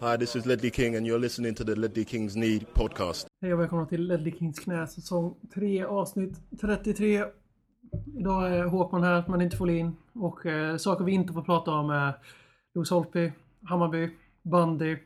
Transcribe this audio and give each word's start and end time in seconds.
Hi, 0.00 0.16
this 0.16 0.36
is 0.36 0.46
Ledley 0.46 0.70
King, 0.70 0.96
and 0.96 1.06
you're 1.06 1.18
listening 1.18 1.54
to 1.54 1.64
the 1.64 1.74
Ledley 1.74 2.04
Kings 2.04 2.36
Need 2.36 2.74
podcast. 2.74 3.26
Hej 3.42 3.52
och 3.52 3.60
välkomna 3.60 3.86
till 3.86 4.06
Ledley 4.06 4.32
Kings 4.38 4.58
knä 4.58 4.86
säsong 4.86 5.34
3 5.54 5.84
avsnitt 5.84 6.40
33. 6.60 7.24
Idag 8.18 8.52
är 8.52 8.64
Håkman 8.64 9.02
här 9.02 9.24
men 9.28 9.40
inte 9.40 9.56
Folin. 9.56 9.96
Och 10.12 10.46
eh, 10.46 10.76
saker 10.76 11.04
vi 11.04 11.12
inte 11.12 11.32
får 11.32 11.42
prata 11.42 11.70
om 11.70 11.90
är 11.90 12.12
Louis 12.74 12.90
Holtby, 12.90 13.32
Hammarby, 13.62 14.10
bandy. 14.42 14.96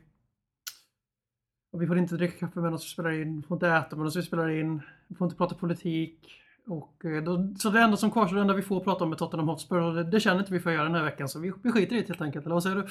Och 1.71 1.81
vi 1.81 1.87
får 1.87 1.97
inte 1.97 2.15
dricka 2.15 2.37
kaffe 2.37 2.59
medan 2.59 2.73
vi 2.73 2.79
spelar 2.79 3.11
in. 3.11 3.41
Vi 3.41 3.47
får 3.47 3.55
inte 3.55 3.67
äta 3.67 3.95
medan 3.95 4.11
vi 4.15 4.21
spelar 4.21 4.49
in. 4.49 4.81
Vi 5.07 5.15
får 5.15 5.25
inte 5.25 5.37
prata 5.37 5.55
politik. 5.55 6.19
Och, 6.67 7.05
eh, 7.05 7.23
då, 7.23 7.53
så 7.59 7.69
det 7.69 7.79
enda 7.79 7.97
som 7.97 8.11
kvarstår, 8.11 8.35
det 8.35 8.41
enda 8.41 8.53
vi 8.53 8.61
får 8.61 8.79
prata 8.79 9.03
om 9.03 9.11
är 9.11 9.15
Tottenham 9.15 9.47
Hotspur. 9.47 9.79
Och 9.81 9.95
det, 9.95 10.03
det 10.03 10.19
känner 10.19 10.39
inte 10.39 10.53
vi 10.53 10.59
för 10.59 10.69
att 10.69 10.75
göra 10.75 10.85
den 10.85 10.95
här 10.95 11.03
veckan 11.03 11.29
så 11.29 11.39
vi, 11.39 11.51
vi 11.63 11.71
skiter 11.71 11.95
i 11.95 11.99
det 11.99 12.07
helt 12.07 12.21
enkelt. 12.21 12.45
Eller 12.45 12.53
vad 12.53 12.63
säger 12.63 12.75
du? 12.75 12.85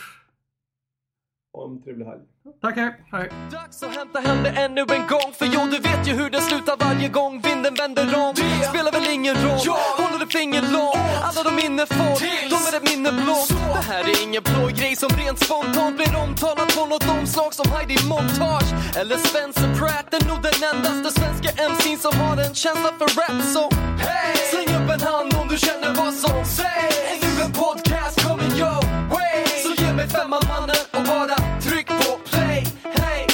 Ha 1.55 1.65
en 1.65 1.83
trevlig 1.83 2.07
helg. 2.07 2.23
Tack, 2.63 2.77
hej! 2.77 2.91
hej. 3.13 3.29
Dags 3.51 3.83
att 3.83 3.95
hämta 3.97 4.19
hem 4.21 4.43
det 4.43 4.51
ännu 4.65 4.81
en 4.81 5.07
gång 5.13 5.29
För 5.39 5.47
jo, 5.55 5.61
du 5.73 5.79
vet 5.79 6.09
ju 6.09 6.13
hur 6.13 6.31
det 6.31 6.41
slutar 6.41 6.77
varje 6.85 7.09
gång 7.09 7.41
vinden 7.41 7.75
vänder 7.75 8.07
om. 8.23 8.35
Det 8.35 8.69
spelar 8.73 8.93
väl 8.93 9.07
ingen 9.17 9.35
roll, 9.45 9.67
håller 10.01 10.19
du 10.25 10.27
finger 10.27 10.63
långt? 10.77 11.07
Alla 11.27 11.43
de 11.49 11.53
minne 11.63 11.87
får, 11.87 12.15
de 12.53 12.59
är 12.69 12.73
ett 12.79 12.87
minne 12.91 13.11
blått 13.13 13.49
Det 13.79 13.85
här 13.93 14.05
är 14.13 14.17
ingen 14.27 14.43
blå 14.49 14.65
grej 14.79 14.95
som 14.97 15.11
rent 15.21 15.39
spontant 15.45 15.97
blir 15.97 16.13
omtalat 16.25 16.69
på 16.77 16.83
något 16.93 17.09
omslag 17.17 17.51
som 17.55 17.67
Heidi 17.73 17.97
Montage. 18.13 18.71
Eller 19.01 19.17
Spencer 19.29 19.69
Pratt, 19.79 20.09
är 20.17 20.23
nog 20.31 20.41
den 20.49 20.59
endaste 20.71 21.09
svenska 21.21 21.51
MC'n 21.71 21.99
som 22.07 22.15
har 22.23 22.37
en 22.47 22.55
känsla 22.63 22.91
för 22.99 23.09
rap. 23.19 23.39
Så 23.55 23.63
hey! 24.05 24.37
släng 24.53 24.71
upp 24.79 24.89
en 24.97 25.03
hand 25.11 25.31
om 25.41 25.47
du 25.53 25.57
känner 25.67 25.91
vad 26.01 26.15
som 26.23 26.45
sägs 26.57 26.97
Är 27.11 27.17
nu 27.25 27.31
en 27.47 27.53
podcast 27.63 28.17
coming 28.27 28.55
your 28.63 28.81
way. 29.15 29.41
Så 29.65 29.71
ge 29.83 29.93
mig 29.99 30.09
femman 30.09 30.45
mannen 30.53 30.82
och 30.93 31.05
bara 31.07 31.61
tryck 31.61 31.87
på 31.87 32.19
play. 32.25 32.67
Hey, 32.83 33.27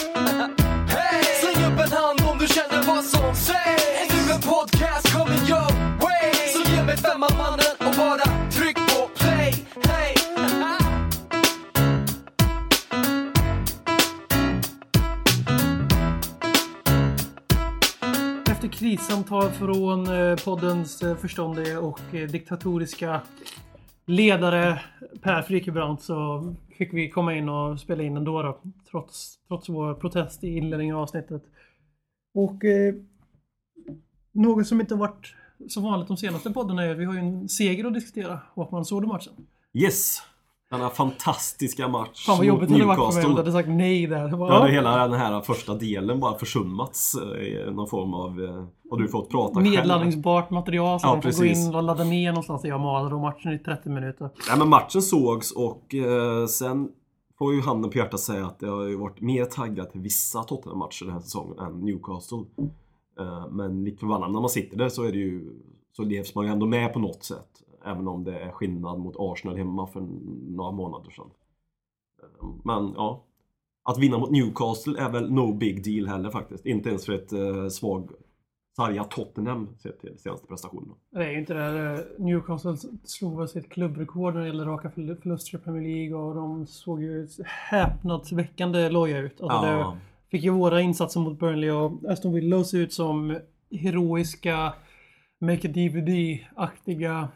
hey. 0.88 1.24
Släng 1.40 1.64
upp 1.64 1.80
en 1.80 1.92
hand 1.92 2.20
om 2.30 2.38
du 2.38 2.46
känner 2.46 2.82
vad 2.86 3.04
som 3.04 3.34
sägs. 3.34 3.84
Är 4.00 4.26
nu 4.26 4.32
en 4.32 4.40
podcast? 4.40 5.12
Coming 5.12 5.44
your 5.48 5.70
way. 6.00 6.32
Så 6.52 6.70
ge 6.72 6.82
mig 6.82 6.96
femman 6.96 7.30
mannen 7.38 7.74
och 7.78 7.94
bara 7.96 8.50
tryck 8.50 8.76
på 8.76 9.08
play. 9.18 9.66
Hey. 9.84 10.14
Efter 18.50 18.68
krissamtal 18.68 19.50
från 19.50 20.30
eh, 20.30 20.36
poddens 20.36 21.02
eh, 21.02 21.16
förståndiga 21.16 21.16
förståndige 21.16 21.76
och 21.76 22.00
eh, 22.14 22.28
diktatoriska 22.28 23.20
ledare 24.08 24.80
Per 25.22 25.42
Frikebrant 25.42 26.02
så 26.02 26.54
fick 26.78 26.94
vi 26.94 27.10
komma 27.10 27.34
in 27.34 27.48
och 27.48 27.80
spela 27.80 28.02
in 28.02 28.16
ändå 28.16 28.42
då, 28.42 28.60
trots, 28.90 29.38
trots 29.48 29.68
vår 29.68 29.94
protest 29.94 30.44
i 30.44 30.56
inledningen 30.56 30.96
av 30.96 31.02
avsnittet. 31.02 31.42
Och 32.34 32.64
eh, 32.64 32.94
något 34.32 34.66
som 34.66 34.80
inte 34.80 34.94
varit 34.94 35.34
så 35.68 35.80
vanligt 35.80 36.08
de 36.08 36.16
senaste 36.16 36.50
poddarna 36.50 36.84
är 36.84 36.90
att 36.90 36.98
vi 36.98 37.04
har 37.04 37.14
ju 37.14 37.18
en 37.18 37.48
seger 37.48 37.84
att 37.84 37.94
diskutera. 37.94 38.40
Och 38.54 38.72
man 38.72 38.84
såg 38.84 39.02
du 39.02 39.06
matchen? 39.06 39.32
Yes! 39.72 40.22
Denna 40.70 40.90
fantastiska 40.90 41.88
match 41.88 42.26
Fan 42.26 42.36
vad 42.36 42.46
jobbigt 42.46 42.68
det 42.68 42.72
mot 42.74 42.82
hade 42.82 42.98
varit 43.00 43.14
för 43.14 43.20
mig 43.20 43.26
om 43.28 43.34
du 43.34 43.38
hade 43.40 43.52
sagt 43.52 43.68
nej 43.68 44.06
där. 44.06 44.36
Bara, 44.36 44.54
Ja, 44.54 44.64
det 44.66 44.72
hela 44.72 45.08
den 45.08 45.18
här 45.20 45.40
första 45.40 45.74
delen 45.74 46.20
bara 46.20 46.38
försummats 46.38 47.14
eh, 47.14 47.42
i 47.42 47.70
någon 47.72 47.88
form 47.88 48.14
av... 48.14 48.44
eh, 48.44 48.64
Har 48.90 48.96
du 48.98 49.08
fått 49.08 49.28
prata 49.30 49.54
själv? 49.54 49.66
Nedladdningsbart 49.70 50.50
material 50.50 51.00
så 51.00 51.06
Ja, 51.06 51.12
man 51.12 51.22
får 51.22 51.30
gå 51.30 51.36
precis. 51.38 51.66
in 51.68 51.74
och 51.74 51.82
ladda 51.82 52.04
ner 52.04 52.30
någonstans. 52.32 52.64
Jag 52.64 52.80
malade 52.80 53.14
och 53.14 53.20
matchen 53.20 53.52
i 53.52 53.58
30 53.58 53.88
minuter. 53.88 54.30
Nej 54.48 54.58
men 54.58 54.68
matchen 54.68 55.02
sågs 55.02 55.52
och 55.52 55.94
eh, 55.94 56.46
sen 56.46 56.88
får 57.38 57.54
ju 57.54 57.60
handen 57.60 57.90
på 57.90 57.98
hjärtat 57.98 58.20
säga 58.20 58.46
att 58.46 58.58
det 58.60 58.66
har 58.68 58.84
ju 58.84 58.96
varit 58.96 59.20
mer 59.20 59.44
taggat 59.44 59.90
till 59.90 60.00
vissa 60.00 60.42
Tottenham-matcher 60.42 61.04
den 61.04 61.14
här 61.14 61.20
säsongen 61.20 61.58
än 61.58 61.80
Newcastle. 61.80 62.38
Eh, 63.20 63.48
men 63.50 63.84
likt 63.84 64.00
förbannat 64.00 64.30
när 64.30 64.40
man 64.40 64.48
sitter 64.50 64.76
där 64.78 64.88
så 64.88 65.02
är 65.04 65.12
det 65.12 65.18
ju 65.18 65.50
så 65.96 66.02
levs 66.02 66.34
man 66.34 66.44
ju 66.46 66.50
ändå 66.52 66.66
med 66.66 66.92
på 66.92 66.98
något 66.98 67.24
sätt. 67.24 67.48
Även 67.84 68.08
om 68.08 68.24
det 68.24 68.38
är 68.40 68.50
skillnad 68.50 68.98
mot 68.98 69.14
Arsenal 69.18 69.56
hemma 69.56 69.86
för 69.86 70.00
några 70.56 70.70
månader 70.72 71.10
sedan. 71.10 71.30
Eh, 72.22 72.48
Men 72.64 72.92
ja, 72.96 73.24
att 73.82 73.98
vinna 73.98 74.18
mot 74.18 74.30
Newcastle 74.30 75.00
är 75.00 75.08
väl 75.10 75.32
no 75.32 75.52
big 75.52 75.84
deal 75.84 76.08
heller 76.08 76.30
faktiskt. 76.30 76.66
Inte 76.66 76.88
ens 76.88 77.06
för 77.06 77.12
ett 77.12 77.32
eh, 77.32 77.68
svag, 77.68 78.10
sarga 78.76 79.04
Tottenham 79.04 79.68
sett 79.78 80.00
till 80.00 80.18
senaste 80.18 80.46
prestationen. 80.46 80.94
Det 81.10 81.24
är 81.24 81.30
ju 81.30 81.38
inte 81.38 81.54
det. 81.54 81.92
eh, 81.92 82.24
Newcastle 82.24 82.76
slog 83.04 83.38
väl 83.38 83.48
sitt 83.48 83.68
klubbrekord 83.70 84.34
när 84.34 84.40
det 84.40 84.46
gäller 84.46 84.64
raka 84.66 84.88
förl- 84.88 85.20
förluster 85.22 85.58
i 85.58 85.60
Premier 85.60 85.82
League 85.82 86.14
och 86.16 86.34
de 86.34 86.66
såg 86.66 87.02
ju 87.02 87.28
häpnadsväckande 87.44 88.88
loja 88.90 89.18
ut. 89.18 89.40
Alltså 89.40 89.66
det 89.66 89.98
fick 90.30 90.44
ju 90.44 90.50
våra 90.50 90.80
insatser 90.80 91.20
mot 91.20 91.38
Burnley 91.38 91.70
och 91.70 91.92
Aston 92.08 92.32
Villa 92.32 92.64
se 92.64 92.78
ut 92.78 92.92
som 92.92 93.38
heroiska 93.70 94.74
Make 95.40 95.68
a 95.68 95.72
DVD-aktiga 95.74 97.28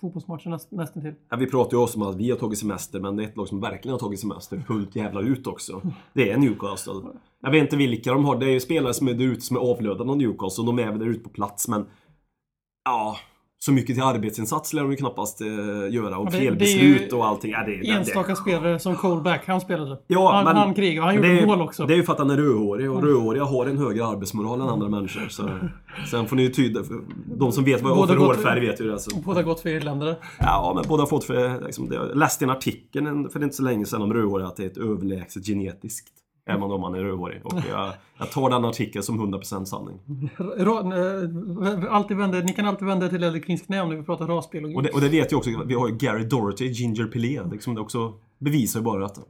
fotbollsmatcher 0.00 0.50
näst, 0.50 0.70
nästan 0.70 1.02
till. 1.02 1.14
Ja, 1.28 1.36
vi 1.36 1.46
pratar 1.46 1.76
ju 1.76 1.82
också 1.82 2.00
om 2.00 2.06
att 2.06 2.16
vi 2.16 2.30
har 2.30 2.38
tagit 2.38 2.58
semester, 2.58 3.00
men 3.00 3.16
det 3.16 3.22
är 3.22 3.28
ett 3.28 3.36
lag 3.36 3.48
som 3.48 3.60
verkligen 3.60 3.92
har 3.92 3.98
tagit 3.98 4.20
semester 4.20 4.60
fullt 4.66 4.96
jävla 4.96 5.20
ut 5.20 5.46
också. 5.46 5.82
Det 6.12 6.30
är 6.30 6.36
Newcastle. 6.36 7.02
Jag 7.40 7.50
vet 7.50 7.62
inte 7.62 7.76
vilka 7.76 8.12
de 8.12 8.24
har. 8.24 8.36
Det 8.36 8.46
är 8.46 8.50
ju 8.50 8.60
spelare 8.60 8.94
som 8.94 9.08
är 9.08 9.14
där 9.14 9.24
ute 9.24 9.40
som 9.40 9.56
är 9.56 9.60
avlönade 9.60 10.10
av 10.10 10.16
Newcastle. 10.16 10.64
De 10.64 10.78
är 10.78 10.90
väl 10.90 10.98
där 10.98 11.06
ute 11.06 11.20
på 11.20 11.30
plats, 11.30 11.68
men... 11.68 11.86
Ja, 12.84 13.16
så 13.58 13.72
mycket 13.72 13.94
till 13.96 14.02
arbetsinsats 14.04 14.72
lär 14.72 14.82
de 14.82 14.90
ju 14.90 14.96
knappast 14.96 15.40
eh, 15.40 15.46
göra. 15.90 16.18
Och 16.18 16.26
det- 16.26 16.32
felbeslut 16.32 17.12
och 17.12 17.26
allting. 17.26 17.50
Ja, 17.50 17.64
det, 17.66 17.90
Enstaka 17.90 18.28
det, 18.28 18.36
spelare 18.36 18.78
som 18.78 18.96
Coleback, 18.96 19.42
han 19.46 19.60
spelade. 19.60 19.98
Ja, 20.06 20.32
han, 20.32 20.44
men- 20.44 20.56
han 20.56 20.74
krigade, 20.74 21.06
han 21.06 21.16
gjorde 21.16 21.46
mål 21.46 21.60
också. 21.60 21.86
Det 21.86 21.94
är 21.94 21.96
ju 21.96 22.02
för 22.02 22.12
att 22.12 22.18
han 22.18 22.30
är 22.30 22.36
rödhårig 22.36 22.90
och 22.90 23.02
rödhåriga 23.02 23.44
har 23.44 23.66
en 23.66 23.78
högre 23.78 24.06
arbetsmoral 24.06 24.60
än 24.60 24.68
andra 24.68 24.88
människor. 24.88 25.28
Så, 25.28 25.50
sen 26.10 26.26
får 26.26 26.36
ni 26.36 26.42
ju 26.42 26.48
tyda... 26.48 26.80
De 27.38 27.52
som 27.52 27.64
vet 27.64 27.82
vad 27.82 27.92
jag 27.92 27.96
har 27.96 28.06
för 28.06 28.16
hårfärg 28.16 28.60
vet 28.60 28.80
ju 28.80 28.90
det. 28.90 28.98
Så. 28.98 29.16
Båda 29.20 29.42
gott 29.42 29.60
för 29.60 29.68
irländare. 29.68 30.16
Ja, 30.38 30.72
men 30.74 30.84
båda 30.88 31.02
har 31.02 31.08
fått 31.08 31.24
för... 31.24 31.60
Liksom, 31.66 31.88
jag 31.92 32.16
läste 32.16 32.44
en 32.44 32.50
artikel 32.50 33.28
för 33.32 33.42
inte 33.42 33.56
så 33.56 33.62
länge 33.62 33.84
sedan 33.86 34.02
om 34.02 34.14
rödhåriga 34.14 34.46
att 34.48 34.56
det 34.56 34.62
är 34.62 34.66
ett 34.66 34.78
överlägset 34.78 35.46
genetiskt. 35.46 36.08
Även 36.48 36.62
om 36.62 36.80
man 36.80 36.94
är 36.94 36.98
rödhårig. 36.98 37.40
Och 37.46 37.52
jag, 37.70 37.92
jag 38.18 38.30
tar 38.30 38.50
den 38.50 38.64
artikeln 38.64 39.02
som 39.02 39.34
100% 39.34 39.64
sanning. 39.64 40.00
Eh, 40.58 41.94
alltid 41.94 42.16
vända, 42.16 42.40
ni 42.40 42.52
kan 42.52 42.66
alltid 42.66 42.88
vända 42.88 43.06
er 43.06 43.32
till 43.32 43.42
Kings 43.44 43.62
knä 43.62 43.80
om 43.80 43.88
ni 43.88 43.96
vill 43.96 44.04
prata 44.04 44.24
rasbiologi. 44.24 44.76
Och 44.76 44.82
det, 44.82 44.90
och 44.90 45.00
det 45.00 45.08
vet 45.08 45.32
jag 45.32 45.38
också, 45.38 45.50
vi 45.66 45.74
har 45.74 45.88
ju 45.88 45.94
Gary 45.96 46.24
Doherty, 46.24 46.68
Ginger 46.68 47.06
Pelé. 47.06 47.42
Liksom 47.52 47.74
det 47.74 47.80
också 47.80 48.12
bevisar 48.38 48.80
ju 48.80 48.84
bara 48.84 49.02
detta. 49.02 49.20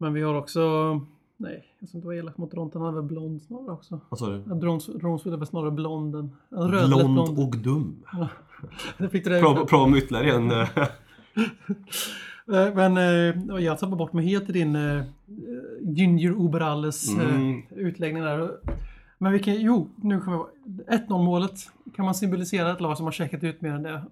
Men 0.00 0.12
vi 0.12 0.22
har 0.22 0.34
också... 0.34 0.60
Nej, 1.36 1.64
jag 1.80 1.88
ska 1.88 1.98
inte 1.98 2.06
vara 2.06 2.16
elak 2.16 2.36
mot 2.36 2.54
Rontan. 2.54 2.82
Han 2.82 2.90
är 2.90 2.96
väl 2.96 3.08
blond 3.08 3.42
snarare 3.42 3.72
också. 3.72 4.00
Vad 4.08 4.18
sa 4.18 4.28
du? 4.28 4.38
Drons, 4.38 4.86
Dronsfield 4.86 5.34
är 5.34 5.38
väl 5.38 5.46
snarare 5.46 5.70
blond 5.70 6.14
än... 6.14 6.30
En 6.50 6.70
rödlätt 6.70 6.98
Blond 6.98 7.14
blond. 7.14 7.38
och 7.38 7.56
dum. 7.56 8.04
Fick 9.10 9.24
det 9.24 9.30
med 9.88 9.98
ytterligare 9.98 10.30
en... 10.30 10.48
eh, 12.52 12.74
Men 12.74 12.96
eh, 12.96 13.62
jag 13.64 13.78
tappade 13.78 13.96
bort 13.96 14.12
mig 14.12 14.24
helt 14.26 14.48
i 14.48 14.52
din 14.52 14.76
eh, 14.76 15.02
Ginger 15.82 16.30
Uberalles 16.30 17.08
eh, 17.18 17.34
Mm. 17.34 17.62
utläggning 17.70 18.22
där. 18.22 18.50
Men 19.18 19.32
vilken, 19.32 19.60
jo, 19.60 19.88
nu 19.96 20.20
kommer 20.20 20.36
jag 20.86 21.00
1-0 21.08 21.24
målet. 21.24 21.52
Kan 21.96 22.04
man 22.04 22.14
symbolisera 22.14 22.72
ett 22.72 22.80
lag 22.80 22.96
som 22.96 23.06
har 23.06 23.12
checkat 23.12 23.44
ut 23.44 23.60
mer 23.60 23.70
än 23.70 23.82
det? 23.82 24.02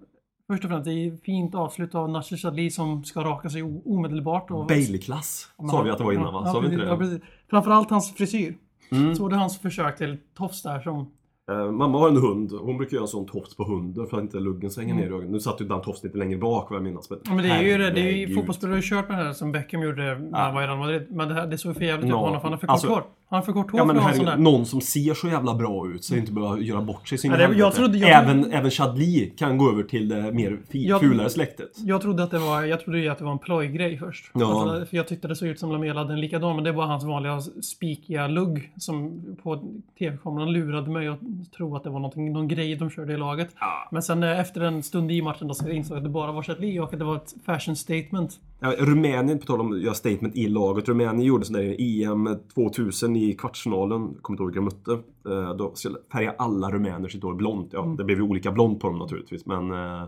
Först 0.47 0.63
och 0.63 0.69
främst, 0.69 0.85
det 0.85 0.91
är 0.93 1.17
fint 1.23 1.55
avslut 1.55 1.95
av 1.95 2.09
Nasser 2.09 2.37
Chadli 2.37 2.69
som 2.71 3.03
ska 3.03 3.23
raka 3.23 3.49
sig 3.49 3.63
omedelbart. 3.85 4.47
Bailey-klass 4.67 5.49
sa 5.71 5.81
vi 5.81 5.89
att 5.89 5.97
det 5.97 6.03
var 6.03 6.13
innan 6.13 6.33
va? 6.33 6.41
Ja, 6.45 6.51
Sa 6.51 6.59
vi 6.59 6.67
inte 6.73 6.85
ja, 6.85 6.91
det? 6.91 6.97
precis. 6.97 7.21
Framförallt 7.49 7.89
hans 7.89 8.13
frisyr. 8.13 8.57
Mm. 8.91 9.15
Så 9.15 9.23
var 9.23 9.29
det 9.29 9.35
hans 9.35 9.57
försök 9.59 9.97
till 9.97 10.17
tofs 10.37 10.63
där 10.63 10.79
som... 10.79 11.11
Eh, 11.51 11.71
mamma 11.71 11.99
har 11.99 12.09
en 12.09 12.17
hund. 12.17 12.51
Hon 12.51 12.77
brukar 12.77 12.93
göra 12.95 13.03
en 13.03 13.07
sån 13.07 13.25
tofs 13.25 13.55
på 13.55 13.63
hunden 13.63 14.07
för 14.07 14.17
att 14.17 14.23
inte 14.23 14.39
luggen 14.39 14.71
ska 14.71 14.81
hänga 14.81 14.95
ner 14.95 15.03
i 15.03 15.07
ögonen. 15.07 15.31
Nu 15.31 15.39
satt 15.39 15.61
ju 15.61 15.65
den 15.65 15.81
tofsen 15.81 16.07
lite 16.07 16.17
längre 16.17 16.37
bak 16.37 16.69
vad 16.69 16.77
jag 16.77 16.83
minns. 16.83 17.11
Mm. 17.11 17.21
Ja, 17.25 17.33
men 17.33 17.43
det 17.43 17.49
är 17.49 17.61
ju 17.61 17.77
det. 17.77 17.91
Det 17.91 18.01
är 18.01 18.11
ju 18.11 18.35
fotbollsspelare 18.35 18.73
har 18.73 18.81
ju 18.81 18.89
kört 18.89 19.09
med 19.09 19.17
det 19.17 19.23
här 19.23 19.33
som 19.33 19.51
Beckham 19.51 19.81
gjorde 19.83 20.19
när 20.19 20.39
han 20.39 20.53
var 20.53 20.63
i 20.63 20.67
Real 20.67 20.77
Madrid. 20.77 21.07
Men 21.09 21.27
det, 21.27 21.33
här, 21.33 21.47
det 21.47 21.57
såg 21.57 21.75
för 21.75 21.81
jävligt 21.81 22.05
ut 22.05 22.11
för 22.11 22.17
han 22.17 22.51
har 22.51 22.57
för 22.57 22.67
alltså- 22.67 22.87
hår. 22.87 23.03
Han 23.29 23.37
har 23.37 23.45
för 23.45 23.53
kort 23.53 23.71
hår 23.71 23.79
Ja 23.79 23.85
för 23.87 23.93
men 23.93 24.03
ha 24.03 24.09
en 24.09 24.15
sån 24.15 24.25
där. 24.25 24.37
någon 24.37 24.65
som 24.65 24.81
ser 24.81 25.13
så 25.13 25.27
jävla 25.27 25.53
bra 25.55 25.87
ut 25.87 26.03
så 26.03 26.15
inte 26.15 26.31
behöver 26.31 26.61
göra 26.61 26.81
bort 26.81 27.07
sig 27.07 27.17
sin 27.17 27.31
Ja, 27.31 27.53
jag 27.53 27.73
trodde 27.75 27.97
jag- 27.97 28.09
även, 28.23 28.51
även 28.51 28.71
Chadli 28.71 29.33
kan 29.37 29.57
gå 29.57 29.71
över 29.71 29.83
till 29.83 30.09
det 30.09 30.31
mer 30.31 30.57
fi, 30.69 30.87
Jag- 30.87 30.99
fulare 31.01 31.29
släktet. 31.29 31.69
Jag 31.85 32.01
trodde 32.01 32.23
att 32.23 32.31
det 32.31 32.39
var, 32.39 32.63
jag 32.63 32.79
trodde 32.81 32.99
ju 32.99 33.09
att 33.09 33.17
det 33.17 33.23
var 33.23 33.31
en 33.31 33.39
plojgrej 33.39 33.97
först. 33.97 34.31
Ja. 34.33 34.61
Alltså, 34.69 34.85
för 34.85 34.97
jag 34.97 35.07
tyckte 35.07 35.27
det 35.27 35.35
såg 35.35 35.47
ut 35.47 35.59
som 35.59 35.71
Lamela 35.71 35.99
hade 35.99 36.13
en 36.13 36.21
likadan, 36.21 36.55
men 36.55 36.63
det 36.63 36.71
var 36.71 36.85
hans 36.85 37.03
vanliga 37.03 37.41
spikiga 37.41 38.27
lugg 38.27 38.71
som 38.77 39.21
på 39.43 39.63
tv-kameran 39.99 40.51
lurade 40.53 40.89
mig 40.91 41.07
att 41.07 41.19
tro 41.57 41.75
att 41.75 41.83
det 41.83 41.89
var 41.89 41.99
någon 42.33 42.47
grej 42.47 42.75
de 42.75 42.89
körde 42.89 43.13
i 43.13 43.17
laget. 43.17 43.49
Ja. 43.59 43.87
Men 43.91 44.01
sen 44.01 44.23
eh, 44.23 44.39
efter 44.39 44.61
en 44.61 44.83
stund 44.83 45.11
i 45.11 45.21
matchen 45.21 45.47
då 45.47 45.53
så 45.53 45.69
insåg 45.69 45.95
jag 45.95 45.97
att 45.97 46.03
det 46.03 46.09
bara 46.09 46.31
var 46.31 46.43
Chatli 46.43 46.79
och 46.79 46.93
att 46.93 46.99
det 46.99 47.05
var 47.05 47.15
ett 47.15 47.33
fashion 47.45 47.75
statement. 47.75 48.39
Ja, 48.59 48.73
Rumänien, 48.79 49.39
på 49.39 49.45
tal 49.45 49.59
om 49.61 49.71
att 49.71 49.81
göra 49.81 49.93
statement 49.93 50.35
i 50.35 50.47
laget. 50.47 50.89
Rumänien 50.89 51.21
gjorde 51.21 51.45
sån 51.45 51.53
där 51.55 51.81
i 51.81 52.03
EM 52.03 52.29
2000 52.55 53.15
i 53.15 53.33
kvartsfinalen. 53.33 54.15
Kommer 54.21 54.33
inte 54.35 54.43
ihåg 54.43 54.65
vilka 54.65 54.85
de 54.85 54.93
mötte. 54.95 55.03
Eh, 55.49 55.55
Då 55.55 55.73
färgade 56.11 56.35
alla 56.37 56.71
rumäner 56.71 57.09
sitt 57.09 57.23
hår 57.23 57.33
blont. 57.35 57.69
Ja, 57.73 57.83
Mm. 57.83 57.95
det 57.97 58.03
blev 58.03 58.17
ju 58.17 58.23
olika 58.23 58.51
blont 58.51 58.79
på 58.79 58.87
dem 58.87 58.97
naturligtvis. 58.99 59.45
Men 59.45 59.71
eh, 59.71 60.03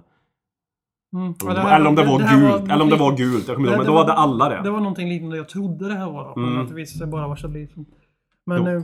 Mm. 1.16 1.34
Ja, 1.44 1.54
det 1.54 1.60
här- 1.60 1.76
Eller 1.76 1.90
om 1.90 1.96
det 1.96 2.06
var 2.06 2.20
här 2.20 2.40
gult. 2.60 2.72
Eller 2.72 2.84
om 2.84 2.90
det 2.90 2.96
var 2.98 3.18
gult. 3.18 3.48
Jag 3.48 3.56
kommer 3.56 3.70
ihåg. 3.70 3.78
Men 3.78 3.86
då 3.88 3.94
var 3.94 4.06
det 4.06 4.14
alla 4.14 4.50
det. 4.50 4.62
Det 4.64 4.70
var 4.70 4.80
någonting 4.80 5.10
liknande 5.10 5.38
jag 5.38 5.50
trodde 5.50 5.88
det 5.88 5.94
här 5.94 6.12
var. 6.12 6.24
Då, 6.36 6.42
Mm. 6.42 6.54
Men 6.54 6.62
att 6.62 6.70
det 6.70 6.76
visade 6.76 6.98
sig 6.98 7.08
bara 7.08 7.28
vara 7.28 7.38
Chablis. 7.38 7.74
som- 7.74 7.86
Men 8.46 8.68
eh, 8.68 8.82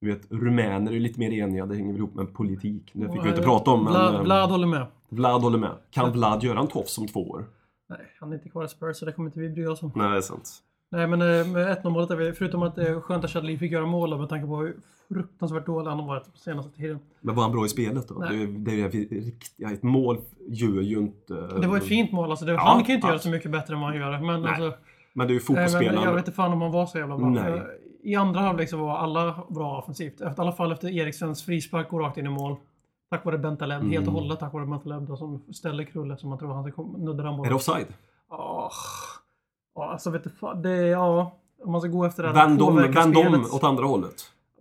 Du 0.00 0.06
vet, 0.12 0.32
rumäner 0.32 0.92
är 0.92 1.00
lite 1.00 1.20
mer 1.20 1.30
eniga. 1.32 1.66
Det 1.66 1.74
hänger 1.74 1.92
väl 1.92 1.98
ihop 2.00 2.14
med 2.14 2.34
politik. 2.34 2.90
Det 2.92 3.12
fick 3.12 3.24
vi 3.24 3.28
inte 3.28 3.42
prata 3.42 3.70
om. 3.70 3.84
Men 3.84 3.92
Vlad, 3.92 4.14
eh, 4.14 4.22
Vlad 4.22 4.50
håller 4.50 4.66
med. 4.66 4.86
Vlad 5.08 5.42
håller 5.42 5.58
med. 5.58 5.70
Kan 5.90 6.12
Vlad 6.12 6.42
göra 6.42 6.60
en 6.60 6.66
tofs 6.66 6.98
om 6.98 7.06
två 7.06 7.20
år? 7.30 7.44
Nej, 7.88 7.98
han 8.20 8.30
är 8.30 8.34
inte 8.34 8.48
kvar 8.48 8.64
i 8.64 8.68
Spurs 8.68 8.96
så 8.96 9.04
det 9.04 9.12
kommer 9.12 9.28
inte 9.28 9.40
vi 9.40 9.48
bry 9.48 9.66
oss 9.66 9.82
om. 9.82 9.92
Nej, 9.94 10.10
det 10.10 10.16
är 10.16 10.20
sant. 10.20 10.62
Nej 10.90 11.06
men 11.06 11.20
eh, 11.20 11.46
med 11.46 11.78
1-0 11.82 11.90
målet 11.90 12.10
är 12.10 12.16
vi, 12.16 12.32
förutom 12.32 12.62
att 12.62 12.74
det 12.74 12.88
är 12.88 13.00
skönt 13.00 13.24
att 13.24 13.30
Chadli 13.30 13.58
fick 13.58 13.72
göra 13.72 13.86
mål 13.86 14.18
med 14.18 14.28
tanke 14.28 14.46
på 14.46 14.56
hur 14.56 14.76
fruktansvärt 15.08 15.66
dålig 15.66 15.90
han 15.90 15.98
har 15.98 16.06
varit 16.06 16.32
på 16.32 16.38
senaste 16.38 16.76
tiden. 16.76 16.98
Men 17.20 17.34
var 17.34 17.42
han 17.42 17.52
bra 17.52 17.66
i 17.66 17.68
spelet 17.68 18.08
då? 18.08 18.14
Nej. 18.14 18.46
Det, 18.46 18.88
det 18.88 18.98
riktiga. 18.98 19.70
Ett 19.70 19.82
mål 19.82 20.18
gör 20.48 20.82
ju 20.82 20.98
inte... 20.98 21.34
Det 21.34 21.66
var 21.66 21.76
ett 21.76 21.84
fint 21.84 22.12
mål 22.12 22.30
alltså. 22.30 22.44
Det, 22.44 22.52
Ja, 22.52 22.58
han 22.60 22.78
kan 22.78 22.88
ju 22.88 22.94
inte 22.94 23.06
göra 23.06 23.14
absolut. 23.14 23.22
så 23.22 23.36
mycket 23.36 23.50
bättre 23.50 23.74
än 23.74 23.80
vad 23.80 23.90
han 23.90 23.98
gör. 24.00 24.20
Men 24.20 24.42
Nej, 24.42 24.50
alltså, 24.50 24.78
Men 25.12 25.26
det 25.26 25.32
är 25.32 25.34
ju 25.34 25.40
nej, 25.48 25.56
men 25.56 25.68
fotbollsspelare. 25.68 26.04
jag 26.04 26.14
vet 26.14 26.26
inte 26.26 26.36
fan 26.36 26.52
om 26.52 26.60
han 26.62 26.72
var 26.72 26.86
så 26.86 26.98
jävla 26.98 27.16
bra. 27.16 27.28
Nej. 27.28 27.52
Eh, 27.52 27.62
I 28.02 28.14
andra 28.14 28.40
halvlek 28.40 28.68
så 28.70 28.76
var 28.76 28.96
alla 28.98 29.44
bra 29.48 29.78
offensivt. 29.78 30.20
I 30.20 30.24
alla 30.36 30.52
fall 30.52 30.72
efter 30.72 30.88
Eriksens 30.88 31.44
frispark 31.44 31.88
går 31.88 32.00
rakt 32.00 32.18
in 32.18 32.26
i 32.26 32.28
mål. 32.28 32.56
Tack 33.10 33.24
vare 33.24 33.38
Bentaleb. 33.38 33.80
Mm. 33.80 33.92
Helt 33.92 34.06
och 34.06 34.12
hållet 34.12 34.40
tack 34.40 34.52
vare 34.52 34.66
Bentaleb 34.66 35.06
då, 35.06 35.16
som 35.16 35.42
ställer 35.52 35.84
Krulle 35.84 36.16
som 36.16 36.28
man 36.30 36.38
tror 36.38 36.54
han 36.54 36.62
ska 36.64 36.72
kom- 36.72 36.92
nudda 37.04 37.22
den 37.22 37.32
Är 37.32 37.36
bollen. 37.36 37.48
det 37.50 37.56
offside? 37.56 37.86
Åh. 38.30 38.70
Ja, 39.74 39.90
alltså 39.92 40.10
vet 40.10 40.24
du 40.24 40.30
fan. 40.30 40.62
Det 40.62 40.70
är, 40.70 40.86
ja. 40.86 41.36
Om 41.64 41.72
man 41.72 41.80
ska 41.80 41.90
gå 41.90 42.04
efter 42.04 42.22
det. 42.22 42.28
här, 42.28 42.34
Vänd 42.34 42.62
om, 42.62 42.76
vänd 42.76 42.96
om 42.98 43.12
spelet. 43.12 43.52
åt 43.52 43.64
andra 43.64 43.84
hållet. 43.84 44.14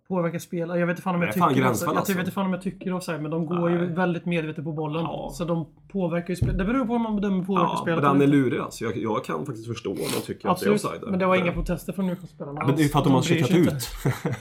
påverka 0.08 0.40
spel. 0.40 0.70
Jag 0.70 0.88
vet 0.88 0.90
inte 0.90 1.02
fan 1.02 1.16
om 1.16 1.22
jag 1.22 1.30
är 1.30 1.34
tycker 1.34 1.46
offside. 1.48 1.88
Jag 1.90 1.98
alltså. 1.98 2.14
vet 2.14 2.20
inte 2.20 2.32
fan 2.32 2.46
om 2.46 2.54
jag 2.54 2.62
tycker 2.62 2.94
offside, 2.94 3.22
men 3.22 3.32
de 3.32 3.46
går 3.46 3.70
ju 3.72 3.78
Nej. 3.78 3.88
väldigt 3.96 4.26
medvetet 4.26 4.64
på 4.64 4.72
bollen. 4.72 5.04
Ja. 5.04 5.30
Så 5.34 5.46
de 5.46 5.66
påverkar 5.92 6.30
ju 6.30 6.36
spelet. 6.36 6.58
Det 6.58 6.66
beror 6.66 6.86
på 6.86 6.92
hur 6.94 7.00
man 7.00 7.16
bedömer 7.16 7.44
påverkar 7.44 7.70
Ja, 7.70 7.78
spelet. 7.82 8.02
den 8.04 8.22
är 8.22 8.28
lurig 8.28 8.60
alltså. 8.60 8.84
Jag, 8.86 8.98
jag 8.98 9.26
kan 9.26 9.46
faktiskt 9.46 9.68
förstå 9.68 9.90
om 9.92 9.96
de 9.98 10.04
tycker 10.04 10.50
Absolut. 10.50 10.76
att 10.76 10.82
det 10.82 10.88
är 10.88 10.92
offside. 10.94 11.10
Men 11.12 11.20
det 11.20 11.26
var 11.26 11.36
inga 11.36 11.52
protester 11.52 11.94
från 11.94 12.06
Newcastle-spelarna. 12.08 12.58
Ja, 12.62 12.68
men 12.68 12.76
det 12.76 12.82
är 12.82 12.84
ju 12.84 12.90
för 12.90 13.00
att 13.00 13.06
de 13.06 13.14
har 13.14 13.22
sig 13.22 13.38
checkat 13.44 13.58
inte. 13.58 13.72
ut. 13.76 13.90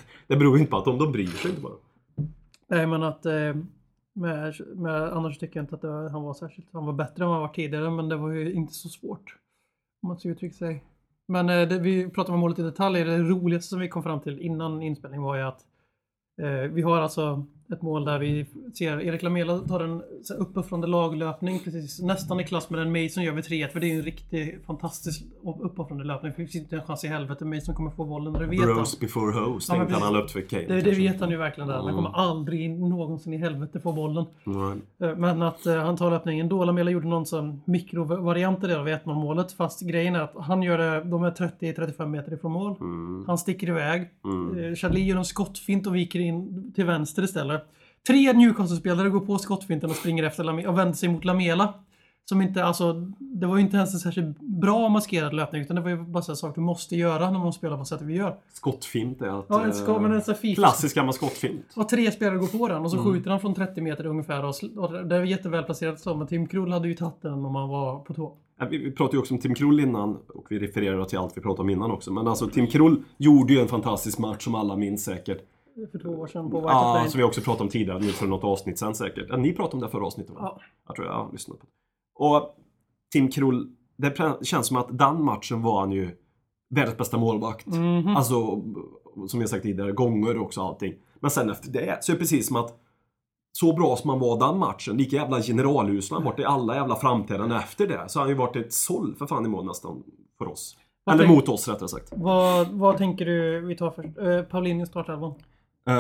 det 0.26 0.36
beror 0.36 0.54
ju 0.56 0.60
inte 0.60 0.70
på 0.70 0.76
att 0.78 0.84
de, 0.84 0.98
de 0.98 1.12
bryr 1.12 1.26
sig 1.26 1.50
inte 1.50 1.62
bara. 1.62 1.72
Nej, 2.68 2.86
men 2.86 3.02
att... 3.02 3.26
Eh, 3.26 3.32
med, 4.14 4.55
med, 4.76 5.02
annars 5.12 5.38
tycker 5.38 5.56
jag 5.61 5.62
inte 5.64 5.75
att 5.75 5.81
det, 5.81 5.88
var- 5.88 6.08
han 6.08 6.22
var 6.22 6.34
särskilt... 6.34 6.69
Han 6.72 6.87
var 6.87 6.93
bättre 6.93 7.25
än 7.25 7.28
vad 7.28 7.37
han 7.38 7.49
var 7.49 7.55
tidigare, 7.55 7.90
men 7.90 8.08
det 8.08 8.16
var 8.16 8.31
ju 8.31 8.52
inte 8.52 8.72
så 8.75 8.88
svårt. 8.88 9.37
Om 10.02 10.08
man 10.08 10.19
ska 10.19 10.28
uttrycka 10.28 10.55
sig. 10.55 10.84
Men 11.28 11.49
eh, 11.49 11.69
det, 11.69 11.78
vi 11.78 12.11
pratar 12.11 12.32
om 12.32 12.40
målet 12.40 12.58
i 12.58 12.62
detalj. 12.62 13.05
Det 13.05 13.19
roligaste 13.19 13.69
som 13.69 13.81
vi 13.81 13.88
kom 13.88 14.02
fram 14.02 14.20
till 14.20 14.40
innan 14.40 14.82
inspelning 14.82 15.22
var 15.22 15.37
ju 15.37 15.43
att 15.43 15.66
eh, 16.43 16.70
vi 16.72 16.82
har 16.82 16.96
alltså 17.00 17.44
ett 17.72 17.82
mål 17.82 18.05
där 18.05 18.19
vi 18.19 18.46
ser 18.75 19.00
Erik 19.00 19.22
Lamela 19.22 19.58
tar 19.58 19.81
en 19.81 20.02
uppifrån 20.38 20.81
laglöpning 20.81 21.61
precis 21.64 22.00
nästan 22.02 22.40
i 22.40 22.44
klass 22.44 22.70
med 22.70 22.81
den 22.81 23.02
Mason 23.02 23.25
gör 23.25 23.32
vid 23.32 23.44
3-1 23.44 23.69
för 23.69 23.81
det 23.81 23.90
är 23.93 23.96
en 23.96 24.02
riktig 24.02 24.58
fantastisk 24.66 25.22
uppoffrande 25.62 26.05
löpning. 26.05 26.31
Det 26.32 26.37
finns 26.37 26.55
inte 26.56 26.76
en 26.76 26.82
chans 26.82 27.05
i 27.05 27.08
helvete 27.08 27.44
Mason 27.44 27.75
kommer 27.75 27.90
få 27.90 28.05
bollen 28.05 28.32
det 28.32 28.46
vet 28.46 28.61
han. 28.61 28.75
Bros 28.75 29.00
before 29.00 29.32
hoes 29.40 29.69
Ja, 29.69 29.75
tänkte 29.75 29.94
han 29.94 30.02
han 30.02 30.12
löpt 30.12 30.31
för 30.31 30.40
Kane. 30.40 30.62
Det, 30.69 30.81
det 30.81 30.90
vet 30.90 31.20
han 31.20 31.31
ju 31.31 31.37
verkligen 31.37 31.69
där. 31.69 31.75
Han 31.75 31.84
Mm. 31.84 31.96
kommer 31.96 32.16
aldrig 32.19 32.70
någonsin 32.70 33.32
i 33.32 33.37
helvete 33.37 33.81
få 33.81 33.93
bollen. 33.93 34.25
Eh, 35.02 35.16
Men 35.16 35.43
att 35.43 35.66
eh, 35.66 35.75
han 35.76 35.96
tar 35.96 36.11
löpningen. 36.11 36.49
Då 36.49 36.64
Lamela 36.64 36.90
gjorde 36.90 37.08
någon 37.08 37.26
sån 37.26 37.62
mikrovariant 37.64 38.61
där 38.61 38.82
vid 38.82 38.94
1-0 38.94 39.14
målet. 39.14 39.52
Fast 39.52 39.81
grejen 39.81 40.14
är 40.16 40.20
att 40.20 40.32
han 40.38 40.62
gör 40.62 40.78
det, 40.78 41.05
de 41.05 41.25
är 41.25 41.31
30-35 41.31 42.06
meter 42.06 42.32
ifrån 42.34 42.52
mål. 42.52 42.76
Mm. 42.81 43.25
Han 43.26 43.38
sticker 43.38 43.69
iväg. 43.69 44.11
Mm. 44.25 44.58
Eh, 44.64 44.75
Charlie 44.75 45.05
gör 45.05 45.16
en 45.16 45.25
skottfint 45.25 45.87
och 45.87 45.94
viker 45.96 46.20
in 46.20 46.72
till 46.75 46.84
vänster 46.84 47.22
istället. 47.22 47.53
Tre 48.06 48.32
Newcastle-spelare 48.32 49.08
går 49.08 49.20
på 49.20 49.38
skottfinten 49.38 49.90
och 49.90 49.96
springer 49.96 50.24
efter 50.24 50.44
Lamela 50.44 50.70
och 50.70 50.78
vänder 50.78 50.94
sig 50.94 51.08
mot 51.08 51.24
Lamela. 51.24 51.74
Som 52.26 52.42
inte, 52.42 52.64
alltså, 52.64 52.92
det 53.18 53.46
var 53.46 53.56
ju 53.56 53.62
inte 53.62 53.76
ens 53.76 53.94
en 53.94 54.00
särskilt 54.00 54.40
bra 54.40 54.88
maskerad 54.88 55.34
löpning 55.34 55.62
utan 55.62 55.76
det 55.76 55.82
var 55.82 55.90
ju 55.90 55.96
bara 55.96 56.22
här 56.28 56.34
sak 56.34 56.54
du 56.54 56.60
måste 56.60 56.96
göra 56.96 57.30
när 57.30 57.38
man 57.38 57.52
spelar 57.52 57.76
på 57.78 57.84
sättet 57.84 58.06
vi 58.06 58.16
gör. 58.16 58.36
Skottfint 58.52 59.22
är 59.22 59.38
att... 59.38 59.46
Ja, 59.48 59.64
en 59.64 59.72
ska, 59.72 59.98
men 59.98 60.12
en 60.12 60.22
sån. 60.22 60.34
Klassisk 60.54 60.96
gammal 60.96 61.14
skottfint. 61.14 61.66
Och 61.76 61.88
tre 61.88 62.10
spelare 62.10 62.38
går 62.38 62.46
på 62.46 62.68
den 62.68 62.82
och 62.84 62.90
så 62.90 62.98
Mm. 62.98 63.12
skjuter 63.12 63.30
han 63.30 63.40
från 63.40 63.54
30 63.54 63.80
meter 63.80 64.06
ungefär. 64.06 64.44
Och, 64.44 64.54
och 64.76 65.06
det 65.06 65.16
är 65.16 65.22
jätteväl 65.22 65.64
placerat 65.64 66.00
så, 66.00 66.16
men 66.16 66.26
Tim 66.26 66.46
Krul 66.46 66.72
hade 66.72 66.88
ju 66.88 66.94
tagit 66.94 67.22
den 67.22 67.44
om 67.44 67.54
han 67.54 67.68
var 67.68 67.98
på 67.98 68.14
tå. 68.14 68.32
Vi 68.70 68.78
vi 68.78 68.90
pratade 68.90 69.16
ju 69.16 69.20
också 69.20 69.34
om 69.34 69.40
Tim 69.40 69.54
Krull 69.54 69.80
innan 69.80 70.16
och 70.34 70.46
vi 70.50 70.58
refererar 70.58 71.04
till 71.04 71.18
allt 71.18 71.36
vi 71.36 71.40
pratade 71.40 71.62
om 71.62 71.70
innan 71.70 71.90
också. 71.90 72.12
Men 72.12 72.28
alltså 72.28 72.46
Tim 72.48 72.66
Krull 72.66 73.02
gjorde 73.16 73.52
ju 73.52 73.60
en 73.60 73.68
fantastisk 73.68 74.18
match 74.18 74.44
som 74.44 74.54
alla 74.54 74.76
minns 74.76 75.04
säkert. 75.04 75.38
För 75.93 75.99
två 75.99 76.09
år 76.09 76.26
sedan 76.26 76.50
på 76.50 76.61
White 76.61 76.73
Ja, 76.73 76.99
Hart 76.99 77.11
som 77.11 77.19
vi 77.19 77.25
också 77.25 77.41
pratade 77.41 77.65
om 77.65 77.69
tidigare, 77.69 77.99
nu 77.99 78.09
för 78.09 78.26
något 78.26 78.44
avsnitt 78.44 78.79
sen 78.79 78.94
säkert. 78.94 79.26
Ja, 79.29 79.37
ni 79.37 79.53
pratade 79.53 79.75
om 79.75 79.81
det 79.81 79.88
förra 79.88 80.06
avsnittet 80.06 80.35
va? 80.35 80.38
Ja. 80.41 80.61
Jag 80.87 80.97
tror 80.97 81.09
jag 81.09 81.29
lyssnade 81.32 81.61
på 81.61 81.67
det. 81.67 81.73
Och 82.26 82.56
Tim 83.12 83.31
Krull, 83.31 83.69
det 83.97 84.17
känns 84.43 84.67
som 84.67 84.76
att 84.76 84.99
den 84.99 85.25
matchen 85.25 85.62
var 85.62 85.81
han 85.81 85.93
ju 85.93 86.11
världens 86.71 86.97
bästa 86.97 87.19
målvakt. 87.19 87.67
Mhm. 87.67 88.17
Alltså, 88.17 88.62
som 89.29 89.41
jag 89.41 89.49
sagt 89.49 89.62
tidigare, 89.62 89.93
gånger 89.93 90.38
också 90.38 90.62
allting. 90.62 90.94
Men 91.21 91.31
sen 91.31 91.50
efter 91.50 91.71
det 91.71 91.99
så 92.00 92.12
är 92.12 92.15
det 92.15 92.21
precis 92.21 92.47
som 92.47 92.56
att 92.56 92.81
så 93.53 93.73
bra 93.73 93.97
som 93.97 94.11
han 94.11 94.19
var 94.19 94.49
den 94.49 94.59
matchen, 94.59 94.97
lika 94.97 95.17
jävla 95.17 95.43
generalhuslig 95.43 96.17
han 96.17 96.25
varit 96.25 96.38
i 96.38 96.44
alla 96.44 96.75
jävla 96.75 96.97
framträdanden 96.97 97.59
efter 97.59 97.87
det. 97.87 98.09
Så 98.09 98.19
har 98.19 98.25
han 98.25 98.31
ju 98.31 98.38
varit 98.38 98.56
ett 98.56 98.73
såll 98.73 99.15
för 99.19 99.26
fan 99.26 99.47
i 99.47 99.49
mål 99.49 99.67
nästan 99.67 100.03
för 100.38 100.49
oss. 100.49 100.76
Vad 101.05 101.21
Eller 101.21 101.29
mot 101.29 101.49
oss 101.49 101.69
rättare 101.69 101.88
sagt. 101.88 102.12
Vad, 102.17 102.69
vad 102.69 102.97
tänker 102.97 103.25
du 103.25 103.61
vi 103.61 103.76
tar 103.76 103.91
först? 103.91 104.19
Uh, 104.19 104.43
Paulinho 104.43 104.87
startelvan. 104.87 105.35
Uh, 105.90 105.94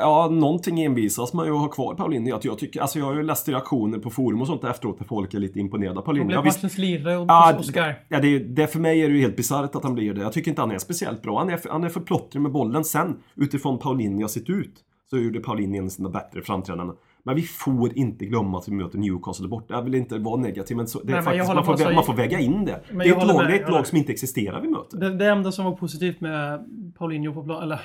ja, 0.00 0.28
någonting 0.30 0.80
envisas 0.82 1.32
man 1.32 1.46
ju 1.46 1.52
att 1.52 1.60
ha 1.60 1.68
kvar 1.68 1.94
Paulinho. 1.94 2.36
Att 2.36 2.44
jag, 2.44 2.58
tycker, 2.58 2.80
alltså 2.80 2.98
jag 2.98 3.06
har 3.06 3.14
ju 3.14 3.22
läst 3.22 3.48
reaktioner 3.48 3.98
på 3.98 4.10
forum 4.10 4.40
och 4.40 4.46
sånt 4.46 4.64
efteråt 4.64 4.98
där 4.98 5.04
folk 5.04 5.34
är 5.34 5.38
lite 5.38 5.60
imponerade 5.60 5.90
av 5.90 5.96
Han 5.96 6.04
Paulinho. 6.04 6.26
blev 6.26 6.38
Ja, 6.38 6.42
visst, 6.42 6.56
matchens 6.58 6.78
lirare 6.78 7.16
och 7.16 7.26
Ja, 7.28 7.54
Oscar. 7.58 7.94
ja, 8.08 8.20
det, 8.20 8.38
det 8.38 8.66
för 8.66 8.78
mig 8.80 9.00
är 9.02 9.08
det 9.08 9.14
ju 9.14 9.20
helt 9.20 9.36
bisarrt 9.36 9.74
att 9.74 9.82
han 9.84 9.94
blir 9.94 10.14
det. 10.14 10.20
Jag 10.20 10.32
tycker 10.32 10.50
inte 10.50 10.62
han 10.62 10.70
är 10.70 10.78
speciellt 10.78 11.22
bra. 11.22 11.38
Han 11.38 11.50
är, 11.50 11.60
han 11.70 11.84
är 11.84 11.88
för 11.88 12.00
plottrig 12.00 12.40
med 12.42 12.52
bollen. 12.52 12.84
Sen, 12.84 13.16
utifrån 13.36 13.78
Paulinho 13.78 14.20
har 14.20 14.28
sett 14.28 14.50
ut, 14.50 14.74
så 15.10 15.18
gjorde 15.18 15.40
Paulinho 15.40 15.78
en 15.78 15.84
av 15.84 15.88
sina 15.88 16.08
bättre 16.10 16.42
framträdanden. 16.42 16.96
Men 17.24 17.36
vi 17.36 17.42
får 17.42 17.98
inte 17.98 18.24
glömma 18.26 18.58
att 18.58 18.68
vi 18.68 18.72
möter 18.72 18.98
Newcastle 18.98 19.48
borta. 19.48 19.74
Jag 19.74 19.82
vill 19.82 19.94
inte 19.94 20.18
vara 20.18 20.36
negativ, 20.36 20.76
men 20.76 20.86
så, 20.86 20.98
det 20.98 21.04
Nej, 21.04 21.14
men 21.14 21.24
faktiskt, 21.24 21.54
man, 21.54 21.64
får, 21.64 21.76
vä- 21.76 21.94
man 21.94 22.04
får 22.04 22.14
väga 22.14 22.38
in 22.40 22.64
det. 22.64 22.80
Men 22.90 22.98
det 22.98 23.08
är 23.08 23.16
ett 23.18 23.26
lag, 23.26 23.36
med, 23.36 23.54
ett 23.62 23.70
lag 23.70 23.86
som 23.86 23.98
inte 23.98 24.12
existerar 24.12 24.60
vi 24.60 24.68
möter. 24.68 24.98
Det, 24.98 25.14
det 25.14 25.26
enda 25.26 25.52
som 25.52 25.64
var 25.64 25.72
positivt 25.72 26.20
med 26.20 26.64
Paulinho 26.98 27.34
på 27.34 27.42
plan, 27.44 27.62
eller 27.62 27.80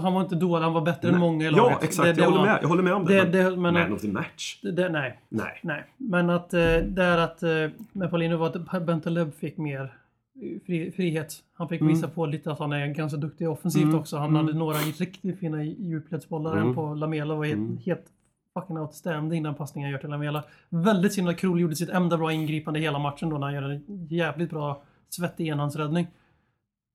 han 0.00 0.12
var 0.14 0.20
inte 0.20 0.34
dålig, 0.34 0.64
han 0.64 0.72
var 0.72 0.80
bättre 0.80 1.08
än 1.08 1.18
många 1.20 1.46
i 1.46 1.50
laget. 1.50 1.76
Ja, 1.80 1.86
exakt. 1.86 2.06
Det, 2.06 2.12
det 2.12 2.20
jag, 2.22 2.24
håller 2.30 2.38
var- 2.38 2.46
med, 2.46 2.58
jag 2.62 2.68
håller 2.68 2.82
med 2.82 2.92
om 2.94 3.04
det. 3.04 3.24
det- 3.24 3.50
det- 3.50 3.56
men- 3.56 3.74
Man 3.74 3.92
of 3.92 4.00
the 4.00 4.08
match? 4.08 4.58
Det, 4.62 4.88
nej, 4.88 5.18
Nej. 5.28 5.60
nej. 5.62 5.84
Men 5.96 6.30
att 6.30 6.54
eh, 6.54 6.60
det 6.86 7.02
är 7.04 7.18
att 7.18 7.42
eh, 7.42 7.50
med 7.92 8.10
Paulinho 8.10 8.36
var 8.36 8.46
att 8.46 8.82
Bentaleb 8.86 9.34
fick 9.34 9.56
mer 9.58 9.80
eh, 9.82 9.88
fri, 10.66 10.92
frihet. 10.96 11.34
Han 11.54 11.68
fick 11.68 11.80
Mm. 11.80 11.94
visa 11.94 12.08
på 12.08 12.26
lite 12.26 12.52
att 12.52 12.58
han 12.58 12.72
är 12.72 12.86
ganska 12.86 13.16
duktig 13.18 13.48
offensivt 13.50 13.82
Mm, 13.84 13.98
också. 13.98 14.16
Han 14.16 14.28
mm. 14.30 14.46
hade 14.46 14.58
några 14.58 14.76
riktigt 14.78 15.38
fina 15.38 15.64
djupledsbollar. 15.64 16.56
Mm. 16.56 16.74
På 16.74 16.94
Lamela 16.94 17.34
var 17.34 17.44
helt, 17.44 17.56
Mm. 17.58 17.78
helt 17.86 18.04
fucking 18.54 18.78
outstanding 18.78 19.42
den 19.42 19.54
passningen 19.54 19.86
han 19.86 19.92
gör 19.92 19.98
till 19.98 20.10
Lamela. 20.10 20.44
Väldigt 20.68 21.12
synd 21.12 21.28
att 21.28 21.38
Krul 21.38 21.60
gjorde 21.60 21.76
sitt 21.76 21.88
enda 21.88 22.18
bra 22.18 22.32
ingripande 22.32 22.80
hela 22.80 22.98
matchen 22.98 23.28
då 23.28 23.38
när 23.38 23.46
han 23.46 23.54
gör 23.54 23.62
en 23.62 24.06
jävligt 24.06 24.50
bra 24.50 24.82
svettig 25.08 25.48
enhandsräddning. 25.48 26.06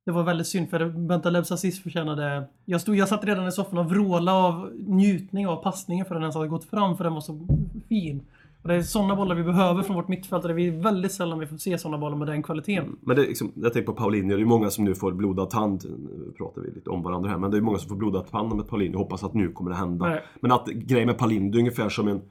Det 0.05 0.11
var 0.11 0.23
väldigt 0.23 0.47
synd 0.47 0.69
för 0.69 0.89
Bentalebs 0.89 1.51
assist 1.51 1.83
förtjänade... 1.83 2.47
Jag, 2.65 2.81
stod, 2.81 2.95
jag 2.95 3.07
satt 3.07 3.23
redan 3.23 3.47
i 3.47 3.51
soffan 3.51 3.77
och 3.77 3.89
vrålade 3.89 4.37
av 4.37 4.71
njutning 4.75 5.47
av 5.47 5.63
passningen 5.63 6.05
för 6.05 6.15
den 6.15 6.23
ens 6.23 6.35
hade 6.35 6.47
gått 6.47 6.65
fram 6.65 6.97
för 6.97 7.03
den 7.03 7.13
var 7.13 7.21
så 7.21 7.47
fin. 7.89 8.25
Och 8.67 8.73
det 8.73 8.79
är 8.79 8.81
sådana 8.81 9.15
bollar 9.15 9.35
vi 9.35 9.43
behöver 9.43 9.83
från 9.83 9.95
vårt 9.95 10.07
mittfält 10.07 10.45
och 10.45 10.55
det 10.55 10.61
är 10.61 10.71
väldigt 10.71 11.11
sällan 11.11 11.39
vi 11.39 11.47
får 11.47 11.57
se 11.57 11.77
sådana 11.77 11.97
bollar 11.97 12.17
med 12.17 12.27
den 12.27 12.43
kvaliteten. 12.43 12.97
Men 13.01 13.15
det 13.15 13.21
är 13.23 13.27
liksom, 13.27 13.51
jag 13.55 13.73
tänker 13.73 13.85
på 13.91 13.93
Paulinho, 13.93 14.35
det 14.35 14.41
är 14.43 14.45
många 14.45 14.69
som 14.69 14.85
nu 14.85 14.95
får 14.95 15.11
blodad 15.11 15.49
tand. 15.49 15.83
Nu 15.99 16.31
pratar 16.37 16.61
vi 16.61 16.71
lite 16.71 16.89
om 16.89 17.03
varandra 17.03 17.29
här, 17.29 17.37
men 17.37 17.51
det 17.51 17.57
är 17.57 17.61
många 17.61 17.77
som 17.77 17.89
får 17.89 17.95
blodad 17.95 18.27
tand 18.31 18.55
med 18.55 18.67
Paulinho. 18.67 18.93
Jag 18.93 18.99
hoppas 18.99 19.23
att 19.23 19.33
nu 19.33 19.51
kommer 19.51 19.71
det 19.71 19.77
hända. 19.77 20.05
Nej. 20.05 20.23
Men 20.41 20.51
att 20.51 20.67
grejen 20.67 21.05
med 21.07 21.17
Paulinho, 21.17 21.55
är 21.55 21.59
ungefär 21.59 21.89
som 21.89 22.07
en... 22.07 22.15
eh, 22.15 22.21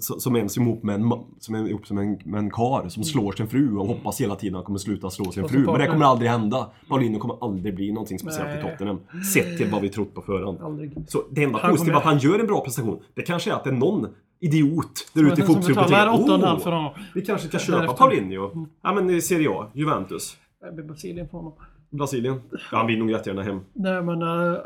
Som 0.00 0.36
en 0.36 0.48
som 0.48 0.62
är 0.62 0.66
ihop 0.66 0.82
med 0.82 0.94
en, 0.94 1.12
som 1.38 1.54
är 1.54 1.68
ihop 1.68 1.86
som 1.86 1.98
en, 1.98 2.18
med 2.24 2.38
en 2.38 2.50
kar 2.50 2.88
som 2.88 3.04
slår 3.04 3.32
sin 3.32 3.48
fru 3.48 3.76
och 3.76 3.86
hoppas 3.86 4.20
hela 4.20 4.34
tiden 4.36 4.54
att 4.54 4.58
han 4.58 4.64
kommer 4.64 4.78
sluta 4.78 5.10
slå 5.10 5.24
sin 5.24 5.48
fru. 5.48 5.66
Men 5.66 5.78
det 5.78 5.86
kommer 5.86 6.06
aldrig 6.06 6.30
hända. 6.30 6.70
Paulinho 6.88 7.18
kommer 7.18 7.36
aldrig 7.44 7.74
bli 7.74 7.92
någonting 7.92 8.18
speciellt 8.18 8.58
i. 8.58 8.70
Tottenham. 8.70 9.00
Sett 9.34 9.56
till 9.58 9.70
vad 9.70 9.82
vi 9.82 9.88
trott 9.88 10.14
på 10.14 10.22
förhand. 10.22 10.58
Aldrig. 10.62 10.92
Så 11.08 11.18
det 11.30 11.42
enda 11.44 11.58
positiva 11.58 11.96
att 11.96 12.04
han 12.04 12.18
gör 12.18 12.38
en 12.38 12.46
bra 12.46 12.60
prestation, 12.64 13.00
det 13.14 13.22
kanske 13.22 13.50
är 13.50 13.54
att 13.54 13.64
det 13.64 13.70
är 13.70 13.74
någon 13.74 14.06
idiot 14.40 15.10
där 15.14 15.24
ute 15.32 15.42
i 15.42 15.44
Som 15.44 15.54
8,5 15.54 16.08
"Åh, 16.12 16.58
för 16.58 16.70
honom. 16.72 16.92
vi 17.14 17.20
kanske 17.24 17.48
ska 17.48 17.56
Därefter. 17.58 17.80
köpa 17.86 17.92
Paulinho. 17.98 18.66
Ja 18.82 18.92
men 18.94 19.10
i 19.10 19.20
Serie 19.20 19.50
A, 19.50 19.66
Juventus, 19.72 20.36
Det 20.60 20.72
blir 20.72 20.84
Brasilien 20.84 21.28
för 21.28 21.36
honom. 21.38 21.52
Brasilien. 21.90 22.40
Ja, 22.50 22.58
han 22.78 22.86
vill 22.86 22.98
nog 22.98 23.10
jättegärna 23.10 23.42
hem. 23.42 23.60
Nej 23.72 24.02
men... 24.02 24.22
Uh, 24.22 24.58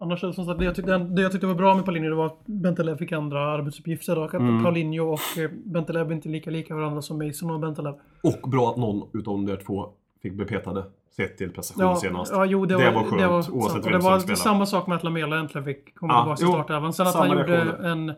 annars 0.00 0.24
är 0.24 0.28
det 0.28 0.34
som 0.34 0.44
sagt, 0.46 0.58
det 0.58 0.64
jag, 0.64 0.74
tyckte, 0.74 0.98
det 0.98 1.22
jag 1.22 1.32
tyckte 1.32 1.46
var 1.46 1.54
bra 1.54 1.74
med 1.74 1.84
Paulinho 1.84 2.08
det 2.08 2.14
var 2.16 2.26
att 2.26 2.46
Bentaleb 2.46 2.98
fick 2.98 3.12
andra 3.12 3.40
arbetsuppgifter. 3.52 4.18
Och 4.18 4.24
att 4.34 4.40
Mm. 4.40 4.62
Paulinho 4.62 5.04
och 5.12 5.38
eh, 5.38 5.50
Bentaleb 5.64 6.10
är 6.10 6.14
inte 6.14 6.28
lika 6.28 6.50
lika 6.50 6.74
varandra 6.74 7.02
som 7.02 7.26
Mason 7.26 7.50
och 7.50 7.60
Bentaleb. 7.60 7.94
Och 8.22 8.50
bra 8.50 8.70
att 8.70 8.76
någon 8.76 9.08
utav 9.12 9.34
de 9.34 9.46
där 9.46 9.56
två 9.56 9.88
fick 10.22 10.32
bli 10.32 10.44
petade. 10.46 10.84
Sett 11.16 11.38
till 11.38 11.50
prestation 11.52 11.84
Ja, 11.86 11.96
senast. 11.96 12.32
ja, 12.32 12.44
jo, 12.46 12.66
det, 12.66 12.74
Det 12.78 12.84
var, 12.84 12.92
var 12.92 13.02
skönt, 13.04 13.18
det 13.20 13.26
var, 13.26 13.34
oavsett 13.34 13.72
sant. 13.72 13.86
Och 13.86 13.92
vem 13.92 14.00
det 14.02 14.20
som 14.20 14.28
var 14.28 14.34
samma 14.36 14.66
sak 14.66 14.86
med 14.86 14.96
att 14.96 15.04
Lamela 15.04 15.38
äntligen 15.38 15.64
fick 15.64 15.94
komma 15.94 16.12
Ja, 16.12 16.18
tillbaka 16.36 16.36
till 16.36 16.46
startelvan. 16.46 16.92
Sen 16.92 17.06
att 17.06 17.14
han 17.14 17.30
gjorde 17.30 17.64
reaktioner. 17.64 17.88
en 17.90 18.12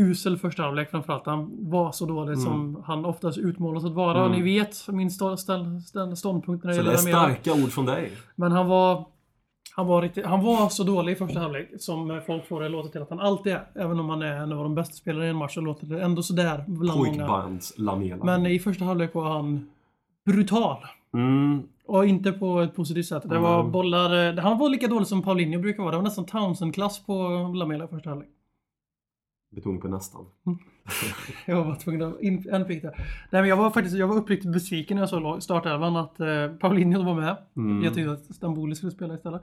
usel 0.00 0.36
första 0.38 0.62
halvlek 0.62 0.90
framförallt. 0.90 1.26
Han 1.26 1.70
var 1.70 1.92
så 1.92 2.06
dålig 2.06 2.32
Mm. 2.32 2.44
som 2.44 2.82
han 2.86 3.04
oftast 3.04 3.38
utmålas 3.38 3.84
att 3.84 3.92
vara. 3.94 4.24
Mm. 4.26 4.32
Ni 4.32 4.42
vet 4.42 4.88
min 4.88 5.10
stå, 5.10 5.36
ställ, 5.36 5.80
ställ, 5.80 6.16
ståndpunkt 6.16 6.64
när 6.64 6.68
det 6.70 6.76
Så 6.76 6.82
det 6.82 6.86
gäller 6.90 7.08
är 7.08 7.34
starka 7.34 7.52
ord 7.64 7.70
från 7.70 7.86
dig. 7.86 8.12
Men 8.36 8.52
han 8.52 8.66
var... 8.68 9.04
Han 9.76 9.86
var, 9.86 10.02
riktigt, 10.02 10.26
han 10.26 10.44
var 10.44 10.68
så 10.68 10.84
dålig 10.84 11.12
i 11.12 11.16
första 11.16 11.40
halvlek 11.40 11.68
som 11.78 12.20
folk 12.26 12.46
får 12.48 12.60
det 12.62 12.68
låta 12.68 12.88
till 12.88 13.02
att 13.02 13.10
han 13.10 13.20
alltid 13.20 13.52
är. 13.52 13.66
Även 13.74 14.00
om 14.00 14.08
han 14.08 14.22
är 14.22 14.32
en 14.34 14.52
av 14.52 14.62
de 14.62 14.74
bästa 14.74 14.94
spelarna 14.94 15.26
i 15.26 15.28
en 15.28 15.36
match 15.36 15.54
så 15.54 15.60
låter 15.60 15.86
det 15.86 16.02
ändå 16.02 16.22
sådär 16.22 16.64
bland 16.66 16.98
många. 16.98 17.10
Pojkbands 17.12 17.74
Lamela. 17.78 18.24
Men 18.24 18.46
i 18.46 18.58
första 18.58 18.84
halvlek 18.84 19.14
var 19.14 19.28
han 19.30 19.70
brutal. 20.26 20.76
Mm, 21.14 21.62
Och 21.86 22.06
inte 22.06 22.32
på 22.32 22.60
ett 22.60 22.74
positivt 22.74 23.06
sätt. 23.06 23.22
Det 23.28 23.38
var 23.38 23.64
bollar... 23.64 24.28
eh, 24.38 24.42
Han 24.44 24.58
var 24.58 24.68
lika 24.68 24.86
dålig 24.88 25.06
som 25.06 25.22
Paulinho 25.22 25.60
brukar 25.60 25.82
vara. 25.82 25.90
Det 25.90 25.96
var 25.96 26.04
nästan 26.04 26.24
Townsend-klass 26.24 27.06
på 27.06 27.12
Lamela 27.54 27.84
i 27.84 27.88
första 27.88 28.10
halvlek. 28.10 28.28
Betoning 29.58 29.80
på 29.80 29.88
nästan. 29.88 30.24
Jag 31.46 31.64
var 31.64 31.74
tvungen 31.74 32.02
att 32.02 32.20
in, 32.20 32.54
inpikta. 32.54 32.88
Nej 33.30 33.42
men 33.42 33.48
jag 33.48 33.56
var 33.56 33.70
faktiskt 33.70 33.96
jag 33.96 34.08
var 34.08 34.16
uppriktigt 34.16 34.52
besviken 34.52 34.94
när 34.94 35.02
jag 35.02 35.08
såg 35.08 35.42
startelvan 35.42 35.96
att 35.96 36.20
eh, 36.20 36.48
Paulinho 36.60 37.02
var 37.02 37.14
med. 37.14 37.36
Mm. 37.56 37.84
Jag 37.84 37.94
tyckte 37.94 38.12
att 38.12 38.34
Stamboli 38.34 38.74
skulle 38.74 38.92
spela 38.92 39.14
istället. 39.14 39.42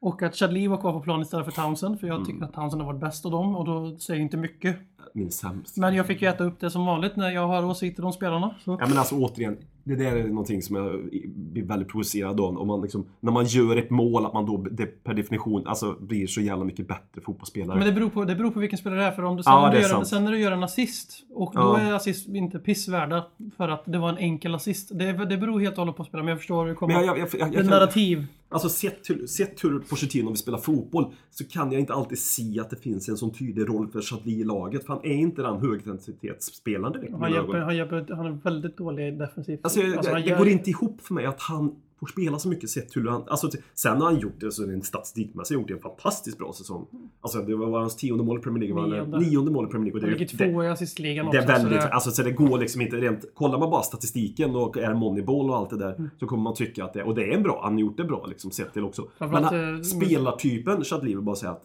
Och 0.00 0.22
att 0.22 0.36
Chadli 0.36 0.66
var 0.68 0.76
kvar 0.76 0.92
på 0.92 1.00
plan 1.00 1.22
istället 1.22 1.44
för 1.46 1.52
Townsend. 1.62 2.00
För 2.00 2.06
jag 2.06 2.14
Mm. 2.16 2.26
tycker 2.26 2.44
att 2.44 2.52
Townsend 2.52 2.82
har 2.82 2.92
varit 2.92 3.00
bäst 3.00 3.26
av 3.26 3.32
dem 3.32 3.56
och 3.56 3.64
då 3.64 3.96
säger 3.98 4.20
inte 4.20 4.36
mycket. 4.36 4.76
Min 5.14 5.30
sämst. 5.30 5.76
Men 5.76 5.94
jag 5.94 6.06
fick 6.06 6.22
ju 6.22 6.28
äta 6.28 6.44
upp 6.44 6.60
det 6.60 6.70
som 6.70 6.86
vanligt 6.86 7.16
när 7.16 7.30
jag 7.30 7.46
har 7.48 7.64
åsikter 7.64 8.04
om 8.04 8.12
spelarna. 8.12 8.54
Så. 8.64 8.76
Ja 8.80 8.86
men 8.88 8.98
alltså 8.98 9.14
återigen, 9.16 9.56
det 9.86 9.96
där 9.96 10.16
är 10.16 10.28
någonting 10.28 10.62
som 10.62 10.76
jag 10.76 11.08
blir 11.26 11.64
väldigt 11.64 11.88
provocerad 11.88 12.40
av. 12.40 12.58
Om 12.58 12.68
man 12.68 12.82
liksom, 12.82 13.06
när 13.20 13.32
man 13.32 13.44
gör 13.44 13.76
ett 13.76 13.90
mål, 13.90 14.26
att 14.26 14.32
man 14.34 14.46
då 14.46 14.56
det 14.70 14.86
per 15.04 15.14
definition 15.14 15.66
alltså, 15.66 15.96
blir 16.00 16.26
så 16.26 16.40
jävla 16.40 16.64
mycket 16.64 16.88
bättre 16.88 17.20
fotbollsspelare. 17.24 17.78
Men 17.78 17.86
det 17.86 17.92
beror, 17.92 18.08
på, 18.10 18.24
det 18.24 18.34
beror 18.34 18.50
på 18.50 18.60
vilken 18.60 18.78
spelare 18.78 19.00
det 19.00 19.06
är. 19.06 19.12
För 19.12 19.22
om 19.22 19.36
du, 19.36 19.42
sen, 19.42 19.52
Ja, 19.52 19.66
det 19.70 19.76
du 19.76 19.82
gör, 19.82 19.88
sant. 19.88 20.06
sen 20.06 20.24
när 20.24 20.32
du 20.32 20.38
gör 20.38 20.52
en 20.52 20.62
assist 20.62 21.24
och 21.30 21.52
då 21.54 21.60
Ja. 21.60 21.78
är 21.78 21.92
assist 21.92 22.28
inte 22.28 22.58
pissvärda 22.58 23.26
för 23.56 23.68
att 23.68 23.82
det 23.86 23.98
var 23.98 24.08
en 24.08 24.18
enkel 24.18 24.54
assist. 24.54 24.98
Det, 24.98 25.12
det 25.12 25.36
beror 25.36 25.60
helt 25.60 25.72
och 25.74 25.78
hållet 25.78 25.96
på 25.96 26.04
spelaren. 26.04 26.24
Men 26.24 26.30
jag 26.30 26.38
förstår 26.38 26.62
hur 26.62 26.68
det 26.68 26.74
kommer. 26.74 26.94
Men 26.94 27.06
jag, 27.06 27.18
jag, 27.18 27.28
jag, 27.38 27.54
jag, 27.54 27.66
narrativ. 27.66 28.26
Alltså 28.48 28.68
sett, 28.68 29.04
till, 29.04 29.28
sett 29.28 29.64
hur 29.64 29.78
Pochettino 29.78 30.28
vill 30.28 30.36
spela 30.36 30.58
fotboll 30.58 31.06
så 31.30 31.44
kan 31.44 31.72
jag 31.72 31.80
inte 31.80 31.92
alltid 31.92 32.18
se 32.18 32.60
att 32.60 32.70
det 32.70 32.76
finns 32.76 33.08
en 33.08 33.16
sån 33.16 33.32
tydlig 33.32 33.68
roll 33.68 33.88
för 33.88 34.00
Chadli 34.00 34.40
i 34.40 34.44
laget. 34.44 34.86
För 34.86 34.92
han 34.92 35.04
är 35.04 35.14
inte 35.14 35.42
den 35.42 35.56
högintensitetsspelaren 35.60 36.92
direkt 36.92 37.12
Han, 37.20 37.32
hjälper, 37.32 37.58
han, 37.58 37.76
hjälper, 37.76 38.14
han 38.14 38.26
är 38.26 38.30
väldigt 38.30 38.76
dålig 38.76 39.18
defensivt. 39.18 39.60
Alltså, 39.62 39.75
Alltså, 39.96 40.12
han 40.12 40.20
det 40.22 40.28
gör- 40.28 40.38
går 40.38 40.48
inte 40.48 40.70
ihop 40.70 41.00
för 41.00 41.14
mig 41.14 41.26
att 41.26 41.40
han 41.40 41.74
får 42.00 42.06
spela 42.06 42.38
så 42.38 42.48
mycket 42.48 42.70
sett 42.70 42.96
hur 42.96 43.08
han... 43.08 43.22
Alltså, 43.28 43.50
sen 43.74 44.00
har 44.00 44.10
han 44.12 44.20
gjort 44.20 44.40
det, 44.40 44.52
så 44.52 44.66
rent 44.66 44.84
statistikmässigt 44.86 45.60
gjort 45.60 45.68
det 45.68 45.74
en 45.74 45.80
fantastiskt 45.80 46.38
bra 46.38 46.52
säsong. 46.52 46.86
Alltså 47.20 47.38
det 47.42 47.56
var 47.56 47.80
hans 47.80 47.96
tionde 47.96 48.24
mål 48.24 48.38
i 48.38 48.40
Premier 48.42 48.68
League, 48.74 48.88
Nionde. 48.88 49.18
nionde 49.20 49.50
mål 49.50 49.66
i 49.66 49.68
Premier 49.70 49.92
League. 49.92 50.06
Och 50.06 50.18
ligger 50.18 50.36
det, 50.38 50.44
det, 50.44 50.52
två 50.52 50.64
i 50.64 50.68
assistligan 50.68 51.26
det 51.30 51.38
också. 51.38 51.52
är 51.52 51.56
så 51.58 51.62
väldigt, 51.62 51.80
det- 51.80 51.88
alltså 51.88 52.10
så 52.10 52.22
det 52.22 52.30
går 52.32 52.58
liksom 52.58 52.80
inte 52.80 52.96
rent, 52.96 53.34
kollar 53.34 53.58
man 53.58 53.70
bara 53.70 53.82
statistiken 53.82 54.56
och 54.56 54.76
är 54.76 54.94
Moneyball 54.94 55.50
och 55.50 55.56
allt 55.56 55.70
det 55.70 55.76
där 55.78 55.94
Mm. 55.94 56.10
så 56.20 56.26
kommer 56.26 56.42
man 56.42 56.54
tycka 56.54 56.84
att 56.84 56.92
det, 56.92 57.02
och 57.04 57.14
det 57.14 57.22
är 57.24 57.36
en 57.36 57.42
bra, 57.42 57.60
han 57.62 57.72
har 57.72 57.80
gjort 57.80 57.96
det 57.96 58.04
bra 58.04 58.26
liksom 58.26 58.50
sett 58.50 58.72
till 58.72 58.84
också. 58.84 59.08
Men 59.18 59.44
han, 59.44 59.74
eh, 59.76 59.82
spelartypen, 59.82 60.84
Chadli 60.84 61.16
bara 61.16 61.36
säga 61.36 61.52
att 61.52 61.62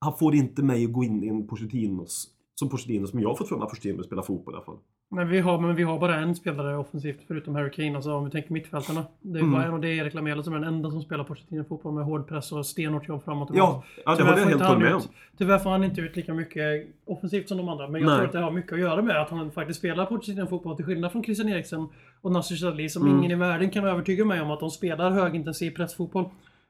han 0.00 0.16
får 0.18 0.34
inte 0.34 0.62
mig 0.62 0.84
att 0.84 0.92
gå 0.92 1.04
in 1.04 1.24
i 1.24 1.28
en 1.28 1.46
Pochettinos, 1.46 2.28
som 2.54 2.68
Pochettino, 2.68 3.06
som 3.06 3.20
jag 3.20 3.28
har 3.28 3.36
fått 3.36 3.48
för 3.48 3.56
mig 3.56 3.62
att 3.64 3.70
Pochettino 3.70 4.02
spelar 4.02 4.22
fotboll 4.22 4.54
i 4.54 4.56
alla 4.56 4.64
fall. 4.64 4.78
Men 5.10 5.28
vi, 5.28 5.40
har, 5.40 5.58
men 5.60 5.74
vi 5.76 5.82
har 5.82 5.98
bara 5.98 6.16
en 6.16 6.34
spelare 6.34 6.76
offensivt 6.76 7.20
förutom 7.28 7.54
Harry 7.54 7.70
Kane. 7.70 7.96
Alltså 7.96 8.12
om 8.14 8.24
vi 8.24 8.30
tänker 8.30 8.52
mittfältarna. 8.52 9.04
Det 9.20 9.38
är, 9.38 9.42
Mm. 9.42 9.52
bara 9.52 9.64
en 9.64 9.72
och 9.72 9.80
det 9.80 9.88
är 9.88 9.92
Erik 10.04 10.14
Lamela 10.14 10.42
som 10.42 10.54
är 10.54 10.58
den 10.58 10.68
enda 10.68 10.90
som 10.90 11.02
spelar 11.02 11.24
Pochettino-fotboll 11.24 11.94
med 11.94 12.04
hård 12.04 12.28
press 12.28 12.52
och 12.52 12.66
stenhårt 12.66 13.08
jobb 13.08 13.24
framåt 13.24 13.50
och. 13.50 13.56
Ja, 13.56 13.82
ja 14.04 14.14
det 14.14 14.22
det 14.24 14.28
får 14.36 14.48
helt 14.48 14.62
håller 14.62 14.80
med 14.80 14.94
om. 14.94 15.00
Tyvärr 15.38 15.58
får 15.58 15.70
han 15.70 15.84
inte 15.84 16.00
ut 16.00 16.16
lika 16.16 16.34
mycket 16.34 16.86
offensivt 17.06 17.48
som 17.48 17.56
de 17.58 17.68
andra. 17.68 17.88
Men 17.88 18.00
jag 18.00 18.08
Nej. 18.08 18.16
tror 18.16 18.26
att 18.26 18.32
det 18.32 18.38
har 18.40 18.50
mycket 18.50 18.72
att 18.72 18.80
göra 18.80 19.02
med 19.02 19.22
att 19.22 19.30
han 19.30 19.50
faktiskt 19.50 19.78
spelar 19.78 20.06
Pochettino-fotboll 20.06 20.76
till 20.76 20.84
skillnad 20.84 21.12
från 21.12 21.24
Christian 21.24 21.48
Eriksen 21.48 21.88
och 22.20 22.32
Nasser 22.32 22.56
Chadli 22.56 22.88
som 22.88 23.02
Mm. 23.06 23.18
ingen 23.18 23.30
i 23.30 23.34
världen 23.34 23.70
kan 23.70 23.84
övertyga 23.84 24.24
mig 24.24 24.40
om 24.40 24.50
att 24.50 24.60
de 24.60 24.70
spelar 24.70 25.10
högintensiv 25.10 25.70
pressfotboll. 25.70 26.24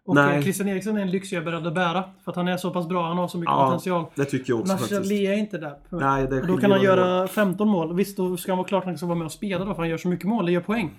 Och 0.08 0.14
Nej. 0.14 0.36
eh, 0.36 0.42
Christian 0.42 0.68
Eriksen 0.68 0.96
är 0.96 1.00
en 1.02 1.10
lyx 1.10 1.32
jag 1.32 1.40
är 1.40 1.44
beredd 1.44 1.66
att 1.66 1.74
bära. 1.74 2.04
För 2.24 2.30
att 2.32 2.36
han 2.36 2.48
är 2.48 2.56
så 2.56 2.70
pass 2.70 2.88
bra, 2.88 3.08
han 3.08 3.18
har 3.18 3.28
så 3.28 3.38
mycket 3.38 3.50
Ja, 3.52 3.64
potential. 3.66 4.04
Det 4.14 4.24
tycker 4.24 4.52
jag 4.52 4.60
också 4.60 4.72
faktiskt. 4.72 4.92
Chadli 4.94 5.26
är 5.26 5.32
inte 5.34 5.58
där. 5.58 5.78
Nej, 5.90 6.26
det 6.26 6.40
då 6.40 6.56
kan 6.56 6.70
han 6.70 6.80
några 6.80 6.96
mål. 6.96 7.06
göra 7.06 7.28
15 7.28 7.68
mål. 7.68 7.94
Visst, 7.96 8.16
då 8.16 8.36
ska 8.36 8.52
han 8.52 8.56
vara 8.58 8.68
klart 8.68 8.82
att 8.82 8.86
han 8.88 8.96
ska 8.98 9.06
vara 9.06 9.18
med 9.18 9.24
och 9.24 9.32
spela 9.32 9.64
då, 9.64 9.74
för 9.74 9.82
han 9.82 9.88
gör 9.88 9.96
så 9.96 10.08
mycket 10.08 10.28
mål. 10.28 10.46
Det 10.46 10.52
gör 10.52 10.60
poäng. 10.60 10.90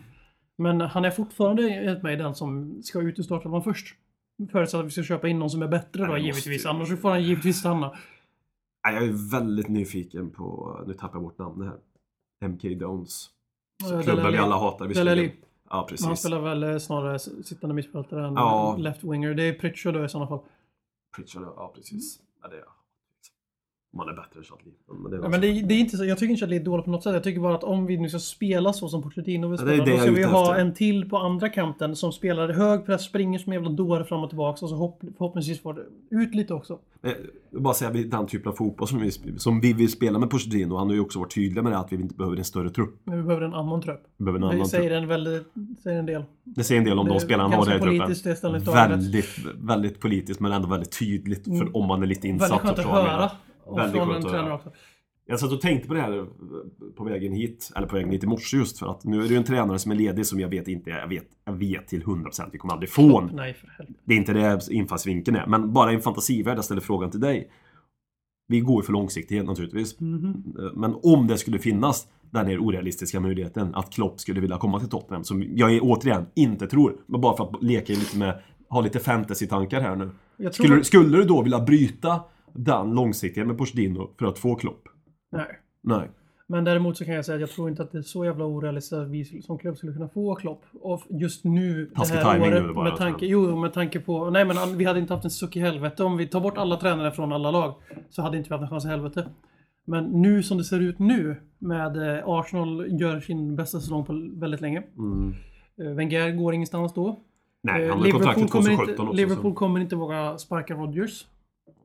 Men 0.57 0.81
han 0.81 1.05
är 1.05 1.11
fortfarande 1.11 1.69
enligt 1.69 2.03
mig 2.03 2.15
den 2.17 2.35
som 2.35 2.79
ska 2.83 3.01
ut 3.01 3.19
ur 3.19 3.23
startelvan 3.23 3.63
först. 3.63 3.95
Förutsatt 4.51 4.79
att 4.79 4.85
vi 4.85 4.89
ska 4.91 5.03
köpa 5.03 5.27
in 5.27 5.39
någon 5.39 5.49
som 5.49 5.61
är 5.61 5.67
bättre 5.67 6.05
då, 6.05 6.11
Nej, 6.13 6.21
givetvis. 6.21 6.47
måste- 6.65 6.69
Annars 6.69 7.01
får 7.01 7.09
han 7.09 7.23
givetvis 7.23 7.57
stanna. 7.59 7.91
Nej, 8.85 8.93
jag 8.95 9.03
är 9.03 9.31
väldigt 9.31 9.67
nyfiken 9.67 10.29
på, 10.29 10.77
nu 10.87 10.93
tappar 10.93 11.15
jag 11.15 11.23
bort 11.23 11.37
namnet 11.39 11.67
här. 12.41 12.47
MK. 12.49 12.63
Ja, 12.63 14.01
Klubben 14.03 14.31
vi 14.31 14.37
alla 14.37 14.55
hatar 14.57 14.87
visserligen. 14.87 15.31
Ja, 15.69 15.75
Men 15.75 15.77
han 15.79 15.87
precis. 16.09 16.19
spelar 16.19 16.39
väl 16.39 16.63
eh, 16.63 16.77
snarare 16.77 17.19
sittande 17.19 17.75
mittfältare 17.75 18.27
än 18.27 18.33
Ja. 18.33 18.75
left-winger. 18.79 19.33
Det 19.33 19.43
är 19.43 19.53
Pritchard 19.53 19.93
då 19.93 20.05
i 20.05 20.09
sådana 20.09 20.27
fall. 20.27 20.39
Pritchard, 21.15 21.43
ja 21.43 21.71
precis. 21.75 22.19
Ja, 22.41 22.47
det 22.47 22.55
är 22.55 22.63
Man 23.91 24.09
är 24.09 24.13
bättre 24.13 24.37
än 24.37 24.43
Chadli. 24.43 24.71
Men 25.03 25.11
det 25.11 25.17
är 25.17 25.21
Ja, 25.21 25.29
men 25.29 25.41
det, 25.41 25.47
det 25.61 25.73
är 25.73 25.79
inte 25.79 25.97
så, 25.97 26.05
jag 26.05 26.17
tycker 26.17 26.31
inte 26.33 26.45
att 26.45 26.49
det 26.49 26.55
är 26.55 26.63
dåligt 26.63 26.85
på 26.85 26.91
något 26.91 27.03
sätt. 27.03 27.13
Jag 27.13 27.23
tycker 27.23 27.41
bara 27.41 27.55
att 27.55 27.63
om 27.63 27.85
vi 27.85 27.97
nu 27.97 28.09
ska 28.09 28.19
spela 28.19 28.73
så 28.73 28.89
som 28.89 29.01
Pochettino 29.03 29.47
vill 29.47 29.59
Ja, 29.59 29.65
det 29.65 29.71
spela, 29.73 29.85
det 29.85 29.91
då 29.91 29.97
ska 29.97 30.11
vi 30.11 30.23
ha 30.23 30.51
efter. 30.51 30.61
en 30.65 30.73
till 30.73 31.09
på 31.09 31.17
andra 31.17 31.49
kanten 31.49 31.95
som 31.95 32.11
spelar 32.11 32.49
hög 32.49 32.85
press, 32.85 33.03
springer 33.03 33.39
som 33.39 33.51
en 33.51 33.53
jävla 33.59 33.69
dåre 33.69 34.03
fram 34.05 34.23
och 34.23 34.29
tillbaka 34.29 34.65
och 34.65 34.69
så 34.69 34.75
hopp, 34.75 34.99
förhoppningsvis 35.17 35.61
får 35.61 35.73
det 35.73 35.81
ut 36.15 36.35
lite 36.35 36.53
också. 36.53 36.73
Eh, 37.03 37.09
Jag 37.11 37.17
vill 37.51 37.61
bara 37.61 37.73
säga 37.73 37.91
den 37.91 38.27
typen 38.27 38.51
av 38.51 38.55
fotboll 38.55 38.87
som 38.87 38.99
vi, 38.99 39.11
som 39.37 39.59
vi 39.61 39.73
vill 39.73 39.91
spela 39.91 40.19
med 40.19 40.29
Pochettino. 40.29 40.75
Han 40.75 40.87
har 40.87 40.93
ju 40.93 41.01
också 41.01 41.19
varit 41.19 41.33
tydlig 41.35 41.63
med 41.63 41.71
det 41.71 41.77
att 41.77 41.91
vi 41.91 41.95
inte 41.95 42.15
behöver 42.15 42.37
en 42.37 42.43
större 42.43 42.69
trupp. 42.69 43.01
Men 43.03 43.17
vi 43.17 43.23
behöver 43.23 43.45
en 43.45 43.53
annan 43.53 43.81
trupp. 43.81 44.01
Vi 44.17 44.25
behöver 44.25 44.39
en 44.45 44.49
Det 44.49 44.55
annan 44.55 44.67
säger 44.67 44.89
trupp. 44.89 45.01
en, 45.01 45.07
väldigt, 45.07 45.47
säger 45.83 45.99
en 45.99 46.05
del. 46.05 46.23
Det 46.43 46.63
säger 46.63 46.81
en 46.81 46.85
del 46.87 46.99
om 46.99 47.05
Det 47.07 47.13
de 47.13 47.19
spelarna 47.19 47.55
har 47.55 47.65
det 47.65 47.75
i 47.75 47.79
truppen. 47.79 48.53
det. 48.53 48.71
Väldigt, 48.71 49.39
väldigt 49.61 49.99
politiskt 49.99 50.39
men 50.39 50.51
ändå 50.51 50.67
väldigt 50.67 50.99
tydligt. 50.99 51.43
För 51.43 51.51
Mm. 51.51 51.75
om 51.75 51.87
man 51.87 52.03
är 52.03 52.07
lite 52.07 52.27
insatt 52.27 52.51
Väldigt 52.51 52.61
skönt 52.67 52.79
att 52.79 52.85
höra. 52.85 53.31
Menar. 53.71 53.83
Och 53.83 53.95
Väldigt 53.95 54.03
från 54.03 54.15
en 54.15 54.21
tränare 54.21 54.53
också. 54.53 54.71
Jag 55.25 55.39
satt 55.39 55.51
och 55.51 55.61
tänkte 55.61 55.87
på 55.87 55.93
det 55.93 56.01
här 56.01 56.27
på 56.95 57.03
vägen 57.03 57.33
hit, 57.33 57.71
eller 57.75 57.87
på 57.87 57.95
vägen 57.95 58.11
hit 58.11 58.23
i 58.23 58.27
morse 58.27 58.57
just 58.57 58.79
för 58.79 58.87
att 58.87 59.03
nu 59.03 59.17
är 59.17 59.21
det 59.21 59.29
ju 59.29 59.37
en 59.37 59.43
tränare 59.43 59.79
som 59.79 59.91
är 59.91 59.95
ledig 59.95 60.25
som 60.25 60.39
jag 60.39 60.49
vet 60.49 60.67
inte, 60.67 60.89
jag 60.89 61.07
vet, 61.07 61.27
jag 61.45 61.53
vet 61.53 61.87
till 61.87 62.03
100% 62.03 62.49
vi 62.51 62.57
kommer 62.57 62.73
aldrig 62.73 62.89
få. 62.89 63.21
Nej, 63.21 63.53
för 63.53 63.67
helvete. 63.67 63.99
Det 64.03 64.13
är 64.13 64.17
inte 64.17 64.33
det 64.33 64.71
infallsvinkeln 64.71 65.37
är, 65.37 65.47
men 65.47 65.73
bara 65.73 65.91
i 65.91 65.95
en 65.95 66.01
fantasivärld, 66.01 66.57
jag 66.57 66.65
ställer 66.65 66.81
frågan 66.81 67.11
till 67.11 67.19
dig. 67.19 67.51
Vi 68.47 68.59
går 68.59 68.81
ju 68.81 68.85
för 68.85 68.93
långsiktighet 68.93 69.45
naturligtvis. 69.45 69.99
Mhm. 69.99 70.55
Men 70.75 70.95
om 71.03 71.27
det 71.27 71.37
skulle 71.37 71.59
finnas 71.59 72.07
den 72.31 72.47
här 72.47 72.59
orealistiska 72.59 73.19
möjligheten 73.19 73.75
att 73.75 73.93
Klopp 73.93 74.19
skulle 74.19 74.41
vilja 74.41 74.57
komma 74.57 74.79
till 74.79 74.89
Tottenham, 74.89 75.23
som 75.23 75.43
jag 75.55 75.73
är, 75.73 75.79
återigen 75.83 76.25
inte 76.35 76.67
tror, 76.67 76.95
men 77.05 77.21
bara 77.21 77.37
för 77.37 77.43
att 77.43 77.63
leka 77.63 77.93
lite 77.93 78.17
med, 78.17 78.41
ha 78.69 78.81
lite 78.81 78.99
fantasy-tankar 78.99 79.81
här 79.81 79.95
nu. 79.95 80.09
Skulle, 80.51 80.83
skulle 80.83 81.17
du 81.17 81.23
då 81.23 81.41
vilja 81.41 81.59
bryta 81.59 82.19
den 82.53 82.95
långsiktigheten 82.95 83.47
med 83.47 83.57
Pochettino 83.57 84.09
för 84.19 84.25
att 84.25 84.39
få 84.39 84.55
Klopp? 84.55 84.87
Nej. 85.31 85.59
Nej. 85.81 86.09
Men 86.47 86.63
däremot 86.63 86.97
så 86.97 87.05
kan 87.05 87.13
jag 87.13 87.25
säga 87.25 87.35
att 87.35 87.41
jag 87.41 87.49
tror 87.49 87.69
inte 87.69 87.83
att 87.83 87.91
det 87.91 87.97
är 87.97 88.01
så 88.01 88.25
jävla 88.25 88.45
orealistiskt 88.45 88.93
att 88.93 89.07
vi 89.07 89.41
som 89.41 89.57
klubb 89.57 89.77
skulle 89.77 89.93
kunna 89.93 90.09
få 90.09 90.35
Klopp. 90.35 90.63
Och 90.81 91.01
just 91.09 91.43
nu, 91.43 91.85
det 91.85 91.95
Taskig 91.95 92.15
här 92.15 92.33
timing 92.33 92.51
året, 92.51 92.63
nu 92.63 92.73
bara, 92.73 92.89
med 92.89 92.97
tanke, 92.97 93.25
jo, 93.25 93.59
med 93.59 93.73
tanke 93.73 93.99
på... 93.99 94.29
Nej 94.29 94.45
men 94.45 94.77
vi 94.77 94.85
hade 94.85 94.99
inte 94.99 95.13
haft 95.13 95.25
en 95.25 95.31
suck 95.31 95.55
i 95.55 95.59
helvete. 95.59 96.03
Om 96.03 96.17
vi 96.17 96.27
tar 96.27 96.41
bort 96.41 96.57
alla 96.57 96.77
tränare 96.77 97.11
från 97.11 97.33
alla 97.33 97.51
lag 97.51 97.75
så 98.09 98.21
hade 98.21 98.37
inte 98.37 98.49
vi 98.49 98.53
haft 98.53 98.63
en 98.63 98.69
chans 98.69 98.85
i 98.85 98.87
helvete. 98.87 99.29
Men 99.85 100.05
nu 100.05 100.43
som 100.43 100.57
det 100.57 100.63
ser 100.63 100.79
ut 100.79 100.99
nu 100.99 101.35
med 101.57 102.17
eh, 102.17 102.23
Arsenal 102.25 103.01
gör 103.01 103.19
sin 103.19 103.55
bästa 103.55 103.79
säsong 103.79 104.05
på 104.05 104.29
väldigt 104.33 104.61
länge. 104.61 104.83
Mm. 104.97 105.33
Eh, 105.81 105.95
Wenger 105.95 106.31
går 106.31 106.53
ingenstans 106.53 106.93
då. 106.93 107.19
Nej, 107.61 107.83
Eh, 107.83 107.89
han 107.89 107.99
har 107.99 108.11
kontraktet 108.11 108.49
kommer 108.49 108.63
2017 108.63 108.89
inte, 108.89 109.01
också. 109.01 109.13
Liverpool 109.13 109.53
kommer 109.53 109.79
inte 109.79 109.95
våga 109.95 110.37
sparka 110.37 110.73
Rodgers. 110.73 111.25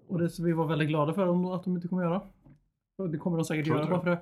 Och 0.08 0.18
det 0.18 0.38
vi 0.38 0.52
var 0.52 0.66
väldigt 0.66 0.88
glada 0.88 1.14
för 1.14 1.54
att 1.54 1.64
de 1.64 1.76
inte 1.76 1.88
kommer 1.88 2.02
göra. 2.02 2.20
Det 3.10 3.18
kommer 3.18 3.36
de 3.36 3.44
säkert 3.44 3.66
göra 3.66 3.86
bara 3.86 4.00
för 4.02 4.10
det. 4.10 4.18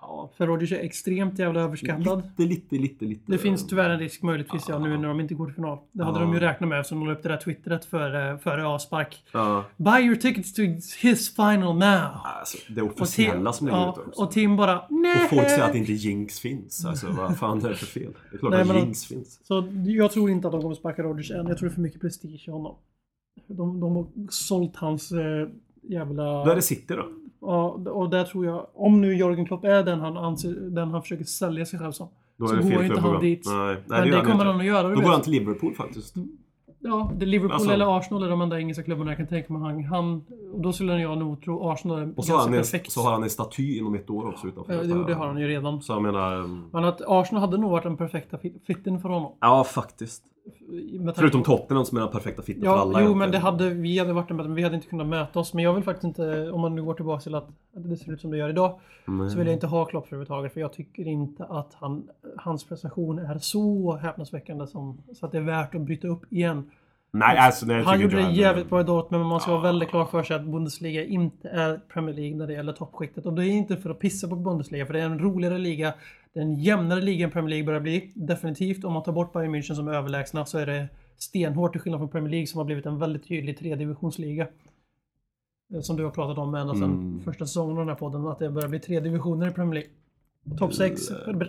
Ja, 0.00 0.30
För 0.36 0.46
Rodgers 0.46 0.72
är 0.72 0.78
extremt 0.78 1.38
jävla 1.38 1.60
överskattad. 1.60 2.22
lite, 2.38 2.42
lite, 2.54 2.76
lite, 2.76 3.04
lite. 3.04 3.32
Det 3.32 3.38
finns 3.38 3.66
tyvärr 3.66 3.90
en 3.90 3.98
risk 3.98 4.22
möjligtvis 4.22 4.68
ja, 4.68 4.78
nu 4.78 4.90
Ja. 4.90 4.96
när 4.98 5.08
de 5.08 5.20
inte 5.20 5.34
går 5.34 5.46
till 5.46 5.54
final. 5.54 5.78
Det 5.92 6.04
hade 6.04 6.18
Ja. 6.18 6.24
de 6.24 6.34
ju 6.34 6.40
räknat 6.40 6.68
med 6.68 6.80
eftersom 6.80 6.98
de 7.00 7.06
la 7.08 7.12
upp 7.14 7.22
det 7.22 7.28
där 7.28 7.36
twittret 7.36 7.84
före, 7.84 8.38
före 8.38 8.66
avspark. 8.66 9.24
Ja, 9.32 9.64
Buy 9.76 10.02
your 10.02 10.16
tickets 10.16 10.54
to 10.54 10.62
his 11.02 11.34
final 11.36 11.74
now. 11.78 12.00
alltså, 12.24 12.58
det 12.72 12.82
officiella 12.82 13.52
som 13.52 13.66
ligger 13.66 13.78
ja, 13.78 13.92
ute 13.92 14.00
också. 14.08 14.22
och 14.22 14.30
Tim 14.30 14.56
bara 14.56 14.84
nej. 14.90 15.24
Och 15.24 15.30
folk 15.30 15.48
säger 15.48 15.62
att 15.70 15.74
inte 15.74 15.92
jinx 15.92 16.40
finns. 16.40 16.84
Alltså 16.84 17.06
vad 17.10 17.38
fan 17.38 17.64
är 17.64 17.68
det 17.68 17.76
för 17.76 17.86
fel? 17.86 18.12
Det 18.30 18.36
är 18.36 18.38
klart 18.38 18.52
Nej, 18.52 18.60
att 18.70 18.76
jinx 18.76 19.04
finns. 19.04 19.40
Så 19.46 19.68
jag 19.86 20.12
tror 20.12 20.30
inte 20.30 20.48
att 20.48 20.52
de 20.52 20.62
kommer 20.62 20.74
sparka 20.74 21.02
Rodgers 21.02 21.30
än. 21.30 21.46
Jag 21.46 21.58
tror 21.58 21.68
det 21.68 21.72
är 21.72 21.74
för 21.74 21.80
mycket 21.82 22.00
prestige 22.00 22.44
i 22.48 22.50
honom. 22.50 22.74
De, 23.46 23.80
de 23.80 23.96
har 23.96 24.06
sålt 24.30 24.76
hans 24.76 25.12
eh, 25.12 25.48
jävla... 25.82 26.44
Då 26.44 26.50
är 26.50 26.54
det 26.54 26.62
City 26.62 26.94
då. 26.94 27.08
Ja, 27.40 27.70
och 27.90 28.10
där 28.10 28.24
tror 28.24 28.46
jag, 28.46 28.66
om 28.74 29.00
nu 29.00 29.16
Jörgen 29.16 29.46
Klopp 29.46 29.64
är 29.64 29.82
den 29.82 30.00
han, 30.00 30.16
anser, 30.16 30.54
den 30.54 30.90
han 30.90 31.02
försöker 31.02 31.24
sälja 31.24 31.66
sig 31.66 31.78
själv 31.78 31.92
som. 31.92 32.08
Då 32.36 32.46
Så 32.46 32.54
är 32.54 32.56
det 32.56 32.62
går 32.62 32.70
fel 32.70 32.84
inte 32.84 33.00
han 33.00 33.20
dit. 33.20 33.42
Nej, 33.46 33.56
nej 33.66 34.00
Men 34.00 34.10
det, 34.10 34.16
han 34.16 34.26
kommer 34.26 34.44
han 34.44 34.60
att 34.60 34.66
göra. 34.66 34.88
Då 34.88 34.94
går 35.00 35.02
han 35.10 35.20
till 35.22 35.32
Liverpool 35.32 35.74
faktiskt. 35.74 36.14
Ja, 36.78 37.12
det 37.16 37.26
Liverpool 37.26 37.52
Alltså- 37.54 37.70
eller 37.70 37.98
Arsenal 37.98 38.22
är 38.22 38.28
de 38.28 38.40
enda 38.40 38.58
engelska 38.58 38.82
klubbarna 38.84 39.10
jag 39.10 39.18
kan 39.18 39.26
tänka 39.26 39.52
mig. 39.52 39.62
Han, 39.62 39.84
han, 39.84 40.24
och 40.52 40.60
då 40.60 40.72
skulle 40.72 40.98
jag 41.00 41.18
nog 41.18 41.42
tro 41.42 41.68
Arsenal 41.70 41.98
är 41.98 42.12
Och 42.16 42.24
så 42.24 42.32
har, 42.32 42.40
han 42.40 42.52
ganska 42.52 42.76
en, 42.76 42.80
perfekt. 42.80 42.92
så 42.92 43.00
har 43.00 43.12
han 43.12 43.22
en 43.22 43.30
staty 43.30 43.78
inom 43.78 43.94
ett 43.94 44.10
år 44.10 44.28
också 44.28 44.46
utanför. 44.46 44.72
Ja, 44.74 44.82
det, 44.82 45.04
det 45.06 45.14
har 45.14 45.26
han 45.26 45.38
ju 45.40 45.48
redan. 45.48 45.82
Så 45.82 45.92
jag 45.92 46.02
menar... 46.02 46.36
um, 46.36 46.64
Men 46.72 46.84
att 46.84 47.00
Arsenal 47.06 47.40
hade 47.40 47.56
nog 47.56 47.70
varit 47.70 47.82
den 47.84 47.96
perfekta 47.96 48.36
fit- 48.36 48.66
fitten 48.66 49.00
för 49.00 49.08
honom. 49.08 49.32
Ja, 49.40 49.64
faktiskt. 49.64 50.24
Förutom 51.16 51.42
Tottenham 51.42 51.84
som 51.84 51.98
är 51.98 52.02
den 52.02 52.10
perfekta 52.10 52.42
fitten 52.42 52.62
för 52.62 52.68
Ja, 52.70 52.72
alla. 52.78 52.84
jo 52.84 52.96
egentligen. 52.98 53.18
men 53.18 53.30
det 53.30 53.38
hade, 53.38 53.70
vi 53.70 53.98
hade 53.98 54.12
varit 54.12 54.30
men 54.30 54.54
vi 54.54 54.62
hade 54.62 54.74
inte 54.74 54.86
kunnat 54.88 55.06
möta 55.06 55.38
oss. 55.40 55.54
Men 55.54 55.64
jag 55.64 55.74
vill 55.74 55.84
faktiskt 55.84 56.04
inte, 56.04 56.50
om 56.50 56.60
man 56.60 56.74
nu 56.74 56.82
går 56.82 56.94
tillbaka 56.94 57.20
till 57.22 57.34
att 57.34 57.48
det 57.74 57.96
ser 57.96 58.12
ut 58.12 58.20
som 58.20 58.30
det 58.30 58.36
gör 58.36 58.48
idag, 58.48 58.80
Nej. 59.06 59.30
så 59.30 59.38
vill 59.38 59.46
jag 59.46 59.56
inte 59.56 59.66
ha 59.66 59.84
Klopp 59.84 60.06
överhuvudtaget. 60.06 60.52
För 60.52 60.60
jag 60.60 60.72
tycker 60.72 61.08
inte 61.08 61.44
att 61.44 61.74
han, 61.74 62.08
hans 62.36 62.64
prestation 62.64 63.18
är 63.18 63.38
så 63.38 63.96
häpnadsväckande 63.96 64.66
som, 64.66 64.98
så 65.12 65.26
att 65.26 65.32
det 65.32 65.38
är 65.38 65.42
värt 65.42 65.74
att 65.74 65.80
bryta 65.80 66.08
upp 66.08 66.32
igen. 66.32 66.70
Nej, 67.16 67.38
alltså 67.38 67.66
nej, 67.66 67.82
Han 67.82 68.00
gjorde 68.00 68.16
det 68.16 68.30
jävligt 68.30 68.68
bra 68.70 68.80
i 68.80 68.84
Dortmund, 68.84 69.22
men 69.22 69.28
man 69.28 69.40
ska 69.40 69.50
Ja. 69.50 69.54
vara 69.56 69.62
väldigt 69.66 69.88
klar 69.88 70.04
för 70.04 70.22
sig 70.22 70.36
att 70.36 70.44
Bundesliga 70.44 71.04
inte 71.04 71.48
är 71.48 71.80
Premier 71.92 72.14
League 72.14 72.36
när 72.36 72.46
det 72.46 72.52
gäller 72.52 72.72
toppskiktet. 72.72 73.26
Och 73.26 73.32
det 73.32 73.44
är 73.46 73.50
inte 73.50 73.76
för 73.76 73.90
att 73.90 73.98
pissa 73.98 74.28
på 74.28 74.36
Bundesliga, 74.36 74.86
för 74.86 74.92
det 74.92 75.00
är 75.00 75.04
en 75.04 75.18
roligare 75.18 75.58
liga. 75.58 75.94
Det 76.34 76.40
är 76.40 76.44
en 76.44 76.54
jämnare 76.54 77.00
liga 77.00 77.24
än 77.24 77.30
Premier 77.30 77.50
League 77.50 77.66
börjar 77.66 77.80
bli. 77.80 78.12
Definitivt, 78.14 78.84
om 78.84 78.92
man 78.92 79.02
tar 79.02 79.12
bort 79.12 79.32
Bayern 79.32 79.54
München 79.54 79.74
som 79.74 79.88
är 79.88 79.92
överlägsna 79.92 80.46
så 80.46 80.58
är 80.58 80.66
det 80.66 80.88
stenhårt 81.18 81.72
till 81.72 81.80
skillnad 81.80 82.00
från 82.00 82.08
Premier 82.08 82.30
League 82.30 82.46
som 82.46 82.58
har 82.58 82.64
blivit 82.64 82.86
en 82.86 82.98
väldigt 82.98 83.28
tydlig 83.28 83.58
tredivisionsliga. 83.58 84.48
Eh, 85.74 85.80
Som 85.80 85.96
du 85.96 86.04
har 86.04 86.10
pratat 86.10 86.38
om 86.38 86.54
ända 86.54 86.74
sedan 86.74 86.84
Mm. 86.92 87.20
första 87.24 87.46
säsongen 87.46 87.72
av 87.72 87.78
den 87.78 87.88
här 87.88 87.94
podden, 87.96 88.26
att 88.26 88.38
det 88.38 88.50
börjar 88.50 88.68
bli 88.68 88.78
tre 88.80 89.00
divisioner 89.00 89.48
i 89.48 89.50
Premier 89.50 89.74
League. 89.74 89.90
Topp 90.58 90.74
6, 90.74 91.02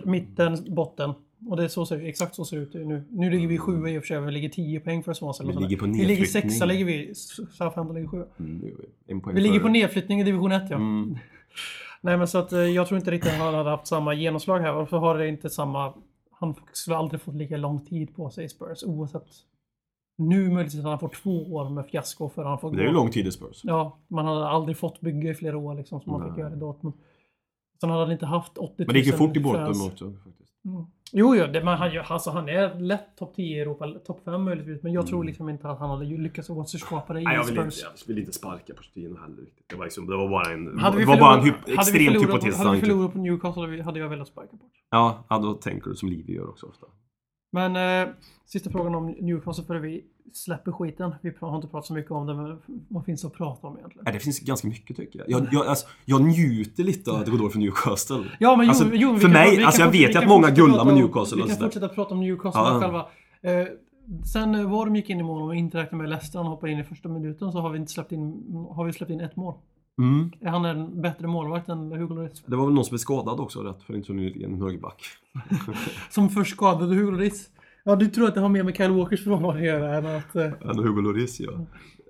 mitten, 0.04 0.74
botten. 0.74 1.12
Och 1.48 1.56
det 1.56 1.64
är 1.64 1.68
så 1.68 1.86
ser, 1.86 2.04
exakt 2.06 2.34
så 2.34 2.44
ser 2.44 2.56
det 2.56 2.62
ut 2.62 2.74
nu. 2.74 3.04
Nu 3.10 3.30
ligger 3.30 3.48
vi 3.48 3.58
sjua 3.58 3.90
i 3.90 3.98
och 3.98 4.02
för 4.02 4.06
sig, 4.06 4.20
vi 4.20 4.30
ligger 4.32 4.48
10 4.48 4.80
poäng 4.80 5.02
för 5.02 5.12
Swansea. 5.12 5.46
Vi 5.46 5.52
ligger 5.52 5.76
på 5.76 5.86
Vi 5.86 6.04
ligger 6.04 6.24
sexa, 6.24 6.64
ligger 6.64 6.84
vi. 6.84 7.14
Southampton 7.14 7.94
ligger 7.94 8.08
sjua. 8.08 8.26
Mm, 8.38 8.60
Vi 9.34 9.40
ligger 9.40 9.60
på 9.60 9.68
nedflyttning 9.68 10.20
i 10.20 10.24
division 10.24 10.52
1 10.52 10.62
ja. 10.70 10.76
Mm. 10.76 11.16
Nej 12.06 12.16
men 12.16 12.28
så 12.28 12.38
att 12.38 12.52
eh, 12.52 12.60
jag 12.60 12.86
tror 12.86 12.98
inte 12.98 13.10
riktigt 13.10 13.32
han 13.32 13.54
hade 13.54 13.70
haft 13.70 13.86
samma 13.86 14.14
genomslag 14.14 14.60
här. 14.60 14.86
Så 14.86 14.98
har 14.98 15.18
det 15.18 15.28
inte 15.28 15.50
samma... 15.50 15.94
Han 16.30 16.54
skulle 16.72 16.96
aldrig 16.96 17.20
fått 17.20 17.34
lika 17.34 17.56
lång 17.56 17.84
tid 17.84 18.16
på 18.16 18.30
sig 18.30 18.44
i 18.44 18.48
Spurs 18.48 18.82
oavsett. 18.84 19.26
Nu 20.18 20.50
möjligtvis 20.50 20.80
att 20.80 20.86
han 20.86 20.98
får 20.98 21.08
två 21.08 21.54
år 21.54 21.70
med 21.70 21.86
fiasko 21.86 22.28
för 22.28 22.44
han 22.44 22.58
får 22.58 22.72
Det 22.72 22.82
är 22.82 22.86
ju 22.86 22.92
lång 22.92 23.10
tid 23.10 23.26
i 23.26 23.32
Spurs. 23.32 23.60
Ja, 23.64 23.98
man 24.08 24.26
hade 24.26 24.48
aldrig 24.48 24.76
fått 24.76 25.00
bygga 25.00 25.30
i 25.30 25.34
flera 25.34 25.58
år 25.58 25.74
liksom 25.74 26.00
som 26.00 26.12
man 26.12 26.28
fick 26.28 26.38
göra 26.38 26.52
i 26.52 26.56
Dortmund. 26.56 26.96
Sen 27.80 27.90
hade 27.90 28.02
han 28.02 28.12
inte 28.12 28.26
haft 28.26 28.58
80 28.58 28.60
000 28.60 28.86
Men 28.86 28.94
det 28.94 28.98
gick 28.98 29.06
ju 29.06 29.12
fort 29.12 29.36
i 29.36 29.40
Bortom 29.40 29.64
fans. 29.64 29.86
också 29.86 30.12
faktiskt. 30.24 30.64
Mm. 30.64 30.84
Jo, 31.12 31.36
jo, 31.36 31.46
det, 31.46 31.64
men 31.64 31.78
han, 31.78 31.90
alltså, 32.08 32.30
han 32.30 32.48
är 32.48 32.80
lätt 32.80 33.16
topp 33.16 33.34
10 33.36 33.56
i 33.56 33.60
Europa, 33.60 33.92
topp 34.06 34.20
5 34.24 34.42
möjligtvis. 34.42 34.82
Men 34.82 34.92
jag 34.92 35.06
tror 35.06 35.24
liksom 35.24 35.48
inte 35.48 35.68
att 35.68 35.78
han 35.78 35.90
hade 35.90 36.04
lyckats 36.04 36.50
återskapa 36.50 37.12
det 37.12 37.20
i 37.20 37.22
Mm. 37.22 37.30
Nej, 37.30 37.36
jag 37.36 37.44
vill, 37.44 37.64
inte, 37.64 37.76
jag 37.82 38.06
vill 38.06 38.18
inte 38.18 38.32
sparka 38.32 38.74
Pochettino 38.74 39.18
heller 39.20 39.42
riktigt. 39.42 39.68
Det 39.68 39.76
var, 39.76 39.84
liksom, 39.84 40.06
det 40.06 40.16
var 40.16 40.28
bara 40.28 40.52
en... 40.52 40.78
Hade 40.78 40.96
vi 40.96 41.04
det 41.04 41.08
var 41.08 41.18
bara 41.18 41.38
en 41.38 41.44
hyp, 41.44 41.54
extremt 41.66 42.22
hypotetisk 42.22 42.58
Hade 42.58 42.70
vi 42.74 42.80
förlorat 42.80 43.12
på 43.12 43.18
Newcastle 43.18 43.82
hade 43.82 43.98
jag 43.98 44.08
velat 44.08 44.28
sparka 44.28 44.56
bort. 44.56 44.72
Ja, 44.90 45.26
ja, 45.28 45.38
då 45.38 45.54
tänker 45.54 45.90
du 45.90 45.96
som 45.96 46.08
Livi 46.08 46.32
gör 46.32 46.48
också 46.48 46.66
ofta. 46.66 46.86
Men 47.52 47.76
eh, 48.08 48.14
sista 48.44 48.70
frågan 48.70 48.94
om 48.94 49.06
Newcastle 49.06 49.64
före 49.64 49.78
vi 49.78 50.04
släpper 50.32 50.72
skiten. 50.72 51.14
Vi 51.22 51.32
har 51.40 51.56
inte 51.56 51.68
pratat 51.68 51.86
så 51.86 51.94
mycket 51.94 52.10
om 52.10 52.26
det, 52.26 52.34
men 52.34 52.58
vad 52.88 53.04
finns 53.04 53.24
att 53.24 53.32
prata 53.34 53.66
om 53.66 53.76
egentligen? 53.78 54.04
Nej, 54.04 54.14
det 54.14 54.20
finns 54.20 54.40
ganska 54.40 54.68
mycket 54.68 54.96
tycker 54.96 55.18
jag. 55.18 55.30
Jag, 55.30 55.48
jag, 55.52 55.66
alltså, 55.66 55.86
jag 56.04 56.22
njuter 56.24 56.84
lite 56.84 57.10
av 57.10 57.16
att 57.16 57.24
det 57.24 57.30
går 57.30 57.38
dåligt 57.38 57.52
för 57.52 57.60
Newcastle. 57.60 58.24
Ja, 58.40 58.56
men 58.56 58.66
jo, 58.66 58.70
Alltså, 58.70 58.84
jo, 58.92 59.12
vi 59.12 59.18
för 59.20 59.26
kan- 59.28 59.32
mig- 59.32 59.50
vi 59.50 59.56
kan 59.56 59.66
alltså, 59.66 59.82
jag 59.82 59.90
vet 59.90 60.14
ju 60.14 60.18
att 60.18 60.28
många 60.28 60.50
gullar 60.50 60.84
med 60.84 60.94
Newcastle 60.94 61.36
Vi 61.36 61.42
kan 61.42 61.50
sådär. 61.50 61.66
fortsätta 61.66 61.88
prata 61.88 62.14
om 62.14 62.20
Newcastle 62.20 62.60
Ja. 62.62 62.80
själva. 62.80 63.06
Eh, 63.42 63.66
sen 64.32 64.54
eh, 64.54 64.70
var 64.70 64.86
de 64.86 64.96
gick 64.96 65.10
in 65.10 65.20
i 65.20 65.22
mål 65.22 65.42
och 65.42 65.54
inte 65.56 65.78
räknade 65.78 66.02
med 66.02 66.10
Leicester, 66.10 66.38
han 66.38 66.46
hoppade 66.48 66.72
in 66.72 66.78
i 66.78 66.84
första 66.84 67.08
minuten, 67.08 67.52
så 67.52 67.60
har 67.60 67.70
vi 67.70 67.78
inte 67.78 67.92
släppt 67.92 68.12
in, 68.12 68.42
har 68.70 68.84
vi 68.84 68.92
släppt 68.92 69.10
in 69.12 69.20
ett 69.20 69.36
mål. 69.36 69.54
Mm. 69.98 70.32
Är 70.40 70.48
han 70.48 70.64
en 70.64 71.02
bättre 71.02 71.26
målvakt 71.26 71.68
än 71.68 71.92
Hugo 71.92 72.14
Lloris? 72.14 72.42
Det 72.46 72.56
var 72.56 72.64
väl 72.64 72.74
någon 72.74 72.84
som 72.84 72.90
blev 72.92 72.98
skadad 72.98 73.40
också 73.40 73.60
rätt 73.62 73.82
för 73.82 73.94
inte 73.94 74.06
så 74.06 74.12
nyligen, 74.12 74.52
en 74.54 74.60
högerback. 74.62 75.02
Som 76.10 76.28
först 76.28 76.50
skadade 76.56 76.94
Hugo 76.94 77.10
Lloris. 77.10 77.48
Ja, 77.88 77.96
du 77.96 78.06
tror 78.06 78.28
att 78.28 78.34
det 78.34 78.40
har 78.40 78.48
mer 78.48 78.62
med 78.62 78.76
Kyle 78.76 78.90
Walkers 78.90 79.24
frånvaro 79.24 79.56
att 79.56 79.64
göra 79.64 79.96
än 79.96 80.06
att... 80.06 80.36
Eh, 80.36 80.44
än 80.44 80.78
Hugo 80.78 81.00
Lloris 81.00 81.40
ja. 81.40 81.52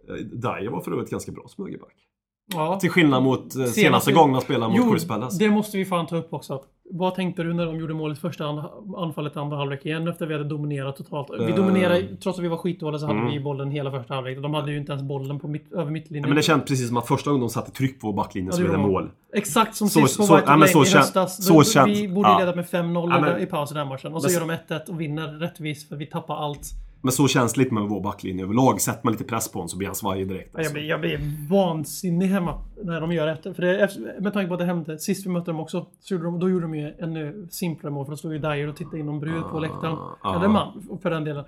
Eh, 0.09 0.15
Dyer 0.15 0.71
var 0.71 0.81
för 0.81 0.93
övrigt 0.93 1.11
ganska 1.11 1.33
bra 1.33 1.45
som 1.49 1.65
högerback 1.65 2.06
ja. 2.55 2.79
Till 2.81 2.91
skillnad 2.91 3.23
mot 3.23 3.39
eh, 3.41 3.49
senaste, 3.49 3.81
Senaste- 3.81 4.13
gången 4.13 4.33
han 4.35 4.43
spelade 4.43 4.79
mot 4.79 4.93
Crystal 4.93 5.19
Palace. 5.19 5.39
det 5.39 5.51
måste 5.51 5.77
vi 5.77 5.85
fan 5.85 6.07
ta 6.07 6.17
upp 6.17 6.33
också. 6.35 6.63
Vad 6.91 7.15
tänkte 7.15 7.43
du 7.43 7.55
när 7.55 7.67
de 7.67 7.77
gjorde 7.77 7.95
målet 7.95 8.19
första 8.19 8.45
an- 8.47 8.95
anfallet 8.97 9.37
andra 9.37 9.57
halvlek 9.57 9.87
igen 9.87 10.09
efter 10.09 10.27
vi 10.27 10.33
hade 10.35 10.49
dominerat 10.49 10.97
totalt? 10.97 11.29
Vi 11.39 11.45
Eh. 11.51 11.57
dominerade, 11.57 12.17
trots 12.23 12.39
att 12.39 12.45
vi 12.45 12.49
var 12.49 12.57
skitdåliga 12.57 12.99
så 12.99 13.07
hade 13.07 13.19
Mm. 13.19 13.33
vi 13.33 13.41
bollen 13.41 13.71
hela 13.71 13.91
första 13.91 14.15
halvlek. 14.15 14.43
De 14.43 14.55
hade 14.55 14.73
ju 14.73 14.79
inte 14.79 14.93
ens 14.93 15.03
bollen 15.05 15.39
på 15.41 15.49
mitt, 15.49 15.73
över 15.73 15.91
mittlinjen. 15.91 16.29
Men 16.29 16.37
det 16.37 16.43
känns 16.43 16.65
precis 16.65 16.89
som 16.89 16.97
att 16.97 17.07
första 17.09 17.31
gången 17.31 17.41
de 17.41 17.51
satte 17.51 17.71
tryck 17.71 18.01
på 18.01 18.13
backlinjen 18.13 18.47
Ja, 18.51 18.53
så 18.53 18.59
blev 18.63 18.71
det 18.73 18.79
de. 18.79 18.91
mål. 18.93 19.11
Exakt 19.35 19.75
som 19.77 19.89
Så- 19.89 20.01
sist 20.01 20.17
på 20.17 20.23
så- 20.23 20.37
White 20.37 20.47
ja, 20.53 20.67
så 20.67 20.85
i 20.85 20.89
höstas. 20.99 21.45
så 21.47 21.63
känns- 21.65 21.99
vi 21.99 22.09
borde 22.09 22.29
ja. 22.29 22.39
ledat 22.39 22.57
med 22.57 22.67
5-0 22.69 23.11
Ja, 23.11 23.21
men- 23.21 23.41
i 23.43 23.47
paus 23.47 23.71
i 23.71 23.75
den 23.75 23.89
matchen. 23.89 24.15
Och 24.15 24.23
så 24.23 24.27
Men- 24.29 24.35
gör 24.35 24.41
de 24.41 24.51
1-1 24.51 24.89
och 24.89 25.01
vinner 25.01 25.27
rättvist 25.29 25.89
för 25.89 25.97
vi 25.97 26.07
tappar 26.07 26.37
allt. 26.37 26.71
Men 27.03 27.13
så 27.13 27.29
lite 27.57 27.75
med 27.75 27.83
vår 27.83 28.01
backlinje 28.01 28.45
överlag. 28.45 28.81
Sätter 28.81 29.01
man 29.05 29.13
lite 29.13 29.25
press 29.25 29.53
på 29.53 29.59
honom 29.59 29.69
så 29.69 29.77
blir 29.79 29.89
han 29.89 29.95
svajig 29.95 30.29
direkt. 30.29 30.51
Jag 30.53 30.59
Alltså. 30.61 30.73
blir, 30.75 30.85
jag 30.85 31.01
blir 31.01 31.21
vansinnig 31.51 32.27
hemma 32.27 32.59
när 32.85 33.01
de 33.01 33.13
gör 33.13 33.27
rätt. 33.27 33.43
För 33.57 33.63
det, 33.63 33.91
med 34.21 34.33
tanke 34.33 34.49
på 34.49 34.55
att 34.55 34.61
det 34.61 34.67
hände 34.67 34.99
sist 34.99 35.27
vi 35.27 35.31
mötte 35.31 35.51
dem 35.51 35.61
också. 35.61 35.87
Så 36.01 36.15
gjorde 36.15 36.25
de, 36.25 36.39
då 36.39 36.51
gjorde 36.51 36.65
de 36.65 36.75
ju 36.75 36.95
ännu 36.99 37.47
simplare 37.51 37.93
mål. 37.93 38.05
För 38.05 38.11
då 38.13 38.17
stod 38.17 38.33
ju 38.33 38.39
Dyer 38.39 38.69
och 38.69 38.77
tittade 38.77 38.99
in 38.99 39.07
någon 39.07 39.21
brud 39.21 39.43
på 39.51 39.59
läktaren. 39.61 39.99
ah. 40.21 40.37
Eller 40.37 40.49
man, 40.49 40.99
för 41.03 41.11
den 41.11 41.25
delen. 41.25 41.45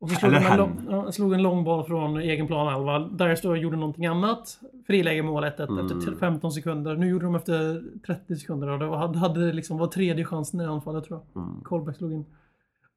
Och 0.00 0.10
så 0.10 0.14
slog, 0.16 0.32
Eller 0.34 0.56
de 0.58 0.70
en 0.78 0.84
lång, 0.96 1.12
slog 1.12 1.32
en 1.32 1.42
lång 1.42 1.64
boll 1.64 1.84
från 1.84 2.16
egen 2.16 2.46
planhalva. 2.46 2.98
Dyer 2.98 3.34
stod 3.34 3.50
och 3.50 3.58
gjorde 3.58 3.76
någonting 3.76 4.06
annat. 4.06 4.58
Friläge 4.86 5.22
mål 5.22 5.44
1-1 5.44 5.68
Mm. 5.68 5.86
efter 5.86 6.00
t- 6.10 6.16
15 6.20 6.52
sekunder. 6.52 6.96
Nu 6.96 7.08
gjorde 7.08 7.24
de 7.24 7.34
efter 7.34 7.82
30 8.06 8.36
sekunder. 8.36 8.68
Och 8.68 8.78
det 8.78 8.86
var, 8.86 9.14
hade 9.14 9.52
liksom 9.52 9.78
var 9.78 9.86
tredje 9.86 10.24
chansen 10.24 10.60
i 10.60 10.64
anfallet 10.64 11.04
tror 11.04 11.20
jag. 11.34 11.42
Mm. 11.42 11.60
Kolbeck 11.64 11.96
slog 11.96 12.12
in. 12.12 12.24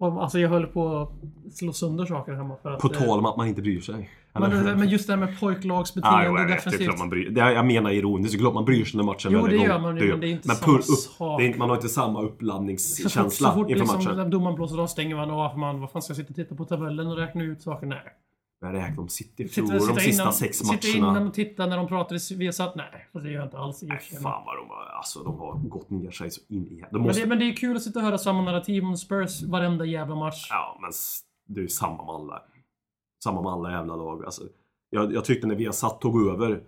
Alltså 0.05 0.39
jag 0.39 0.49
höll 0.49 0.67
på 0.67 0.97
att 0.97 1.53
slå 1.53 1.73
sönder 1.73 2.05
saker 2.05 2.33
hemma. 2.33 2.55
För 2.61 2.71
att, 2.71 2.79
På 2.79 2.87
eh, 2.93 2.99
tal 2.99 3.19
om 3.19 3.25
att 3.25 3.37
man 3.37 3.47
inte 3.47 3.61
bryr 3.61 3.79
sig. 3.81 4.09
men, 4.33 4.63
men 4.79 4.89
just 4.89 5.07
det 5.07 5.13
här 5.13 5.19
med 5.19 5.39
pojklagsbeteende 5.39 6.25
jo, 6.27 6.37
jag 6.37 6.47
vet. 6.47 6.47
Det 6.47 6.53
är 6.53 6.55
defensivt. 6.55 6.83
klart 6.87 6.99
man 6.99 7.09
bryr 7.09 7.29
det, 7.29 7.41
är- 7.41 7.51
Jag 7.51 7.65
menar 7.65 7.91
ironiskt. 7.91 8.33
Det 8.33 8.37
är 8.37 8.39
klart 8.39 8.53
man 8.53 8.65
bryr 8.65 8.85
sig 8.85 8.97
när 8.97 9.03
matchen 9.03 9.31
Jo, 9.31 9.37
väl 9.37 9.45
är 9.45 9.49
det 9.49 9.55
igång. 9.55 9.67
gör 9.67 9.79
man 9.79 9.97
ju, 9.97 10.07
men 10.11 10.19
det 10.19 10.27
är 10.27 10.31
inte 10.31 10.47
samma 10.47 10.65
pull 10.71 10.79
upp, 10.79 10.83
sak. 10.85 11.39
det 11.39 11.43
är 11.45 11.47
inte, 11.47 11.59
Man 11.59 11.69
har 11.69 11.75
inte 11.75 11.89
samma 11.89 12.19
Så 12.19 12.21
fort, 12.27 12.31
uppladdningskänsla 12.33 13.49
så 13.49 13.55
fort 13.55 13.69
inför 13.69 13.79
liksom, 13.79 14.03
matchen. 14.15 14.29
domaren 14.29 14.55
blåser 14.55 14.77
av 14.81 14.87
stänger 14.87 15.15
man 15.15 15.31
av. 15.31 15.57
Man, 15.57 15.79
vad 15.79 15.91
fan 15.91 16.01
ska 16.01 16.11
jag 16.11 16.17
sitta 16.17 16.29
och 16.29 16.35
titta 16.35 16.55
på 16.55 16.65
tabellen 16.65 17.07
och 17.07 17.17
räkna 17.17 17.43
ut 17.43 17.61
saker? 17.61 17.87
Nej. 17.87 17.99
Jag 18.63 18.73
räknar 18.73 18.99
om 19.03 19.09
City 19.09 19.47
Sitta, 19.47 19.67
förlorar 19.67 19.79
de 19.79 19.99
sitta, 19.99 19.99
sista 20.01 20.21
innan, 20.23 20.33
sex 20.33 20.57
sitta 20.57 20.71
matcherna. 20.97 21.09
innan 21.11 21.27
och 21.27 21.33
titta 21.33 21.65
när 21.65 21.77
de 21.77 21.87
pratar 21.87 22.31
i 22.33 22.35
Viasat? 22.35 22.75
Nej, 22.75 23.07
det 23.13 23.19
gör 23.31 23.35
jag 23.39 23.43
inte 23.47 23.57
alls 23.57 23.81
Nej, 23.83 23.99
fan 23.99 24.43
vad 24.45 24.57
de 24.57 24.69
har, 24.69 24.85
alltså, 24.97 25.23
de 25.23 25.39
har 25.39 25.55
gått 25.59 25.89
ner 25.89 26.11
sig 26.11 26.31
så 26.31 26.41
in 26.47 26.67
i... 26.67 26.75
De 26.75 26.85
Men 26.91 27.01
måste, 27.01 27.21
det, 27.21 27.27
men 27.27 27.39
det 27.39 27.45
är 27.45 27.55
kul 27.55 27.75
att 27.75 27.83
sitta 27.83 27.99
och 27.99 28.05
höra 28.05 28.17
samma 28.17 28.41
narrativ 28.41 28.83
om 28.83 28.97
Spurs 28.97 29.41
varenda 29.43 29.85
jävla 29.85 30.15
match. 30.15 30.47
Ja, 30.49 30.77
men 30.81 30.91
det 31.55 31.59
är 31.59 31.63
ju 31.63 31.67
samma 31.69 32.05
med 32.05 32.15
alla. 32.15 32.41
Samma 33.23 33.41
med 33.41 33.51
alla 33.51 33.71
jävla 33.71 33.95
lag. 33.95 34.25
Alltså, 34.25 34.41
jag, 34.89 35.13
jag 35.13 35.25
tyckte 35.25 35.47
när 35.47 35.55
vi 35.55 35.65
har 35.65 35.73
satt 35.73 36.01
tog 36.01 36.27
över. 36.27 36.63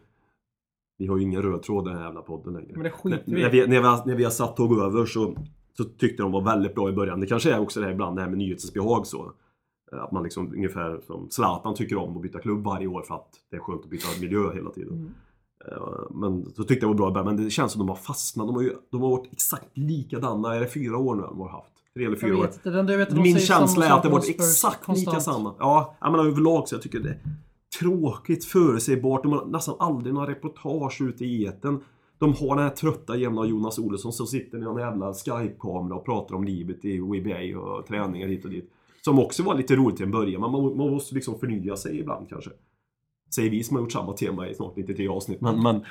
Vi 0.98 1.08
har 1.08 1.18
ju 1.18 1.24
ingen 1.24 1.42
röd 1.42 1.64
tråd 1.64 1.86
i 1.88 1.90
den 1.90 1.98
här 1.98 2.06
jävla 2.06 2.22
podden 2.22 2.54
längre. 2.54 2.72
Men 2.74 2.84
det 2.84 2.90
skiter 2.92 3.24
när, 3.26 3.36
vi 3.36 3.42
när, 3.44 3.50
vi, 3.50 3.60
när, 3.68 3.80
vi, 3.82 3.88
har- 3.88 4.06
när 4.06 4.16
vi 4.16 4.24
har 4.24 4.32
satt 4.32 4.56
tog 4.56 4.80
över 4.80 5.06
så, 5.06 5.36
så 5.78 5.84
tyckte 5.84 6.24
de 6.24 6.32
var 6.32 6.42
väldigt 6.42 6.76
bra 6.76 6.90
i 6.90 6.92
början. 6.92 7.20
Det 7.20 7.28
kanske 7.28 7.54
är 7.54 7.60
också 7.60 7.80
det 7.80 7.86
här 7.86 7.94
ibland 7.94 8.16
det 8.16 8.22
här 8.22 8.30
med 8.30 8.38
nyhetsbehag 8.38 9.08
så. 9.08 9.34
Eh, 9.94 10.04
Att 10.04 10.12
man 10.12 10.24
liksom 10.24 10.54
ungefär 10.56 11.02
som 11.08 11.28
Zlatan 11.30 11.76
tycker 11.76 11.96
om 11.98 12.16
att 12.18 12.24
byta 12.24 12.40
klubb 12.40 12.64
varje 12.64 12.88
år 12.88 13.02
för 13.02 13.16
att 13.16 13.30
det 13.52 13.56
är 13.56 13.60
skönt 13.62 13.82
att 13.84 13.90
byta 13.90 14.08
miljö 14.22 14.54
hela 14.54 14.70
tiden. 14.70 14.94
Mm. 14.94 15.14
Eh, 15.72 16.12
Men 16.12 16.46
så 16.56 16.64
tyckte 16.64 16.84
jag 16.86 16.88
var 16.90 16.96
bra 16.98 17.10
i 17.10 17.12
början. 17.12 17.36
Men 17.36 17.44
det 17.46 17.50
känns 17.50 17.72
som 17.72 17.80
de 17.80 17.90
har 17.90 17.96
fastnat. 17.96 18.48
De 18.48 18.56
har, 18.56 18.62
ju, 18.64 18.74
de 18.92 19.02
har 19.02 19.10
varit 19.10 19.34
exakt 19.34 19.78
likadana. 19.78 20.56
Är 20.56 20.60
det 20.60 20.68
fyra 20.68 20.98
år 20.98 21.16
nu 21.16 21.22
de 21.22 21.40
har 21.40 21.50
haft? 21.50 21.70
Tre 21.94 22.06
eller 22.06 22.16
fyra 22.16 22.38
år. 22.38 22.50
inte, 22.80 22.98
vet 22.98 23.10
att 23.12 23.18
Min 23.22 23.40
känsla 23.40 23.86
är 23.86 23.92
att 23.92 24.02
det 24.04 24.08
om 24.10 24.14
varit 24.14 24.30
exakt 24.30 24.84
konstant. 24.86 25.08
lika 25.08 25.20
samma. 25.20 25.54
Ja, 25.60 25.96
jag 26.02 26.12
menar 26.12 26.26
överlag 26.26 26.68
så 26.68 26.76
jag 26.76 26.82
tycker 26.82 27.00
det 27.00 27.10
är 27.10 27.20
tråkigt, 27.80 28.46
förutsägbart. 28.46 29.24
De 29.24 29.32
har 29.32 29.46
nästan 29.46 29.76
aldrig 29.80 30.14
några 30.14 30.28
reportage 30.32 31.02
ute 31.02 31.26
i 31.26 31.44
eten. 31.46 31.80
De 32.18 32.34
har 32.34 32.56
den 32.56 32.64
här 32.66 32.70
trötta 32.70 33.18
jävla 33.18 33.46
Jonas 33.46 33.80
Olsson 33.80 34.14
som 34.14 34.28
sitter 34.28 34.58
i 34.58 34.62
någon 34.62 34.80
jävla 34.82 35.14
Skype-kamera 35.14 35.96
och 35.96 36.06
pratar 36.06 36.36
om 36.36 36.44
livet 36.44 36.86
i 36.86 37.00
WBA 37.00 37.60
och 37.60 37.86
träningar 37.88 38.28
hit 38.28 38.46
och 38.46 38.52
dit. 38.52 38.70
Som 39.06 39.20
också 39.20 39.44
var 39.44 39.56
lite 39.56 39.76
roligt 39.76 39.98
till 39.98 40.06
en 40.06 40.12
början, 40.12 40.42
men 40.42 40.52
man, 40.52 40.62
man 40.78 40.90
måste 40.92 41.16
liksom 41.16 41.40
förnya 41.40 41.76
sig 41.76 42.00
ibland 42.00 42.30
kanske. 42.30 42.50
Säger 43.36 43.50
vi 43.50 43.64
som 43.64 43.76
har 43.76 43.82
gjort 43.84 43.92
samma 43.92 44.14
tema 44.14 44.48
i 44.48 44.56
snart 44.56 44.76
93 44.76 45.08
avsnitt, 45.08 45.42
men, 45.42 45.62
men 45.64 45.86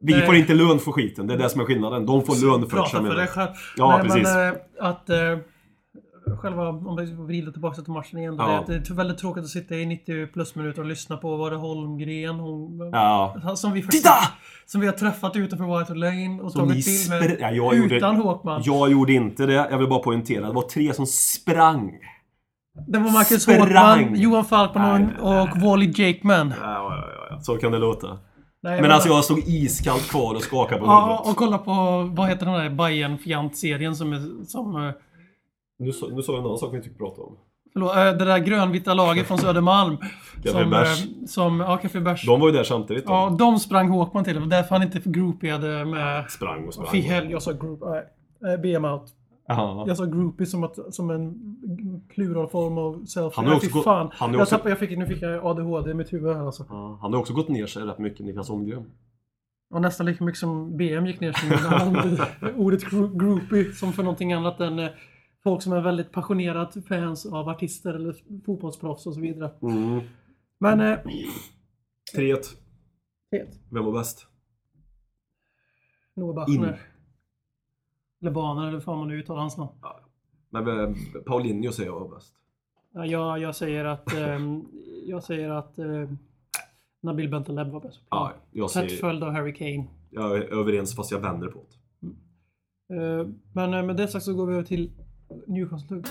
vi 0.00 0.12
Nej. 0.12 0.26
får 0.26 0.34
inte 0.36 0.54
lön 0.54 0.78
för 0.78 0.92
skiten, 0.92 1.26
det 1.26 1.34
är 1.34 1.38
det 1.38 1.48
som 1.48 1.60
är 1.60 1.64
skillnaden. 1.64 2.06
De 2.06 2.22
får 2.22 2.46
lön 2.50 2.60
för 2.70 2.76
Prata 2.76 3.02
för 3.02 3.14
dig 3.14 3.26
själv. 3.26 3.48
Ja, 3.76 3.96
Nej, 3.98 4.06
precis. 4.08 4.22
Men, 4.34 4.48
äh, 4.48 4.54
att 4.80 5.10
äh, 5.10 5.16
själva, 6.42 6.68
om 6.68 6.96
vi 6.96 7.14
vrider 7.14 7.52
tillbaka 7.52 7.82
till 7.82 7.92
matchen 7.92 8.18
igen. 8.18 8.34
Ja. 8.38 8.64
Det, 8.66 8.74
är 8.90 8.94
väldigt 8.94 9.18
tråkigt 9.18 9.44
att 9.44 9.50
sitta 9.50 9.74
i 9.74 9.86
90 9.86 10.26
plus 10.26 10.54
minuter 10.54 10.82
och 10.82 10.88
lyssna 10.88 11.16
på, 11.16 11.36
var 11.36 11.50
det 11.50 11.56
Holmgren? 11.56 12.34
Hon, 12.40 12.78
Ja. 12.92 13.52
Som 13.56 13.72
vi, 13.72 13.82
för- 13.82 13.92
Titta! 13.92 14.10
som 14.66 14.80
vi 14.80 14.86
har 14.86 14.94
träffat 14.94 15.36
utanför 15.36 15.78
White 15.78 15.94
Lane 15.94 16.42
och 16.42 16.52
Som 16.52 16.68
tagit 16.68 16.86
bild 16.86 17.08
med. 17.10 17.36
ja, 17.40 17.50
jag 17.50 17.76
gjorde- 17.76 17.96
utan 17.96 18.16
Håkman. 18.16 18.62
Jag 18.64 18.90
gjorde 18.90 19.12
inte 19.12 19.46
det. 19.46 19.52
Jag 19.70 19.78
vill 19.78 19.88
bara 19.88 19.98
poängtera. 20.02 20.46
Det 20.46 20.52
var 20.52 20.62
tre 20.62 20.94
som 20.94 21.06
sprang 21.06 21.98
Det 22.86 22.98
var 22.98 23.10
Marcus 23.12 23.42
Sprang. 23.42 23.60
Håkman, 23.60 24.14
Johan 24.20 24.44
Falkman 24.44 25.16
och, 25.20 25.48
Wally 25.62 25.92
Jakeman. 25.96 26.54
Ja, 26.60 26.66
ja, 26.72 26.96
ja, 27.16 27.26
ja. 27.30 27.40
Så 27.40 27.56
kan 27.56 27.72
det 27.72 27.78
låta. 27.78 28.18
Nej, 28.62 28.80
Men 28.82 28.90
alltså 28.90 29.08
jag 29.08 29.24
stod 29.24 29.38
iskallt 29.46 30.08
kvar 30.10 30.34
och 30.34 30.42
skakade 30.42 30.80
på 30.80 30.86
Ja, 30.86 31.00
huvudet. 31.06 31.26
och 31.30 31.36
kolla 31.36 31.58
på, 31.58 31.72
vad 32.16 32.28
heter 32.28 32.46
den 32.46 32.54
där 32.54 32.70
Bayern 32.70 33.18
Fjant-serien 33.18 33.96
som 33.96 34.12
är, 34.12 34.44
som... 34.46 34.76
eh, 34.76 34.90
Nu 35.78 35.92
nu 36.12 36.22
sa 36.22 36.32
jag 36.32 36.38
en 36.40 36.44
annan 36.46 36.58
sak 36.58 36.72
vi 36.72 36.76
inte 36.76 36.88
fick 36.88 36.98
prata 36.98 37.22
om. 37.22 37.36
Förlåt, 37.72 37.96
eh, 37.96 38.04
det 38.04 38.24
där 38.24 38.38
grönvita 38.38 38.94
laget 38.94 39.26
från 39.26 39.38
Södermalm. 39.38 39.96
Café 40.44 40.48
som, 40.62 40.70
Bärs. 40.70 41.04
eh, 41.04 41.26
som, 41.26 41.60
ja, 41.60 41.76
Café 41.76 42.00
Bärs. 42.00 42.26
De 42.26 42.40
var 42.40 42.48
ju 42.48 42.54
där 42.56 42.64
samtidigt. 42.64 43.06
då. 43.06 43.12
Ja, 43.12 43.36
de 43.38 43.58
sprang 43.58 43.88
Håkman 43.88 44.24
till. 44.24 44.34
Det 44.34 44.40
var 44.40 44.46
därför 44.46 44.74
han 44.74 44.82
inte 44.82 45.00
groupiade 45.04 45.84
med... 45.84 46.30
Sprang 46.30 46.66
och 46.66 46.74
sprang. 46.74 46.88
Fy 46.92 47.00
hell, 47.00 47.30
jag 47.30 47.42
sa 47.42 47.52
group... 47.52 47.80
Nej, 48.40 48.58
BM 48.58 48.84
out. 48.84 49.02
Ja. 49.48 49.84
Jag 49.88 49.96
sa 49.96 50.04
groupie 50.04 50.46
som, 50.46 50.64
att, 50.64 50.94
som 50.94 51.10
en 51.10 51.34
pluralform 52.08 52.78
av 52.78 53.04
selfie. 53.04 53.36
Han 53.36 53.46
har 53.46 53.56
också 53.56 53.70
gått- 53.70 53.84
fan. 53.84 54.08
han 54.12 54.32
jag 54.32 54.40
också- 54.42 54.54
tappade, 54.54 54.70
jag 54.70 54.78
fick, 54.78 54.98
nu 54.98 55.06
fick 55.06 55.22
jag 55.22 55.46
ADHD 55.46 55.90
i 55.90 55.94
mitt 55.94 56.12
huvud 56.12 56.36
här 56.36 56.46
alltså. 56.46 56.66
Ja, 56.68 56.98
Han 57.02 57.12
har 57.12 57.20
också 57.20 57.32
gått 57.34 57.48
ner 57.48 57.66
sig 57.66 57.82
rätt 57.82 57.98
mycket, 57.98 58.26
Niklas 58.26 58.48
Holmgren. 58.48 58.90
Och 59.70 59.80
nästan 59.82 60.06
lika 60.06 60.24
mycket 60.24 60.38
som 60.40 60.76
BM 60.76 61.06
gick 61.06 61.20
ner 61.20 61.32
sig. 61.32 61.50
han 61.56 61.96
Ordet 62.56 62.82
gro- 62.84 63.18
groupie 63.18 63.72
som 63.72 63.92
för 63.92 64.02
någonting 64.02 64.32
annat 64.32 64.60
än 64.60 64.78
eh, 64.78 64.88
folk 65.44 65.62
som 65.62 65.72
är 65.72 65.80
väldigt 65.80 66.12
passionerat 66.12 66.76
fans 66.88 67.26
av 67.26 67.48
artister 67.48 67.94
eller 67.94 68.14
fotbollsproffs 68.46 69.06
och 69.06 69.14
så 69.14 69.20
vidare. 69.20 69.50
Mm. 69.62 70.00
Men... 70.58 70.80
Eh, 70.80 70.98
3-1. 72.16 72.36
fet. 73.30 73.48
Vem 73.72 73.84
var 73.84 73.92
bäst? 73.92 74.26
Noah 76.16 76.34
Bachner. 76.34 76.80
Eller 78.26 78.34
Baner, 78.34 78.68
eller 78.68 78.80
hur 78.86 78.96
man 78.96 79.08
nu 79.08 79.18
uttalar 79.18 79.40
hans 79.40 79.56
namn. 79.56 79.70
Men 80.50 80.68
eh, 80.68 80.96
Paulinho 81.26 81.72
säger 81.72 81.90
jag 81.90 82.10
bäst. 82.10 82.34
Ja, 82.92 83.38
jag, 83.38 83.54
säger 83.56 83.84
att... 83.84 84.14
ehm, 84.14 84.64
jag 85.06 85.22
säger 85.22 85.50
att... 85.50 85.78
Eh, 85.78 86.10
Nabil 87.02 87.30
Bentaleb 87.30 87.68
var 87.68 87.80
bäst. 87.80 88.00
Ja, 88.10 88.32
jag, 88.52 88.68
Tätt 88.68 88.72
säger, 88.90 89.00
följd 89.00 89.22
av 89.22 89.32
Harry 89.32 89.54
Kane. 89.54 89.86
jag 90.10 90.36
är 90.36 90.40
överens 90.60 90.96
fast 90.96 91.10
jag 91.10 91.18
vänder 91.18 91.48
på 91.48 91.58
det. 91.68 92.06
Eh, 92.94 93.26
Men 93.52 93.74
eh, 93.74 93.82
med 93.82 93.96
det 93.96 94.08
sagt 94.08 94.24
så 94.24 94.34
går 94.34 94.46
vi 94.46 94.54
över 94.54 94.64
till 94.64 94.90
Newcastle. 95.46 96.02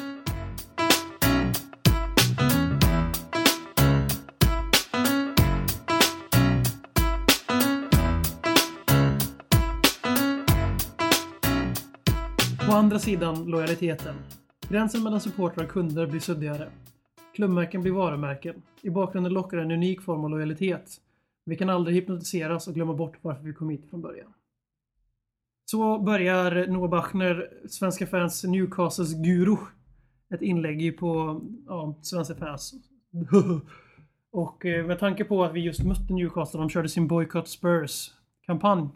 Andra 12.85 12.99
sidan 12.99 13.45
lojaliteten. 13.45 14.15
Gränsen 14.69 15.03
mellan 15.03 15.21
supportrar 15.21 15.65
och 15.65 15.71
kunder 15.71 16.07
blir 16.07 16.19
suddigare. 16.19 16.69
Klubbmärken 17.33 17.81
blir 17.81 17.91
varumärken. 17.91 18.61
I 18.81 18.89
bakgrunden 18.89 19.33
lockar 19.33 19.57
en 19.57 19.71
unik 19.71 20.01
form 20.01 20.23
av 20.23 20.29
lojalitet. 20.29 21.01
Vi 21.45 21.55
kan 21.55 21.69
aldrig 21.69 21.95
hypnotiseras 21.95 22.67
och 22.67 22.73
glömma 22.73 22.93
bort 22.93 23.17
varför 23.21 23.43
vi 23.43 23.53
kom 23.53 23.69
hit 23.69 23.89
från 23.89 24.01
början. 24.01 24.33
Så 25.65 25.99
börjar 25.99 26.67
Noah 26.67 26.89
Bachner, 26.89 27.49
svenska 27.69 28.07
fans 28.07 28.43
Newcastles 28.43 29.13
guru. 29.13 29.57
Ett 30.33 30.41
inlägg 30.41 30.97
på 30.97 31.41
ja, 31.67 31.99
svenska 32.01 32.35
fans. 32.35 32.73
och 34.31 34.65
eh, 34.65 34.85
med 34.85 34.99
tanke 34.99 35.25
på 35.25 35.43
att 35.43 35.53
vi 35.53 35.59
just 35.59 35.83
mötte 35.83 36.13
Newcastle, 36.13 36.59
de 36.59 36.69
körde 36.69 36.89
sin 36.89 37.07
Boycott 37.07 37.47
Spurs-kampanj. 37.47 38.89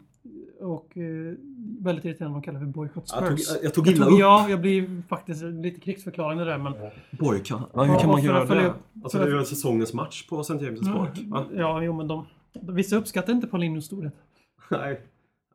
Och 0.60 0.98
eh, 0.98 1.34
väldigt 1.80 2.04
irriterande 2.04 2.38
att 2.38 2.44
de 2.44 2.46
kallar 2.46 2.60
för 2.60 2.66
Boycott 2.66 3.10
Jag 3.14 3.28
tog, 3.28 3.40
Spurs. 3.40 3.62
jag 3.62 3.74
tog 3.74 3.86
Jag 3.86 3.94
illa 3.94 4.04
tog, 4.04 4.14
upp. 4.14 4.20
ja, 4.20 4.46
jag 4.50 4.60
blir 4.60 5.02
faktiskt 5.08 5.42
lite 5.42 5.80
krigsförklaring 5.80 6.38
där 6.38 6.58
men... 6.58 6.72
Boyka. 7.10 7.62
Ja, 7.74 7.82
hur 7.82 7.98
kan 7.98 8.08
man 8.08 8.22
göra 8.22 8.44
det? 8.44 8.66
upp- 8.66 8.76
Alltså 9.02 9.18
det 9.18 9.24
är 9.24 9.38
ju 9.38 9.44
säsongens 9.44 9.94
match 9.94 10.26
på 10.28 10.40
St. 10.40 10.54
James' 10.54 10.92
Park. 10.96 11.18
Va? 11.26 11.44
Ja, 11.54 11.82
jo 11.82 11.92
men 11.92 12.08
de... 12.08 12.26
Vissa 12.52 12.96
uppskattar 12.96 13.32
inte 13.32 13.46
Paulinhos 13.46 13.84
storhet. 13.86 14.14
Nej. 14.70 15.00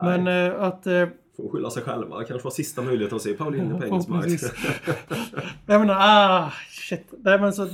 Men 0.02 0.24
Nej. 0.24 0.48
eh, 0.48 0.62
att... 0.64 0.88
Eh, 0.88 1.08
Får 1.38 1.50
skylla 1.50 1.70
sig 1.70 1.84
själva. 1.84 2.20
Det 2.20 2.26
kanske 2.26 2.44
var 2.46 2.52
sista 2.52 2.82
möjligheten 2.82 3.16
att 3.16 3.22
se 3.22 3.34
Paulinho 3.34 3.78
på 3.80 3.86
engelsk 3.86 4.10
mark. 4.10 4.26
Jag 5.66 5.80
menar, 5.82 5.96
ah, 6.00 6.52
shit. 6.70 7.14
Nej, 7.24 7.40
men 7.40 7.54
så, 7.54 7.66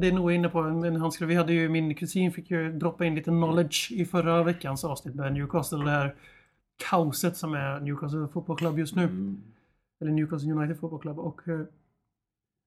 det 0.00 0.06
är 0.08 0.12
nog 0.12 0.32
inne 0.32 0.48
på. 0.48 0.62
Men 0.62 0.96
han 0.96 1.12
skulle, 1.12 1.28
vi 1.28 1.34
hade 1.34 1.52
ju, 1.52 1.68
min 1.68 1.94
kusin 1.94 2.32
fick 2.32 2.50
ju 2.50 2.72
droppa 2.72 3.04
in 3.04 3.14
lite 3.14 3.30
knowledge 3.30 3.92
i 3.92 4.04
förra 4.04 4.42
veckans 4.42 4.84
avsnitt 4.84 5.14
med 5.14 5.32
Newcastle. 5.32 5.84
Det 5.84 5.90
här 5.90 6.14
kaoset 6.88 7.36
som 7.36 7.54
är 7.54 7.80
Newcastle 7.80 8.28
Football 8.32 8.56
Club 8.56 8.78
just 8.78 8.96
nu. 8.96 9.02
Mm. 9.02 9.42
Eller 10.00 10.10
Newcastle 10.10 10.52
United 10.52 10.78
Football 10.78 11.00
Club. 11.00 11.18
Och 11.18 11.48
eh, 11.48 11.60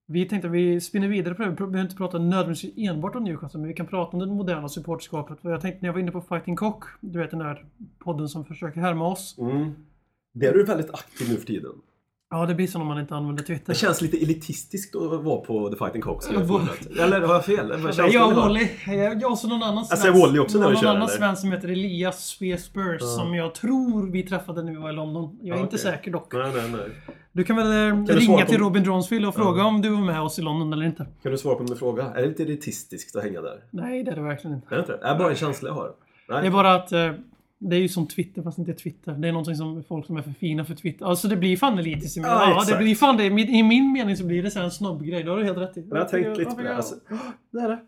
vi 0.07 0.25
tänkte 0.25 0.47
att 0.47 0.53
vi 0.53 0.81
spinner 0.81 1.07
vidare 1.07 1.35
på 1.35 1.43
det. 1.43 1.49
Vi 1.49 1.55
behöver 1.55 1.81
inte 1.81 1.95
prata 1.95 2.19
nödvändigtvis 2.19 2.73
enbart 2.77 3.15
om 3.15 3.23
Newcastle, 3.23 3.59
men 3.59 3.67
vi 3.67 3.73
kan 3.73 3.87
prata 3.87 4.17
om 4.17 4.19
det 4.19 4.25
moderna 4.25 4.69
supporterskapet. 4.69 5.37
Jag 5.41 5.61
tänkte 5.61 5.81
när 5.81 5.89
jag 5.89 5.93
var 5.93 5.99
inne 5.99 6.11
på 6.11 6.21
Fighting 6.21 6.55
Cock, 6.55 6.83
du 6.99 7.19
vet 7.19 7.31
den 7.31 7.39
där 7.39 7.65
podden 7.99 8.29
som 8.29 8.45
försöker 8.45 8.81
härma 8.81 9.07
oss. 9.07 9.37
Mm. 9.37 9.75
Där 10.33 10.47
är 10.47 10.53
du 10.53 10.63
väldigt 10.63 10.93
aktiv 10.93 11.29
nu 11.29 11.35
för 11.35 11.45
tiden. 11.45 11.71
Ja, 12.33 12.45
det 12.45 12.55
blir 12.55 12.67
så 12.67 12.77
när 12.77 12.85
man 12.85 12.99
inte 12.99 13.15
använder 13.15 13.43
Twitter. 13.43 13.65
Det 13.67 13.75
känns 13.75 14.01
lite 14.01 14.17
elitistiskt 14.17 14.95
att 14.95 15.23
vara 15.23 15.41
på 15.41 15.69
The 15.69 15.75
Fighting 15.77 16.03
vad- 16.47 16.67
Eller 16.99 17.21
har 17.21 17.33
jag 17.33 17.45
fel? 17.45 17.67
Vad 17.71 17.95
känslan 17.95 18.11
jag? 18.11 18.31
Wally. 18.35 18.67
Jag 18.87 19.21
jag 19.21 19.31
och 19.31 19.37
så 19.37 19.47
någon 19.47 19.63
annan 19.63 19.85
Jag 19.89 19.99
säger 19.99 20.21
Wally 20.21 20.39
också 20.39 20.57
när 20.57 20.65
någon 20.67 20.75
kör, 20.75 20.87
annan 20.87 21.01
eller? 21.01 21.07
svensk 21.17 21.41
som 21.41 21.51
heter 21.51 21.67
Elias 21.67 22.25
Spe 22.25 22.57
Spurs 22.57 23.01
som 23.01 23.35
jag 23.35 23.55
tror 23.55 24.11
vi 24.11 24.23
träffade 24.23 24.63
när 24.63 24.71
vi 24.71 24.77
var 24.77 24.89
i 24.89 24.93
London. 24.93 25.37
Jag 25.41 25.55
är 25.55 25.59
Ja, 25.59 25.63
inte 25.65 25.77
säker 25.77 26.11
dock. 26.11 26.33
Nej, 26.33 26.51
nej, 26.55 26.69
nej. 26.71 26.89
Du 27.31 27.43
kan 27.43 27.55
väl 27.55 27.67
eh, 27.91 28.05
ringa 28.15 28.45
till 28.45 28.57
Robin 28.59 28.83
Dronsfield 28.83 29.25
och 29.25 29.35
fråga 29.35 29.63
om 29.63 29.81
du 29.81 29.89
var 29.89 30.01
med 30.01 30.21
oss 30.21 30.39
i 30.39 30.41
London 30.41 30.73
eller 30.73 30.85
inte. 30.85 31.07
Kan 31.23 31.31
du 31.31 31.37
svara 31.37 31.55
på 31.55 31.63
min 31.63 31.75
fråga? 31.75 32.03
Är 32.15 32.21
det 32.21 32.27
lite 32.27 32.43
elitistiskt 32.43 33.15
att 33.15 33.23
hänga 33.23 33.41
där? 33.41 33.59
Nej, 33.71 34.03
det 34.03 34.11
är 34.11 34.15
det 34.15 34.21
verkligen 34.21 34.55
inte. 34.55 34.67
Är 34.69 34.75
det 34.75 34.79
inte 34.79 34.91
det? 34.97 35.07
Är 35.07 35.17
bara 35.19 35.29
en 35.29 35.35
känsla 35.35 35.69
jag 35.69 35.75
har. 35.75 35.91
Nej. 36.29 36.41
Det 36.41 36.47
är 36.47 36.51
bara 36.51 36.75
att 36.75 36.91
eh, 36.91 37.11
det 37.69 37.75
är 37.75 37.79
ju 37.79 37.89
som 37.89 38.07
Twitter 38.07 38.41
fast 38.41 38.57
inte 38.57 38.73
Twitter. 38.73 39.11
Det 39.13 39.27
är 39.27 39.31
någonting 39.31 39.55
som 39.55 39.83
folk 39.83 40.05
som 40.05 40.17
är 40.17 40.21
för 40.21 40.31
fina 40.31 40.65
för 40.65 40.75
Twitter. 40.75 41.05
Alltså 41.05 41.27
det 41.27 41.35
blir 41.35 41.57
fan 41.57 41.79
elitiskt. 41.79 42.17
Ja, 42.17 42.23
Ja, 42.67 42.73
det 42.73 42.83
blir 42.83 42.95
fan 42.95 43.17
det. 43.17 43.25
I 43.25 43.63
min 43.63 43.91
mening 43.91 44.17
så 44.17 44.25
blir 44.25 44.43
det 44.43 44.51
så 44.51 44.59
en 44.59 44.71
snobbgrej. 44.71 45.23
Det 45.23 45.29
har 45.29 45.37
du 45.37 45.43
helt 45.43 45.57
rätt 45.57 45.77
i. 45.77 45.87
Jag 45.89 45.97
har 45.97 46.05
tänkt 46.05 46.37
lite 46.37 46.51
på 46.51 46.61
det. 46.61 46.75
Alltså, 46.75 46.95
Det 47.51 47.59
är 47.59 47.69
det. 47.69 47.79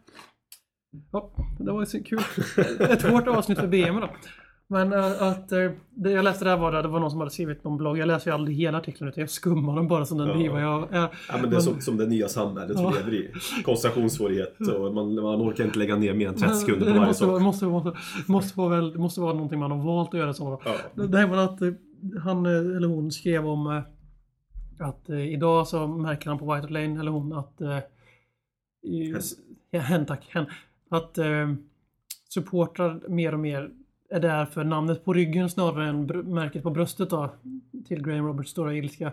Ja, 1.12 1.32
det 1.60 1.72
var 1.72 1.80
ju 1.80 1.86
så 1.86 2.04
kul. 2.04 2.20
Ett 2.80 3.02
hårt 3.02 3.28
avsnitt 3.28 3.60
för 3.60 3.68
BM 3.68 3.96
då. 3.96 4.10
Men 4.67 4.93
äh, 4.93 5.23
att 5.23 5.51
äh, 5.51 5.71
det 5.95 6.12
jag 6.12 6.23
läste 6.23 6.45
där 6.45 6.58
var 6.58 6.71
det, 6.71 6.82
det 6.82 6.88
var 6.88 6.99
någon 6.99 7.12
som 7.12 7.19
hade 7.19 7.32
skrivit 7.32 7.63
någon 7.63 7.78
blogg. 7.78 7.97
Jag 7.97 8.08
läser 8.08 8.32
ju 8.32 8.36
aldrig 8.36 8.58
hela 8.58 8.78
artikeln 8.78 9.10
utan 9.10 9.21
jag 9.21 9.30
skummar 9.30 9.75
den 9.75 9.88
bara 9.88 10.06
som 10.06 10.17
den 10.17 10.28
Ja. 10.28 10.34
diva 10.36 10.62
jag 10.62 10.93
är. 10.93 11.10
ja, 11.30 11.38
men 11.41 11.49
det 11.49 11.56
är 11.56 11.60
som, 11.60 11.82
som 11.82 11.97
det 11.97 12.06
nya 12.06 12.28
samhället 12.28 12.78
Ja. 12.80 12.89
vi 12.89 12.97
lever 12.97 13.13
i. 13.13 13.32
Koncentrationssvårighet 13.63 14.60
och 14.60 14.93
man, 14.93 15.15
man 15.15 15.41
orkar 15.41 15.65
inte 15.65 15.80
lägga 15.80 15.95
ner 15.95 16.13
mer 16.13 16.28
än 16.28 16.36
30 16.36 16.56
sekunder 16.56 16.80
på 16.86 16.86
det 16.86 16.91
varje 16.99 17.08
måste, 17.08 17.25
sak. 17.25 17.41
måste, 17.41 17.65
måste, 17.65 17.93
måste, 18.28 18.58
vara 18.60 18.69
väl, 18.69 18.91
det 18.91 18.99
måste 18.99 19.21
vara 19.21 19.34
någonting 19.34 19.60
man 19.60 19.71
har 19.71 19.78
valt 19.86 20.13
att 20.13 20.19
göra 20.19 20.34
så. 20.34 20.62
Ja. 20.95 21.04
Det 21.08 21.17
här 21.17 21.28
var 21.28 21.38
att 21.38 21.62
eh, 21.62 21.71
han 22.23 22.45
eh, 22.45 22.51
eller 22.51 22.88
hon 22.88 23.12
skrev 23.12 23.47
om 23.47 23.67
eh, 23.67 23.82
att 24.88 25.10
eh, 25.10 25.34
idag 25.34 25.67
så 25.67 25.88
märker 25.88 26.30
han 26.30 26.39
på 26.39 26.54
White 26.56 26.67
Lane, 26.67 26.99
eller 26.99 27.12
hon, 27.12 27.34
att 27.34 27.62
eh, 27.62 27.69
Hen. 27.69 29.21
ja, 29.71 29.80
hen 29.80 30.06
tack, 30.06 30.25
hen, 30.30 30.45
att 30.89 31.17
eh, 31.17 31.54
supportrar 32.30 33.01
mer 33.10 33.34
och 33.34 33.39
mer 33.39 33.69
är 34.15 34.19
där 34.19 34.45
för 34.45 34.63
namnet 34.63 35.06
på 35.06 35.13
ryggen 35.13 35.49
snarare 35.49 35.89
än 35.89 36.08
br- 36.08 36.23
märket 36.23 36.63
på 36.63 36.69
bröstet 36.69 37.10
då, 37.10 37.30
till 37.88 38.04
Graham 38.04 38.28
Roberts 38.28 38.51
stora 38.51 38.73
ilska. 38.73 39.12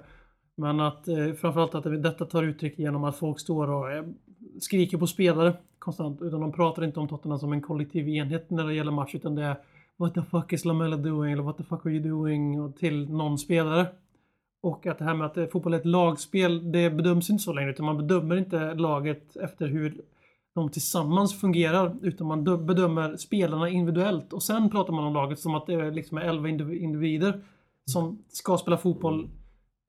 Men 0.57 0.81
att 0.81 1.09
eh, 1.09 1.33
framförallt 1.33 1.75
att 1.75 2.03
detta 2.03 2.25
tar 2.25 2.43
uttryck 2.43 2.79
genom 2.79 3.05
att 3.05 3.17
folk 3.17 3.41
står 3.41 3.71
och 3.71 3.93
eh, 3.93 4.05
skriker 4.61 4.99
på 4.99 5.07
spelare 5.07 5.53
konstant. 5.79 6.23
Utan 6.23 6.41
de 6.41 6.53
pratar 6.53 6.85
inte 6.85 7.01
om 7.01 7.09
Tottenham 7.09 7.39
som 7.39 7.53
en 7.53 7.61
kollektiv 7.61 8.09
enhet 8.09 8.51
när 8.51 8.67
det 8.67 8.75
gäller 8.75 8.93
match. 8.93 9.15
Utan 9.15 9.35
det 9.35 9.43
är 9.43 9.57
What 9.97 10.15
the 10.15 10.23
fuck 10.23 10.53
is 10.53 10.65
Lamella 10.65 10.97
doing? 10.97 11.33
Eller 11.33 11.43
What 11.43 11.57
the 11.57 11.65
fuck 11.65 11.87
are 11.87 11.93
you 11.93 12.09
doing? 12.09 12.61
Och 12.61 12.77
till 12.77 13.11
någon 13.11 13.39
spelare. 13.39 13.87
Och 14.63 14.87
att 14.87 14.99
det 14.99 15.05
här 15.05 15.15
med 15.15 15.27
att 15.27 15.53
fotboll 15.53 15.75
är 15.75 15.79
ett 15.79 15.87
lagspel, 15.87 16.73
det 16.73 16.91
bedöms 16.91 17.31
inte 17.31 17.43
så 17.43 17.53
längre. 17.53 17.71
Utan 17.71 17.87
man 17.87 18.07
bedömer 18.07 18.37
inte 18.37 18.75
laget 18.75 19.37
efter 19.37 19.67
hur 19.67 20.01
de 20.55 20.69
tillsammans 20.71 21.41
fungerar. 21.41 21.97
Utan 22.03 22.27
man 22.27 22.45
dö- 22.45 22.57
bedömer 22.57 23.17
spelarna 23.17 23.69
individuellt. 23.69 24.33
Och 24.33 24.43
sen 24.43 24.71
pratar 24.71 24.93
man 24.93 25.05
om 25.05 25.15
laget 25.15 25.39
som 25.39 25.55
att 25.55 25.67
det 25.67 25.75
är 25.75 25.91
liksom 25.91 26.19
är 26.19 26.23
11 26.23 26.49
indiv- 26.49 26.75
individer 26.83 27.41
som 27.85 28.25
ska 28.29 28.59
spela 28.59 28.77
fotboll 28.77 29.29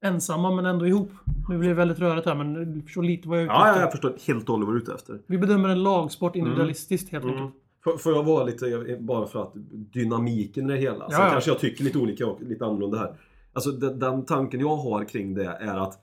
ensamma 0.05 0.51
men 0.51 0.65
ändå 0.65 0.87
ihop. 0.87 1.11
Nu 1.49 1.57
blir 1.57 1.69
det 1.69 1.75
väldigt 1.75 1.99
rörigt 1.99 2.25
här 2.25 2.35
men 2.35 2.73
du 2.73 2.81
förstår 2.81 3.03
lite 3.03 3.27
vad 3.29 3.37
jag 3.37 3.41
är 3.41 3.45
ute 3.45 3.53
Ja, 3.53 3.61
ja, 3.67 3.69
efter. 3.71 3.81
jag 3.81 3.91
förstår 3.91 4.33
helt 4.33 4.49
och 4.49 4.53
hållet 4.55 4.65
vad 4.67 4.75
du 4.75 4.79
är 4.79 4.81
ute 4.83 4.93
efter. 4.93 5.19
Vi 5.27 5.37
bedömer 5.37 5.69
en 5.69 5.83
lagsport 5.83 6.35
individualistiskt 6.35 7.11
helt 7.11 7.23
Mm. 7.23 7.35
enkelt. 7.37 7.55
Får, 7.83 7.97
får 7.97 8.11
jag 8.13 8.23
vara 8.23 8.43
lite, 8.43 8.97
bara 8.99 9.25
för 9.27 9.41
att 9.41 9.51
dynamiken 9.93 10.69
i 10.69 10.73
det 10.73 10.79
hela. 10.79 11.09
Sen 11.09 11.19
Ja, 11.19 11.25
ja. 11.25 11.31
kanske 11.31 11.51
jag 11.51 11.59
tycker 11.59 11.83
lite 11.83 11.97
olika 11.97 12.27
och 12.27 12.41
lite 12.41 12.65
annorlunda 12.65 12.97
här. 12.97 13.15
Alltså 13.53 13.71
den, 13.71 13.99
den 13.99 14.25
tanken 14.25 14.59
jag 14.59 14.75
har 14.75 15.05
kring 15.05 15.33
det 15.33 15.45
är 15.45 15.77
att 15.77 15.99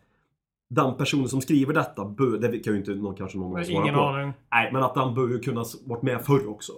den 0.71 0.97
personen 0.97 1.29
som 1.29 1.41
skriver 1.41 1.75
detta, 1.75 2.05
bör, 2.05 2.39
det 2.39 2.59
kan 2.59 2.73
ju 2.73 2.79
inte 2.79 2.95
någon, 2.95 3.15
kanske 3.15 3.39
någon 3.39 3.65
svara 3.65 3.83
Ingen 3.83 3.95
på. 3.95 4.01
aning. 4.01 4.33
Nej, 4.53 4.73
men 4.73 4.83
att 4.83 4.95
den 4.95 5.15
bör 5.15 5.29
ju 5.29 5.39
kunna 5.39 5.65
varit 5.85 6.03
med 6.03 6.25
förr 6.25 6.49
också. 6.49 6.73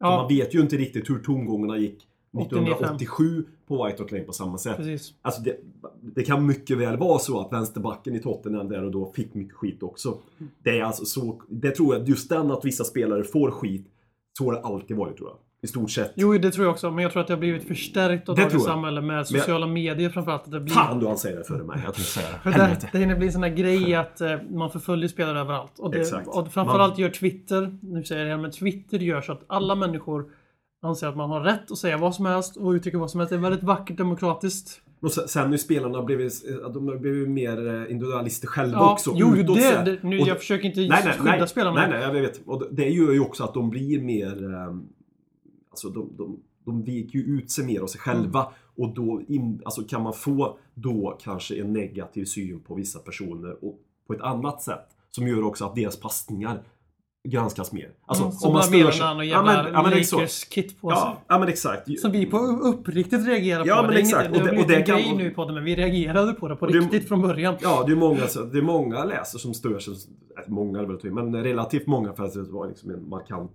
Ja. 0.00 0.16
Man 0.16 0.28
vet 0.28 0.54
ju 0.54 0.60
inte 0.60 0.76
riktigt 0.76 1.10
hur 1.10 1.18
tongångarna 1.18 1.78
gick 1.78 2.06
1987 2.40 3.44
på 3.66 3.84
White 3.84 4.02
Hart 4.02 4.12
Lane 4.12 4.24
på 4.24 4.32
samma 4.32 4.58
sätt. 4.58 4.76
Precis. 4.76 5.14
Alltså 5.22 5.42
det, 5.42 5.56
det 6.00 6.22
kan 6.22 6.46
mycket 6.46 6.78
väl 6.78 6.96
vara 6.96 7.18
så 7.18 7.40
att 7.40 7.52
vänsterbacken 7.52 8.14
i 8.14 8.18
Tottenham 8.18 8.68
där 8.68 8.84
och 8.84 8.90
då 8.90 9.12
fick 9.12 9.34
mycket 9.34 9.54
skit 9.54 9.82
också. 9.82 10.18
Det 10.62 10.78
är 10.78 10.82
alltså 10.84 11.04
så, 11.04 11.42
det 11.48 11.70
tror 11.70 11.96
jag, 11.96 12.08
just 12.08 12.28
den 12.28 12.50
att 12.50 12.64
vissa 12.64 12.84
spelare 12.84 13.24
får 13.24 13.50
skit, 13.50 13.86
så 14.38 14.44
har 14.44 14.52
det 14.52 14.60
alltid 14.60 14.96
varit 14.96 15.16
tror 15.16 15.28
jag. 15.28 15.36
I 15.62 15.66
stort 15.66 15.90
sett. 15.90 16.12
Jo, 16.14 16.38
det 16.38 16.50
tror 16.50 16.66
jag 16.66 16.72
också. 16.72 16.90
Men 16.90 17.02
jag 17.02 17.12
tror 17.12 17.20
att 17.20 17.26
det 17.26 17.34
har 17.34 17.38
blivit 17.38 17.68
förstärkt 17.68 18.28
av 18.28 18.34
Det 18.34 18.40
dagens 18.42 18.52
tror 18.52 18.68
jag. 18.68 18.74
samhälle 18.74 19.00
med 19.00 19.26
sociala 19.26 19.66
medier 19.66 20.10
framförallt. 20.10 20.44
Att 20.44 20.50
det 20.50 20.60
blir... 20.60 20.74
Fan 20.74 21.00
du 21.00 21.06
han 21.06 21.18
säger 21.18 21.38
det 21.38 21.44
före 21.44 21.64
mig, 21.64 21.80
jag 21.84 21.94
tänkte 21.94 22.12
säga 22.12 22.26
För 22.42 22.50
det. 22.50 22.58
det, 22.58 22.88
det 22.92 22.98
hinner 22.98 23.16
bli 23.16 23.26
en 23.26 23.32
sån 23.32 23.42
här 23.42 23.50
grej 23.50 23.94
att 23.94 24.20
eh, 24.20 24.36
man 24.50 24.70
förföljer 24.70 25.08
spelare 25.08 25.40
överallt. 25.40 25.78
Och, 25.78 25.90
det, 25.90 26.00
Exakt. 26.00 26.28
och 26.28 26.52
framförallt 26.52 26.98
gör 26.98 27.10
Twitter, 27.10 27.78
nu 27.82 28.04
säger 28.04 28.20
jag 28.20 28.28
det 28.30 28.34
här, 28.34 28.42
men 28.42 28.50
Twitter 28.50 28.98
gör 28.98 29.20
så 29.20 29.32
att 29.32 29.44
alla 29.46 29.74
människor 29.74 30.24
anser 30.82 31.06
att 31.06 31.16
man 31.16 31.30
har 31.30 31.40
rätt 31.40 31.70
att 31.70 31.78
säga 31.78 31.96
vad 31.96 32.14
som 32.14 32.26
helst 32.26 32.56
och 32.56 32.70
uttrycka 32.70 32.98
vad 32.98 33.10
som 33.10 33.20
helst. 33.20 33.30
Det 33.30 33.36
är 33.36 33.40
väldigt 33.40 33.62
vackert 33.62 33.96
demokratiskt. 33.96 34.80
Och 35.02 35.12
sen, 35.12 35.44
har 35.44 35.52
ju 35.52 35.58
spelarna 35.58 36.02
blivit, 36.02 36.32
de 36.74 36.88
har 36.88 36.96
blivit 36.96 37.28
mer 37.28 37.66
eh, 37.66 37.92
individualister 37.92 38.48
själva 38.48 38.78
Ja, 38.78 38.92
också. 38.92 39.12
jo, 39.14 39.36
utåt 39.36 39.56
det, 39.56 39.82
det, 39.84 40.08
nu, 40.08 40.16
jag 40.18 40.38
försöker 40.38 40.64
inte 40.68 40.80
nej, 40.80 40.88
nej, 41.04 41.12
skydda 41.12 41.36
nej, 41.36 41.48
spelarna. 41.48 41.80
Nej, 41.80 41.88
nej, 41.90 42.02
jag 42.02 42.12
vet. 42.12 42.40
Och 42.46 42.66
det 42.70 42.88
gör 42.88 43.12
ju 43.12 43.20
också 43.20 43.44
att 43.44 43.54
de 43.54 43.70
blir 43.70 44.00
mer... 44.00 44.68
Alltså 45.84 46.00
de, 46.00 46.16
de, 46.16 46.40
de 46.64 46.82
viker 46.84 47.18
ju 47.18 47.24
ut 47.24 47.50
sig 47.50 47.64
mer 47.66 47.80
av 47.80 47.86
sig 47.86 48.00
själva. 48.00 48.40
Mm. 48.40 48.52
Och 48.76 48.94
då 48.94 49.22
in, 49.28 49.62
alltså 49.64 49.82
kan 49.82 50.02
man 50.02 50.12
få 50.12 50.58
då 50.74 51.18
kanske 51.22 51.60
en 51.60 51.72
negativ 51.72 52.24
syn 52.24 52.60
på 52.60 52.74
vissa 52.74 52.98
personer 52.98 53.64
och 53.64 53.78
på 54.06 54.12
ett 54.12 54.20
annat 54.20 54.62
sätt. 54.62 54.86
Som 55.10 55.28
gör 55.28 55.44
också 55.44 55.64
att 55.64 55.74
deras 55.74 55.96
passningar 56.00 56.62
granskas 57.28 57.72
mer. 57.72 57.90
Alltså 58.06 58.24
mm, 58.24 58.36
om 58.44 58.52
man 58.52 58.62
stör 58.62 58.78
sig... 58.78 58.86
och 58.86 58.96
Ja, 59.02 59.14
men- 59.14 59.26
jävla 59.26 59.70
ja, 59.72 59.82
men 59.82 59.92
exakt. 59.92 60.12
Lakers-kit 60.20 60.80
på 60.80 60.90
sig. 60.90 60.98
Ja, 60.98 61.18
ja 61.28 61.38
men 61.38 61.48
exakt. 61.48 62.00
Som 62.00 62.12
vi 62.12 62.26
på 62.26 62.36
uppriktigt 62.38 63.26
reagerar 63.26 63.64
Ja, 63.66 63.76
på. 63.76 63.82
men 63.82 63.90
det 63.94 64.00
exakt. 64.00 64.28
Inget, 64.28 64.44
det 64.44 64.50
Och 64.50 64.56
det- 64.56 64.62
och 64.62 64.68
det 64.68 64.76
en 64.76 64.84
kan- 64.84 64.96
grej 64.96 65.14
nu 65.16 65.30
på 65.30 65.44
det, 65.44 65.52
men 65.52 65.64
vi 65.64 65.76
reagerade 65.76 66.32
på 66.32 66.48
det 66.48 66.56
på 66.56 66.66
det- 66.66 66.78
riktigt 66.78 67.08
från 67.08 67.22
början. 67.22 67.54
Ja, 67.62 67.84
det 67.86 67.92
är 67.92 67.96
många, 67.96 68.20
det 68.52 68.58
är 68.58 68.62
många 68.62 69.04
läsare 69.04 69.40
som 69.40 69.54
stör 69.54 69.78
sig. 69.78 69.94
äh, 69.94 70.50
Många 70.52 70.78
är 70.78 70.86
det 70.86 70.92
väl 71.02 71.12
men 71.12 71.42
relativt 71.42 71.86
många 71.86 72.12
för 72.12 72.24
att 72.24 72.32
det 72.34 72.42
var 72.42 72.68
liksom 72.68 72.90
en 72.90 73.08
markant. 73.08 73.52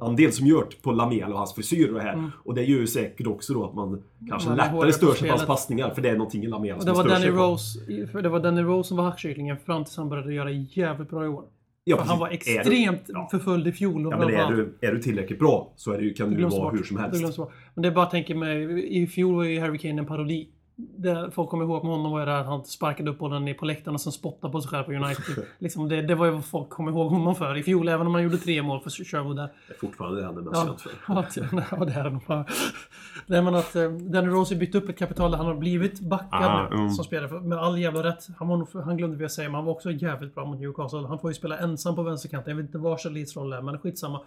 Andel 0.00 0.32
som 0.32 0.46
det 0.46 0.82
på 0.82 0.92
Lamel 0.92 1.32
och 1.32 1.38
hans 1.38 1.54
frisyr 1.54 1.92
och 1.94 2.00
här. 2.00 2.30
Och 2.44 2.54
det 2.54 2.62
gör 2.62 2.78
ju 2.78 2.86
säkert 2.86 3.26
också 3.26 3.54
då 3.54 3.64
att 3.64 3.74
man 3.74 4.02
kanske 4.28 4.48
Man 4.48 4.56
lättare 4.56 4.92
stör 4.92 5.14
sig 5.14 5.28
på 5.28 5.34
hans 5.34 5.46
passningar. 5.46 5.90
För 5.90 6.02
det 6.02 6.08
är 6.10 6.16
någonting 6.16 6.44
i 6.44 6.46
Lamel 6.46 6.76
som 6.76 6.86
det 6.86 6.92
var 6.92 7.08
Danny. 7.08 7.26
Rose, 7.26 7.78
för 8.12 8.22
det 8.22 8.28
var 8.28 8.40
Danny 8.40 8.62
Rose 8.62 8.88
som 8.88 8.96
var 8.96 9.04
hackkycklingen 9.04 9.56
fram 9.66 9.84
tills 9.84 9.96
han 9.96 10.08
började 10.08 10.34
göra 10.34 10.50
jävligt 10.50 11.10
bra 11.10 11.24
i 11.24 11.28
år. 11.28 11.44
Ja, 11.84 11.96
För 11.96 12.04
han 12.04 12.18
var. 12.18 12.26
Är 12.26 12.30
du- 12.30 12.36
extremt 12.36 13.02
ja. 13.06 13.28
förföljd 13.30 13.66
i 13.66 13.72
fjol. 13.72 14.06
och 14.06 14.12
Ja, 14.12 14.18
men 14.18 14.34
är 14.34 14.50
du, 14.50 14.78
är 14.80 14.92
du 14.92 15.02
tillräckligt 15.02 15.38
bra 15.38 15.72
så 15.76 15.92
är 15.92 16.00
det, 16.00 16.10
kan 16.10 16.30
du 16.30 16.36
glöms 16.36 16.54
vara 16.54 16.70
bort. 16.70 16.78
hur 16.80 16.84
som 16.84 16.96
helst. 16.96 17.38
Men 17.74 17.82
det 17.82 17.88
är 17.88 17.92
bara 17.92 18.04
att 18.04 18.10
tänka 18.10 18.34
mig, 18.34 18.84
i 19.02 19.06
fjol 19.06 19.34
var 19.34 19.44
ju 19.44 19.60
Harry 19.60 19.78
Kane 19.78 19.98
en 19.98 20.06
parodi. 20.06 20.48
Det 20.76 21.30
folk 21.34 21.50
kommer 21.50 21.64
ihåg 21.64 21.84
med 21.84 21.92
honom 21.92 22.12
var 22.12 22.18
ju 22.20 22.24
det 22.26 22.32
här 22.32 22.40
att 22.40 22.46
han 22.46 22.64
sparkade 22.64 23.10
upp 23.10 23.18
bollen 23.18 23.44
ner 23.44 23.54
på 23.54 23.64
läktaren 23.64 23.94
och 23.94 24.00
sen 24.00 24.12
spottade 24.12 24.52
på 24.52 24.60
sig 24.60 24.70
själv 24.70 24.84
på 24.84 24.92
United. 24.92 25.44
liksom 25.58 25.88
det, 25.88 26.02
det 26.02 26.14
var 26.14 26.26
ju 26.26 26.32
vad 26.32 26.44
folk 26.44 26.68
kommer 26.68 26.90
ihåg 26.92 27.10
honom 27.10 27.34
för 27.34 27.56
i 27.56 27.62
fjol, 27.62 27.88
även 27.88 28.06
om 28.06 28.14
han 28.14 28.22
gjorde 28.22 28.38
tre 28.38 28.62
mål 28.62 28.80
för 28.80 28.90
Sherwood 28.90 29.36
där. 29.36 29.48
Det 29.68 29.74
är 29.74 29.78
fortfarande 29.78 30.20
det 30.20 30.26
han 30.26 30.36
är 30.36 30.42
mest 30.42 30.56
känd 30.66 30.80
för. 30.80 30.92
ja, 31.08 31.84
det- 31.84 31.92
är 31.92 32.04
det 32.04 32.10
nog. 32.10 32.22
Nej 33.26 33.42
men 33.42 33.54
att 33.54 33.76
eh, 33.76 33.90
Danny 33.90 34.28
Rose 34.28 34.54
har 34.54 34.60
byggt 34.60 34.74
upp 34.74 34.88
ett 34.88 34.98
kapital 34.98 35.30
där 35.30 35.38
han 35.38 35.46
har 35.46 35.54
blivit 35.54 36.00
backad 36.00 36.44
Ah, 36.44 36.68
nu 36.70 36.76
mm. 36.76 36.90
som 36.90 37.04
spelare. 37.04 37.28
För, 37.28 37.40
med 37.40 37.58
all 37.58 37.78
jävla 37.78 38.02
rätt. 38.02 38.26
Han, 38.38 38.48
var 38.48 38.82
han 38.84 38.96
glömde 38.96 39.16
vi 39.16 39.24
att 39.24 39.32
säga, 39.32 39.48
men 39.48 39.54
han 39.54 39.64
var 39.64 39.72
också 39.72 39.90
jävligt 39.90 40.34
bra 40.34 40.44
mot 40.44 40.60
Newcastle. 40.60 41.06
Han 41.06 41.18
får 41.18 41.30
ju 41.30 41.34
spela 41.34 41.58
ensam 41.58 41.94
på 41.96 42.02
vänsterkanten. 42.02 42.50
Jag 42.50 42.56
vet 42.56 42.66
inte 42.66 42.78
var 42.78 42.96
Charlies 42.96 43.36
roll 43.36 43.52
är, 43.52 43.62
men 43.62 43.78
skitsamma. 43.78 44.20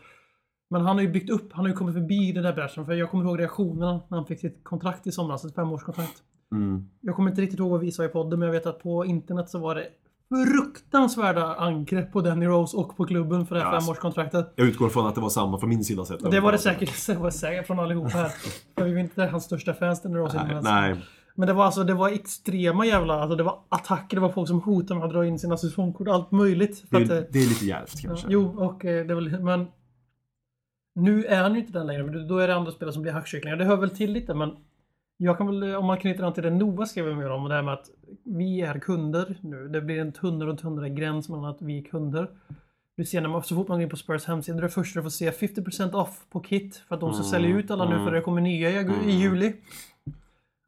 Men 0.70 0.82
han 0.82 0.96
har 0.96 1.02
ju 1.04 1.10
byggt 1.10 1.30
upp, 1.30 1.54
han 1.54 1.66
har 1.66 1.70
ju 1.70 1.76
kommit 1.76 1.94
förbi 1.96 2.32
den 2.32 2.44
där 2.44 2.54
bräschen. 2.54 2.86
För 2.86 2.94
jag 2.94 3.12
kommer 3.12 3.24
ihåg 3.24 3.40
reaktionerna 3.40 4.02
när 4.08 4.18
han 4.18 4.26
fick 4.26 4.40
sitt 4.40 4.64
kontrakt 4.64 5.08
i 5.08 5.12
somras, 5.12 5.46
ett 5.46 5.56
femårskontrakt. 5.56 6.24
Mm. 6.52 6.90
Jag 7.02 7.16
kommer 7.16 7.30
inte 7.30 7.42
riktigt 7.42 7.60
ihåg 7.60 7.72
vad 7.72 7.80
vi 7.80 7.92
sa 7.92 8.06
i 8.06 8.08
podden, 8.08 8.40
men 8.40 8.46
jag 8.48 8.54
vet 8.54 8.66
att 8.66 8.80
på 8.84 9.06
internet 9.06 9.50
så 9.50 9.60
var 9.60 9.76
det 9.76 9.88
fruktansvärda 10.46 11.56
angrepp 11.56 12.12
på 12.14 12.22
Danny 12.22 12.46
Rose 12.46 12.78
och 12.78 12.98
på 12.98 13.06
klubben 13.06 13.46
för 13.46 13.56
det 13.56 13.62
här 13.62 13.68
Ja, 13.68 13.76
alltså. 13.76 13.86
femårskontraktet. 13.88 14.54
Jag 14.56 14.68
utgår 14.68 14.90
från 14.90 15.08
att 15.08 15.16
det 15.16 15.22
var 15.22 15.30
samma 15.30 15.60
från 15.60 15.70
min 15.70 15.84
sida 15.84 16.06
sett. 16.06 16.32
Det 16.32 16.40
var 16.40 16.52
det 16.52 16.58
säkert, 16.58 17.06
det 17.08 17.16
var 17.16 17.30
säkert 17.32 17.68
från 17.68 17.80
allihop 17.80 18.12
här. 18.12 18.32
För 18.78 18.84
vi 18.86 18.92
är 18.92 18.98
inte 18.98 19.24
hans 19.26 19.44
största 19.44 19.74
fans, 19.74 20.02
Danny 20.02 20.16
Rose. 20.16 20.38
Nej, 20.44 20.54
men- 20.56 20.64
nej. 20.64 20.96
Men 21.40 21.48
det 21.48 21.54
var 21.54 21.66
alltså, 21.66 21.84
det 21.84 21.94
var 21.94 22.10
extrema 22.10 22.86
jävla, 22.86 23.14
alltså 23.14 23.36
det 23.36 23.44
var 23.44 23.60
attacker, 23.70 24.18
det 24.18 24.22
var 24.22 24.30
folk 24.30 24.48
som 24.48 24.62
hotade 24.62 25.00
med 25.00 25.08
att 25.08 25.14
dra 25.14 25.26
in 25.26 25.40
sina 25.40 25.58
säsongskort, 25.58 26.08
allt 26.08 26.32
möjligt. 26.32 26.84
Det, 26.90 26.98
att, 26.98 27.10
eh, 27.10 27.18
är- 27.18 27.28
det 27.32 27.40
är 27.40 27.50
lite 27.50 27.66
djärvt 27.66 27.94
ja, 28.04 28.08
kanske. 28.10 28.28
jo, 28.30 28.66
och 28.66 28.86
eh, 28.86 29.06
det 29.06 29.14
var 29.14 29.22
lite- 29.22 29.40
men 29.40 29.68
nu 30.96 31.26
är 31.26 31.42
han 31.44 31.54
ju 31.54 31.60
inte 31.60 31.74
den 31.74 31.88
längre, 31.88 32.04
men 32.04 32.28
då 32.28 32.38
är 32.38 32.48
det 32.48 32.56
andra 32.56 32.72
spelare 32.72 32.94
som 32.94 33.02
blir 33.02 33.12
hackkycklingar. 33.12 33.58
Det 33.58 33.66
hör 33.66 33.76
väl 33.78 33.90
till 33.90 34.12
lite, 34.12 34.34
men 34.34 34.52
jag 35.18 35.38
kan 35.38 35.48
väl, 35.48 35.76
om 35.76 35.86
man 35.86 35.98
knyter 35.98 36.24
an 36.24 36.34
till 36.34 36.44
det 36.44 36.50
Noah 36.50 36.86
skrev 36.86 37.18
mer 37.18 37.30
om, 37.32 37.50
det 37.50 37.56
här 37.56 37.62
med 37.64 37.74
att 37.74 37.90
vi 38.24 38.62
är 38.62 38.80
kunder 38.80 39.38
nu. 39.42 39.68
Det 39.68 39.82
blir 39.82 40.00
en 40.00 40.12
tunnare 40.12 40.52
och 40.52 40.58
tunnare 40.60 40.90
gräns 40.90 41.30
mellan 41.30 41.46
att 41.46 41.62
vi 41.62 41.78
är 41.80 41.84
kunder. 41.84 42.30
Du 42.98 43.06
ser 43.06 43.22
när 43.22 43.30
man, 43.30 43.44
så 43.44 43.56
fort 43.56 43.68
man 43.68 43.78
går 43.78 43.84
in 43.84 43.90
på 43.90 43.96
Spurs 43.96 44.26
hemsida, 44.26 44.62
det 44.62 44.70
första 44.70 45.00
du 45.00 45.04
får 45.04 45.10
se 45.10 45.32
50% 45.32 45.94
off 45.94 46.26
på 46.30 46.40
kit. 46.40 46.76
För 46.88 46.96
att 46.96 47.02
de 47.02 47.14
ska 47.14 47.22
Mm, 47.24 47.32
sälja 47.32 47.58
ut 47.58 47.72
alla 47.72 47.86
nu, 47.86 47.94
mm. 47.96 48.06
för 48.06 48.12
det 48.12 48.22
kommer 48.22 48.42
nya 48.42 48.70
i, 48.70 48.74
i 48.74 48.80
Mm. 48.80 49.10
juli. 49.10 49.54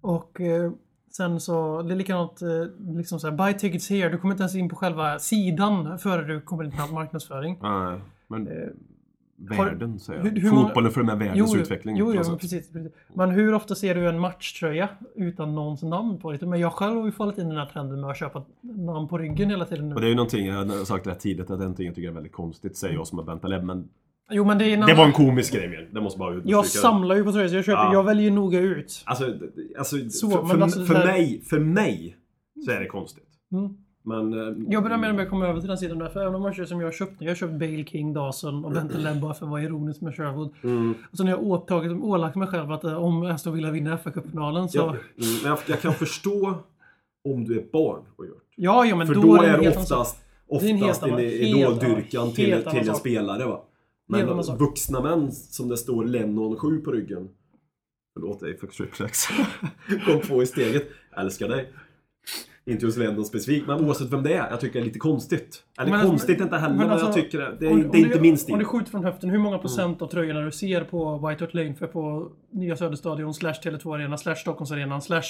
Och 0.02 0.42
eh, 0.42 0.72
sen 1.12 1.40
så, 1.40 1.82
det 1.82 1.94
är 1.94 1.96
likadant, 1.96 2.42
eh, 2.42 2.96
liksom 2.96 3.20
såhär, 3.20 3.38
buy 3.38 3.54
tickets 3.54 3.90
here. 3.90 4.10
Du 4.10 4.18
kommer 4.18 4.34
inte 4.34 4.42
ens 4.44 4.56
in 4.56 4.70
på 4.70 4.76
själva 4.76 5.20
sidan 5.20 6.00
före 6.00 6.24
du 6.28 6.42
kommer 6.42 6.64
in 6.64 6.72
på 6.72 6.94
marknadsföring. 6.94 7.60
Nej, 7.62 8.00
men 8.28 8.48
Eh, 8.48 8.70
världen 9.39 9.99
säger 9.99 10.25
jag. 10.25 10.32
hur 10.32 10.52
många- 10.52 10.67
Fotbollen 10.67 10.91
för 10.91 11.04
med 11.04 11.17
världens 11.17 11.56
utveckling. 11.56 11.97
Jo, 11.97 12.06
på 12.06 12.12
jo 12.12 12.15
men 12.15 12.25
sätt. 12.25 12.39
precis, 12.39 12.71
precis. 12.71 12.91
Men 13.13 13.30
hur 13.32 13.54
ofta 13.54 13.75
ser 13.75 13.95
du 13.95 14.10
en 14.10 14.19
matchtröja 14.19 14.89
utan 15.15 15.56
någons 15.56 15.84
namn 15.84 16.17
på 16.19 16.32
det? 16.32 16.45
Men 16.45 16.60
jag 16.60 16.73
själv 16.73 16.95
har 16.97 17.06
ju 17.06 17.12
fallit 17.12 17.38
in 17.38 17.45
i 17.45 17.49
den 17.49 17.58
här 17.58 17.65
trenden 17.65 18.02
med 18.02 18.10
att 18.10 18.17
köpa 18.17 18.43
namn 18.62 19.08
på 19.08 19.17
ryggen 19.17 19.49
hela 19.49 19.65
tiden 19.65 19.89
nu. 19.89 19.95
Och 19.95 20.02
det 20.02 20.08
är 20.08 20.10
ju 20.10 20.15
någonting, 20.15 20.45
jag 20.45 20.56
har 20.65 20.86
sagt 20.86 21.08
rätt 21.08 21.19
tidigt, 21.19 21.41
att 21.41 21.47
det 21.47 21.54
är 21.54 21.58
någonting 21.58 21.86
jag 21.86 21.95
tycker 21.95 22.10
är 22.10 22.13
väldigt 22.13 22.34
konstigt, 22.34 22.78
säger 22.78 22.93
jag 22.95 23.08
som 23.08 23.19
är 23.19 23.23
Bentaleb, 23.23 23.63
men 23.63 23.88
Jo, 24.32 24.45
men 24.45 24.58
det 24.58 24.65
är 24.65 24.73
en 24.78 24.86
det 24.86 24.93
var 24.93 25.06
en 25.06 25.12
komisk 25.12 25.54
grej 25.54 25.67
mer. 25.69 25.89
Det 25.93 26.02
måste 26.02 26.19
bara 26.19 26.30
understryka. 26.30 26.58
Jag 26.58 26.65
samlar 26.65 27.15
ju 27.15 27.23
på 27.23 27.32
tröjor, 27.32 27.56
jag 27.56 27.65
köper, 27.65 27.84
Ja. 27.84 27.93
jag 27.93 28.04
väljer 28.04 28.23
ju 28.23 28.32
noga 28.32 28.60
ut. 28.60 29.04
Alltså, 29.06 29.34
alltså, 29.78 30.10
Så, 30.10 30.30
för, 30.32 30.43
för, 30.47 30.62
alltså, 30.62 30.86
för, 30.86 31.06
mig, 31.06 31.41
för 31.49 31.60
mig 31.60 32.15
så 32.65 32.71
är 32.71 32.80
det 32.80 32.86
konstigt. 32.86 33.23
Mm. 33.52 33.69
Men... 34.10 34.34
eh, 34.34 34.56
Jag 34.69 34.84
börjar 34.84 34.98
mer 34.98 35.10
och 35.10 35.15
mer 35.15 35.26
komma 35.26 35.48
över 35.48 35.60
till 35.60 35.67
den 35.69 35.78
sidan 35.78 36.00
där, 36.00 36.10
för 36.10 36.19
även 36.22 36.34
de 36.34 36.41
matcher 36.41 36.65
som 36.65 36.80
jag 36.80 36.88
har 36.88 36.91
köpt 36.91 37.19
nu, 37.19 37.26
jag 37.26 37.32
har 37.32 37.36
köpt 37.36 37.54
Bale, 37.54 37.86
King, 37.86 38.13
Dawson 38.13 38.65
och 38.65 38.72
Bentaleb 38.72 39.22
bara 39.22 39.34
för 39.34 39.45
att 39.45 39.52
vara 39.52 39.62
ironisk 39.63 40.02
med 40.02 40.15
Sherwood. 40.15 40.54
Mm, 40.63 40.93
Och 41.12 41.17
så 41.17 41.24
när 41.24 41.32
jag 41.32 41.43
åtagit, 41.43 41.91
ålagt 41.91 42.36
mig 42.36 42.48
själv 42.48 42.72
att 42.72 42.84
eh, 42.84 43.04
om 43.04 43.24
Aston 43.24 43.54
Villa 43.54 43.72
vinner 43.72 43.98
FA-cupfinalen 43.98 44.67
så... 44.67 44.88
mm, 44.89 45.00
men 45.43 45.50
jag, 45.52 45.60
jag 45.67 45.82
kan 45.82 45.93
förstå 45.93 46.58
om 47.30 47.43
du 47.45 47.60
är 47.60 47.65
barn 47.72 48.02
och 48.15 48.26
gör 48.26 48.34
det. 48.34 48.39
Ja, 48.56 48.86
ja, 48.86 48.95
men 48.95 49.08
För 49.08 49.13
då, 49.15 49.22
då, 49.22 49.43
är 49.43 49.58
det 49.58 49.69
oftast, 49.69 50.24
oftast 50.48 51.04
en 51.04 51.19
idoldyrkan 51.19 52.32
till, 52.32 52.63
till 52.63 52.89
en 52.89 52.95
spelare 52.95 53.45
va. 53.45 53.62
Men 54.08 54.41
vuxna 54.60 55.02
män 55.02 55.32
som 55.32 55.69
det 55.69 55.78
står 55.78 56.06
Lennon 56.06 56.56
7 56.58 56.82
på 56.82 56.91
ryggen. 56.91 57.30
Förlåt 58.13 58.39
dig 58.39 58.58
för 58.58 58.67
Triplex. 58.67 59.24
Kom 60.06 60.19
på 60.30 60.43
i 60.43 60.45
steget. 60.45 60.88
Älskar 61.17 61.48
dig. 61.48 61.69
Inte 62.69 62.86
just 62.86 62.97
Lennon 62.97 63.25
specifikt, 63.25 63.67
men 63.67 63.86
oavsett 63.86 64.13
vem 64.13 64.23
det 64.23 64.34
är. 64.34 64.49
Jag 64.49 64.60
tycker 64.60 64.73
det 64.79 64.84
är 64.84 64.86
lite 64.86 64.99
konstigt. 64.99 65.63
Eller 65.79 65.86
Men 65.91 65.99
alltså- 65.99 66.10
konstigt 66.10 66.41
inte 66.41 66.58
heller, 66.58 66.75
men 66.75 66.77
men, 66.77 66.89
alltså, 66.89 67.05
jag 67.08 67.13
tycker 67.15 67.38
det. 67.39 67.55
Det 67.60 67.67
Om- 67.67 67.89
det 67.91 67.97
är 67.97 68.01
inte 68.01 68.15
du- 68.15 68.21
min 68.21 68.38
stil. 68.38 68.53
Om 68.53 68.60
du 68.60 68.65
skjuter 68.65 68.91
från 68.91 69.03
höften, 69.03 69.29
hur 69.29 69.38
många 69.39 69.58
procent 69.58 70.01
av 70.01 70.08
tröjorna 70.08 70.41
du 70.41 70.51
ser 70.51 70.84
på 70.84 71.27
White 71.27 71.43
Hart 71.43 71.53
Lane 71.53 71.75
för 71.75 71.88
på 71.88 72.32
Nya 72.51 72.75
Söderstadion, 72.77 73.34
slash 73.34 73.53
Tele2 73.63 73.95
Arena, 73.95 74.17
slash 74.17 74.36
Stockholmsarenan, 74.36 75.01
slash 75.01 75.23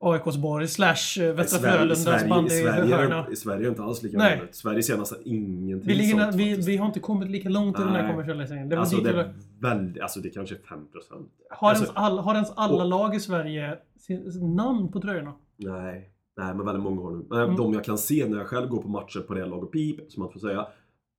AIKs 0.00 0.36
borg, 0.36 0.68
slash 0.68 0.94
eh, 1.18 1.24
I 1.24 1.32
Västra 1.32 1.70
Frölundas 1.70 2.28
bandyhörna. 2.28 3.26
i 3.32 3.36
Sverige 3.36 3.58
är 3.58 3.62
det 3.62 3.68
inte 3.68 3.82
alls 3.82 4.02
lika 4.02 4.18
vanligt. 4.18 4.54
Sverige 4.54 4.82
ser 4.82 4.96
nästan 4.96 5.18
ingenting 5.24 5.88
Vi, 5.88 5.94
ligger, 5.94 6.20
sånt 6.20 6.34
vi, 6.34 6.54
vi 6.66 6.76
har 6.76 6.86
inte 6.86 7.00
kommit 7.00 7.30
lika 7.30 7.48
långt 7.48 7.78
i 7.78 7.82
den 7.82 7.92
här 7.92 8.08
kommersialiseringen. 8.10 8.68
Det 8.68 8.78
Alltså 8.78 8.96
det 8.96 9.10
är 9.10 9.34
väldigt, 9.60 10.02
alltså 10.02 10.20
det 10.20 10.28
är 10.28 10.32
kanske 10.32 10.54
är 10.54 10.58
5%. 10.58 11.30
har, 11.50 11.68
alltså- 11.70 11.84
ens 11.84 11.96
all, 11.96 12.18
har 12.18 12.34
ens 12.34 12.52
alla 12.56 12.82
och- 12.82 12.88
lag 12.88 13.14
i 13.14 13.20
Sverige 13.20 13.78
sin 13.98 14.56
namn 14.56 14.92
på 14.92 15.00
tröjorna? 15.00 15.32
Nej, 15.56 16.10
nej 16.36 16.54
men 16.54 16.66
väldigt 16.66 16.84
många 16.84 17.02
har 17.02 17.10
nu. 17.10 17.24
Men 17.28 17.40
Mm. 17.42 17.56
de 17.56 17.72
jag 17.72 17.84
kan 17.84 17.98
se 17.98 18.28
när 18.28 18.38
jag 18.38 18.46
själv 18.46 18.68
går 18.68 18.82
på 18.82 18.88
matcher 18.88 19.20
på 19.20 19.34
Real 19.34 19.48
Lag 19.50 19.62
och 19.64 19.72
Pip, 19.72 20.12
som 20.12 20.22
man 20.22 20.32
får 20.32 20.40
säga. 20.40 20.66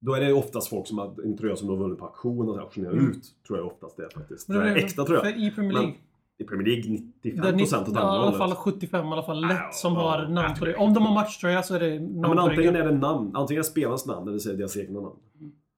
Då 0.01 0.13
är 0.13 0.21
det 0.21 0.33
oftast 0.33 0.69
folk 0.69 0.87
som 0.87 0.97
har 0.97 1.15
en 1.23 1.37
tröja 1.37 1.55
som 1.55 1.67
de 1.67 1.79
vunnit 1.79 1.99
på 1.99 2.05
auktion 2.05 2.49
och 2.49 2.57
auktionerar 2.59 2.93
Mm. 2.93 3.09
ut. 3.11 3.23
Tror 3.47 3.59
jag 3.59 3.67
oftast 3.67 3.97
det 3.97 4.03
är 4.03 4.09
faktiskt. 4.09 4.47
Men 4.47 4.57
Det 4.57 4.69
är 4.69 4.75
det- 4.75 4.81
äkta 4.81 5.05
tröja. 5.05 5.21
För 5.21 5.29
i 5.47 5.51
Premier 5.51 5.73
Men 5.73 5.81
League. 5.81 5.97
I 6.39 6.43
Premier 6.43 6.67
League 6.67 6.83
95% 7.23 7.41
Där 7.41 7.53
ni, 7.53 7.63
åt 7.63 7.73
andra 7.73 7.91
i 8.01 8.03
alla 8.03 8.19
hållet. 8.23 8.37
fall 8.37 8.55
75 8.55 9.05
i 9.07 9.11
alla 9.11 9.23
fall 9.23 9.41
Ja, 9.41 9.47
lätt 9.47 9.75
som 9.75 9.93
ja, 9.93 9.99
har 9.99 10.27
namn 10.27 10.55
på 10.59 10.65
det. 10.65 10.71
det. 10.71 10.77
Om 10.77 10.93
de 10.93 11.05
har 11.05 11.13
matchtröja 11.13 11.63
så 11.63 11.75
är 11.75 11.79
det 11.79 11.99
namn 11.99 12.19
Ja, 12.21 12.27
men 12.29 12.39
antingen 12.39 12.75
är 12.75 12.83
det 12.85 12.91
namn, 12.97 13.31
antingen 13.35 13.59
är 13.59 13.63
spelarens 13.63 14.05
namn 14.05 14.27
eller 14.27 14.39
så 14.39 14.49
är 14.49 14.53
det 14.53 14.57
deras 14.59 14.77
egna 14.77 14.99
namn. 15.01 15.15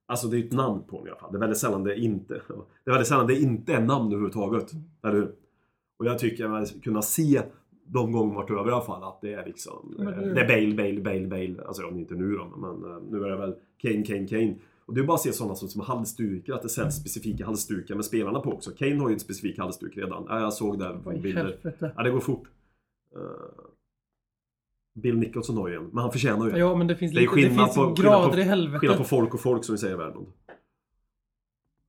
Alltså 0.08 0.28
det 0.28 0.36
är 0.38 0.44
ett 0.44 0.52
namn 0.52 0.82
på 0.82 0.98
den 0.98 1.06
i 1.06 1.10
alla 1.10 1.20
fall. 1.20 1.32
Det 1.32 1.36
är 1.38 1.40
väldigt 1.40 1.58
sällan 1.58 1.84
det 1.84 1.96
inte 2.00 2.34
Det 2.34 2.90
är 2.90 2.90
väldigt 2.90 3.08
sällan 3.08 3.26
det 3.26 3.40
inte 3.40 3.72
är 3.72 3.80
namn 3.80 4.06
överhuvudtaget. 4.06 4.72
Eller 5.04 5.14
hur? 5.14 5.32
Och 5.98 6.06
jag 6.06 6.18
tycker 6.18 6.48
man 6.48 6.66
ska 6.66 6.80
kunna 6.80 7.02
se 7.02 7.42
de 7.92 8.12
gånger 8.12 8.34
varit 8.34 8.50
över 8.50 8.70
i 8.70 8.72
alla 8.72 8.84
fall 8.84 9.04
att 9.04 9.20
det 9.20 9.32
är 9.34 9.46
liksom 9.46 9.96
eh, 9.98 10.04
det- 10.06 10.34
Det 10.34 10.40
är 10.40 10.48
Bale, 10.48 10.74
Bale, 10.74 11.00
Bale, 11.00 11.26
Bale. 11.26 11.66
Alltså 11.66 11.82
ja, 11.82 11.90
inte 11.90 12.14
nu 12.14 12.32
då 12.36 12.44
men 12.56 12.90
eh, 12.90 12.98
nu 13.10 13.24
är 13.24 13.28
det 13.30 13.36
väl 13.36 13.54
Kane, 13.78 14.02
Kane, 14.04 14.26
Kane. 14.26 14.54
Och 14.86 14.94
det 14.94 15.00
är 15.00 15.04
bara 15.04 15.14
att 15.14 15.20
se 15.20 15.32
sådana 15.32 15.54
som, 15.54 15.68
som 15.68 15.80
halsdukar, 15.80 16.54
att 16.54 16.62
det 16.62 16.68
säljs 16.68 16.96
specifika 16.96 17.46
halsdukar 17.46 17.94
med 17.94 18.04
spelarna 18.04 18.40
på 18.40 18.52
också. 18.52 18.70
Kane 18.70 18.96
har 18.96 19.08
ju 19.08 19.12
en 19.14 19.20
specifik 19.20 19.58
halsduk 19.58 19.96
redan. 19.96 20.24
Ja, 20.28 20.40
jag 20.40 20.52
såg 20.52 20.78
där 20.78 21.00
Vad 21.04 21.16
i 21.16 21.20
bilder. 21.20 21.56
Ja, 21.96 22.02
det 22.02 22.10
går 22.10 22.20
fort. 22.20 22.48
Eh, 23.16 23.20
Bill 24.94 25.18
Nicholson 25.18 25.56
har 25.56 25.68
ju 25.68 25.74
en, 25.74 25.84
men 25.84 25.98
han 25.98 26.12
förtjänar 26.12 26.46
ju 26.46 26.52
en. 26.52 26.58
Ja, 26.58 26.74
men 26.76 26.86
det 26.86 26.96
finns, 26.96 27.12
Det 27.14 27.20
lite, 27.20 27.34
det 27.36 27.50
finns 27.54 27.74
på- 27.74 27.94
grader 27.98 28.28
på- 28.32 28.38
i 28.38 28.42
helvetet. 28.42 28.80
Skillnad 28.80 28.98
på 28.98 29.04
folk 29.04 29.34
och 29.34 29.40
folk 29.40 29.64
som 29.64 29.74
vi 29.74 29.78
säger 29.78 29.94
i 29.94 29.98
världen. 29.98 30.26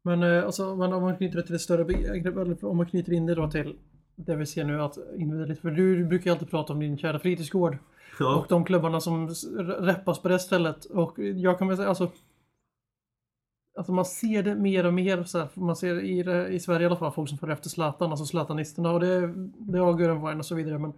Men 0.03 0.23
alltså, 0.23 0.65
om 0.71 0.77
man 1.01 1.17
knyter 1.17 1.35
det 1.35 1.43
till 1.43 1.55
ett 1.55 1.61
större 1.61 1.85
begrepp, 1.85 2.37
eller 2.37 2.65
om 2.65 2.77
man 2.77 2.85
knyter 2.85 3.13
in 3.13 3.25
det 3.25 3.35
då 3.35 3.49
till 3.51 3.75
det 4.25 4.35
vi 4.35 4.45
ser 4.45 4.63
nu 4.63 4.81
att 4.81 4.97
individuellt, 5.17 5.59
för 5.59 5.71
du 5.71 6.05
brukar 6.05 6.25
ju 6.25 6.31
alltid 6.31 6.49
prata 6.49 6.73
om 6.73 6.79
din 6.79 6.97
kära 6.97 7.19
fritidsgård 7.19 7.77
Ja. 8.19 8.35
och 8.39 8.45
de 8.49 8.65
klubbarna 8.65 8.99
som 8.99 9.27
reppas 9.79 10.21
på 10.21 10.27
det 10.27 10.39
stället 10.39 10.85
och 10.85 11.19
jag 11.19 11.59
kan 11.59 11.67
väl 11.67 11.77
säga 11.77 11.89
alltså 11.89 12.11
Alltså 13.77 13.91
man 13.93 14.05
ser 14.05 14.43
det 14.43 14.55
mer 14.55 14.85
och 14.85 14.93
mer 14.93 15.23
så 15.23 15.39
här, 15.39 15.47
man 15.53 15.75
ser 15.75 15.99
i, 16.03 16.23
det- 16.23 16.47
i 16.47 16.59
Sverige 16.59 16.83
i 16.83 16.85
alla 16.85 16.95
fall 16.95 17.11
folk 17.11 17.29
som 17.29 17.37
följer 17.37 17.53
efter 17.55 17.69
Zlatan, 17.69 18.09
alltså 18.11 18.25
Zlatanisterna 18.25 18.91
och 18.91 18.99
det, 18.99 19.33
det 19.59 19.79
har 19.79 19.99
Göran 19.99 20.21
Wein 20.21 20.37
och 20.39 20.45
så 20.45 20.55
vidare 20.55 20.79
men 20.79 20.93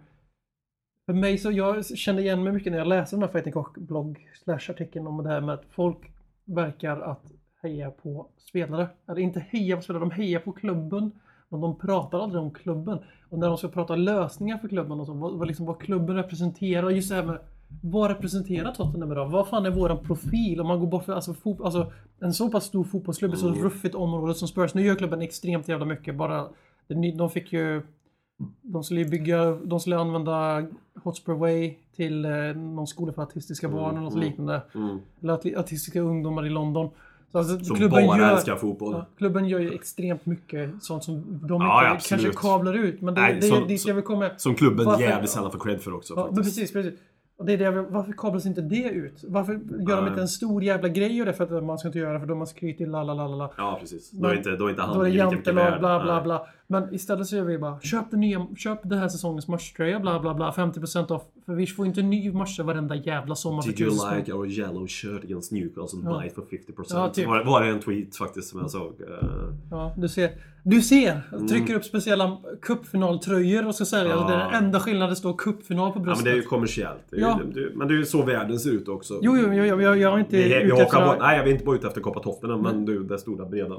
för 1.06 1.12
mig 1.12 1.38
så, 1.38 1.50
jag 1.50 1.86
kände 1.86 2.22
igen 2.22 2.42
mig 2.44 2.52
mycket 2.52 2.72
när 2.72 2.78
jag 2.78 2.86
läste 2.88 3.16
den 3.16 3.22
här 3.22 3.28
Fighting 3.30 3.52
Cock 3.52 3.78
blogg 3.78 4.30
slash 4.44 4.70
artikeln 4.70 5.06
om 5.06 5.22
det 5.24 5.28
här 5.30 5.40
med 5.40 5.54
att 5.54 5.64
folk 5.70 5.98
verkar 6.44 7.00
att 7.00 7.22
heja 7.62 7.90
på 7.90 8.30
spelare. 8.38 8.88
Eller 9.08 9.20
inte 9.20 9.40
heja 9.40 9.76
på 9.76 9.82
spelare, 9.82 10.00
de 10.02 10.10
hejar 10.10 10.40
på 10.40 10.52
klubben. 10.52 11.10
Men 11.54 11.60
de 11.60 11.78
pratar 11.78 12.20
aldrig 12.20 12.42
om 12.42 12.50
klubben. 12.50 12.98
Och 13.28 13.38
när 13.38 13.48
de 13.48 13.58
ska 13.58 13.68
prata 13.68 13.96
lösningar 13.96 14.58
för 14.58 14.68
klubben 14.68 15.00
och 15.00 15.06
så, 15.06 15.12
vad, 15.12 15.38
vad, 15.38 15.48
liksom, 15.48 15.66
vad 15.66 15.80
klubben 15.80 16.16
representerar. 16.16 16.90
Just 16.90 17.08
det 17.08 17.14
här 17.14 17.24
med 17.24 17.38
vad 17.82 18.10
representerar 18.10 18.72
Tottenham 18.72 19.12
idag? 19.12 19.28
Vad 19.28 19.48
fan 19.48 19.66
är 19.66 19.70
våran 19.70 19.98
profil? 19.98 20.60
Om 20.60 20.66
man 20.66 20.80
går 20.80 20.86
bort 20.86 21.04
för 21.04 21.12
alltså, 21.12 21.34
fot, 21.34 21.60
alltså, 21.60 21.92
en 22.20 22.34
så 22.34 22.50
pass 22.50 22.64
stor 22.64 22.84
fotbollsklubb 22.84 23.34
i 23.34 23.36
så 23.36 23.50
ruffigt 23.50 23.94
område 23.94 24.34
som 24.34 24.48
Spurs. 24.48 24.74
Nu 24.74 24.82
gör 24.82 24.94
klubben 24.94 25.22
extremt 25.22 25.68
jävla 25.68 25.86
mycket. 25.86 26.16
Bara, 26.16 26.48
de, 27.16 27.30
fick 27.30 27.52
ju 27.52 27.82
de 28.62 28.84
skulle 28.84 29.00
ju 29.00 29.08
bygga, 29.08 29.50
de 29.50 29.80
skulle 29.80 29.96
använda 29.96 30.66
Hotspur 31.02 31.34
Way 31.34 31.74
till 31.96 32.24
eh, 32.24 32.30
någon 32.56 32.86
skola 32.86 33.12
för 33.12 33.22
autistiska 33.22 33.68
barn 33.68 33.90
eller 33.90 34.04
något 34.04 34.14
mm. 34.14 34.28
liknande. 34.28 34.62
Mm. 34.74 34.98
Eller 35.22 35.32
autistiska 35.32 36.00
ungdomar 36.00 36.46
i 36.46 36.50
London. 36.50 36.90
Så 37.34 37.38
alltså, 37.38 37.64
Som 37.64 37.76
klubben, 37.76 38.06
bara 38.06 38.18
gör, 38.18 38.32
älskar 38.32 38.56
fotboll. 38.56 38.92
ja, 38.92 39.06
klubben 39.18 39.48
gör 39.48 39.58
ju 39.60 39.72
extremt 39.74 40.26
mycket 40.26 40.70
sånt 40.82 41.04
som 41.04 41.40
de 41.42 41.62
Ja, 41.62 41.94
inte 41.94 42.08
kanske 42.08 42.30
kablar 42.30 42.74
ut. 42.74 43.00
Men 43.00 43.14
det, 43.14 43.20
Nej, 43.20 43.38
det, 43.40 43.46
som- 43.46 43.68
dit 43.68 43.86
jag 43.86 43.94
vill 43.94 44.04
komma. 44.04 44.30
Som 44.36 44.54
klubben 44.54 44.86
Varför- 44.86 45.02
jävligt 45.02 45.30
sällan 45.30 45.52
får 45.52 45.58
cred 45.58 45.82
för 45.82 45.94
också. 45.94 46.14
Ja, 46.16 46.30
precis, 46.36 46.72
precis. 46.72 46.94
Och 47.36 47.44
det 47.44 47.52
är 47.52 47.58
det 47.58 47.70
varför 47.70 48.12
kablas 48.12 48.46
inte 48.46 48.60
det 48.60 48.88
ut? 48.90 49.24
Varför 49.28 49.52
gör 49.88 49.96
de 49.96 50.08
inte 50.08 50.20
en 50.20 50.28
stor 50.28 50.62
jävla 50.64 50.88
grej 50.88 51.20
av 51.20 51.26
det 51.26 51.32
för 51.32 51.56
att 51.56 51.64
man 51.64 51.78
ska 51.78 51.88
inte 51.88 51.98
göra 51.98 52.12
det 52.12 52.20
för 52.20 52.26
då 52.26 52.34
man 52.34 52.46
skryter 52.46 52.86
la 52.86 53.02
la 53.02 53.14
la 53.14 53.26
la. 53.28 53.52
Ja, 53.56 53.76
precis. 53.80 54.10
Då 54.10 54.28
är 54.28 54.36
inte, 54.36 54.56
då 54.56 54.66
är 54.66 54.70
inte 54.70 54.82
han 54.82 54.94
Då 54.98 55.02
är 55.02 55.10
lika 55.10 55.30
mycket 55.30 55.54
värd. 55.54 55.78
bla 55.80 56.02
bla 56.04 56.14
Nej. 56.14 56.22
bla. 56.24 56.46
Men 56.66 56.94
istället 56.94 57.26
så 57.26 57.36
gör 57.36 57.44
vi 57.44 57.58
bara 57.58 57.80
köp 57.80 58.10
den 58.10 58.20
nya, 58.20 58.46
köp 58.56 58.78
den 58.82 58.98
här 58.98 59.08
säsongens 59.08 59.48
matchtröja, 59.48 60.00
bla 60.00 60.20
bla 60.20 60.34
bla. 60.34 60.50
50% 60.52 61.12
off. 61.12 61.22
För 61.46 61.54
vi 61.54 61.66
får 61.66 61.86
inte 61.86 62.00
en 62.00 62.10
ny 62.10 62.32
match 62.32 62.60
varenda 62.60 62.94
jävla 62.94 63.34
sommar 63.34 63.62
Did 63.62 63.80
you 63.80 63.88
1000 63.88 63.98
spänn. 64.06 64.18
like 64.18 64.32
our 64.32 64.46
yellow 64.46 64.86
shirt 64.86 65.24
against 65.24 65.52
Newcastle? 65.52 66.00
Ja. 66.04 66.18
Buy 66.18 66.26
it 66.26 66.34
for 66.34 66.42
50%. 66.42 66.84
Ja, 66.90 67.08
typ. 67.08 67.26
var, 67.28 67.44
var 67.44 67.62
det 67.62 67.68
en 67.70 67.80
tweet 67.80 68.16
faktiskt 68.16 68.48
som 68.50 68.60
jag 68.60 68.70
såg. 68.70 68.92
eh, 69.00 69.28
Ja, 69.70 69.94
du 69.96 70.08
ser. 70.08 70.30
Du 70.66 70.82
ser! 70.82 71.20
Mm. 71.32 71.48
Trycker 71.48 71.74
upp 71.74 71.84
speciella 71.84 72.38
cupfinaltröjor 72.62 73.66
och 73.66 73.74
ska 73.74 73.84
sälja. 73.84 74.10
Ja. 74.12 74.26
Det 74.28 74.34
är 74.34 74.38
den 74.52 74.64
enda 74.64 74.80
skillnaden 74.80 75.10
det 75.10 75.16
står 75.16 75.34
cupfinal 75.38 75.92
på 75.92 75.98
Ja, 75.98 76.02
bröstet. 76.04 76.24
men 76.24 76.32
det 76.32 76.38
är 76.38 76.42
ju 76.42 76.48
kommersiellt. 76.48 77.04
Det 77.24 77.30
Ja. 77.30 77.40
det, 77.54 77.76
men 77.76 77.88
det 77.88 77.94
är 77.94 77.98
ju 77.98 78.04
så 78.04 78.22
världen 78.22 78.58
ser 78.58 78.70
ut 78.70 78.88
också. 78.88 79.18
Jo, 79.22 79.36
jo, 79.36 79.52
jo, 79.52 79.64
jo 79.64 79.80
jag, 79.80 79.98
jag 79.98 80.14
är 80.14 80.18
inte 80.18 80.36
Vi, 80.36 80.42
vi 80.48 80.64
ute 80.64 80.82
efter... 80.82 81.18
nej, 81.18 81.36
jag 81.38 81.48
är 81.48 81.52
inte 81.52 81.64
bara 81.64 81.76
ute 81.76 81.86
efter 81.86 82.00
koppartoftorna, 82.00 82.56
men 82.56 82.84
du, 82.84 83.04
det 83.04 83.18
stora 83.18 83.44
breda. 83.46 83.76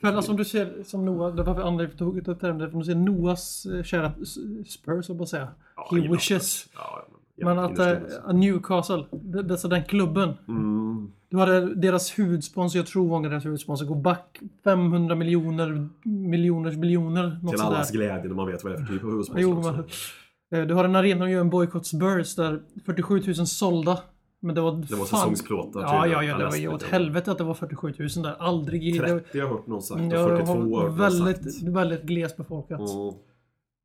För 0.00 0.08
alltså, 0.08 0.30
om 0.30 0.36
du 0.36 0.44
ser 0.44 0.72
som 0.84 1.04
Noah, 1.04 1.34
det 1.34 1.42
var 1.42 1.54
varför 1.54 1.68
André 1.68 1.88
tog 1.88 2.18
ut 2.18 2.24
termen, 2.24 2.58
det 2.58 2.70
för 2.70 2.78
du 2.78 2.84
ser 2.84 2.94
Noahs 2.94 3.66
eh, 3.66 3.82
kära 3.82 4.12
Spurs, 4.66 5.06
så 5.06 5.22
att 5.22 5.28
säga. 5.28 5.48
Ja, 5.76 5.88
He 5.96 6.08
wishes. 6.08 6.68
Ja, 6.74 7.06
Men 7.36 7.58
att 7.58 7.78
äh, 7.78 8.32
Newcastle, 8.34 9.04
det, 9.10 9.42
det 9.42 9.54
är 9.54 9.58
så 9.58 9.68
den 9.68 9.84
klubben. 9.84 10.32
Mm, 10.48 11.10
Du 11.28 11.36
hade 11.36 11.74
deras 11.74 12.18
huvudsponsor, 12.18 12.78
jag 12.78 12.86
tror 12.86 13.08
var 13.08 13.28
deras 13.28 13.44
huvudsponsor, 13.44 13.86
går 13.86 13.96
back 13.96 14.38
500 14.64 15.14
miljoner, 15.14 15.88
miljoners 16.04 16.76
miljoner. 16.76 17.40
Till 17.50 17.60
allas 17.60 17.90
glädje 17.90 18.28
när 18.28 18.34
man 18.34 18.46
vet 18.46 18.64
vad 18.64 18.72
det 18.72 18.76
är 18.78 18.84
för 18.84 18.92
typ 18.92 19.04
av 19.04 19.10
huvudsponsor 19.10 19.84
Eh, 20.52 20.62
du 20.66 20.74
har 20.74 20.84
en 20.84 20.96
arena 20.96 21.24
och 21.24 21.30
gör 21.30 21.40
en 21.40 21.50
bojkott 21.50 21.86
Spurs 21.86 22.34
där 22.36 22.62
47 22.86 23.22
000 23.26 23.34
sålda. 23.46 23.98
Men 24.40 24.54
det 24.54 24.60
var... 24.60 24.72
Det 24.72 24.94
var 24.96 25.04
fan- 25.04 25.06
säsongsplåtar 25.20 25.80
Ja, 25.80 26.06
ja, 26.06 26.22
ja. 26.22 26.38
Det 26.38 26.44
var 26.44 26.56
ju 26.56 26.68
åt 26.68 26.82
helvete 26.82 27.32
att 27.32 27.38
det 27.38 27.44
var 27.44 27.54
47 27.54 27.94
000 27.98 28.08
där. 28.22 28.36
Aldrig 28.38 28.84
i... 28.88 28.98
det- 28.98 29.06
30 29.06 29.38
har 29.40 29.46
jag 29.46 29.54
hört 29.54 29.66
någon 29.66 29.82
sagt 29.82 30.00
och 30.00 30.06
Jag 30.06 30.28
42 30.28 30.52
har 30.52 30.88
hört 30.88 30.98
någon 30.98 31.10
sagt. 31.10 31.14
väldigt, 31.46 31.62
väldigt 31.62 32.02
glest 32.02 32.36
befolkat. 32.36 32.80
Mm. 32.80 33.14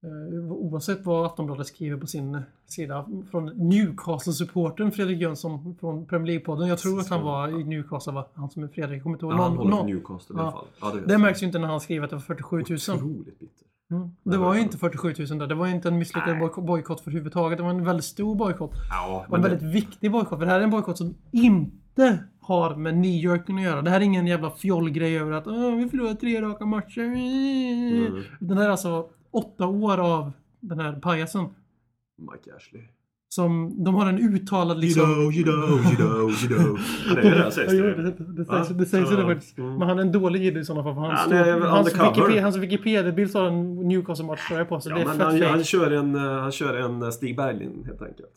Eh, 0.03 0.51
Oavsett 0.51 1.05
vad 1.05 1.25
Aftonbladet 1.25 1.67
skriver 1.67 1.97
på 1.97 2.07
sin 2.07 2.41
sida. 2.67 3.05
Från 3.31 3.45
Newcastle-supporten 3.49 4.91
Fredrik 4.91 5.21
Jönsson 5.21 5.75
från 5.79 6.05
Premier 6.05 6.39
League-podden. 6.39 6.67
Jag 6.67 6.79
tror 6.79 6.99
att 6.99 7.09
han 7.09 7.23
var 7.23 7.59
i 7.59 7.63
Newcastle, 7.63 8.13
va? 8.13 8.25
Han 8.33 8.49
som 8.49 8.63
är 8.63 8.67
Fredrik. 8.67 8.95
Jag 8.95 9.03
kommer 9.03 9.15
inte 9.15 9.25
ihåg. 9.25 9.33
Ja, 9.33 9.37
han 9.37 9.49
Någon- 9.55 9.57
håller 9.57 9.71
på 9.71 9.77
någon- 9.77 9.85
Newcastle 9.87 10.35
i 10.35 10.39
alla 10.39 10.51
fall. 10.51 10.65
Ja, 10.81 10.91
det, 10.91 11.01
Det 11.05 11.17
märks 11.17 11.41
ju 11.41 11.45
inte 11.45 11.59
när 11.59 11.67
han 11.67 11.79
skriver 11.79 12.03
att 12.03 12.09
det 12.09 12.15
var 12.15 12.21
47 12.23 12.57
000. 12.57 12.63
Otroligt 12.97 13.39
bitter. 13.39 13.66
Mm. 13.91 14.09
Det 14.23 14.37
var 14.37 14.55
ju 14.55 14.61
inte 14.61 14.77
47 14.77 15.13
000 15.29 15.37
där. 15.39 15.47
Det 15.47 15.55
var 15.55 15.67
inte 15.67 15.87
en 15.87 15.97
misslyckad 15.97 16.37
bojk- 16.37 16.65
bojkott 16.65 17.01
för 17.01 17.11
överhuvudtaget. 17.11 17.57
Det 17.57 17.63
var 17.63 17.69
en 17.69 17.83
väldigt 17.85 18.05
stor 18.05 18.35
bojkott. 18.35 18.71
Ja, 18.89 19.25
Och 19.29 19.35
en 19.35 19.41
men 19.41 19.49
väldigt 19.51 19.75
viktig 19.75 20.11
bojkott. 20.11 20.39
För 20.39 20.45
det 20.45 20.51
här 20.51 20.59
är 20.59 20.63
en 20.63 20.69
bojkott 20.69 20.97
som 20.97 21.15
inte 21.31 22.23
har 22.41 22.75
med 22.75 22.97
New 22.97 23.11
York 23.11 23.49
att 23.49 23.61
göra. 23.61 23.81
Det 23.81 23.89
här 23.89 23.97
är 23.99 24.03
ingen 24.03 24.27
jävla 24.27 24.51
fjollgrej 24.51 25.17
över 25.19 25.31
att 25.31 25.47
"Åh, 25.47 25.75
vi 25.75 25.89
förlorar 25.89 26.13
tre 26.13 26.41
raka 26.41 26.65
matcher. 26.65 27.01
Mm. 27.01 28.23
Den 28.39 28.57
här 28.57 28.65
är 28.65 28.69
alltså 28.69 29.09
åtta 29.31 29.67
år 29.67 29.97
av 29.97 30.31
den 30.59 30.79
här 30.79 30.93
pajasen. 30.99 31.45
Mike 32.17 32.55
Ashley. 32.55 32.81
Som, 33.37 33.83
de 33.83 33.95
har 33.95 34.05
en 34.09 34.19
uttalad 34.19 34.79
liksom... 34.79 35.03
You 35.03 35.15
know, 35.15 35.33
you 35.33 35.43
know, 35.43 35.69
you 35.69 35.95
know, 35.95 36.29
you 36.29 36.63
know. 36.63 36.79
Ja, 37.07 37.15
det 37.21 37.27
är 37.27 37.45
det 37.45 37.51
sägs 37.51 37.73
Ja, 37.73 37.83
det. 37.83 38.11
det, 38.37 38.45
sägs, 38.45 38.69
det 38.69 38.85
sägs 38.85 39.09
det 39.09 39.21
Ja. 39.21 39.27
faktiskt. 39.27 39.57
Mm. 39.57 39.75
Men 39.77 39.87
han 39.87 39.97
är 39.97 40.01
en 40.01 40.11
dålig 40.11 40.43
jidder 40.43 40.61
i 40.61 40.65
sådana 40.65 40.83
fall. 40.83 40.95
För 40.95 41.01
han 41.01 41.31
är 41.31 41.59
väl 41.59 41.69
hans. 41.69 41.87
Wikipedia, 41.87 42.41
hans 42.41 42.57
Wikipedia-bild 42.57 43.35
har 43.35 43.47
en 43.47 43.87
Newcastle-matchtröja 43.87 44.65
på 44.65 44.79
sig. 44.79 44.91
Ja, 44.91 44.95
det 44.97 45.01
är 45.01 45.05
men 45.05 45.21
han, 45.21 45.41
han, 45.41 45.63
kör 45.63 45.91
en, 45.91 46.15
eh, 46.15 46.21
han 46.21 46.51
kör 46.51 46.77
en 46.77 47.03
eh, 47.03 47.09
Stig 47.09 47.35
Berglin 47.37 47.83
helt 47.85 48.01
enkelt. 48.01 48.29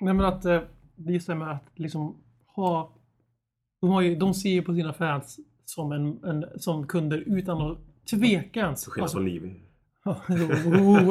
Nej 0.00 0.14
men 0.14 0.26
att 0.26 0.44
eh, 0.44 0.60
det 0.96 1.14
är 1.14 1.22
det 1.26 1.34
med 1.34 1.50
att 1.50 1.72
liksom 1.74 2.16
ha... 2.56 2.92
De, 3.80 3.90
har 3.90 4.00
ju, 4.00 4.16
de 4.16 4.34
ser 4.34 4.50
ju 4.50 4.62
på 4.62 4.74
sina 4.74 4.92
fans 4.92 5.38
som, 5.64 5.92
en, 5.92 6.24
en, 6.24 6.44
som 6.56 6.86
kunder 6.86 7.24
utan 7.26 7.62
att 7.70 7.78
tveka 8.10 8.60
ens. 8.60 8.82
Till 8.82 8.92
skillnad 8.92 9.04
Alltså, 9.04 9.16
från 9.16 9.24
Livi. 9.24 9.54
Ja, 10.04 10.16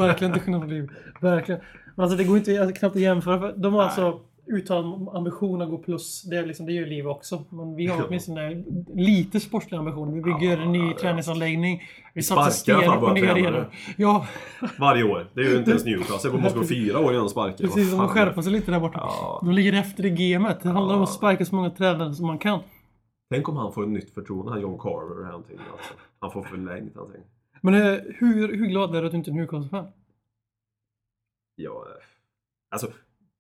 verkligen 0.08 0.34
till 0.34 0.42
skillnad 0.42 0.62
från 0.62 0.70
liv. 0.70 0.90
Verkligen. 1.22 1.62
Men 1.98 2.04
alltså 2.04 2.18
det 2.18 2.24
går 2.24 2.38
inte 2.38 2.72
knappt 2.80 2.96
att 2.96 3.02
jämföra. 3.02 3.40
För 3.40 3.54
de 3.58 3.74
har 3.74 3.82
alltså 3.84 4.20
uttalad 4.48 5.10
ambition 5.16 5.62
att 5.62 5.70
gå 5.70 5.78
plus. 5.78 6.24
Det 6.24 6.36
är, 6.38 6.46
liksom, 6.46 6.66
det 6.66 6.72
gör 6.74 6.84
ju 6.84 6.90
liv 6.90 7.08
också. 7.08 7.44
Men 7.50 7.76
vi 7.76 7.88
har 7.88 8.06
åtminstone 8.08 8.64
lite 8.96 9.40
sportslig 9.40 9.78
ambition. 9.78 10.14
Vi 10.14 10.22
bygger 10.22 10.58
Ja, 10.58 10.64
en 10.64 10.72
ny 10.72 10.88
ja, 10.88 10.98
träningsanläggning. 11.02 11.82
Vi 12.14 12.22
satsar 12.24 12.74
i 12.74 12.76
alla 12.86 13.00
fall 13.00 13.00
sten 13.00 13.00
på 13.00 13.16
tränare. 13.16 13.40
igen. 13.40 13.66
Ja, 13.98 14.28
Varje 14.80 15.04
år. 15.04 15.28
Det 15.34 15.42
är 15.42 15.46
ju 15.50 15.58
inte 15.58 15.70
ens 15.70 15.86
Newcastle. 15.86 16.32
Det 16.32 16.38
måste 16.38 16.60
gå 16.60 16.66
fyra 16.66 17.00
år 17.00 17.12
innan 17.12 17.24
de 17.24 17.30
sparkar. 17.30 17.58
precis. 17.58 17.92
De 17.92 18.08
skärpa 18.08 18.42
sig 18.42 18.52
lite 18.52 18.72
där 18.72 18.80
borta. 18.80 19.00
Ja. 19.02 19.40
De 19.46 19.52
ligger 19.52 19.74
efter 19.74 20.06
i 20.06 20.10
gamet. 20.10 20.60
Det 20.64 20.70
handlar 20.70 20.96
om 20.96 21.04
att 21.04 21.14
sparka 21.14 21.46
så 21.46 21.56
många 21.56 21.70
tränare 21.70 22.14
som 22.14 22.28
man 22.28 22.38
kan. 22.38 22.60
Tänk 23.34 23.50
om 23.50 23.56
han 23.58 23.74
får 23.74 23.84
ett 23.84 23.90
nytt 23.90 24.14
förtroende, 24.14 24.52
han 24.52 24.62
John 24.62 24.78
Carver 24.80 25.16
eller 25.20 25.32
någonting. 25.32 25.58
Alltså. 25.72 25.94
Han 26.20 26.32
får 26.32 26.44
förlängt 26.44 26.96
någonting. 26.96 27.22
Men 27.62 27.74
eh, 27.74 27.98
hur, 28.20 28.58
hur 28.58 28.68
glad 28.68 28.96
är 28.96 29.02
du 29.02 29.06
att 29.08 29.12
du 29.12 29.18
inte 29.18 29.32
är 29.32 29.34
Newcastle-fan? 29.34 29.88
Ja, 31.60 31.72
eh, 31.90 32.04
alltså, 32.72 32.88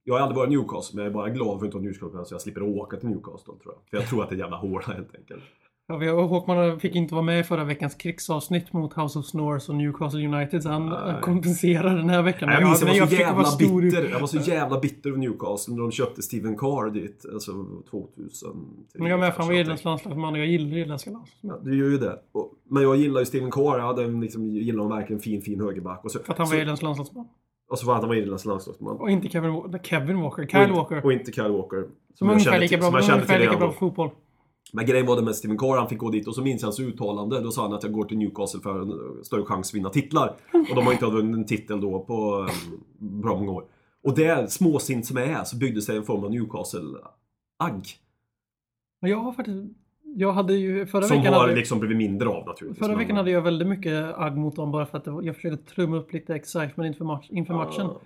jag 0.04 0.14
har 0.14 0.22
aldrig 0.22 0.38
varit 0.38 0.52
i 0.52 0.56
Newcastle, 0.56 0.96
men 0.96 1.04
jag 1.06 1.10
är 1.12 1.14
bara 1.14 1.30
glad 1.30 1.60
för 1.60 1.68
att 1.68 1.74
inte 1.76 1.86
Newcastle 1.86 2.26
så 2.26 2.34
jag 2.34 2.42
slipper 2.42 2.62
åka 2.64 2.98
till 2.98 3.10
Newcastle 3.10 3.54
tror 3.64 3.74
jag. 3.74 3.90
För 3.90 3.98
jag 3.98 4.08
tror 4.10 4.24
att 4.24 4.30
det 4.30 4.36
är 4.36 4.40
jävla 4.40 4.58
hårda 4.58 4.86
helt 4.94 5.16
enkelt. 5.16 5.44
Ja, 5.90 5.98
vi- 5.98 6.08
Håkman 6.10 6.80
fick 6.80 6.96
inte 6.96 7.14
vara 7.14 7.24
med 7.24 7.40
i 7.40 7.44
förra 7.44 7.64
veckans 7.64 7.96
krigsavsnitt 7.96 8.74
mot 8.74 8.94
House 8.94 9.20
of 9.20 9.26
Snores 9.26 9.70
och 9.70 9.76
Newcastle 9.76 10.28
United 10.28 10.64
så 10.64 10.70
han 10.70 10.86
Nej. 10.90 11.22
kompenserar 11.22 11.96
den 11.96 12.10
här 12.10 12.22
veckan. 12.22 12.50
Nej, 12.50 12.58
jag 12.62 12.68
minns 12.68 12.82
jag 12.82 12.90
men 12.90 13.00
var 13.00 13.08
så 13.08 13.16
vara 13.16 13.22
jävla 13.28 13.44
stor 13.44 13.82
bitter. 13.82 14.10
Jag 14.10 14.20
var 14.20 14.28
så 14.28 14.38
jävla 14.38 14.80
bitter 14.80 15.10
över 15.10 15.20
Newcastle 15.20 15.74
när 15.76 15.82
de 15.82 15.92
köpte 15.92 16.22
Steven 16.22 16.58
Carr 16.58 16.90
dit. 16.90 17.26
Alltså 17.34 17.52
2003. 17.90 18.50
Men 18.94 19.08
jag 19.08 19.20
med, 19.20 19.34
för 19.34 19.40
han 19.44 19.48
var 19.52 19.56
irländsk 19.60 19.84
landslagsman 19.86 20.34
och 20.34 20.40
jag 20.40 20.48
gillar 20.48 20.78
irländska 20.78 21.12
landslagsmän. 21.12 21.56
Ja, 21.56 21.62
du 21.72 21.78
gör 21.78 21.90
ju 21.90 21.98
det. 21.98 22.20
Och, 22.32 22.54
men 22.70 22.84
jag 22.84 22.96
gillar 22.96 23.20
ju 23.20 23.26
Steven 23.26 23.52
Carr. 23.52 23.78
Jag 23.80 23.86
hade 23.86 24.04
en, 24.04 24.20
liksom, 24.22 24.48
gillar 24.50 24.84
honom 24.84 24.98
verkligen 24.98 25.22
fin, 25.22 25.42
fin 25.42 25.60
högerback. 25.62 26.02
Så, 26.12 26.20
För 26.20 26.32
att 26.32 26.38
han 26.38 26.48
var 26.50 26.56
irländsk 26.56 26.84
landslagsman. 26.84 27.28
Och 27.70 27.80
så 27.80 27.88
var 27.88 27.94
han, 27.96 28.08
var 28.08 28.16
irländsk 28.16 28.46
landslagsman. 28.46 28.98
Och 28.98 29.10
inte 29.12 29.30
Kevin, 29.30 29.80
Kevin 29.84 30.22
Walker, 30.22 30.44
Och 30.44 30.50
Kyle 30.52 30.62
inte- 30.62 30.74
Walker. 30.74 31.06
Och 31.06 31.14
inte 31.14 31.32
Kyle 31.32 31.52
Walker. 31.52 31.86
Som 32.14 32.28
jag 32.28 32.34
ungefär 32.34 32.52
kände 32.52 32.60
lika 32.60 32.70
till- 32.70 32.92
bra, 32.92 33.02
som 33.02 33.10
jag 33.10 33.16
ungefär 33.16 33.40
till 33.40 33.48
lika 33.48 33.58
bra 33.60 33.68
på 33.68 33.74
fotboll. 33.74 34.10
Men 34.74 34.86
grejen 34.86 35.06
var 35.06 35.16
det 35.16 35.22
med 35.22 35.36
Steven 35.36 35.58
Carr, 35.58 35.78
han 35.78 35.90
fick 35.90 35.98
gå 36.00 36.10
dit 36.10 36.28
och 36.28 36.36
så 36.36 36.42
minns 36.42 36.62
jag 36.62 36.68
hans 36.68 36.80
uttalande. 36.80 37.40
Då 37.42 37.52
sa 37.52 37.62
han 37.62 37.74
att 37.74 37.84
jag 37.84 37.92
går 37.92 38.06
till 38.06 38.18
Newcastle 38.18 38.60
för 38.62 38.82
en 38.82 38.92
eh, 38.92 39.22
större 39.24 39.46
chans 39.46 39.70
att 39.70 39.76
vinna 39.76 39.90
titlar. 39.90 40.36
Och 40.70 40.76
de 40.76 40.86
har 40.86 40.94
inte 40.94 41.06
vunnit 41.06 41.36
en 41.36 41.46
titel 41.46 41.82
då 41.82 42.00
på 42.00 42.36
um, 43.00 43.22
bra 43.22 43.36
många 43.40 43.52
år. 43.52 43.64
Och 44.04 44.16
det, 44.16 44.52
småsint 44.52 45.06
som 45.06 45.18
jag 45.18 45.28
är, 45.28 45.44
så 45.44 45.58
byggde 45.58 45.82
sig 45.82 45.98
en 45.98 46.04
form 46.04 46.24
av 46.24 46.32
Newcastle-agg. 46.32 47.84
Jag 49.00 49.18
har 49.18 49.32
faktiskt... 49.32 49.58
Jag 50.20 50.32
hade 50.32 50.54
ju 50.54 50.86
förra 50.86 51.02
Som 51.02 51.18
veckan... 51.18 51.34
har 51.34 51.42
hade, 51.42 51.56
liksom 51.56 51.80
blivit 51.80 51.98
mindre 51.98 52.30
av 52.30 52.46
naturligtvis. 52.46 52.80
förra 52.80 52.88
men- 52.90 52.98
veckan 52.98 53.16
hade 53.18 53.32
jag 53.32 53.42
väldigt 53.42 53.68
mycket 53.68 54.18
agg 54.18 54.38
mot 54.38 54.56
dem 54.56 54.72
bara 54.72 54.86
för 54.86 54.98
att 54.98 55.26
jag 55.26 55.36
försökte 55.36 55.74
trumma 55.76 55.98
upp 55.98 56.14
lite 56.14 56.36
excitement 56.36 56.88
inför, 56.88 57.06
match, 57.06 57.28
inför 57.30 57.54
matchen. 57.54 57.86
Ja. 57.86 58.00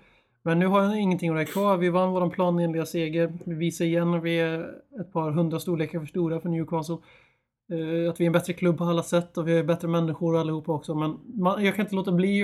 Men 0.44 0.60
nu 0.60 0.68
har 0.68 0.82
jag 0.84 1.00
ingenting 1.02 1.30
att 1.30 1.36
räkna 1.38 1.52
kvar. 1.54 1.78
Vi 1.78 1.90
vann 1.90 2.12
vår 2.12 2.30
planenliga 2.30 2.86
seger. 2.86 3.34
Vi 3.46 3.56
visar 3.56 3.86
igen 3.86 4.14
att 4.14 4.24
vi 4.24 4.40
är 4.40 4.60
ett 5.02 5.14
par 5.14 5.32
hundra 5.32 5.60
storlekar 5.60 6.00
för 6.00 6.06
stora 6.06 6.40
för 6.40 6.50
Newcastle. 6.50 6.98
Eh, 7.72 8.10
att 8.10 8.20
vi 8.20 8.24
är 8.24 8.28
en 8.28 8.34
bättre 8.34 8.54
klubb 8.54 8.78
på 8.78 8.84
alla 8.84 9.04
sätt 9.04 9.38
och 9.38 9.48
vi 9.48 9.58
är 9.58 9.64
bättre 9.64 9.88
människor 9.88 10.38
allihopa 10.38 10.72
också. 10.72 10.96
Men 10.96 11.18
man, 11.34 11.66
jag 11.66 11.76
kan 11.76 11.86
inte 11.86 11.96
låta 11.96 12.12
bli 12.12 12.44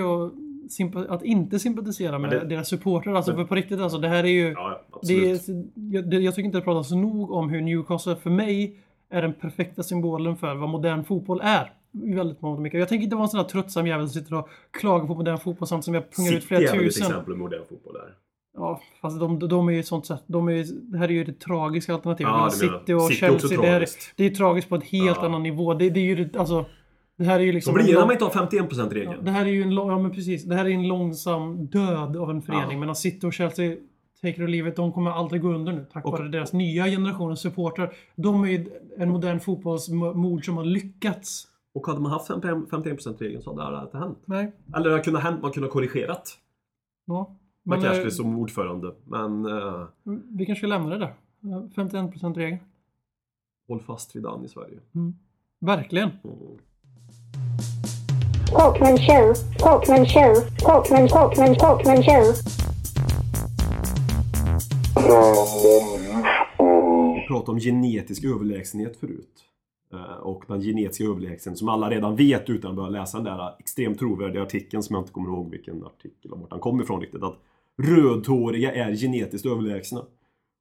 att, 1.10 1.24
inte 1.24 1.60
sympatisera 1.60 2.20
med 2.20 2.30
det- 2.30 2.46
deras 2.46 2.68
supportrar. 2.68 3.14
Alltså 3.14 3.32
Men- 3.32 3.40
för 3.42 3.48
på 3.48 3.56
riktigt 3.56 3.80
alltså, 3.80 3.98
det 3.98 4.08
här 4.08 4.24
är 4.24 4.28
ju... 4.28 4.52
Ja, 4.52 4.82
Det 5.08 5.48
jag, 5.76 6.10
det, 6.10 6.18
jag 6.20 6.36
tycker 6.36 6.46
inte 6.46 6.58
det 6.58 6.64
pratas 6.64 6.92
nog 6.92 7.32
om 7.32 7.50
hur 7.50 7.62
Newcastle 7.62 8.16
för 8.16 8.30
mig 8.30 8.78
är 9.10 9.22
den 9.22 9.34
perfekta 9.34 9.84
symbolen 9.84 10.38
för 10.38 10.56
vad 10.56 10.70
modern 10.70 11.04
fotboll 11.04 11.42
är. 11.44 11.74
Väldigt 11.92 12.42
många 12.42 12.60
mycket. 12.60 12.80
Jag 12.80 12.90
tänker 12.90 13.04
inte 13.04 13.16
vara 13.16 13.24
en 13.24 13.30
sån 13.30 13.40
här 13.40 13.48
tröttsam 13.48 13.88
jävel 13.88 14.08
som 14.10 14.22
sitter 14.22 14.36
och 14.36 14.50
klagar 14.72 15.08
på 15.08 15.16
modern 15.16 15.38
fotboll 15.38 15.68
samtidigt 15.68 15.86
som 15.86 15.94
jag 15.94 16.12
pungar 16.12 16.30
ut 16.32 16.36
City 16.44 16.48
flera 16.48 16.62
är 16.62 16.68
väl 16.78 16.80
ett 16.88 16.94
tusen. 16.94 17.08
exempel 17.08 17.36
modern 17.36 17.62
fotboll 17.70 17.94
där. 17.94 18.14
Ja, 18.58 18.82
fast 19.02 19.20
de, 19.20 19.40
de 19.40 19.70
är 19.70 19.74
ju 19.74 19.84
sånt 19.84 20.06
sätt. 20.06 20.24
De 20.28 20.50
är, 20.50 20.66
det 20.92 20.98
här 20.98 21.08
är 21.08 21.12
ju 21.14 21.24
det 21.24 21.40
tragiska 21.40 21.94
alternativet. 21.94 22.32
Ja, 22.32 22.50
City 22.50 22.94
och 22.94 23.02
City 23.02 23.26
är 23.26 23.30
Chelsea, 23.30 23.62
det, 23.62 23.68
är, 23.68 23.72
tragiskt. 23.72 24.14
det 24.16 24.26
är 24.26 24.30
tragiskt 24.30 24.70
på 24.70 24.76
ett 24.76 24.84
helt 24.84 25.18
Ja. 25.22 25.26
annan 25.26 25.44
nivå. 25.44 25.74
Det, 25.74 25.90
det 25.90 26.00
är 26.00 26.16
ju 26.16 26.30
alltså... 26.38 26.66
Det 27.18 27.24
här 27.26 27.40
är 27.40 27.44
ju 27.44 27.52
liksom... 27.52 27.74
blir 27.74 27.84
en 27.84 27.88
det 27.88 27.94
när 27.94 28.00
lång- 28.00 28.08
man 28.08 28.14
inte 28.14 28.26
har 28.26 28.48
51% 28.88 29.04
Ja, 29.06 29.14
det 29.22 29.32
här 29.32 29.46
är 29.46 29.50
ju 29.50 29.62
en, 29.64 29.72
ja, 29.74 30.00
men 30.00 30.12
precis. 30.12 30.44
Det 30.44 30.56
här 30.56 30.66
är 30.66 30.70
en 30.70 30.88
långsam 30.88 31.66
död 31.66 32.18
av 32.18 32.30
en 32.30 32.42
förening. 32.42 32.72
Ja. 32.72 32.78
Medan 32.80 32.96
City 32.96 33.28
och 33.28 33.34
Chelsea 33.34 33.76
take 34.22 34.44
it 34.44 34.50
livet, 34.50 34.76
de 34.76 34.94
kommer 34.94 35.12
aldrig 35.12 35.42
gå 35.42 35.54
under 35.54 35.74
nu. 35.74 35.86
Tack 35.94 36.06
Och- 36.06 36.12
vare 36.12 36.28
deras 36.28 36.54
nya 36.54 36.86
generationens 36.86 37.40
supportrar. 37.40 37.94
De 38.16 38.44
är 38.44 38.48
ju 38.48 38.70
en 38.98 39.10
modern 39.10 39.40
fotbollsmord 39.40 40.46
som 40.46 40.58
har 40.58 40.64
lyckats. 40.66 41.48
Och 41.74 41.88
hade 41.88 42.00
man 42.00 42.12
haft 42.12 42.28
51%, 42.30 42.68
51% 42.70 43.16
regeln 43.22 43.42
så 43.42 43.62
hade 43.62 43.78
det 43.78 43.84
inte 43.84 43.98
hänt. 43.98 44.18
Nej. 44.26 44.52
Eller 44.76 44.84
det 44.86 44.92
hade 44.92 45.04
kunnat 45.04 45.24
hänt, 45.24 45.42
man 45.42 45.52
kunde 45.52 45.68
ha 45.68 45.74
korrigerat. 45.74 46.38
Ja. 47.06 47.36
Men 47.64 47.82
kanske 47.82 48.04
eh, 48.04 48.10
som 48.10 48.40
ordförande. 48.40 48.94
Men 49.06 49.46
eh, 49.46 49.84
vi 50.38 50.46
kanske 50.46 50.56
ska 50.60 50.68
lämna 50.68 50.90
det 50.90 50.98
där. 50.98 51.14
Ja, 51.42 51.68
51% 51.76 52.34
regel. 52.36 52.58
håll 53.68 53.82
fast 53.82 54.16
vid 54.16 54.24
den 54.24 54.46
i 54.46 54.48
Sverige. 54.48 54.80
Verkligen. 55.60 56.10
Mm. 56.24 56.38
Porkman 58.52 58.98
Show, 58.98 59.34
Porkman 59.60 60.06
Show, 60.06 60.34
Porkman, 60.66 61.08
Porkman, 61.08 61.56
Porkman 61.56 62.04
Show. 62.04 62.34
Vi 67.16 67.28
pratade 67.28 67.52
om 67.52 67.60
genetisk 67.60 68.24
överlägsenhet 68.24 68.98
förut. 68.98 69.44
Eh, 69.94 70.18
och 70.18 70.44
den 70.48 70.62
genetiska 70.62 71.04
överlägsenheten 71.04 71.56
som 71.56 71.70
alla 71.70 71.90
redan 71.90 72.16
vet 72.16 72.50
utan 72.50 72.72
att 72.72 72.76
börja 72.76 72.90
läsa 72.90 73.18
den 73.18 73.38
där 73.38 73.56
extremt 73.60 74.00
trovärdiga 74.00 74.44
artikeln 74.44 74.84
som 74.84 74.94
jag 74.94 75.02
inte 75.02 75.14
kommer 75.14 75.30
ihåg 75.30 75.50
vilken 75.52 75.86
artikel 75.86 76.32
och 76.32 76.40
vart 76.40 76.50
den 76.50 76.60
kom 76.60 76.82
ifrån 76.82 77.02
riktigt. 77.02 77.24
Att 77.24 77.40
rödhåriga 77.78 78.74
är 78.74 78.96
genetiskt 78.96 79.46
överlägsna. 79.46 80.00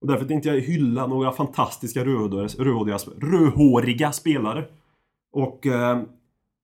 Och 0.01 0.07
därför 0.07 0.25
tänkte 0.25 0.49
jag 0.49 0.61
hylla 0.61 1.07
några 1.07 1.33
fantastiska 1.33 2.05
rödhåriga, 2.05 2.49
rödhåriga, 2.59 2.99
rödhåriga 3.21 4.13
spelare. 4.13 4.65
Och 5.33 5.67
eh, 5.67 6.03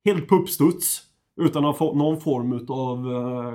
helt 0.05 0.29
på 0.29 0.35
uppstuds, 0.35 1.03
utan 1.41 1.65
att 1.65 1.79
få 1.79 1.95
någon 1.95 2.21
form 2.21 2.53
utav 2.53 3.13
eh, 3.13 3.55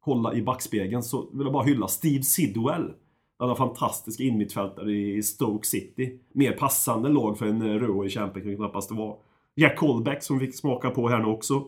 kolla 0.00 0.34
i 0.34 0.42
backspegeln, 0.42 1.02
så 1.02 1.28
vill 1.32 1.46
jag 1.46 1.52
bara 1.52 1.64
hylla 1.64 1.88
Steve 1.88 2.22
Sidwell. 2.22 2.92
Han 3.38 3.48
har 3.48 3.56
fantastiska 3.56 4.22
innermittfältare 4.22 4.92
i 4.92 5.22
Stoke 5.22 5.66
City. 5.66 6.18
Mer 6.32 6.52
passande 6.52 7.08
lag 7.08 7.38
för 7.38 7.46
en 7.46 7.62
eh, 7.62 7.74
rödhårig 7.74 8.12
kämpe 8.12 8.40
kan 8.40 8.50
det 8.50 8.56
knappast 8.56 8.90
vara. 8.90 9.16
Jack 9.54 9.78
Colback 9.78 10.22
som 10.22 10.38
vi 10.38 10.46
fick 10.46 10.56
smaka 10.56 10.90
på 10.90 11.08
här 11.08 11.18
nu 11.18 11.26
också. 11.26 11.64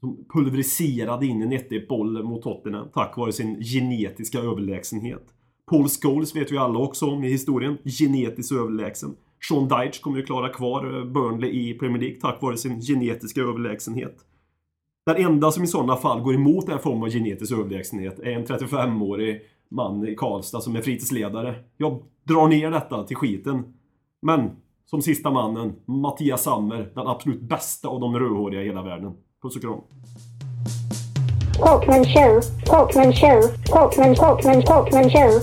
Som 0.00 0.24
pulveriserade 0.34 1.26
in 1.26 1.42
en 1.42 1.52
1 1.52 1.88
boll 1.88 2.22
mot 2.22 2.42
Tottenham 2.42 2.88
tack 2.94 3.16
vare 3.16 3.32
sin 3.32 3.60
genetiska 3.60 4.38
överlägsenhet. 4.38 5.24
Paul 5.70 5.88
Scholes 5.88 6.36
vet 6.36 6.52
vi 6.52 6.58
alla 6.58 6.78
också 6.78 7.06
om 7.06 7.24
i 7.24 7.28
historien. 7.28 7.78
Genetiskt 7.84 8.52
överlägsen. 8.52 9.16
Sean 9.48 9.68
Dyche 9.68 10.00
kommer 10.02 10.18
ju 10.18 10.24
klara 10.24 10.48
kvar 10.48 10.98
eh, 10.98 11.04
Burnley 11.04 11.50
i 11.50 11.74
Premier 11.74 12.02
League 12.02 12.20
tack 12.20 12.42
vare 12.42 12.56
sin 12.56 12.80
genetiska 12.80 13.40
överlägsenhet. 13.40 14.16
Den 15.06 15.16
enda 15.16 15.50
som 15.50 15.64
i 15.64 15.66
sådana 15.66 15.96
fall 15.96 16.20
går 16.20 16.34
emot 16.34 16.66
den 16.66 16.74
här 16.74 16.82
formen 16.82 17.02
av 17.02 17.10
genetisk 17.10 17.52
överlägsenhet 17.52 18.18
är 18.18 18.30
en 18.30 18.46
35-årig 18.46 19.42
man 19.74 20.08
i 20.08 20.14
Karlstad 20.14 20.60
som 20.60 20.76
är 20.76 20.80
fritidsledare. 20.80 21.54
Jag 21.76 22.02
drar 22.24 22.48
ner 22.48 22.70
detta 22.70 23.04
till 23.04 23.16
skiten. 23.16 23.74
Men 24.22 24.50
som 24.86 25.02
sista 25.02 25.30
mannen, 25.30 25.76
Mattias 25.84 26.42
Sammer, 26.42 26.92
den 26.94 27.06
absolut 27.06 27.40
bästa 27.40 27.88
av 27.88 28.00
de 28.00 28.18
rödhåriga 28.18 28.62
i 28.62 28.66
hela 28.66 28.82
världen. 28.82 29.12
Puss 29.42 29.56
och 29.56 29.62
kram. 29.62 29.80
Porkman 31.58 32.04
Show, 32.04 32.40
Porkman 32.66 33.12
Show, 33.12 33.42
Porkman, 33.72 34.14
Porkman, 34.14 34.62
Porkman 34.62 35.10
Show. 35.10 35.40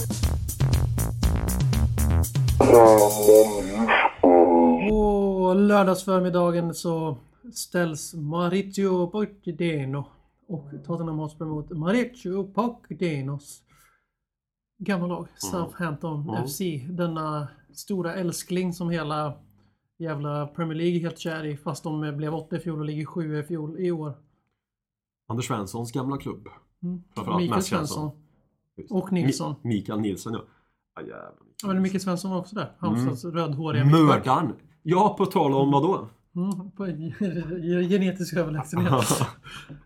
På 4.90 5.54
lördagsförmiddagen 5.54 6.74
så 6.74 7.18
ställs 7.54 8.14
Maurizio 8.14 9.08
Pochettino 9.08 10.06
och 10.48 10.70
Tottenham 10.86 11.20
Hotspur 11.20 11.46
mot 11.46 11.70
Maurizio 11.70 12.44
Pochettinos 12.44 13.62
gamla 14.86 15.08
lag, 15.08 15.28
Southampton 15.36 16.30
Mm. 16.30 16.44
FC. 16.48 16.60
Denna 16.90 17.48
stora 17.74 18.16
älskling 18.16 18.74
som 18.74 18.90
hela 18.90 19.34
jävla 20.00 20.48
Premier 20.48 20.78
League 20.78 20.96
är 20.96 21.00
helt 21.00 21.20
kär 21.20 21.46
i 21.46 21.58
fast 21.58 21.84
de 21.84 22.18
blev 22.18 22.36
åtta 22.36 22.56
i 22.56 22.60
fjol 22.60 22.80
och 22.80 22.86
ligger 22.86 23.06
sju 23.06 23.40
i 23.40 23.44
fjol 23.44 23.80
i 23.80 23.92
år. 23.92 24.14
Anders 25.28 25.48
Svenssons 25.48 25.92
gamla 25.92 26.18
klubb. 26.18 26.48
Mm. 26.84 27.04
Framförallt 27.16 27.42
Mikael 27.42 27.62
Svensson. 27.64 28.12
Just. 28.78 28.92
Och 28.92 29.12
Nilsson. 29.12 29.52
Mi- 29.56 29.68
Mikael 29.68 30.00
Nilsson 30.00 30.34
ja. 30.34 30.42
ja 30.96 31.02
jävlar. 31.02 31.34
Ja, 31.64 31.68
men 31.68 31.82
Mikael 31.82 32.02
Svensson 32.02 32.32
var 32.32 32.38
också 32.40 32.56
där. 32.56 32.72
Halmstads 32.80 33.24
Mm. 33.24 33.36
rödhåriga. 33.36 33.86
Mördaren! 33.86 34.54
Ja, 34.84 35.16
på 35.18 35.26
tal 35.26 35.54
om 35.54 35.72
vad 35.72 35.84
då? 35.84 36.08
Mm, 36.36 36.72
på 36.72 36.86
genetisk 37.90 38.36
överlägsenhet. 38.36 39.22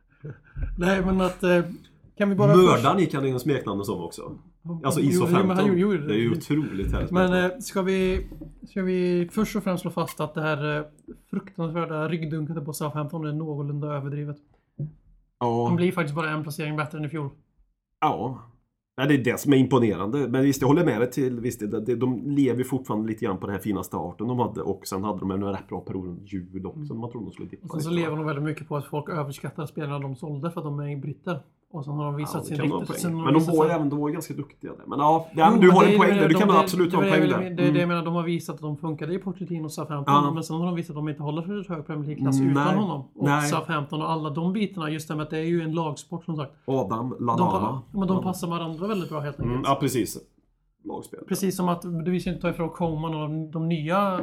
Nej 0.78 1.06
men 1.06 1.22
att... 1.22 1.44
eh, 1.44 1.64
Kan 2.18 2.30
vi 2.30 2.36
bara... 2.36 2.56
Mördaren 2.56 3.00
gick 3.00 3.14
han 3.14 3.26
in 3.26 3.40
smeknamn 3.40 3.84
som 3.84 4.04
också. 4.04 4.32
Alltså 4.84 5.00
Jo, 5.00 5.10
ISO 5.10 5.26
jo, 5.26 5.32
men 5.32 5.48
15. 5.48 5.58
han 5.58 5.78
gjorde 5.78 5.98
det. 5.98 6.08
Det 6.08 6.14
är 6.14 6.18
ju 6.18 6.32
otroligt 6.32 6.92
härligt. 6.92 7.12
Men 7.12 7.34
eh, 7.34 7.58
ska 7.60 7.82
vi, 7.82 8.28
ska 8.68 8.82
vi 8.82 9.30
först 9.32 9.56
och 9.56 9.64
främst 9.64 9.82
slå 9.82 9.92
fast 9.92 10.20
att 10.20 10.34
det 10.34 10.42
här 10.42 10.78
eh, 10.78 10.86
fruktansvärda 11.30 12.08
ryggdunket 12.08 12.66
på 12.66 12.74
Southampton 12.74 13.26
är 13.26 13.34
någorlunda 13.34 13.88
överdrivet. 13.88 14.38
Ja, 15.40 15.74
blir 15.76 15.92
faktiskt 15.92 16.16
bara 16.16 16.30
en 16.30 16.44
placering 16.44 16.78
bättre 16.78 16.98
än 16.98 17.06
i 17.06 17.10
fjol. 17.10 17.30
ja. 18.02 18.52
Nej, 18.98 19.08
det 19.08 19.14
är 19.14 19.24
det 19.24 19.40
som 19.40 19.54
är 19.54 19.58
imponerande. 19.58 20.28
Men 20.28 20.44
visst, 20.44 20.62
jag 20.62 20.68
håller 20.68 20.86
med 20.86 21.02
dig 21.02 21.12
till 21.12 21.40
visst, 21.40 21.60
det, 21.60 21.82
det, 21.82 21.96
de 21.96 22.24
lever 22.26 22.64
fortfarande 22.64 23.08
lite 23.08 23.26
grann 23.26 23.38
på 23.38 23.46
den 23.46 23.56
här 23.56 23.62
fina 23.62 23.84
starten 23.84 24.28
de 24.28 24.40
hade 24.40 24.62
och 24.62 24.88
sen 24.88 25.04
hade 25.04 25.20
de 25.20 25.32
en 25.32 25.44
rätt 25.44 25.68
bra 25.68 25.82
period 25.82 26.08
under 26.08 26.24
jul 26.24 26.66
också. 26.66 26.94
Man 26.94 27.12
trodde 27.12 27.26
de 27.26 27.32
skulle 27.32 27.50
dippa 27.50 27.66
Och 27.66 27.72
sen 27.72 27.82
så 27.82 27.90
lever 27.90 28.18
de 28.18 28.26
väldigt 28.26 28.44
mycket 28.44 28.68
på 28.68 28.78
att 28.78 28.86
folk 28.86 29.10
överskattar 29.10 29.66
spelarna 29.66 30.00
de 30.00 30.16
sålde 30.16 30.52
för 30.52 30.62
att 30.62 30.66
de 30.66 30.80
är 30.80 30.98
britter. 30.98 31.40
Och 31.76 31.86
sen 31.86 31.94
har 31.94 32.06
de 32.06 32.16
visat 32.16 32.50
Ja, 32.50 32.58
det 32.58 32.64
en 32.64 32.72
riktigt... 32.72 33.00
sen 33.00 33.24
Men 33.24 33.34
de 33.34 33.42
sig- 33.42 33.56
ju 33.56 33.64
även, 33.70 33.90
de 33.90 34.00
var 34.00 34.10
ganska 34.10 34.34
duktiga 34.34 34.72
där. 34.72 34.86
Men 34.88 35.00
ja, 35.00 35.28
ja 35.36 35.50
Jo, 35.54 35.62
du 35.62 35.72
har 35.72 35.86
det 35.86 35.92
en 35.92 35.98
poäng 36.00 36.10
där. 36.18 36.28
Du 36.28 36.34
de- 36.34 36.40
kan 36.40 36.48
det- 36.48 36.60
absolut 36.60 36.92
det 36.92 36.98
ha 36.98 37.04
en 37.04 37.10
poäng 37.10 37.22
det- 37.22 37.28
där. 37.28 37.40
Det 37.40 37.46
är 37.48 37.56
det 37.56 37.64
jag 37.64 37.76
Mm. 37.76 37.88
menar, 37.88 38.06
de 38.06 38.14
har 38.16 38.24
visat 38.24 38.56
att 38.56 38.62
de 38.62 38.78
funkade 38.78 39.14
i 39.14 39.18
Pochettino 39.20 39.66
och 39.66 39.72
Southampton. 39.72 40.24
Ja. 40.24 40.32
Men 40.32 40.44
sen 40.44 40.56
har 40.58 40.66
de 40.66 40.76
visat 40.76 40.90
att 40.90 40.96
de 40.96 41.10
inte 41.10 41.24
håller 41.24 41.42
för 41.42 41.74
hög 41.76 41.86
Premier 41.88 42.06
League-klass 42.08 42.40
Mm, 42.40 42.52
utan 42.52 42.66
nej. 42.68 42.76
honom. 42.76 43.02
Och 43.16 43.26
Nej. 43.26 43.50
Southampton 43.50 44.02
och 44.02 44.12
alla 44.12 44.30
de 44.30 44.54
bitarna. 44.54 44.90
Just 44.90 45.08
det 45.08 45.16
med 45.16 45.24
att 45.24 45.30
det 45.30 45.38
är 45.38 45.44
ju 45.44 45.62
en 45.62 45.72
lagsport 45.72 46.26
som 46.26 46.36
sagt. 46.36 46.52
Adam 46.68 47.10
De, 47.20 47.26
Lallana. 47.26 47.82
men 47.92 48.08
de 48.08 48.24
passar 48.24 48.48
varandra 48.48 48.88
väldigt 48.88 49.10
bra 49.10 49.20
helt 49.20 49.40
enkelt. 49.40 49.54
Mm, 49.56 49.64
ja, 49.66 49.78
precis. 49.80 50.18
Lagspel. 50.84 51.20
Precis 51.28 51.56
som 51.58 51.70
att 51.70 51.82
du 52.06 52.20
ska 52.20 52.30
inte 52.30 52.42
ta 52.42 52.50
ifrån 52.50 52.70
Coman 52.70 53.14
och 53.16 53.22
de, 53.30 53.52
de 53.52 53.68
nya 53.70 54.20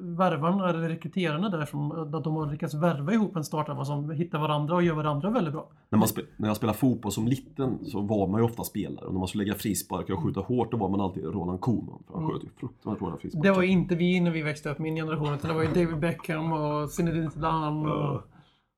värvarna 0.00 0.68
eller 0.68 0.88
rekryterarna 0.88 1.48
där 1.48 1.64
som 1.64 1.90
att 1.90 2.24
de 2.24 2.36
har 2.36 2.50
lyckats 2.50 2.74
värva 2.74 3.12
ihop 3.12 3.36
en 3.36 3.44
startelva 3.44 3.84
som 3.84 4.10
hittar 4.10 4.38
varandra 4.38 4.74
och 4.74 4.82
gör 4.82 4.94
varandra 4.94 5.30
väldigt 5.30 5.52
bra. 5.52 5.70
När, 5.88 5.98
man 5.98 6.08
när 6.36 6.48
jag 6.48 6.56
spelade 6.56 6.78
fotboll 6.78 7.12
som 7.12 7.28
liten 7.28 7.84
så 7.84 8.00
var 8.00 8.26
man 8.26 8.40
ju 8.40 8.44
ofta 8.44 8.64
spelare. 8.64 9.06
Och 9.06 9.12
när 9.12 9.18
man 9.18 9.28
skulle 9.28 9.44
lägga 9.44 9.54
frisparkar 9.54 10.14
och 10.14 10.22
skjuta 10.22 10.40
hårt 10.40 10.70
då 10.70 10.76
var 10.76 10.88
man 10.88 11.00
alltid 11.00 11.24
Roland 11.24 11.60
Koeman. 11.60 12.02
För 12.06 12.14
han 12.14 12.30
sköt 12.30 12.44
ju 12.44 12.48
fruktansvärt 12.56 13.00
hårda 13.00 13.16
frisparkar. 13.16 13.50
Det 13.50 13.56
var 13.56 13.62
ju 13.62 13.68
inte 13.68 13.94
vi 13.94 14.20
när 14.20 14.30
vi 14.30 14.42
växte 14.42 14.70
upp, 14.70 14.78
min 14.78 14.96
generation. 14.96 15.34
Utan 15.34 15.48
det 15.48 15.54
var 15.54 15.62
ju 15.62 15.68
David 15.68 15.98
Beckham 16.00 16.52
och 16.52 16.90
Zinedine 16.90 17.30
Zidane 17.30 17.90
och 17.90 17.98
Ja. 17.98 18.24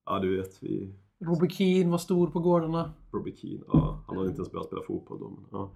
Ja, 0.06 0.18
du 0.18 0.36
vet. 0.36 0.62
Vi... 0.62 0.94
Robbie 1.24 1.48
Keane 1.48 1.90
var 1.90 1.98
stor 1.98 2.26
på 2.26 2.40
gårdarna. 2.40 2.92
Robbie 3.12 3.36
Keane. 3.36 3.64
Ja, 3.72 4.04
han 4.06 4.16
hade 4.16 4.28
inte 4.28 4.38
ens 4.38 4.52
börjat 4.52 4.66
spela 4.66 4.82
fotboll 4.82 5.18
då. 5.18 5.28
Men, 5.28 5.44
ja. 5.50 5.70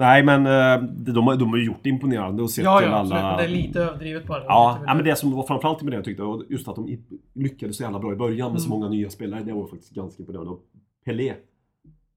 Nej, 0.00 0.22
men 0.22 0.46
eh, 0.46 0.82
de, 1.12 1.26
har, 1.26 1.36
de 1.36 1.48
har 1.50 1.58
gjort 1.58 1.78
det 1.82 1.88
imponerande 1.88 2.42
och 2.42 2.50
sett 2.50 2.64
Ja, 2.64 2.78
till 2.78 2.88
ja, 2.88 2.96
absolut. 3.00 3.22
alla... 3.22 3.28
Men 3.28 3.36
det 3.38 3.44
är 3.44 3.48
lite 3.48 3.80
överdrivet 3.80 4.26
bara. 4.26 4.44
Ja, 4.44 4.78
ja, 4.86 4.94
men 4.94 5.04
det 5.04 5.16
som 5.16 5.32
var 5.32 5.42
framförallt 5.46 5.80
imponerande 5.82 6.04
tyckte 6.04 6.22
jag 6.22 6.28
var 6.28 6.44
just 6.48 6.68
att 6.68 6.76
de 6.76 6.98
lyckades 7.34 7.76
så 7.76 7.82
jävla 7.82 7.98
bra 7.98 8.12
i 8.12 8.16
början 8.16 8.52
med 8.52 8.60
så 8.60 8.66
Mm. 8.68 8.78
många 8.78 8.90
nya 8.90 9.10
spelare. 9.10 9.42
Det 9.42 9.52
var 9.52 9.66
faktiskt 9.66 9.94
ganska 9.94 10.22
imponerande. 10.22 10.50
Och 10.50 10.60
Pelé. 11.04 11.34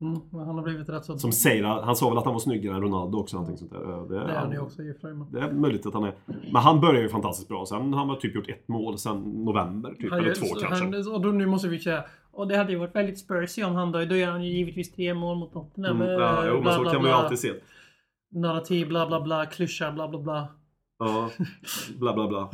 Mm, 0.01 0.19
han 0.31 0.55
har 0.55 0.63
blivit 0.63 0.89
rätt 0.89 1.05
så... 1.05 1.17
Som 1.17 1.31
säger, 1.31 1.63
han 1.63 1.95
sa 1.95 2.09
väl 2.09 2.17
att 2.17 2.23
han 2.23 2.33
var 2.33 2.39
snyggare 2.39 2.75
än 2.75 2.81
Ronaldo 2.81 3.17
också, 3.17 3.35
någonting 3.35 3.57
sånt 3.57 3.71
där. 3.71 3.79
Det, 3.79 4.25
Det 4.25 4.31
är 4.31 4.35
han 4.35 4.51
ju 4.51 4.59
också 4.59 4.81
i 4.83 4.91
och 4.91 5.27
Det 5.31 5.39
är 5.39 5.51
möjligt 5.51 5.85
att 5.85 5.93
han 5.93 6.03
är. 6.03 6.13
Men 6.25 6.61
han 6.61 6.81
börjar 6.81 7.01
ju 7.01 7.09
fantastiskt 7.09 7.49
bra. 7.49 7.65
Sen 7.65 7.93
har 7.93 8.05
han 8.05 8.19
typ 8.19 8.35
gjort 8.35 8.49
ett 8.49 8.67
mål 8.67 8.97
sen 8.97 9.17
november, 9.21 9.93
typ. 9.99 10.09
Han 10.11 10.19
eller 10.19 10.33
två 10.35 10.45
så 10.45 10.55
kanske. 10.55 10.85
Han, 10.85 11.13
och 11.13 11.21
då, 11.21 11.29
nu 11.29 11.45
måste 11.45 11.67
vi 11.67 11.79
säga, 11.79 12.03
och 12.31 12.47
det 12.47 12.57
hade 12.57 12.71
ju 12.71 12.77
varit 12.77 12.95
väldigt 12.95 13.19
Spursy 13.19 13.63
om 13.63 13.75
han 13.75 13.91
då, 13.91 14.05
då 14.05 14.15
gör 14.15 14.31
han 14.31 14.43
ju 14.43 14.51
givetvis 14.51 14.91
tre 14.91 15.13
mål 15.13 15.37
mot 15.37 15.53
Tottenham. 15.53 15.95
Mm, 16.01 16.07
eh, 16.07 16.13
ja, 16.13 16.43
jo, 16.47 16.61
men 16.63 16.73
så 16.73 16.83
kan 16.83 17.01
man 17.01 17.05
ju 17.11 17.15
alltid 17.15 17.39
se. 17.39 17.51
Narrativ, 18.33 18.87
bla 18.87 19.07
bla 19.07 19.21
bla, 19.21 19.45
klyscha, 19.45 19.91
bla 19.91 20.07
bla 20.07 20.19
bla. 20.19 20.47
Ja, 20.99 21.29
bla 21.99 22.13
bla 22.13 22.27
bla. 22.27 22.49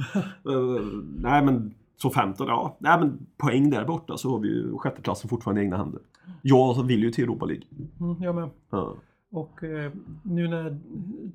Eh, 0.53 0.83
nej 1.17 1.45
men 1.45 1.73
så 1.97 2.09
15, 2.09 2.47
ja. 2.47 2.77
Nej 2.79 2.99
men 2.99 3.27
poäng 3.37 3.69
där 3.69 3.85
borta 3.85 4.17
så 4.17 4.31
har 4.31 4.39
vi 4.39 4.47
ju 4.47 4.77
sjätteplatsen 4.77 5.29
fortfarande 5.29 5.61
i 5.61 5.63
egna 5.63 5.77
händer. 5.77 6.01
Jag 6.41 6.83
vill 6.83 7.03
ju 7.03 7.11
till 7.11 7.23
Europa 7.23 7.45
League. 7.45 7.63
Mm, 7.99 8.23
jag 8.23 8.35
med. 8.35 8.49
Ja. 8.69 8.95
Och 9.31 9.63
eh, 9.63 9.91
nu 10.23 10.47
när 10.47 10.79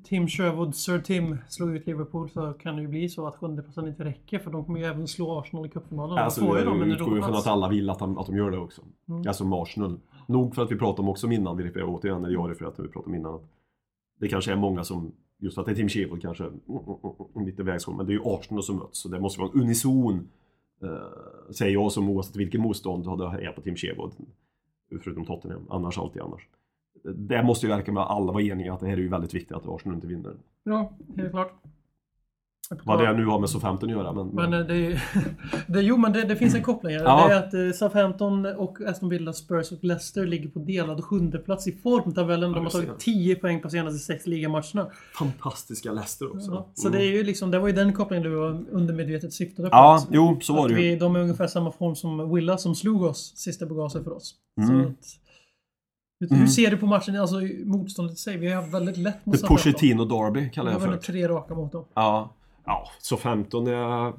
Tim 0.03 0.27
Sherwood, 0.27 0.75
Sir 0.75 0.99
Tim, 0.99 1.37
slog 1.47 1.75
ut 1.75 1.87
Liverpool 1.87 2.29
så 2.29 2.53
kan 2.53 2.75
det 2.75 2.81
ju 2.81 2.87
bli 2.87 3.09
så 3.09 3.27
att 3.27 3.35
sjundeplatsen 3.35 3.87
inte 3.87 4.03
räcker 4.03 4.39
för 4.39 4.51
de 4.51 4.65
kommer 4.65 4.79
ju 4.79 4.85
även 4.85 5.07
slå 5.07 5.39
Arsenal 5.39 5.65
i 5.65 5.69
cupfinalen. 5.69 6.17
Alltså, 6.17 6.41
Då 6.41 6.47
får 6.47 6.57
ju 6.57 6.63
jag 6.63 6.73
de 6.73 6.81
en 6.81 6.91
utgår 6.91 7.15
ju 7.15 7.21
från 7.21 7.35
att 7.35 7.47
alla 7.47 7.69
vill 7.69 7.89
att 7.89 7.99
de, 7.99 8.17
att 8.17 8.27
de 8.27 8.37
gör 8.37 8.51
det 8.51 8.57
också. 8.57 8.81
Mm. 9.09 9.27
Alltså 9.27 9.45
med 9.45 9.59
Arsenal. 9.59 9.99
Nog 10.27 10.55
för 10.55 10.63
att 10.63 10.71
vi 10.71 10.75
pratade 10.75 11.01
om 11.01 11.09
också 11.09 11.31
innan, 11.31 11.57
vi 11.57 11.63
refererar 11.63 11.87
återigen, 11.87 12.25
eller 12.25 12.33
jag 12.33 12.51
refererar 12.51 12.71
till 12.71 12.83
vi 12.83 12.89
pratade 12.89 13.09
om 13.09 13.15
innan. 13.15 13.35
Att 13.35 13.43
det 14.19 14.27
kanske 14.27 14.51
är 14.51 14.55
många 14.55 14.83
som, 14.83 15.11
just 15.37 15.55
för 15.55 15.61
att 15.61 15.65
det 15.65 15.71
är 15.71 15.75
Tim 15.75 15.89
Sheffield 15.89 16.21
kanske, 16.21 16.43
mm 16.43 16.59
mm, 16.69 16.79
mm, 16.79 16.97
mm, 17.03 17.27
mm, 17.35 17.45
lite 17.45 17.63
vägskål, 17.63 17.95
men 17.95 18.05
det 18.05 18.11
är 18.11 18.15
ju 18.15 18.21
Arsenal 18.25 18.63
som 18.63 18.77
möts. 18.77 18.99
Så 18.99 19.09
det 19.09 19.19
måste 19.19 19.41
vara 19.41 19.51
en 19.53 19.61
unison, 19.61 20.27
eh, 20.83 21.51
säger 21.51 21.73
jag 21.73 21.91
som 21.91 22.09
oavsett 22.09 22.35
vilket 22.35 22.61
motstånd 22.61 23.07
hade 23.07 23.43
jag 23.43 23.55
på 23.55 23.61
Tim 23.61 23.75
Sheffield. 23.75 24.11
Förutom 25.03 25.25
Tottenham, 25.25 25.65
annars 25.69 25.97
alltid 25.97 26.21
annars. 26.21 26.47
Det 27.15 27.43
måste 27.43 27.65
ju 27.65 27.71
verkligen 27.71 27.95
vara 27.95 28.05
alla 28.05 28.31
vara 28.31 28.43
eniga 28.43 28.73
att 28.73 28.79
det 28.79 28.85
här 28.85 28.97
är 28.97 29.01
ju 29.01 29.07
väldigt 29.07 29.33
viktigt 29.33 29.57
att 29.57 29.67
Arsenal 29.67 29.95
inte 29.95 30.07
vinner. 30.07 30.35
Ja, 30.63 30.93
helt 31.17 31.31
klart. 31.31 31.53
Vad 32.83 32.99
det 32.99 33.13
nu 33.13 33.25
har 33.25 33.39
med 33.39 33.49
Southampton 33.49 33.89
att 33.89 33.95
göra, 33.95 34.11
men... 34.13 34.27
Men 34.27 34.53
eh, 34.53 34.59
det, 34.59 35.01
det, 35.67 35.81
jo, 35.81 35.97
men 35.97 36.13
det, 36.13 36.23
det 36.23 36.35
finns 36.35 36.55
en 36.55 36.63
koppling 36.63 36.95
här. 36.95 37.03
Ja. 37.03 37.27
Det 37.27 37.33
är 37.33 37.37
att 37.39 37.53
eh, 37.53 37.71
Southampton 37.77 38.45
och 38.45 38.77
Aston 38.87 39.09
Villa, 39.09 39.33
Spurs 39.33 39.71
och 39.71 39.83
Leicester 39.83 40.25
ligger 40.27 40.49
på 40.49 40.59
delad 40.59 41.03
sjunde 41.03 41.37
plats 41.39 41.67
i 41.67 41.71
formtabellen. 41.71 42.51
De 42.51 42.63
har 42.63 42.71
tagit 42.71 42.99
10 42.99 43.35
poäng 43.35 43.61
på 43.61 43.69
senaste 43.69 43.99
sex 43.99 44.27
ligamatcherna. 44.27 44.87
fantastiska 45.19 45.91
Leicester 45.91 46.35
också. 46.35 46.51
Ja, 46.51 46.69
så 46.73 46.87
Mm. 46.87 46.99
det 46.99 47.05
är 47.07 47.11
ju 47.11 47.23
liksom, 47.23 47.51
det 47.51 47.59
var 47.59 47.67
ju 47.67 47.73
den 47.73 47.93
kopplingen 47.93 48.23
du 48.23 48.35
undermedvetet 48.71 49.33
syftade 49.33 49.69
på. 49.69 49.75
Ja, 49.75 50.05
jo, 50.11 50.39
så 50.41 50.53
var 50.53 50.67
det 50.69 50.73
ju. 50.73 50.89
vi, 50.89 50.95
De 50.95 51.15
är 51.15 51.19
ungefär 51.19 51.47
samma 51.47 51.71
form 51.71 51.95
som 51.95 52.33
Willa 52.35 52.57
som 52.57 52.75
slog 52.75 53.03
oss 53.03 53.33
sista 53.35 53.65
bagaget 53.65 54.03
för 54.03 54.13
oss. 54.13 54.35
Mm. 54.61 54.81
Att, 54.81 54.87
hur, 56.19 56.31
Mm. 56.31 56.47
ser 56.47 56.71
du 56.71 56.77
på 56.77 56.85
matchen, 56.85 57.15
alltså 57.15 57.35
motståndet 57.65 58.13
i 58.15 58.19
sig? 58.19 58.37
Vi 58.37 58.47
har 58.51 58.61
haft 58.61 58.73
väldigt 58.73 58.97
lätt 58.97 59.25
mot 59.25 59.41
The 59.41 59.47
Pochettino 59.47 60.05
Derby 60.05 60.39
Vi 60.39 60.49
kallar 60.49 60.71
har 60.71 60.73
jag 60.73 60.81
för 60.81 60.87
vunnit 60.87 61.01
det. 61.05 61.11
tre 61.11 61.27
raka 61.27 61.53
mot 61.55 61.71
dem. 61.71 61.85
Ja. 61.93 62.33
Ja, 62.65 62.87
så 62.99 63.17
15 63.17 63.67
är... 63.67 63.71
Ja. 63.73 64.13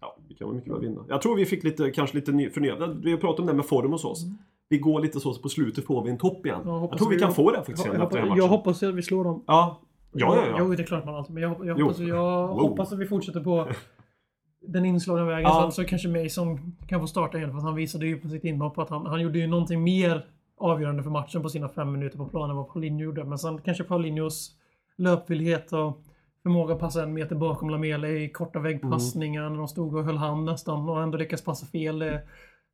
ja, 0.00 0.16
vi 0.28 0.34
kan 0.34 0.48
väl 0.48 0.56
mycket 0.56 0.72
väl 0.72 0.80
vinna. 0.80 1.04
Jag 1.08 1.22
tror 1.22 1.36
vi 1.36 1.46
fick 1.46 1.64
lite, 1.64 1.90
kanske 1.90 2.16
lite 2.16 2.32
ny, 2.32 2.50
förnyad... 2.50 3.00
Vi 3.04 3.10
har 3.10 3.18
pratat 3.18 3.40
om 3.40 3.46
det 3.46 3.52
med 3.54 3.66
form 3.66 3.92
hos 3.92 4.04
oss. 4.04 4.24
Vi 4.68 4.78
går 4.78 5.00
lite 5.00 5.20
så, 5.20 5.32
så 5.34 5.42
på 5.42 5.48
slutet 5.48 5.86
får 5.86 6.04
vi 6.04 6.10
en 6.10 6.18
topp 6.18 6.46
igen. 6.46 6.60
Jag 6.64 6.82
Jag, 6.82 6.98
tror 6.98 7.08
vi 7.08 7.16
vi- 7.16 7.22
kan 7.22 7.32
få 7.34 7.50
det 7.50 7.56
faktiskt 7.56 7.86
Jag, 7.86 7.92
här 7.92 8.00
hoppas, 8.00 8.36
jag 8.36 8.48
hoppas 8.48 8.82
att 8.82 8.94
vi 8.94 9.02
slår 9.02 9.24
dem. 9.24 9.44
Ja. 9.46 9.80
Ja, 10.12 10.36
ja, 10.36 10.46
ja. 10.46 10.56
Jo, 10.58 10.74
det 10.74 10.82
är 10.82 10.86
klart 10.86 11.04
man 11.04 11.14
alltid. 11.14 11.34
Men 11.34 11.42
jag, 11.42 11.66
jag, 11.66 11.78
hoppas, 11.78 11.98
jag 11.98 12.48
Wow. 12.48 12.60
hoppas 12.60 12.92
att 12.92 12.98
vi 12.98 13.06
fortsätter 13.06 13.40
på 13.40 13.68
den 14.66 14.84
inslagna 14.84 15.24
vägen. 15.24 15.42
Ja. 15.42 15.62
Så, 15.70 15.70
så 15.82 15.84
kanske 15.88 16.08
Mason 16.22 16.72
kan 16.88 17.00
få 17.00 17.06
starta 17.06 17.38
igen. 17.38 17.50
För 17.52 17.58
han 17.58 17.74
visade 17.74 18.06
ju 18.06 18.18
på 18.20 18.28
sitt 18.28 18.44
inhopp 18.44 18.78
att 18.78 18.88
han, 18.90 19.06
han 19.06 19.20
gjorde 19.20 19.38
ju 19.38 19.46
någonting 19.46 19.82
mer 19.82 20.26
avgörande 20.58 21.02
för 21.02 21.10
matchen 21.10 21.42
på 21.42 21.48
sina 21.48 21.68
fem 21.68 21.92
minuter 21.92 22.18
på 22.18 22.26
planen 22.26 22.50
än 22.50 22.56
vad 22.56 22.68
Paulinho 22.72 23.00
gjorde. 23.04 23.24
Men 23.24 23.38
sen 23.38 23.60
kanske 23.60 23.84
Paulinhos 23.84 24.50
löpvillighet 24.96 25.72
och 25.72 26.02
förmåga 26.42 26.74
att 26.74 26.80
passa 26.80 27.02
en 27.02 27.12
meter 27.14 27.36
bakom 27.36 27.70
Lamela 27.70 28.08
i 28.08 28.28
korta 28.28 28.58
väggpassningar 28.58 29.50
när 29.50 29.56
de 29.58 29.68
stod 29.68 29.94
och 29.96 30.04
höll 30.04 30.16
hand 30.16 30.44
nästan 30.44 30.88
och 30.88 31.02
ändå 31.02 31.18
lyckas 31.18 31.42
passa 31.44 31.66
fel. 31.66 32.02
Eh, 32.02 32.16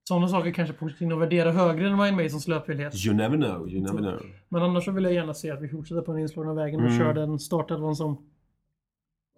Sådana 0.08 0.28
saker 0.28 0.50
kanske 0.52 0.74
Pochettino 0.74 1.16
värderar 1.16 1.52
högre 1.52 1.88
än 1.88 2.00
Ryan 2.00 2.16
Masons 2.22 2.48
löpvillighet. 2.48 3.06
You 3.06 3.14
never 3.16 3.36
know, 3.36 3.68
you 3.70 3.80
never 3.82 3.98
know. 3.98 4.22
Men 4.48 4.62
annars 4.62 4.84
så 4.84 4.90
vill 4.92 5.04
jag 5.04 5.12
gärna 5.12 5.34
se 5.34 5.50
att 5.50 5.62
vi 5.62 5.68
fortsätter 5.68 6.02
på 6.02 6.12
den 6.12 6.20
inslagna 6.20 6.54
vägen 6.54 6.80
och 6.80 6.86
Mm. 6.86 6.98
kör 6.98 7.14
den 7.14 7.38
startelvan 7.38 7.96
som... 7.96 8.26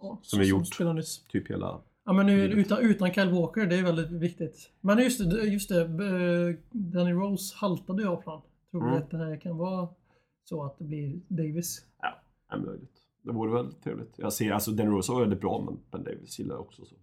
ja, 0.03 0.19
Som 0.23 0.41
vi 0.41 0.49
gjort. 0.49 0.79
nyss. 0.95 1.25
Typ 1.29 1.51
hela... 1.51 1.81
Ja 2.05 2.13
men 2.13 2.27
nu 2.27 2.43
utan, 2.43 2.79
utan 2.79 3.13
Kyle 3.15 3.31
Walker, 3.31 3.67
det 3.67 3.77
är 3.79 3.83
väldigt 3.83 4.11
viktigt. 4.11 4.71
Men 4.81 4.99
just 4.99 5.31
det, 5.31 5.43
just 5.43 5.69
det 5.69 5.81
eh, 5.81 6.57
Danny 6.71 7.13
Rose 7.13 7.55
haltade 7.57 8.03
jag 8.03 8.23
plan. 8.25 8.41
Tror 8.71 8.83
Mm. 8.83 8.95
att 8.95 9.11
det 9.11 9.19
här 9.19 9.37
kan 9.37 9.57
vara 9.57 9.89
så 10.45 10.65
att 10.65 10.79
det 10.79 10.85
blir 10.85 11.21
Davis? 11.29 11.85
Ja, 12.03 12.21
är 12.49 12.59
möjligt. 12.59 13.00
Det 13.31 13.35
vore 13.35 13.53
väl 13.63 13.73
trevligt. 13.75 14.15
Jag 14.17 14.33
ser, 14.33 14.53
alltså 14.53 14.71
Den 14.71 14.91
Rose 14.91 15.13
var 15.13 15.21
väldigt 15.21 15.41
bra, 15.41 15.63
men 15.67 15.79
Ben 15.91 16.05
Davis 16.05 16.39
gillar 16.39 16.55
jag 16.55 16.61
också. 16.61 16.85
Så. 16.85 16.95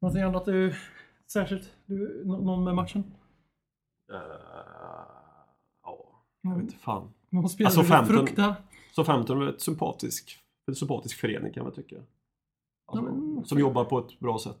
Någonting 0.00 0.22
annat 0.22 0.44
du 0.44 0.74
särskilt? 1.26 1.72
Du, 1.86 2.22
nå- 2.24 2.40
någon 2.40 2.64
med 2.64 2.74
matchen? 2.74 3.04
Uh, 4.12 4.18
ja, 5.82 5.98
jag 6.42 6.54
vet 6.54 6.62
inte 6.62 6.76
fan. 6.76 7.08
Någon 7.30 7.48
spelare 7.48 7.68
Alltså, 7.68 7.80
du 7.80 7.86
15 7.88 8.16
fruktar? 8.16 8.54
Så 8.92 9.04
15 9.04 9.42
är 9.42 9.48
ett 9.48 9.60
sympatisk, 9.60 10.38
en 10.66 10.74
sympatisk 10.74 11.20
förening 11.20 11.52
kan 11.52 11.64
man 11.64 11.72
tycka. 11.72 11.96
Alltså, 11.96 13.04
Ja, 13.06 13.12
men- 13.14 13.44
Som 13.44 13.58
jobbar 13.58 13.84
på 13.84 13.98
ett 13.98 14.18
bra 14.20 14.38
sätt. 14.38 14.58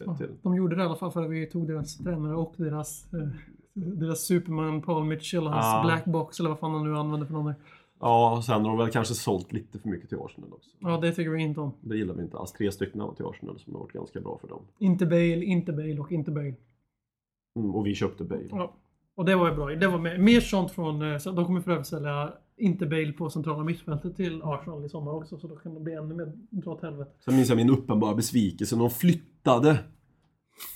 Ja, 0.00 0.16
de 0.42 0.54
gjorde 0.56 0.76
det 0.76 0.82
i 0.82 0.84
alla 0.84 0.96
fall 0.96 1.12
för 1.12 1.22
att 1.24 1.30
vi 1.30 1.46
tog 1.46 1.66
deras 1.68 1.96
tränare 1.98 2.36
och 2.36 2.54
deras, 2.56 3.12
eh, 3.14 3.28
deras 3.74 4.20
Superman 4.20 4.82
Paul 4.82 5.04
Mitchell, 5.04 5.46
hans 5.46 5.64
Ja. 5.64 5.82
black 5.84 6.04
box 6.04 6.40
eller 6.40 6.48
vad 6.50 6.58
fan 6.58 6.72
han 6.74 6.84
nu 6.84 6.96
använder 6.98 7.26
för 7.26 7.32
någonting. 7.34 7.62
Ja, 8.00 8.42
sen 8.46 8.62
har 8.64 8.68
de 8.68 8.78
väl 8.78 8.90
kanske 8.90 9.14
sålt 9.14 9.52
lite 9.52 9.78
för 9.78 9.88
mycket 9.88 10.08
till 10.08 10.18
Arsenal 10.18 10.52
också. 10.52 10.70
Ja, 10.80 10.98
det 11.00 11.12
tycker 11.12 11.30
vi 11.30 11.42
inte 11.42 11.60
om. 11.60 11.72
Det 11.80 11.96
gillar 11.96 12.14
vi 12.14 12.22
inte 12.22 12.38
alls. 12.38 12.52
Tre 12.52 12.72
stycken 12.72 13.00
har 13.00 13.14
till 13.14 13.24
Arsenal 13.24 13.58
som 13.58 13.74
har 13.74 13.80
varit 13.80 13.92
ganska 13.92 14.20
bra 14.20 14.38
för 14.38 14.48
dem. 14.48 14.62
Inte 14.78 15.06
Bale, 15.06 15.44
inte 15.44 15.72
Bale 15.72 15.98
och 15.98 16.12
inte 16.12 16.30
Bale. 16.30 16.54
Mm, 17.56 17.74
och 17.74 17.86
vi 17.86 17.94
köpte 17.94 18.24
Bale. 18.24 18.48
Ja. 18.50 18.74
Och 19.16 19.24
det 19.24 19.36
var 19.36 19.48
ju 19.50 19.54
bra. 19.54 19.68
Det 19.68 19.88
var 19.88 19.98
mer, 19.98 20.18
mer 20.18 20.40
sånt 20.40 20.70
från... 20.70 21.02
eh, 21.02 21.18
de 21.24 21.44
kommer 21.44 21.60
för 21.60 21.70
övrigt 21.70 21.86
sälja 21.86 22.32
inte 22.56 22.86
Bale 22.86 23.12
på 23.12 23.30
centrala 23.30 23.64
mittfältet 23.64 24.16
till 24.16 24.42
Arsenal 24.42 24.84
i 24.84 24.88
sommar 24.88 25.12
också. 25.12 25.38
Så 25.38 25.46
då 25.48 25.56
kan 25.56 25.74
det 25.74 25.80
bli 25.80 25.94
ännu 25.94 26.14
mer 26.14 26.32
dra 26.50 26.70
åt 26.70 26.82
helvete. 26.82 27.10
Sen 27.24 27.36
minns 27.36 27.48
jag 27.48 27.56
min 27.56 27.70
uppenbara 27.70 28.14
besvikelse 28.14 28.76
när 28.76 28.82
de 28.82 28.90
flyttade 28.90 29.78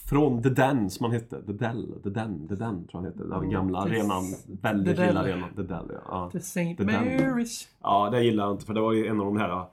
från 0.08 0.42
The 0.42 0.48
Den 0.48 0.90
som 0.90 1.04
han 1.04 1.12
hette. 1.12 1.42
The 1.46 1.52
Dell, 1.52 2.00
The 2.02 2.10
Den, 2.10 2.48
The 2.48 2.54
Den 2.54 2.86
tror 2.86 2.88
jag 2.92 2.98
han 3.00 3.04
hette. 3.04 3.18
Den 3.24 3.32
Mm, 3.32 3.50
gamla 3.50 3.78
arenan. 3.78 4.24
Väldigt 4.62 4.96
The 4.96 5.06
lilla 5.06 5.20
arenan. 5.20 5.54
The 5.56 5.62
Dell, 5.62 5.86
ja. 5.92 6.00
ja. 6.08 6.30
Till 6.30 6.40
St. 6.40 6.60
Mary's. 6.78 7.66
Ja, 7.82 8.10
det 8.10 8.22
gillar 8.24 8.44
jag 8.44 8.54
inte 8.54 8.66
för 8.66 8.74
det 8.74 8.80
var 8.80 8.92
ju 8.92 9.06
en 9.06 9.20
av 9.20 9.26
de 9.26 9.36
här 9.36 9.64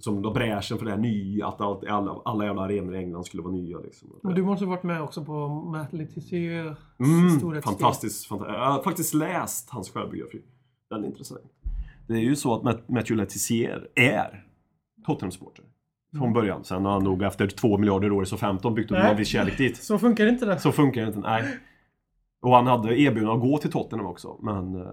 som 0.00 0.22
la 0.22 0.32
bräschen 0.32 0.78
för 0.78 0.84
det 0.84 0.90
här 0.90 0.98
nya, 0.98 1.46
att 1.46 1.60
allt, 1.60 1.84
alla, 1.84 2.20
alla 2.24 2.44
jävla 2.44 2.62
arenor 2.62 2.94
i 2.94 2.98
England 2.98 3.24
skulle 3.26 3.42
vara 3.42 3.52
nya 3.52 3.78
liksom. 3.78 4.08
Men 4.22 4.34
du 4.34 4.42
måste 4.42 4.64
ha 4.64 4.70
varit 4.70 4.82
med 4.82 5.02
också 5.02 5.24
på 5.24 5.48
Matt 5.48 5.92
Letiziers 5.92 6.78
Mm, 6.98 7.40
fantastiskt, 7.62 7.64
fantastiskt. 7.64 8.30
Jag 8.30 8.70
har 8.72 8.82
faktiskt 8.82 9.14
läst 9.14 9.70
hans 9.70 9.90
självbiografi. 9.90 10.42
Den 10.90 11.04
är 11.04 11.08
intressant. 11.08 11.40
Det 12.08 12.14
är 12.14 12.18
ju 12.20 12.36
så 12.36 12.54
att 12.54 12.62
Matt- 12.62 12.88
Matthew 12.88 13.14
Letizier 13.16 13.88
är 13.94 14.44
Tottenham-supporter. 15.06 15.64
Från 16.12 16.22
Mm. 16.22 16.32
början. 16.32 16.64
Sen 16.64 16.84
har 16.84 16.92
han 16.92 17.04
nog 17.04 17.22
efter 17.22 17.46
två 17.46 17.78
miljarder 17.78 18.12
år 18.12 18.24
så 18.24 18.36
15 18.36 18.74
byggt 18.74 18.90
upp 18.90 18.98
en 18.98 19.16
viss 19.16 19.28
kärlek 19.28 19.58
dit. 19.58 19.76
Så 19.76 19.98
funkar 19.98 20.26
inte 20.26 20.46
det. 20.46 20.58
Så 20.58 20.72
funkar 20.72 21.00
det 21.02 21.06
inte, 21.06 21.20
nej. 21.20 21.44
Och 22.42 22.54
han 22.56 22.66
hade 22.66 23.00
erbjudande 23.00 23.34
att 23.34 23.40
gå 23.40 23.58
till 23.58 23.70
Tottenham 23.72 24.06
också, 24.06 24.36
men... 24.42 24.74
eh, 24.76 24.86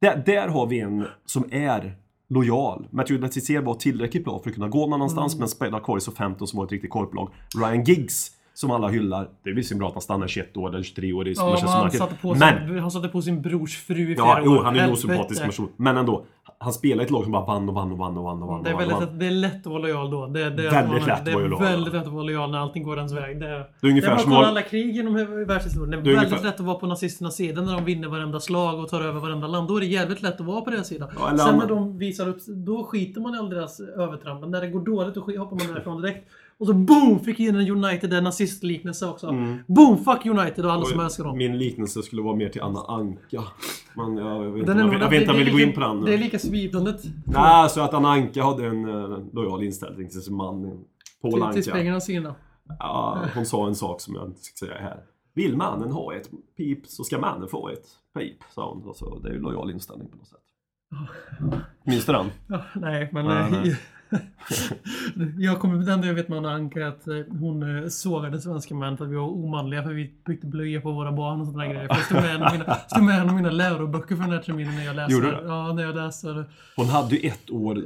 där, 0.00 0.22
där 0.26 0.48
har 0.48 0.66
vi 0.66 0.80
en 0.80 1.06
som 1.24 1.44
är 1.50 1.94
lojal. 2.28 2.88
Matthew 2.90 3.26
Letizier 3.26 3.60
var 3.62 3.74
tillräckligt 3.74 4.24
bra 4.24 4.38
för 4.42 4.48
att 4.50 4.54
kunna 4.54 4.68
gå 4.68 4.78
någon 4.80 4.92
annanstans, 4.92 5.34
Mm. 5.34 5.40
men 5.40 5.48
spela 5.48 5.80
kvar 5.80 5.96
i 5.96 6.00
så 6.00 6.12
15 6.12 6.48
som 6.48 6.56
var 6.58 6.64
ett 6.66 6.72
riktigt 6.72 6.90
korplag. 6.90 7.30
Ryan 7.56 7.84
Giggs, 7.84 8.30
som 8.54 8.70
alla 8.70 8.88
hyllar, 8.88 9.28
det 9.44 9.50
är 9.50 9.54
visserligen 9.54 9.78
bra 9.78 9.88
att 9.88 9.94
han 9.94 10.02
stannar 10.02 10.26
21 10.26 10.56
år 10.56 10.68
eller 10.74 10.82
23 10.82 11.12
år 11.12 11.28
i 11.28 11.32
Ja, 11.36 11.44
Manchester 11.44 11.68
han 11.68 11.80
United. 11.82 11.98
satte, 12.00 12.14
på 12.22 12.34
Men 12.34 12.68
sin, 12.68 12.78
han 12.78 12.90
satte 12.90 13.08
på 13.08 13.22
sin 13.22 13.42
brors 13.42 13.76
fru 13.76 13.94
i 14.02 14.14
flera 14.14 14.18
Ja, 14.18 14.40
jo, 14.44 14.50
år. 14.58 14.62
han 14.64 14.76
är 14.76 14.80
en 14.84 14.92
osympatisk 14.92 15.42
person. 15.44 15.68
Men 15.76 15.96
ändå, 15.96 16.24
han 16.58 16.72
spelar 16.72 17.02
i 17.02 17.04
ett 17.04 17.10
lag 17.10 17.22
som 17.22 17.32
bara 17.32 17.44
vann 17.44 17.68
och 17.68 17.74
vann 17.74 17.92
och 17.92 17.98
vann 17.98 18.18
och 18.18 18.24
vann 18.24 18.42
och 18.42 18.48
vann. 18.48 18.62
Det 18.62 18.70
är, 18.70 18.76
väldigt, 18.76 18.92
vann. 18.96 19.02
lätt- 19.06 19.18
det 19.20 19.26
är 19.26 19.30
lätt 19.30 19.56
att 19.60 19.66
vara 19.66 19.78
lojal 19.82 20.10
då. 20.10 20.26
Det, 20.26 20.50
det, 20.50 20.70
Väldigt 20.70 21.06
lätt 21.06 21.24
det 21.24 21.30
är 21.30 21.34
lojal. 21.48 21.60
väldigt 21.62 21.94
lätt 21.94 22.06
att 22.06 22.12
vara 22.12 22.22
lojal 22.24 22.50
när 22.50 22.58
allting 22.58 22.82
går 22.82 22.96
ens 22.96 23.12
väg. 23.12 23.40
Det, 23.40 23.46
är- 23.48 23.58
Det 23.80 23.86
är 23.86 23.90
ungefär 23.90 24.08
det 24.10 24.14
är 24.14 24.18
som 24.18 24.32
att 24.32 24.46
alla 24.46 24.62
krig 24.62 24.96
genom 24.96 25.14
världshistorien. 25.46 25.90
Det 25.90 25.96
är, 25.96 26.02
Det 26.02 26.10
är 26.10 26.14
väldigt 26.14 26.28
ungefär- 26.32 26.44
lätt 26.50 26.60
att 26.60 26.66
vara 26.66 26.78
på 26.78 26.86
nazisternas 26.86 27.34
sida 27.36 27.62
när 27.62 27.72
de 27.74 27.84
vinner 27.84 28.08
varenda 28.08 28.40
slag 28.40 28.78
och 28.80 28.88
tar 28.88 29.00
över 29.00 29.20
varenda 29.20 29.46
land. 29.46 29.68
Då 29.68 29.76
är 29.76 29.80
det 29.80 29.86
jävligt 29.86 30.22
lätt 30.22 30.40
att 30.40 30.46
vara 30.46 30.60
på 30.60 30.70
deras 30.70 30.86
sida. 30.88 31.08
Ja, 31.18 31.38
Sen 31.38 31.58
när 31.58 31.66
de 31.66 31.98
visar 31.98 32.28
upp 32.28 32.38
då 32.46 32.84
skiter 32.84 33.20
man 33.20 33.34
i 33.34 33.38
all 33.38 33.50
deras 33.50 33.80
övertramp. 33.80 34.48
När 34.48 34.60
det 34.60 34.68
går 34.68 34.80
dåligt 34.80 35.14
då 35.14 35.20
hoppar 35.20 35.56
man 35.64 35.74
därifrån 35.74 36.02
direkt. 36.02 36.28
Och 36.62 36.68
så 36.68 36.74
boom! 36.74 37.20
Fick 37.20 37.40
in 37.40 37.54
en 37.56 37.70
United 37.70 38.10
där 38.10 38.20
nazistliknelse 38.20 39.06
också. 39.06 39.26
Mm. 39.26 39.58
Boom! 39.66 40.04
Fuck 40.04 40.26
United 40.26 40.64
och 40.64 40.72
alla 40.72 40.84
som 40.84 41.00
älskar 41.00 41.24
dem. 41.24 41.38
Min 41.38 41.58
liknelse 41.58 42.02
skulle 42.02 42.22
vara 42.22 42.36
mer 42.36 42.48
till 42.48 42.62
Anna 42.62 42.80
Anka. 42.88 43.42
Men 43.94 44.16
jag 44.16 44.26
jag, 44.36 44.44
jag, 44.44 44.50
vet 44.50 44.60
inte 44.68 44.72
om 44.82 44.90
det- 44.90 44.98
jag 45.24 45.34
vill 45.34 45.52
gå 45.52 45.58
är 45.58 45.66
in 45.66 45.72
på 45.72 45.80
den. 45.80 46.00
Det 46.04 46.14
är 46.14 46.18
lika 46.18 46.38
svidande. 46.38 46.92
Nej, 47.26 47.70
så 47.70 47.80
att 47.80 47.94
Anna 47.94 48.08
Anka 48.08 48.42
hade 48.42 48.66
en 48.66 48.84
uh, 48.88 49.18
lojal 49.32 49.62
inställning 49.62 50.08
till 50.08 50.22
sin 50.22 50.34
man. 50.34 50.84
Paul 51.22 51.32
Till, 51.32 51.42
Anka. 51.42 51.62
spegelns 51.62 52.04
sida. 52.04 52.34
Ja, 52.78 53.18
hon 53.34 53.46
sa 53.46 53.66
en 53.66 53.74
sak 53.74 54.00
som 54.00 54.14
jag 54.14 54.26
inte 54.26 54.40
ska 54.40 54.66
säga 54.66 54.78
här. 54.78 55.00
Vill 55.34 55.56
mannen 55.56 55.92
ha 55.92 56.14
ett 56.14 56.30
pip 56.56 56.86
så 56.86 57.04
ska 57.04 57.18
mannen 57.18 57.48
få 57.48 57.68
ett 57.68 57.86
pip, 58.18 58.36
sa 58.54 58.70
hon. 58.70 58.82
Och 58.88 58.96
så, 58.96 59.18
det 59.18 59.28
är 59.28 59.32
ju 59.32 59.40
lojal 59.40 59.70
inställning 59.70 60.08
på 60.08 60.16
något 60.16 60.26
sätt. 60.28 60.38
Minns 61.84 62.06
du 62.06 62.12
den? 62.12 62.26
Ja, 62.48 62.60
nej, 62.74 63.08
men... 63.12 63.24
Nej, 63.26 63.42
eh, 63.42 63.50
nej. 63.50 63.76
jag 65.38 65.60
kommer, 65.60 65.84
det 65.84 65.92
enda 65.92 66.06
jag 66.06 66.14
vet 66.14 66.28
med 66.28 66.38
Anna 66.38 66.52
Anka 66.52 66.88
att 66.88 67.08
eh, 67.08 67.14
hon 67.28 67.82
eh, 67.82 67.88
sågade 67.88 68.40
svenska 68.40 68.74
män 68.74 68.96
för 68.96 69.04
att 69.04 69.10
vi 69.10 69.16
var 69.16 69.28
omanliga 69.28 69.82
för 69.82 69.90
vi 69.90 70.14
bytte 70.26 70.46
blöja 70.46 70.80
på 70.80 70.92
våra 70.92 71.12
barn 71.12 71.40
och 71.40 71.46
sådana 71.46 71.66
grejer. 71.66 71.88
För 71.88 71.94
det 71.94 72.02
stod 72.02 72.22
med 72.22 72.34
en 72.34 72.42
av 72.42 72.52
mina, 72.52 72.74
stod 72.86 73.02
med 73.02 73.20
en 73.20 73.28
av 73.28 73.34
mina 73.34 73.50
läroböcker 73.50 74.16
för 74.16 74.22
den 74.22 74.32
här 74.32 74.42
terminen 74.42 74.74
när 74.74 74.84
jag 74.84 74.96
läste. 74.96 75.12
Gjorde 75.12 75.30
det? 75.30 75.42
Ja, 75.44 75.72
när 75.72 75.82
jag 75.82 75.96
läste. 75.96 76.44
Hon 76.76 76.86
hade 76.86 77.16
ju 77.16 77.28
ett 77.28 77.50
år 77.50 77.84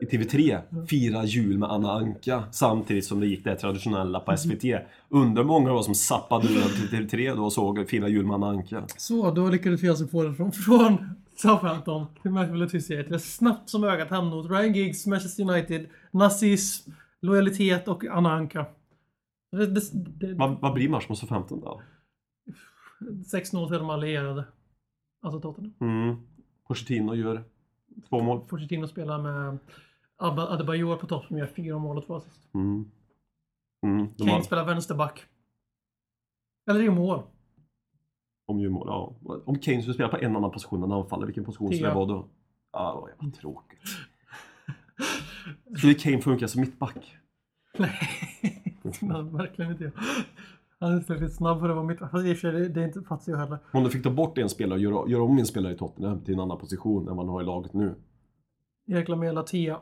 i 0.00 0.04
TV3, 0.04 0.60
Fira 0.88 1.24
jul 1.24 1.58
med 1.58 1.70
Anna 1.70 1.92
Anka, 1.92 2.44
samtidigt 2.50 3.04
som 3.04 3.20
det 3.20 3.26
gick 3.26 3.44
det 3.44 3.56
traditionella 3.56 4.20
på 4.20 4.36
SVT. 4.36 4.64
Undrar 5.08 5.44
många 5.44 5.68
det 5.68 5.74
var 5.74 5.82
som 5.82 5.94
zappade 5.94 6.48
över 6.48 6.68
till 6.68 6.98
TV3 6.98 7.36
då 7.36 7.44
och 7.44 7.52
såg 7.52 7.88
Fira 7.88 8.08
jul 8.08 8.26
med 8.26 8.34
Anna 8.34 8.48
Anka. 8.48 8.82
Så, 8.96 9.30
då 9.30 9.48
lyckades 9.48 9.82
vi 9.82 9.88
alltså 9.88 10.06
få 10.06 10.22
det 10.22 10.34
från, 10.34 10.52
från 10.52 10.98
Southampton 11.38 12.06
till 12.22 12.68
Tuesday 12.70 13.04
till 13.04 13.20
snabbt 13.20 13.70
som 13.70 13.84
ögat 13.84 14.10
hamna 14.10 14.36
hos 14.36 14.50
Ryan 14.50 14.74
Giggs, 14.74 15.06
Manchester 15.06 15.42
United, 15.42 15.88
nazism, 16.10 16.90
lojalitet 17.20 17.88
och 17.88 18.04
Anna 18.04 18.32
Anka. 18.32 18.66
Det, 19.50 19.66
det, 19.66 19.80
det, 19.92 20.34
Vad, 20.34 20.60
vad 20.60 20.74
blir 20.74 20.88
match 20.88 21.08
mot 21.08 21.18
Southampton 21.18 21.60
då? 21.60 21.82
6-0 23.00 23.68
till 23.68 23.78
de 23.78 23.90
allierade. 23.90 24.44
Alltså 25.22 25.40
Tottenham. 25.40 25.74
Mm. 25.80 26.16
Pochettino 26.68 27.14
gör 27.14 27.44
två 28.08 28.22
mål. 28.22 28.40
Pochettino 28.40 28.86
spelar 28.86 29.18
med 29.18 29.58
Adebayor 30.16 30.96
på 30.96 31.06
topp 31.06 31.24
som 31.24 31.38
gör 31.38 31.46
fyra 31.46 31.78
mål 31.78 31.98
och 31.98 32.06
två 32.06 32.16
assist. 32.16 32.54
Mm. 32.54 32.90
Mm. 33.86 34.14
Kane 34.14 34.30
har, 34.30 34.42
spelar 34.42 34.64
vänsterback. 34.64 35.26
Eller 36.70 36.82
i 36.82 36.90
mål. 36.90 37.22
Om, 38.48 38.60
ju 38.60 38.68
mål, 38.68 38.86
ja. 38.88 39.14
om 39.46 39.58
Kane 39.58 39.80
skulle 39.82 39.94
spela 39.94 40.08
på 40.08 40.16
en 40.16 40.36
annan 40.36 40.50
position 40.50 40.82
än 40.82 40.92
anfallare, 40.92 41.26
vilken 41.26 41.44
position 41.44 41.72
skulle 41.72 41.88
det 41.88 41.94
vara 41.94 42.06
då? 42.06 42.28
Ja, 42.72 42.94
det 42.94 43.00
var 43.00 43.08
jävla 43.08 43.30
tråkigt. 43.30 43.78
Skulle 45.78 45.94
Kane 45.94 46.20
funka 46.20 46.48
som 46.48 46.60
mittback? 46.60 47.16
Nej, 47.78 47.90
Nej, 49.00 49.22
verkligen 49.22 49.70
inte. 49.70 49.92
Han 50.80 50.92
är 50.92 51.00
väldigt 51.00 51.34
snabb 51.36 51.60
för 51.60 51.68
att 51.68 51.74
vara 51.76 51.86
mitt... 51.86 51.98
Fast 51.98 52.14
i 52.26 52.32
och 52.32 52.36
för 52.36 52.52
sig, 52.52 52.68
det- 52.68 52.80
är 52.80 52.84
inte 52.86 53.02
Fazio 53.02 53.36
heller. 53.36 53.58
Om 53.72 53.84
du 53.84 53.90
fick 53.90 54.02
ta 54.02 54.10
bort 54.10 54.38
en 54.38 54.48
spelare 54.48 54.78
och 54.78 54.82
göra, 54.82 55.08
göra 55.08 55.22
om 55.22 55.38
en 55.38 55.46
spelare 55.46 55.72
i 55.72 55.76
Tottenham 55.76 56.20
till 56.20 56.34
en 56.34 56.40
annan 56.40 56.58
position 56.58 57.08
än 57.08 57.16
vad 57.16 57.26
han 57.26 57.28
har 57.34 57.42
i 57.42 57.44
laget 57.44 57.72
nu. 57.72 57.94
Erik 58.86 59.08
Lamela 59.08 59.42
10. 59.42 59.76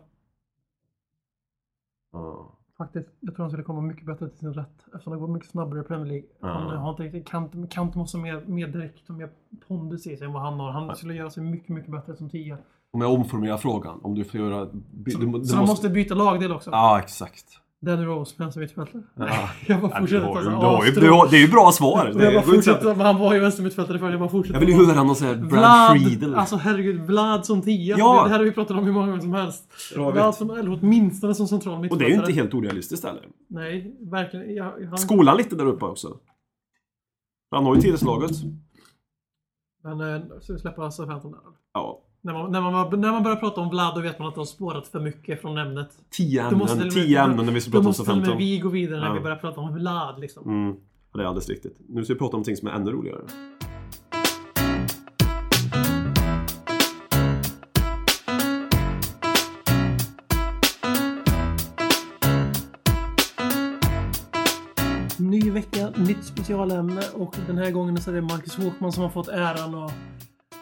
Ja. 2.12 2.55
Faktiskt. 2.78 3.08
Jag 3.20 3.34
tror 3.34 3.42
han 3.44 3.50
skulle 3.50 3.64
komma 3.64 3.80
mycket 3.80 4.06
bättre 4.06 4.28
till 4.28 4.38
sin 4.38 4.54
rätt. 4.54 4.86
Eftersom 4.86 5.12
det 5.12 5.18
går 5.18 5.28
mycket 5.28 5.50
snabbare 5.50 5.80
i 5.80 5.82
Premier 5.82 6.06
League. 6.06 6.26
Han 6.40 6.68
Ja. 6.74 6.78
har 6.78 6.90
inte 6.90 7.02
riktigt... 7.02 7.28
Kant, 7.28 7.70
Kant 7.72 7.94
måste 7.94 8.18
mer, 8.18 8.42
mer 8.46 8.68
direkt 8.68 9.08
och 9.10 9.14
mer 9.14 9.30
pondus 9.68 10.06
i 10.06 10.16
sig 10.16 10.26
än 10.26 10.32
vad 10.32 10.42
han 10.42 10.60
har. 10.60 10.70
Han 10.70 10.96
skulle 10.96 11.14
göra 11.14 11.30
sig 11.30 11.42
mycket, 11.42 11.68
mycket 11.68 11.90
bättre 11.90 12.16
som 12.16 12.30
10. 12.30 12.58
Om 12.92 13.00
jag 13.00 13.12
omformulerar 13.12 13.56
frågan, 13.56 14.00
om 14.02 14.14
du 14.14 14.24
får 14.24 14.40
göra... 14.40 14.68
Du, 14.92 15.10
Så, 15.10 15.18
du, 15.18 15.26
du 15.26 15.44
så 15.44 15.56
han 15.56 15.66
måste 15.66 15.88
byta 15.88 16.14
lagdel 16.14 16.52
också. 16.52 16.70
Ja, 16.70 16.98
exakt. 17.00 17.44
Danny 17.80 18.04
Rose, 18.04 18.34
vänster 18.38 18.60
mittfältare. 18.60 19.02
Ja. 19.14 19.50
Jag 19.66 19.80
bara 19.80 20.00
fortsätter. 20.00 21.30
Det 21.30 21.36
är 21.36 21.40
ju 21.40 21.48
bra 21.48 21.72
svar. 21.72 22.06
Och 22.08 22.18
Det 22.18 22.24
jag 22.24 22.34
bara 22.34 22.54
fortsätter, 22.54 22.94
men 22.94 23.06
han 23.06 23.18
var 23.18 23.34
ju 23.34 23.40
vänstermittfältare 23.40 23.98
förr. 23.98 24.10
Jag 24.10 24.20
bara 24.20 24.28
fortsätter. 24.28 24.60
Jag 24.60 24.66
vill 24.66 24.76
ju 24.76 24.86
höra 24.86 25.02
någon 25.02 25.16
sån 25.16 25.26
här 25.26 25.34
Brad 25.34 25.48
Vlad! 25.50 25.96
Friedel. 25.98 26.34
Alltså 26.34 26.56
herregud, 26.56 27.00
Vlad 27.00 27.46
som 27.46 27.62
tia. 27.62 27.98
Ja! 27.98 28.22
Det 28.24 28.30
här 28.30 28.38
har 28.38 28.44
vi 28.44 28.52
pratat 28.52 28.76
om 28.76 28.84
hur 28.84 28.92
många 28.92 29.06
gånger 29.06 29.20
som 29.20 29.32
helst. 29.32 29.64
Vlad 29.96 30.34
som, 30.34 30.50
eller 30.50 30.72
åtminstone 30.82 31.34
som 31.34 31.48
central 31.48 31.74
Och 31.74 31.80
mittfältare. 31.80 32.08
det 32.08 32.12
är 32.12 32.16
ju 32.16 32.20
inte 32.20 32.32
helt 32.32 32.54
orealistiskt 32.54 33.06
heller. 33.06 33.22
Nej, 33.48 33.96
verkligen. 34.00 34.54
Jag, 34.54 34.86
han, 34.88 34.98
Skolan 34.98 35.36
lite 35.36 35.56
där 35.56 35.66
uppe 35.66 35.84
också. 35.84 36.16
Han 37.50 37.64
har 37.64 37.74
ju 37.74 37.80
tillslaget. 37.80 38.30
Men 39.82 40.00
eh, 40.00 40.20
så 40.40 40.52
vi 40.52 40.58
släpper 40.58 40.82
alltså 40.82 41.06
15 41.06 41.30
där. 41.32 41.40
Ja. 41.74 42.02
När 42.26 42.32
man, 42.32 42.52
när, 42.52 42.60
man, 42.60 43.00
när 43.00 43.12
man 43.12 43.22
börjar 43.22 43.36
prata 43.36 43.60
om 43.60 43.68
Vlad 43.70 43.94
då 43.94 44.00
vet 44.00 44.18
man 44.18 44.28
att 44.28 44.34
det 44.34 44.40
har 44.40 44.46
spårat 44.46 44.88
för 44.88 45.00
mycket 45.00 45.40
från 45.40 45.58
ämnet. 45.58 45.88
Tio 46.10 46.50
Då 46.50 46.56
måste 46.56 46.76
ämnen, 46.76 46.90
tio 46.90 47.22
ämnen 47.22 47.46
när 47.46 47.52
vi 47.52 47.60
ska 47.60 47.70
Då 47.70 47.72
prata 47.72 47.80
om 47.80 47.86
måste 47.86 48.02
till 48.02 48.10
och 48.12 48.16
med 48.16 48.26
15. 48.26 48.38
vi 48.38 48.58
gå 48.58 48.68
vidare 48.68 49.00
när 49.00 49.06
Ja. 49.06 49.12
vi 49.14 49.20
börjar 49.20 49.36
prata 49.36 49.60
om 49.60 49.74
Vlad 49.74 50.20
liksom. 50.20 50.44
Mm. 50.50 50.76
Det 51.14 51.22
är 51.22 51.24
alldeles 51.24 51.48
riktigt. 51.48 51.76
Nu 51.88 52.04
ska 52.04 52.12
vi 52.12 52.18
prata 52.18 52.36
om 52.36 52.38
någonting 52.38 52.56
som 52.56 52.68
är 52.68 52.72
ännu 52.72 52.90
roligare. 52.90 53.20
Ny 65.18 65.50
vecka, 65.50 65.92
nytt 65.96 66.24
specialämne 66.24 67.02
och 67.14 67.34
den 67.46 67.58
här 67.58 67.70
gången 67.70 68.00
så 68.00 68.10
är 68.10 68.14
det 68.14 68.22
Marcus 68.22 68.56
Håkman 68.56 68.92
som 68.92 69.02
har 69.02 69.10
fått 69.10 69.28
äran 69.28 69.74
att 69.74 69.92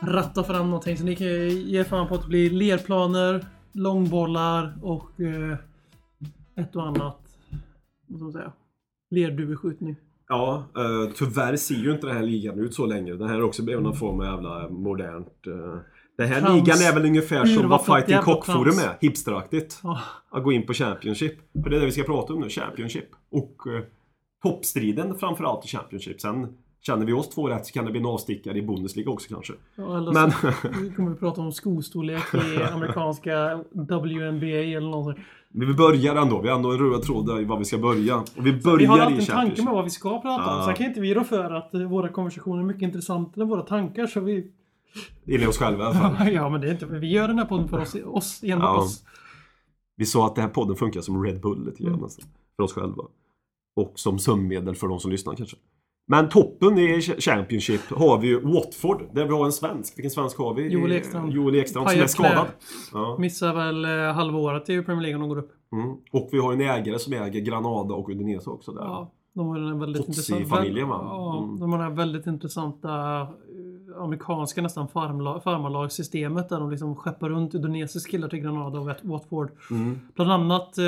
ratta 0.01 0.45
fram 0.45 0.67
någonting. 0.67 0.97
Så 0.97 1.05
ni 1.05 1.17
kan 1.17 1.27
ge 1.49 1.85
fan 1.85 2.09
på 2.09 2.15
att 2.15 2.23
det 2.23 2.29
blir 2.29 2.51
lerplaner, 2.51 3.47
långbollar 3.73 4.79
och 4.83 5.21
eh, 5.21 5.59
ett 6.57 6.77
och 6.77 6.87
annat. 6.87 7.21
Vad 8.07 8.19
ska 8.19 8.25
man 8.25 8.33
säga? 8.33 8.53
Lerduveskjutning. 9.11 9.97
Ja, 10.29 10.65
eh, 10.77 11.13
tyvärr 11.15 11.57
ser 11.57 11.75
ju 11.75 11.93
inte 11.93 12.07
den 12.07 12.17
här 12.17 12.23
ligan 12.23 12.59
ut 12.59 12.75
så 12.75 12.87
längre. 12.87 13.17
Den 13.17 13.29
här 13.29 13.37
är 13.37 13.43
också 13.43 13.63
blivit 13.63 13.83
någon 13.83 13.97
form 13.97 14.21
av 14.21 14.27
jävla 14.27 14.69
modernt... 14.69 15.47
Uh, 15.47 15.77
den 16.17 16.29
här 16.29 16.41
Trams. 16.41 16.55
ligan 16.55 16.79
är 16.79 16.95
väl 16.95 17.05
ungefär 17.05 17.45
som 17.45 17.69
vad 17.69 17.87
Fighting 17.87 18.19
Cock-forum 18.19 18.79
är. 18.79 18.99
Hipsteraktigt. 19.01 19.81
Ja. 19.83 20.01
Att 20.31 20.45
gå 20.45 20.53
in 20.53 20.67
på 20.67 20.73
Championship. 20.73 21.35
För 21.63 21.71
det 21.71 21.77
är 21.77 21.81
det 21.81 21.87
vi 21.87 21.93
ska 21.93 22.03
prata 22.03 22.33
om 22.33 22.41
nu, 22.41 22.49
Championship. 22.49 23.09
Och 23.31 23.67
uh, 23.67 23.81
toppstriden 24.43 25.19
framförallt 25.19 25.65
i 25.65 25.69
Championship. 25.69 26.21
Sen 26.21 26.57
känner 26.87 27.07
vi 27.07 27.13
oss 27.13 27.29
två 27.29 27.49
rätt 27.49 27.67
så 27.67 27.73
kan 27.73 27.85
det 27.85 27.91
bli 27.91 28.01
en 28.01 28.07
avstickare 28.07 28.59
i 28.59 28.63
Bundesliga 28.63 29.11
också 29.11 29.29
kanske. 29.35 29.53
Ja, 29.75 29.97
eller 29.99 30.13
Men- 30.13 30.31
så 30.31 30.97
kommer 30.97 31.11
vi 31.11 31.17
prata 31.17 31.41
om 31.41 31.53
skostorlek 31.53 32.35
i 32.35 32.63
amerikanska 32.73 33.65
WNBA 33.73 34.47
eller 34.77 34.91
någonting. 34.91 35.25
Vi 35.49 35.75
börjar 35.75 36.17
ändå, 36.17 36.41
vi 36.41 36.49
har 36.49 36.57
ändå 36.57 36.73
en 36.73 36.79
röd 36.79 37.03
tråd 37.03 37.27
där 37.27 37.41
i 37.41 37.45
vad 37.45 37.59
vi 37.59 37.65
ska 37.65 37.79
börja. 37.79 38.17
Och 38.17 38.47
vi 38.47 38.53
börjar 38.53 38.79
Vi 38.79 38.87
har 38.87 38.99
alltid 38.99 39.21
en 39.21 39.27
tanke 39.27 39.63
med 39.65 39.73
vad 39.75 39.85
vi 39.85 39.91
ska 39.91 40.21
prata 40.23 40.57
om. 40.59 40.65
Sen 40.65 40.75
kan 40.75 40.87
inte 40.87 41.01
vi 41.01 41.15
rå 41.15 41.25
för 41.25 41.51
att 41.55 41.75
våra 41.75 42.09
konversationer 42.09 42.59
är 42.63 42.67
mycket 42.67 42.83
intressantare 42.83 43.43
än 43.43 43.49
våra 43.49 43.63
tankar. 43.63 44.07
Så 44.07 44.21
vi... 44.21 44.51
Enligt 45.27 45.49
oss 45.49 45.59
själva 45.59 45.85
i 45.85 45.87
alla 45.87 45.95
fall. 46.11 46.29
ja, 46.33 46.49
men 46.49 46.61
det 46.61 46.69
är 46.69 46.73
inte... 46.73 46.87
Vi 46.87 47.07
gör 47.13 47.29
den 47.29 47.39
här 47.39 47.47
podden 47.47 47.69
för 47.69 47.81
oss, 47.81 47.97
oss 48.05 48.41
enbart 48.43 48.69
Ja. 48.77 48.83
oss. 48.83 49.05
Vi 49.97 50.07
sa 50.07 50.27
att 50.27 50.35
den 50.35 50.43
här 50.45 50.51
podden 50.51 50.77
funkar 50.77 51.01
som 51.01 51.25
Red 51.25 51.41
Bull 51.41 51.65
lite 51.67 51.83
grann 51.83 51.93
Mm. 51.93 52.05
nästan, 52.05 52.27
För 52.57 52.63
oss 52.63 52.73
själva. 52.73 53.03
Och 53.77 53.93
som 53.95 54.19
sömnmedel 54.19 54.75
för 54.75 54.89
de 54.89 55.01
som 55.01 55.11
lyssnar 55.11 55.35
kanske. 55.35 55.57
Men 56.07 56.29
toppen 56.29 56.79
i 56.79 57.01
Championship 57.01 57.81
har 57.91 58.19
vi 58.19 58.27
ju 58.29 58.41
Watford, 58.41 59.03
där 59.15 59.25
vi 59.25 59.33
har 59.33 59.45
en 59.45 59.53
svensk. 59.53 59.99
Vilken 59.99 60.11
svensk 60.11 60.39
har 60.39 60.55
vi? 60.55 60.69
Joel 60.69 60.93
Ekstrand. 60.93 61.33
Joel 61.33 61.55
Ekstrand 61.55 61.91
som 61.91 62.01
är 62.01 62.07
skadad. 62.07 62.47
Ja. 62.93 63.17
Missar 63.19 63.55
väl 63.55 63.85
eh, 63.85 64.15
halva 64.15 64.39
året 64.39 64.69
i 64.71 64.83
Premier 64.83 65.03
League 65.03 65.15
om 65.15 65.21
de 65.21 65.29
går 65.29 65.39
upp. 65.39 65.53
Mm. 65.73 65.97
Och 66.13 66.29
vi 66.33 66.39
har 66.39 66.53
en 66.53 66.61
ägare 66.61 66.99
som 66.99 67.13
äger 67.13 67.41
Granada 67.41 67.95
och 67.95 68.09
Udinese 68.09 68.51
också 68.51 68.73
där. 68.73 68.83
Ja, 68.83 69.13
de 69.35 69.47
har 69.49 69.59
den 69.59 69.79
väldigt 69.81 70.07
Totsi-familjen, 70.07 70.89
va? 70.89 71.01
Ja, 71.03 71.43
Mm. 71.45 71.61
de 71.61 71.73
har 71.73 71.79
här 71.79 71.91
väldigt 71.91 72.27
intressanta 72.27 73.21
eh, 73.21 74.03
amerikanska 74.03 74.63
nästan 74.63 74.89
farmarlagssystemet 74.89 76.49
där 76.49 76.61
de 76.61 76.71
liksom 76.71 76.97
skeppar 76.97 77.29
runt 77.29 77.55
indonesiska 77.55 78.11
killar 78.11 78.29
till 78.29 78.39
Granada 78.39 78.79
och 78.79 78.87
Wat- 78.89 79.03
Watford. 79.03 79.51
Mm. 79.71 79.99
Bland 80.15 80.33
annat 80.33 80.79
eh, 80.79 80.85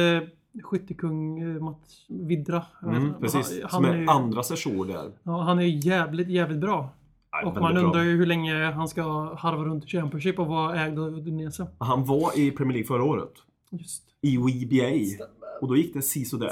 skyttekung 0.62 1.38
eh, 1.40 1.62
Mats 1.62 2.06
Vidra. 2.08 2.62
Mm, 2.82 3.14
precis. 3.20 3.60
Han, 3.62 3.70
som 3.70 3.84
är 3.84 3.94
är, 3.94 4.10
andra 4.10 4.42
session 4.42 4.86
där. 4.86 5.12
ja, 5.22 5.42
han 5.42 5.58
är 5.58 5.86
jävligt, 5.86 6.28
jävligt 6.28 6.60
bra. 6.60 6.90
Nej, 7.32 7.44
Och 7.44 7.62
man 7.62 7.76
undrar 7.76 8.02
ju 8.02 8.16
hur 8.16 8.26
länge 8.26 8.70
han 8.70 8.88
ska 8.88 9.34
harva 9.34 9.64
runt 9.64 9.84
i 9.84 9.88
Championship 9.88 10.38
och 10.38 10.46
vara 10.46 10.84
ägd 10.84 10.98
av 10.98 11.14
Udinese. 11.14 11.66
Han 11.78 12.04
var 12.04 12.38
i 12.38 12.50
Premier 12.50 12.72
League 12.72 12.86
förra 12.86 13.04
året. 13.04 13.32
Just. 13.70 14.02
I 14.22 14.36
WBA. 14.36 15.24
Och 15.60 15.68
då 15.68 15.76
gick 15.76 15.94
det. 15.94 16.02
Stämmer, 16.02 16.48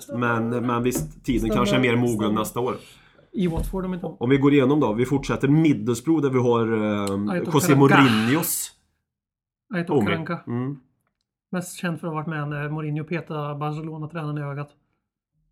stämmer. 0.00 0.40
Men, 0.40 0.66
men 0.66 0.82
visst, 0.82 1.24
tiden 1.24 1.40
Stämmer, 1.40 1.56
kanske 1.56 1.76
är 1.76 1.80
mer 1.80 1.96
mogen 1.96 2.16
stämmer. 2.16 2.38
nästa 2.38 2.60
år. 2.60 2.76
I 3.32 3.46
Watford 3.46 3.84
om 3.84 3.94
inte 3.94 4.06
Om 4.06 4.30
vi 4.30 4.36
går 4.36 4.52
igenom 4.52 4.80
då. 4.80 4.92
Vi 4.92 5.06
fortsätter 5.06 5.48
Middlesbrough 5.48 6.22
där 6.22 6.30
vi 6.30 6.38
har 6.38 6.72
eh, 7.36 7.42
José. 7.54 7.74
Mourinhos 7.74 8.70
Aito 9.74 9.94
unge. 9.94 10.06
Karanka. 10.06 10.40
Mm. 10.46 10.80
Mest 11.54 11.76
känd 11.76 12.00
för 12.00 12.06
att 12.06 12.12
ha 12.12 12.20
varit 12.20 12.26
med 12.26 12.48
när 12.48 12.68
Mourinho 12.68 13.04
petade 13.04 13.54
Barcelona-tränaren 13.54 14.38
i 14.38 14.40
ögat. 14.40 14.70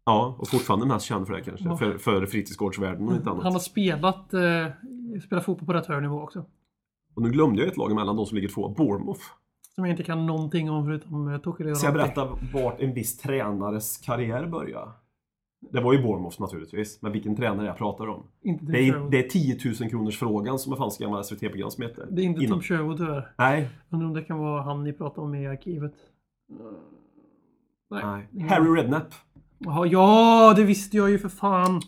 Ja, 0.05 0.37
och 0.39 0.49
fortfarande 0.49 0.87
mest 0.87 1.07
känd 1.07 1.27
för 1.27 1.35
det 1.35 1.43
kanske. 1.43 1.65
Ja. 1.69 1.77
För, 1.77 1.99
för 1.99 2.27
fritidsgårdsvärlden 2.27 3.09
och 3.09 3.15
inte 3.15 3.31
annat. 3.31 3.45
Han 3.45 3.53
har 3.53 3.61
spelat, 3.61 4.35
eh, 4.35 4.67
spelat 5.25 5.45
fotboll 5.45 5.67
på 5.67 5.73
rätt 5.73 5.87
hög 5.87 6.03
nivå 6.03 6.21
också. 6.23 6.45
Och 7.15 7.23
nu 7.23 7.31
glömde 7.31 7.63
jag 7.63 7.69
ett 7.71 7.77
lag 7.77 7.91
emellan 7.91 8.17
de 8.17 8.27
som 8.27 8.37
ligger 8.37 8.49
två. 8.49 8.69
Bournemouth. 8.69 9.21
Som 9.75 9.85
jag 9.85 9.93
inte 9.93 10.03
kan 10.03 10.27
någonting 10.27 10.71
om 10.71 10.85
förutom 10.85 11.29
eh, 11.29 11.39
Tokeleo. 11.39 11.75
Ska 11.75 11.87
jag 11.87 11.95
berätta 11.95 12.29
vart 12.55 12.81
en 12.81 12.95
viss 12.95 13.19
tränares 13.19 13.99
karriär 13.99 14.47
började? 14.47 14.91
Det 15.71 15.81
var 15.81 15.93
ju 15.93 16.03
Bournemouth 16.03 16.41
naturligtvis. 16.41 17.03
Men 17.03 17.13
vilken 17.13 17.37
tränare 17.37 17.67
jag 17.67 17.77
pratar 17.77 18.09
om. 18.09 18.23
Inte 18.43 18.65
Det 18.65 18.89
är, 18.89 19.11
det 19.11 19.19
är 19.19 19.29
10 19.29 19.59
000 19.81 19.91
kronors 19.91 20.19
frågan 20.19 20.59
som 20.59 20.77
fanns 20.77 21.01
i 21.01 21.05
gamla 21.05 21.23
SVT-program 21.23 21.71
som 21.71 21.83
heter. 21.83 22.07
Det 22.11 22.23
är 22.23 22.25
inte 22.25 22.45
Innan. 22.45 22.61
Tim 22.61 22.63
Sherwood 22.63 22.97
tyvärr. 22.97 23.35
Nej, 23.39 23.69
Undrar 23.91 24.07
om 24.07 24.15
det 24.15 24.23
kan 24.23 24.39
vara 24.39 24.63
han 24.63 24.85
ni 24.85 24.93
pratar 24.93 25.23
om 25.23 25.35
i 25.35 25.47
arkivet. 25.47 25.93
Nej. 27.91 28.03
nej. 28.31 28.49
Harry. 28.49 28.81
Redknapp. 28.81 29.15
Jaha, 29.59 29.87
ja, 29.87 30.53
det 30.57 30.65
visste 30.65 30.97
jag 30.97 31.11
ju 31.11 31.19
för 31.19 31.29
fan. 31.29 31.81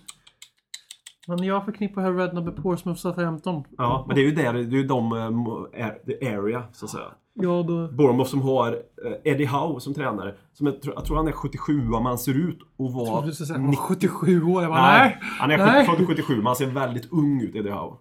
Men 1.29 1.45
jag 1.45 1.65
förknippar 1.65 2.03
här 2.03 2.13
Redknapp 2.13 2.45
med 2.45 2.57
Portsmouth 2.57 3.01
Southampton. 3.01 3.65
Ja, 3.79 4.05
men 4.07 4.17
det 4.17 4.23
är 4.23 4.27
ju 4.27 4.35
där, 4.35 4.53
det 4.53 4.61
är 4.61 4.65
ju 4.65 4.87
de, 4.87 5.13
eh, 5.13 6.39
area, 6.39 6.65
så 6.73 6.85
att 6.85 6.91
säga. 6.91 7.15
Ja, 7.37 7.63
då... 7.69 7.89
Bournemouth 7.89 8.31
som 8.31 8.43
har 8.43 8.73
eh, 8.73 9.33
Eddie 9.33 9.45
Howe 9.47 9.81
som 9.81 9.95
tränare. 9.95 10.35
Som 10.53 10.67
jag, 10.67 10.83
tror- 10.83 10.95
jag 10.95 11.05
tror 11.05 11.17
han 11.17 11.29
är 11.29 11.33
77 11.33 11.73
men 11.89 12.03
han 12.07 12.19
ser 12.19 12.35
ut 12.49 12.59
att 12.63 12.69
Jag 12.77 12.91
vara... 12.93 13.21
skulle 13.21 13.33
säga 13.33 13.55
att 13.57 13.61
han 13.63 13.67
var 13.71 13.77
77 13.77 14.43
år. 14.45 14.63
Jag 14.63 14.71
bara, 14.71 14.83
Nej, 14.83 15.09
nej. 15.21 15.31
han 15.41 15.51
är 15.51 15.59
nej. 15.59 15.87
70 15.87 15.97
född 15.97 16.07
77 16.07 16.37
men 16.37 16.47
han 16.47 16.57
ser 16.57 16.67
väldigt 16.67 17.13
ung 17.13 17.41
ut, 17.41 17.55
Eddie 17.57 17.71
Howe. 17.71 17.97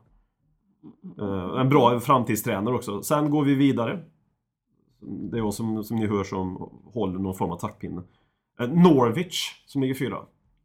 Eh, 1.22 1.60
en 1.62 1.70
bra 1.70 2.00
framtidstränare 2.00 2.76
också. 2.76 3.02
Sen 3.02 3.30
går 3.30 3.44
vi 3.44 3.56
vidare. 3.56 4.00
Det 5.32 5.38
är 5.38 5.40
jag 5.40 5.54
som, 5.54 5.84
som 5.84 5.98
ni 5.98 6.08
hör 6.08 6.24
som 6.24 6.70
håller 6.94 7.20
någon 7.20 7.36
form 7.36 7.52
av 7.52 7.58
taktpinne. 7.58 8.02
Eh, 8.60 8.68
Norwich 8.70 9.64
som 9.66 9.82
ligger 9.82 9.96
fyra. 9.96 10.18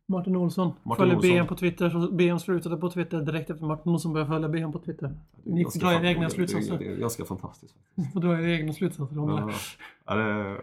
Martin 0.09 0.37
Olsson. 0.37 0.73
Martin 0.83 0.97
följer 0.97 1.17
Olsson. 1.17 1.31
BM 1.31 1.47
på 1.47 1.55
Twitter. 1.55 1.91
Så 1.91 2.13
BM 2.13 2.39
slutade 2.39 2.77
på 2.77 2.91
Twitter 2.91 3.21
direkt 3.21 3.51
efter 3.51 3.67
Martin 3.67 3.93
Olsson 3.93 4.13
började 4.13 4.31
följa 4.31 4.49
BM 4.49 4.73
på 4.73 4.79
Twitter. 4.79 5.15
Ni 5.45 5.63
ganska 5.63 5.81
drar 5.81 5.93
era 5.93 6.09
egna 6.09 6.31
slutsatser. 6.31 6.79
Det 6.79 6.87
är 6.87 6.97
ganska 6.97 7.25
fantastiskt. 7.25 7.75
faktiskt. 7.75 8.15
Och 8.17 8.21
dra 8.21 8.39
era 8.39 8.51
egna 8.51 8.73
slutsatser 8.73 9.19
om. 9.19 9.29
Ja, 9.29 9.51
ja, 10.07 10.15
det, 10.15 10.57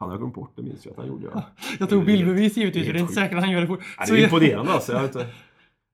jag 0.00 0.06
har 0.06 0.18
glömt 0.18 0.34
bort 0.34 0.52
det, 0.56 0.62
minns 0.62 0.86
jag 0.86 0.92
att 0.92 0.98
han 0.98 1.08
gjorde. 1.08 1.28
Ja. 1.34 1.42
Jag 1.78 1.88
tog 1.88 2.04
bildbevis 2.04 2.56
givetvis. 2.56 2.86
det 2.86 2.92
är 2.92 3.00
inte 3.00 3.12
säkert 3.12 3.36
att 3.36 3.44
han 3.44 3.52
gör 3.52 3.60
det 3.60 3.66
fort. 3.66 3.80
Ja, 3.98 4.04
det 4.08 4.20
är 4.20 4.24
imponerande 4.24 4.72
alltså. 4.72 4.92
Jag 4.92 5.02
vet 5.02 5.14
inte. 5.14 5.28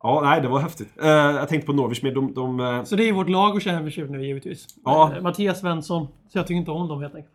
Ja, 0.03 0.21
nej, 0.25 0.41
det 0.41 0.49
var 0.49 0.61
häftigt. 0.61 0.99
Eh, 1.03 1.09
jag 1.09 1.49
tänkte 1.49 1.67
på 1.67 1.73
Norwich, 1.73 2.03
men 2.03 2.15
de... 2.15 2.35
de 2.35 2.61
eh, 2.61 2.85
så 2.85 2.97
det 2.97 3.09
är 3.09 3.13
vårt 3.13 3.29
lag 3.29 3.55
och 3.55 3.63
Championship 3.63 4.11
nu 4.11 4.27
givetvis. 4.27 4.67
Ja. 4.85 5.17
Eh, 5.17 5.23
Mattias 5.23 5.61
Svensson. 5.61 6.07
Så 6.29 6.39
jag 6.39 6.47
tycker 6.47 6.59
inte 6.59 6.71
om 6.71 6.89
dem 6.89 7.01
helt 7.03 7.15
enkelt. 7.15 7.35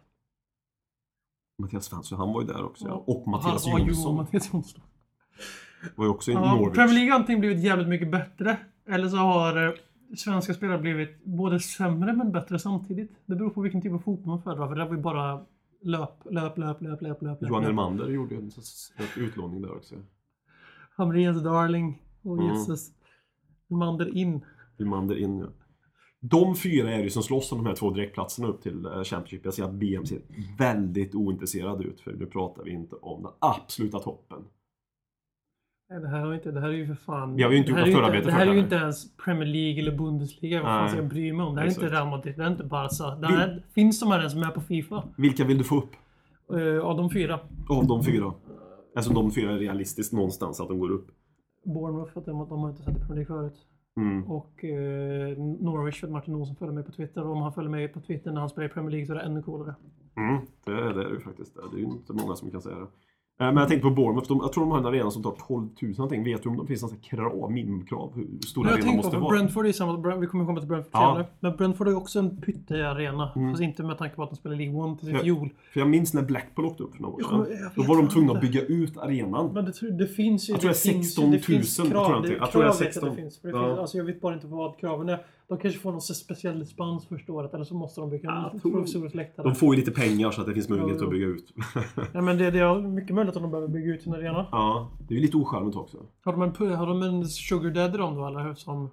Mattias 1.62 1.86
Svensson, 1.86 2.18
han 2.18 2.34
var 2.34 2.42
ju 2.42 2.48
där 2.48 2.66
också. 2.66 2.88
Ja. 2.88 3.04
Och 3.08 3.28
Mattias 3.28 3.68
Ja, 3.68 3.76
jo, 3.80 3.86
Jonsson 3.88 4.16
Mattias 4.16 4.54
Jonsson. 4.54 4.82
Var 5.96 6.06
ju 6.06 6.12
också 6.12 6.32
i 6.32 6.34
Ja, 6.34 6.56
Norwich. 6.56 6.76
Premier 6.76 6.94
League 6.96 7.12
har 7.12 7.20
antingen 7.20 7.40
blivit 7.40 7.64
jävligt 7.64 7.88
mycket 7.88 8.12
bättre. 8.12 8.58
Eller 8.88 9.08
så 9.10 9.18
har 9.18 9.68
eh, 9.68 9.74
svenska 10.18 10.54
spelare 10.54 10.78
blivit 10.78 11.24
både 11.26 11.60
sämre 11.60 12.14
men 12.14 12.32
bättre 12.32 12.60
samtidigt. 12.60 13.12
Det 13.26 13.36
beror 13.36 13.50
på 13.50 13.62
vilken 13.62 13.82
typ 13.82 13.94
av 13.94 14.00
fotboll 14.00 14.28
man 14.28 14.42
föredrar. 14.42 14.68
För 14.68 14.76
det 14.76 14.86
var 14.86 14.96
ju 14.96 15.02
bara 15.02 15.42
löp, 15.82 16.28
löp, 16.32 16.58
löp, 16.58 16.82
löp, 16.82 17.02
löp, 17.02 17.22
löp. 17.22 17.38
Johan. 17.42 17.64
Elmander 17.64 18.10
gjorde 18.10 18.36
ju 18.36 18.42
en 18.42 18.52
utlåning 19.18 19.62
där 19.62 19.72
också. 19.76 19.96
Hamrens 20.96 21.44
Darling. 21.44 22.02
Och 22.24 22.38
Mm. 22.38 22.48
jösses. 22.48 22.92
Elmander 23.72 24.18
in. 24.18 24.46
Elmander 24.80 25.16
in, 25.18 25.40
ja. 25.40 25.48
De 26.24 26.56
fyra 26.56 26.92
är 26.94 26.98
det 26.98 27.04
ju 27.04 27.10
som 27.10 27.24
slåss 27.24 27.52
om 27.52 27.58
de 27.58 27.66
här 27.68 27.76
två 27.76 27.90
direktplatserna 27.90 28.48
upp 28.48 28.62
till 28.62 28.86
eh, 28.86 29.04
Championship. 29.04 29.46
Jag 29.46 29.54
ser 29.54 29.64
att 29.64 29.74
BM 29.74 30.06
ser 30.06 30.22
väldigt 30.58 31.16
ointresserad 31.16 31.82
ut, 31.82 32.02
för 32.02 32.14
nu 32.14 32.26
pratar 32.26 32.64
vi 32.64 32.72
inte 32.72 32.96
om 32.96 33.24
den 33.24 33.32
absoluta 33.40 34.00
toppen. 34.00 34.38
Nej, 35.92 36.02
det 36.02 36.08
här, 36.08 36.20
har 36.26 36.34
inte, 36.34 36.52
det 36.52 36.60
här 36.62 36.70
är 36.70 36.74
ju 36.74 36.88
för 36.88 36.96
fan... 36.96 37.36
Vi 37.36 37.44
har 37.44 37.52
ju 37.52 37.58
inte 37.58 37.72
det 37.72 37.80
gjort 37.80 37.88
här 37.88 37.92
något 37.94 37.96
förarbete 38.00 38.18
inte, 38.18 38.30
Det 38.32 38.34
här 38.38 38.48
är 38.48 38.54
ju 38.54 38.60
inte 38.60 38.76
ens 38.76 39.18
Premier 39.18 39.46
League 39.46 39.82
eller 39.82 39.98
Bundesliga. 39.98 40.58
Vad 40.64 40.72
fan 40.72 40.90
ska 40.90 40.98
jag 40.98 41.08
bry 41.08 41.34
mig 41.34 41.46
om? 41.46 41.56
Det 41.56 41.62
här 41.62 41.68
är 41.68 41.72
inte. 41.72 41.90
Real 41.90 42.10
Madrid. 42.10 42.34
Det 42.38 42.42
här 42.44 42.50
är 42.50 42.52
inte 42.54 42.64
Barca. 42.64 43.16
Det 43.16 43.28
här, 43.28 43.64
Finns 43.76 44.00
de 44.00 44.12
här 44.12 44.20
ens 44.20 44.36
med 44.36 44.54
på 44.54 44.62
Fifa? 44.62 45.04
Vilka 45.18 45.44
vill 45.46 45.58
du 45.58 45.64
få 45.64 45.78
upp 45.78 45.92
Uh, 46.54 46.80
av 46.86 46.98
de 46.98 47.10
fyra. 47.10 47.40
av 47.70 47.88
de 47.88 48.04
fyra? 48.04 48.34
Alltså 48.96 49.14
de 49.14 49.32
fyra 49.32 49.52
är 49.52 49.58
realistiskt 49.58 50.14
någonstans 50.14 50.62
att 50.62 50.68
de 50.68 50.80
går 50.80 50.92
upp. 50.92 51.08
Bournemouth, 51.66 52.14
för 52.14 52.20
att 52.20 52.26
de, 52.26 52.36
har 52.38 52.70
inte 52.70 52.84
sett 52.84 52.98
i 52.98 53.00
Premier 53.00 53.16
League 53.16 53.26
förut. 53.26 53.58
Mm. 53.98 54.24
Och 54.32 54.64
eh, 54.66 55.38
Norwich 55.60 56.00
för 56.00 56.08
att 56.08 56.14
Martin 56.14 56.36
Olsson 56.36 56.56
följer 56.56 56.74
mig 56.74 56.84
på 56.84 56.92
Twitter. 56.92 57.24
Och 57.28 57.32
om 57.36 57.42
han 57.42 57.54
följer 57.54 57.72
mig 57.72 57.88
på 57.88 58.00
Twitter 58.02 58.32
när 58.32 58.40
han 58.40 58.50
spelar 58.50 58.66
i 58.68 58.70
Premier 58.72 58.92
League 58.92 59.06
så 59.06 59.14
är 59.14 59.18
det 59.18 59.24
ännu 59.24 59.44
coolare. 59.44 59.76
Mm, 60.18 60.42
det, 60.66 60.72
är- 60.72 60.94
det 60.94 61.02
är 61.04 61.08
det 61.10 61.14
ju 61.14 61.20
faktiskt. 61.20 61.56
Det 61.72 61.78
är 61.78 61.80
ju 61.80 61.86
inte 61.86 62.14
många 62.14 62.36
som 62.36 62.52
kan 62.52 62.62
säga 62.62 62.76
det. 62.76 62.88
Eh, 63.42 63.46
Men 63.48 63.58
jag 63.58 63.68
tänkte 63.68 63.88
på 63.90 63.96
Bournemouth. 63.96 64.28
De, 64.28 64.40
jag 64.42 64.54
tror 64.54 64.64
de 64.64 64.72
har 64.72 64.78
en 64.80 64.86
arena 64.86 65.12
som 65.12 65.24
tar 65.24 65.36
12 65.48 65.68
000 65.82 65.92
någonting. 65.98 66.24
Vet 66.24 66.44
du 66.44 66.50
om 66.50 66.58
det 66.58 66.66
finns 66.68 66.82
några 66.82 66.96
krav, 66.96 67.52
minimikrav? 67.52 68.12
Hur 68.16 68.28
jag 68.56 68.66
arenan 68.66 68.82
tänkte 68.82 68.96
måste 68.98 69.10
på, 69.12 69.16
för 69.16 69.20
vara? 69.22 69.38
Brentford 69.38 69.66
är 69.68 69.72
samma, 69.72 70.16
vi 70.16 70.28
kommer 70.28 70.46
komma 70.46 70.60
till 70.60 70.70
Brentford 70.70 70.92
Ja. 70.94 71.12
senare. 71.14 71.28
Men 71.40 71.56
Brentford 71.58 71.88
är 71.88 71.98
också 71.98 72.20
en 72.20 72.38
pyttearena. 72.42 73.32
Mm. 73.36 73.52
Fast 73.52 73.64
inte 73.64 73.84
med 73.84 73.98
tanke 73.98 74.16
på 74.16 74.24
att 74.24 74.30
de 74.30 74.36
spelar 74.36 74.56
League 74.56 74.76
One 74.76 74.98
till 74.98 75.10
Ja. 75.12 75.20
fjol. 75.20 75.50
För 75.74 75.80
jag 75.80 75.90
minns 75.90 76.14
när 76.14 76.22
Blackpool 76.22 76.66
åkte 76.66 76.84
upp 76.84 76.96
för 76.96 77.02
några 77.02 77.16
år 77.16 77.22
Jag 77.22 77.30
sedan. 77.48 77.58
jag 77.76 77.86
Då 77.86 77.94
var 77.94 78.02
de 78.02 78.08
tvungna 78.10 78.34
att 78.34 78.42
bygga 78.42 78.62
ut 78.62 78.98
arenan. 78.98 79.54
Men 79.54 79.66
det, 79.66 79.72
tror- 79.72 79.92
det 79.92 80.08
finns 80.08 80.50
ju... 80.50 80.54
Jag 80.54 80.62
tror 80.62 80.70
det 80.70 80.74
är 80.88 80.92
finns 80.94 80.96
ju- 80.96 81.04
16 81.04 81.24
000 81.24 81.32
det 81.32 81.40
finns 81.40 81.76
tror 81.76 81.88
jag 81.94 82.06
krav. 82.08 82.22
Det, 82.22 82.34
Jag 82.34 82.52
tror 82.52 82.62
det 82.62 82.68
är 82.68 82.72
krav 82.72 82.80
vet 82.80 82.86
jag 82.86 82.94
16. 82.94 83.10
att 83.10 83.16
det 83.16 83.22
finns. 83.22 83.40
Det 83.42 83.50
Ja. 83.50 83.66
finns 83.68 83.80
alltså 83.80 83.98
jag 83.98 84.06
vet 84.06 84.22
bara 84.22 84.34
inte 84.34 84.48
vad 84.48 84.78
kraven 84.80 85.10
är. 85.10 85.20
De 85.52 85.58
kanske 85.58 85.80
får 85.80 85.92
någon 85.92 86.02
speciell 86.02 86.60
dispens 86.60 87.06
första 87.08 87.34
året. 87.34 87.54
Eller 87.54 87.64
så 87.64 87.76
måste 87.76 88.02
de 88.02 88.10
bygga 88.10 88.30
Ja, 88.30 88.52
en 88.54 88.60
provisorisk 88.60 89.16
läktare. 89.16 89.48
De 89.48 89.56
får 89.56 89.76
ju 89.76 89.80
lite 89.80 89.92
pengar 89.92 90.32
så 90.32 90.42
att 90.42 90.48
det 90.48 90.54
finns 90.54 90.70
möjlighet 90.70 90.98
Ja, 91.00 91.06
att 91.06 91.12
bygga 91.12 91.28
ut. 91.28 91.54
Ja, 92.14 92.22
men 92.22 92.38
det, 92.38 92.52
det 92.52 92.60
är 92.60 92.82
mycket 92.82 93.16
möjligt 93.16 93.36
att 93.36 93.42
de 93.42 93.52
behöver 93.52 93.68
bygga 93.68 93.94
ut 93.94 94.02
sin 94.02 94.14
arena. 94.14 94.48
ja, 94.52 94.92
det 95.08 95.14
är 95.14 95.16
ju 95.16 95.22
lite 95.22 95.38
ocharmigt 95.38 95.78
också. 95.78 95.98
Har 96.24 96.32
de 96.32 96.42
en, 96.42 96.76
har 96.76 96.88
de 96.88 97.02
en 97.02 97.26
sugar 97.28 97.72
daddy 97.72 97.98
de 97.98 98.16
då 98.16 98.28
eller? 98.28 98.54
Som 98.54 98.90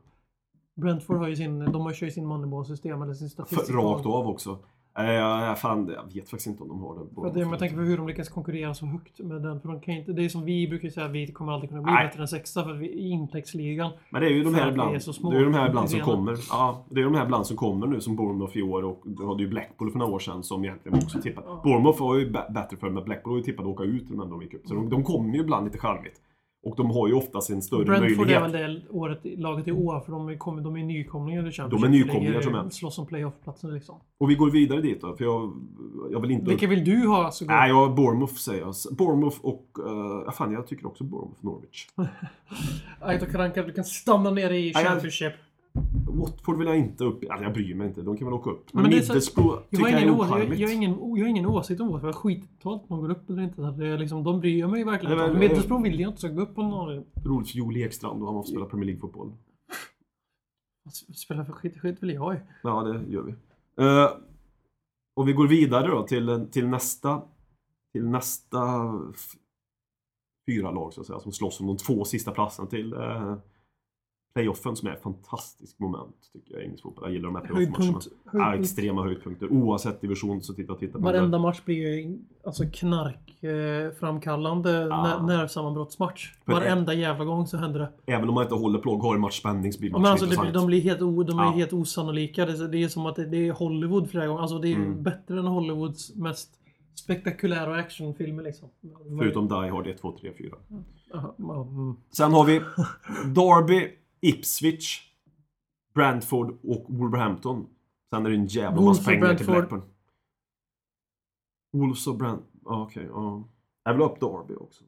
Brentford 0.76 1.16
har 1.16 1.28
ju 1.28 1.36
sin, 1.36 1.58
de 1.58 1.80
har 1.80 1.94
ju 2.02 2.10
sin 2.10 2.26
moneyball-system 2.26 3.02
eller 3.02 3.14
sin 3.14 3.28
statistik. 3.30 3.74
rakt 3.74 4.06
av 4.06 4.26
också. 4.28 4.58
Jag, 5.04 5.58
fan, 5.58 5.90
jag 5.96 6.14
vet 6.14 6.30
faktiskt 6.30 6.46
inte 6.46 6.62
om 6.62 6.68
de 6.68 6.80
har 6.82 6.94
det. 6.94 7.28
Att 7.28 7.34
det, 7.34 7.46
med 7.46 7.58
tanke 7.58 7.74
på 7.74 7.80
hur 7.80 7.96
de 7.96 8.08
lyckas 8.08 8.28
konkurrera 8.28 8.74
så 8.74 8.86
högt 8.86 9.18
med 9.18 9.42
den. 9.42 9.60
För 9.60 9.68
de 9.68 9.80
kan 9.80 9.94
inte, 9.94 10.12
det 10.12 10.24
är 10.24 10.28
som 10.28 10.44
vi 10.44 10.68
brukar 10.68 10.88
säga, 10.88 11.08
vi 11.08 11.26
kommer 11.26 11.52
aldrig 11.52 11.70
kunna 11.70 11.82
bli 11.82 11.92
Nej. 11.92 12.06
bättre 12.06 12.22
än 12.22 12.28
sexa 12.28 12.64
för 12.64 12.72
vi 12.72 12.86
i 12.88 13.08
intäktsligan. 13.08 13.90
Men 14.10 14.20
det 14.20 14.28
är 14.28 14.30
ju 14.30 14.44
de 14.44 14.54
här 14.54 14.68
ibland. 14.68 14.92
Det 14.92 15.36
är 15.36 15.44
de 15.44 15.54
här 15.54 15.68
ibland 15.68 15.90
som 15.90 16.00
kommer. 16.00 16.36
Ja, 16.50 16.84
det 16.88 17.00
är 17.00 17.04
de 17.04 17.14
här 17.14 17.24
ibland 17.24 17.46
som 17.46 17.56
kommer 17.56 17.86
nu 17.86 18.00
som 18.00 18.16
Bournemouth 18.16 18.56
i 18.56 18.62
år 18.62 18.84
och 18.84 19.02
du 19.04 19.26
hade 19.26 19.42
ju 19.42 19.48
Blackpool 19.48 19.90
för 19.90 19.98
några 19.98 20.12
år 20.12 20.18
sedan 20.18 20.42
som 20.42 20.64
egentligen 20.64 20.98
också 20.98 21.20
tippat. 21.20 21.62
Bournemouth 21.62 22.00
var 22.00 22.16
ju 22.16 22.30
bättre 22.30 22.76
för 22.76 22.90
men 22.90 23.04
Blackpool 23.04 23.30
var 23.30 23.38
ju 23.38 23.44
tippat 23.44 23.64
att 23.66 23.72
åka 23.72 23.84
ut 23.84 24.10
men 24.10 24.30
de 24.30 24.42
gick 24.42 24.54
upp. 24.54 24.62
Så 24.66 24.74
de, 24.74 24.90
de 24.90 25.04
kommer 25.04 25.34
ju 25.34 25.40
ibland 25.40 25.64
lite 25.64 25.78
charmigt. 25.78 26.20
Och 26.62 26.76
de 26.76 26.90
har 26.90 27.08
ju 27.08 27.14
oftast 27.14 27.50
en 27.50 27.62
större 27.62 27.84
Brentford 27.84 28.26
möjlighet. 28.26 28.42
är 28.42 28.62
väl 28.62 28.80
det 28.82 28.88
året, 28.90 29.20
laget 29.24 29.68
i 29.68 29.72
år 29.72 30.00
för 30.00 30.12
de 30.12 30.28
är, 30.28 30.62
de 30.62 30.76
är 30.76 30.84
nykomlingar 30.84 31.48
i 31.48 31.52
Championship. 31.52 31.80
De 31.80 31.86
är 31.86 31.98
nykomlingar, 31.98 32.40
tror 32.40 32.56
jag. 32.56 32.72
Slåss 32.72 32.98
om 32.98 33.06
playoff-platsen 33.06 33.74
liksom. 33.74 34.00
Och 34.18 34.30
vi 34.30 34.34
går 34.34 34.50
vidare 34.50 34.80
dit 34.80 35.00
då, 35.00 35.16
för 35.16 35.24
jag, 35.24 35.52
jag 36.10 36.20
vill 36.20 36.30
inte... 36.30 36.50
Vilka 36.50 36.66
vill 36.66 36.84
du 36.84 37.06
ha? 37.06 37.30
Så 37.30 37.44
Nej, 37.44 37.68
jag 37.68 37.94
Bournemouth 37.94 38.34
säger 38.34 38.60
jag. 38.60 38.74
Bournemouth 38.96 39.36
och... 39.42 39.66
Uh, 40.26 40.30
fan, 40.30 40.52
jag 40.52 40.66
tycker 40.66 40.86
också 40.86 41.04
Bournemouth 41.04 41.44
Norwich. 41.44 41.86
Aito 43.00 43.26
Karanka, 43.32 43.62
du 43.62 43.72
kan 43.72 43.84
stanna 43.84 44.30
nere 44.30 44.58
i 44.58 44.74
Championship. 44.74 45.32
Watford 46.08 46.58
vill 46.58 46.66
jag 46.66 46.78
inte 46.78 47.04
upp. 47.04 47.24
Alltså, 47.30 47.44
jag 47.44 47.52
bryr 47.52 47.74
mig 47.74 47.86
inte. 47.88 48.02
De 48.02 48.16
kan 48.16 48.26
väl 48.26 48.34
åka 48.34 48.50
upp. 48.50 48.74
Men, 48.74 48.82
Men 48.82 48.90
Middlesbrough 48.90 49.48
Jag 49.70 49.80
tycker 49.80 49.92
jag, 49.92 50.02
är 50.02 50.06
jag, 50.06 50.20
ocharmigt. 50.20 50.60
jag, 50.60 50.68
har 50.68 50.74
ingen, 50.74 50.90
jag 50.90 51.24
har 51.24 51.28
ingen 51.28 51.46
åsikt 51.46 51.80
om 51.80 51.88
Watford. 51.92 52.08
Jag 52.08 52.14
skiter 52.14 52.48
totalt 52.48 52.82
om 52.82 52.88
de 52.88 53.00
går 53.00 53.10
upp 53.10 53.30
eller 53.30 53.42
inte. 53.42 53.62
Det 53.62 53.86
är 53.86 53.98
liksom, 53.98 54.24
de 54.24 54.40
bryr 54.40 54.58
jag 54.60 54.70
mig 54.70 54.84
verkligen 54.84 55.18
inte 55.18 55.30
men- 55.30 55.38
Middlesbrough 55.40 55.82
vill 55.82 56.00
jag 56.00 56.08
inte 56.10 56.18
ska 56.20 56.28
gå 56.28 56.42
upp 56.42 56.54
på 56.54 56.62
någon. 56.62 57.04
Rolf 57.24 57.54
Joel 57.54 57.76
Ekstrand 57.76 58.20
och 58.20 58.26
han 58.26 58.34
måste 58.34 58.50
spela 58.50 58.66
Premier 58.66 58.86
League-fotboll. 58.86 59.32
Spela 61.14 61.44
för 61.44 61.52
skit, 61.52 61.78
skit 61.80 62.02
vill 62.02 62.10
jag 62.10 62.34
i. 62.34 62.38
Ja, 62.62 62.82
det 62.82 63.12
gör 63.12 63.22
vi. 63.22 63.32
Eh, 63.84 64.10
och 65.16 65.28
vi 65.28 65.32
går 65.32 65.46
vidare 65.48 65.86
då 65.88 66.02
till, 66.02 66.46
till 66.52 66.68
nästa 66.68 67.22
till 67.92 68.04
nästa 68.08 68.92
fyra 70.50 70.70
lag 70.70 70.92
så 70.92 71.00
att 71.00 71.06
säga, 71.06 71.20
som 71.20 71.32
slåss 71.32 71.60
om 71.60 71.66
de 71.66 71.76
två 71.76 72.04
sista 72.04 72.30
platserna 72.30 72.68
till 72.68 72.92
eh, 72.92 73.34
playoffen 74.34 74.76
som 74.76 74.88
är 74.88 74.92
ett 74.92 75.02
fantastiskt 75.02 75.78
moment 75.80 76.14
tycker 76.32 76.54
jag 76.54 76.62
i 76.62 76.64
engelsk 76.64 76.82
fotboll. 76.82 77.04
Jag 77.04 77.12
gillar 77.12 77.26
de 77.28 77.34
här 77.36 77.42
playoff-matcherna. 77.42 78.00
Ja, 78.32 78.54
extrema 78.54 79.02
höjdpunkter. 79.02 79.52
Oavsett 79.52 80.00
division 80.00 80.42
så 80.42 80.54
titta 80.54 80.74
titta 80.74 80.98
på 80.98 81.04
Varenda 81.04 81.38
match 81.38 81.60
blir 81.64 81.76
ju 81.76 82.18
alltså 82.44 82.64
knark 82.72 83.42
eh, 83.42 83.90
framkallande 83.98 84.70
Ja. 84.72 85.02
ner- 85.20 85.26
nervsammanbrottsmatch. 85.36 86.32
Varenda 86.44 86.94
jävla 86.94 87.24
gång 87.24 87.46
så 87.46 87.56
händer 87.56 87.80
det. 87.80 88.12
Även 88.12 88.28
om 88.28 88.34
man 88.34 88.42
inte 88.44 88.54
håller 88.54 88.88
och 88.88 89.02
har 89.02 89.14
en 89.14 89.20
match 89.20 89.38
spänning 89.40 89.72
så 89.72 89.80
blir 89.80 89.90
matchen 89.90 90.02
Men 90.02 90.10
alltså, 90.10 90.24
intressant. 90.26 90.46
blir- 90.52 90.60
de 90.60 90.66
blir 90.66 90.80
helt, 90.80 91.02
o, 91.02 91.22
de 91.22 91.38
är 91.38 91.42
Ja. 91.44 91.50
helt 91.50 91.72
osannolika. 91.72 92.46
Det, 92.46 92.52
är- 92.52 92.68
det 92.68 92.82
är 92.82 92.88
som 92.88 93.06
att 93.06 93.16
det, 93.16 93.26
det 93.26 93.48
är 93.48 93.52
Hollywood 93.52 94.10
flera 94.10 94.26
gånger. 94.26 94.40
Alltså 94.40 94.58
det 94.58 94.68
är 94.72 94.76
Mm. 94.76 95.02
bättre 95.02 95.38
än 95.38 95.46
Hollywoods 95.46 96.14
mest 96.14 96.50
spektakulära 96.94 97.74
actionfilmer 97.76 98.42
liksom. 98.42 98.68
Förutom 99.18 99.48
Die 99.48 99.54
Hard 99.70 99.86
1, 99.86 99.98
2, 100.00 100.12
3, 100.20 100.30
4. 100.38 100.48
Jaha, 101.12 101.30
ja, 101.36 101.62
mm. 101.62 101.96
Sen 102.10 102.32
har 102.32 102.44
vi 102.44 102.60
Derby, 103.34 103.88
Ipswich, 104.20 105.12
Brentford 105.94 106.58
och 106.62 106.86
Wolverhampton. 106.88 107.66
Sen 108.10 108.26
är 108.26 108.30
det 108.30 108.36
en 108.36 108.46
jävla 108.46 108.80
massa 108.80 109.04
pengar 109.10 109.34
till. 109.34 109.46
Blackburn. 109.46 109.82
Wolves 111.72 112.06
och. 112.06 112.22
Ja, 112.64 112.82
okej. 112.82 113.08
ja. 113.12 113.44
Jag 113.82 113.92
vill 113.92 114.02
ha 114.02 114.12
upp 114.12 114.20
Derby 114.20 114.54
också. 114.54 114.84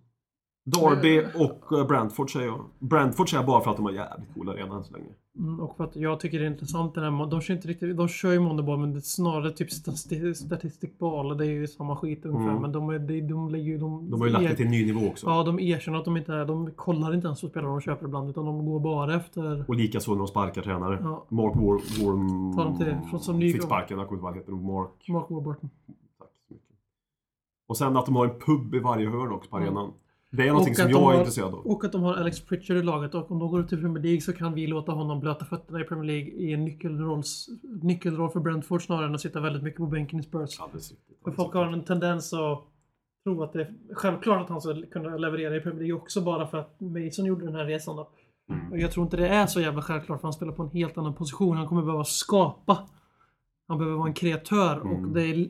Derby 0.70 1.24
och 1.34 1.78
eh, 1.78 1.86
Brentford 1.86 2.32
säger 2.32 2.46
jag. 2.46 2.60
Brentford 2.78 3.30
säger 3.30 3.42
jag 3.42 3.46
bara 3.46 3.60
för 3.60 3.70
att 3.70 3.76
de 3.76 3.84
har 3.84 3.92
jävligt 3.92 4.34
cool 4.34 4.48
arena 4.48 4.76
än 4.76 4.84
så 4.84 4.92
länge. 4.92 5.06
Mm, 5.38 5.60
och 5.60 5.76
för 5.76 5.84
att 5.84 5.96
jag 5.96 6.20
tycker 6.20 6.38
det 6.38 6.44
är 6.46 6.50
intressant 6.50 6.94
den 6.94 7.04
här, 7.04 7.26
de 7.26 7.40
kör 7.40 7.54
inte 7.54 7.68
riktigt, 7.68 7.96
de 7.96 8.08
kör 8.08 8.32
ju 8.32 8.40
Moneyball 8.40 8.78
men 8.78 8.92
det 8.92 8.98
är 8.98 9.00
snarare 9.00 9.50
typ 9.50 9.68
stati- 9.68 10.34
statistic 10.34 10.98
ball. 10.98 11.36
Det 11.38 11.46
är 11.46 11.50
ju 11.50 11.66
samma 11.66 11.96
skit 11.96 12.24
ungefär. 12.24 12.48
Mm. 12.50 12.62
Men 12.62 12.72
de, 12.72 12.90
är, 12.90 12.98
de, 12.98 13.20
de 13.20 13.48
lägger 13.50 13.64
ju... 13.64 13.78
De, 13.78 14.10
De 14.10 14.20
har 14.20 14.26
ju 14.26 14.32
lagt 14.32 14.44
det 14.48 14.56
till 14.56 14.64
en 14.66 14.70
ny 14.70 14.86
nivå 14.86 15.06
också. 15.08 15.26
Ja, 15.26 15.42
de 15.42 15.58
erkänner 15.60 15.98
att 15.98 16.04
de 16.04 16.16
inte 16.16 16.32
är, 16.34 16.44
de 16.46 16.70
kollar 16.70 17.14
inte 17.14 17.26
ens 17.26 17.40
på 17.40 17.48
spelare 17.48 17.70
de 17.70 17.80
köper 17.80 18.06
ibland 18.06 18.30
utan 18.30 18.44
de 18.44 18.66
går 18.66 18.80
bara 18.80 19.14
efter... 19.14 19.64
Och 19.68 19.74
likaså 19.74 20.10
när 20.10 20.18
de 20.18 20.26
sparkar 20.28 20.62
tränare. 20.62 20.98
Ja. 21.02 21.24
Mark 21.28 21.56
War... 21.56 22.04
War 22.04 22.54
Tar 22.56 22.64
de 22.64 22.78
till- 22.78 22.96
från 23.10 23.20
som 23.20 23.38
ny- 23.38 23.52
fick 23.52 23.62
sparken, 23.62 23.98
jag 23.98 24.08
kommer 24.08 24.18
inte 24.18 24.38
ihåg 24.38 24.46
vad 24.46 24.56
han 24.58 24.64
heter. 24.64 24.72
Mark... 24.74 25.08
Mark 25.08 25.30
Warburton. 25.30 25.70
Tack 26.18 26.28
så 26.48 26.54
mycket. 26.54 26.66
Och 27.68 27.76
sen 27.76 27.96
att 27.96 28.06
de 28.06 28.16
har 28.16 28.26
en 28.26 28.38
pub 28.46 28.74
i 28.74 28.78
varje 28.78 29.08
hörn 29.10 29.32
också 29.32 29.50
på 29.50 29.56
Mm. 29.56 29.74
Det 30.33 30.43
är 30.43 30.49
någonting 30.49 30.72
Och 30.72 30.76
som 30.76 30.91
jag 30.91 31.01
de 31.01 31.03
är 31.03 31.07
har- 31.12 31.18
intresserad 31.18 31.55
av. 31.55 31.66
Och 31.66 31.85
att 31.85 31.93
de 31.93 32.03
har 32.03 32.14
Alex 32.14 32.41
Pritchard 32.41 32.76
i 32.76 32.83
laget 32.83 33.14
och 33.14 33.31
om 33.31 33.39
de 33.39 33.51
går 33.51 33.61
upp 33.61 33.68
till 33.68 33.81
Premier 33.81 34.03
League 34.03 34.20
så 34.20 34.33
kan 34.33 34.55
vi 34.55 34.66
låta 34.66 34.93
honom 34.93 35.20
blöta 35.20 35.45
fötterna 35.45 35.81
i 35.81 35.85
Premier 35.85 36.07
League 36.07 36.28
i 36.33 36.53
en 36.53 36.64
nyckelrolls, 36.64 37.49
nyckelroll 37.83 38.31
för 38.31 38.41
Brentford 38.41 38.83
snarare 38.83 39.07
än 39.07 39.14
att 39.14 39.20
sitta 39.20 39.41
väldigt 39.41 39.62
mycket 39.62 39.78
på 39.78 39.87
bänken 39.87 40.20
i 40.20 40.22
Spurs. 40.22 40.61
Riktigt. 40.74 40.99
För 41.24 41.31
folk 41.33 41.55
har 41.55 41.66
en 41.66 41.85
tendens 41.85 42.33
att 42.33 42.62
tro 43.24 43.43
att 43.43 43.53
det 43.53 43.61
är 43.61 43.74
självklart 43.95 44.43
att 44.43 44.49
han 44.49 44.61
ska 44.61 44.83
kunna 44.93 45.16
leverera 45.16 45.57
i 45.57 45.61
Premier 45.61 45.81
League 45.83 45.97
också 46.03 46.20
bara 46.20 46.47
för 46.47 46.59
att 46.59 46.81
Mason 46.81 47.24
gjorde 47.24 47.45
den 47.45 47.55
här 47.55 47.64
resan 47.64 47.97
då. 47.97 48.09
Mm. 48.51 48.72
Och 48.72 48.78
jag 48.78 48.91
tror 48.93 49.05
inte 49.05 49.16
det 49.16 49.28
är 49.28 49.47
så 49.47 49.61
jävla 49.61 49.83
självklart 49.83 50.20
för 50.20 50.26
han 50.28 50.33
spelar 50.33 50.53
på 50.53 50.62
en 50.62 50.70
helt 50.70 50.99
annan 50.99 51.14
position. 51.14 51.57
Han 51.57 51.66
kommer 51.66 51.83
behöva 51.83 52.05
skapa. 52.05 52.78
Han 53.68 53.78
behöver 53.78 53.97
vara 53.99 54.09
en 54.09 54.14
kreatör 54.14 54.81
och 54.81 54.87
Mm. 54.99 55.12
det 55.12 55.22
är... 55.22 55.49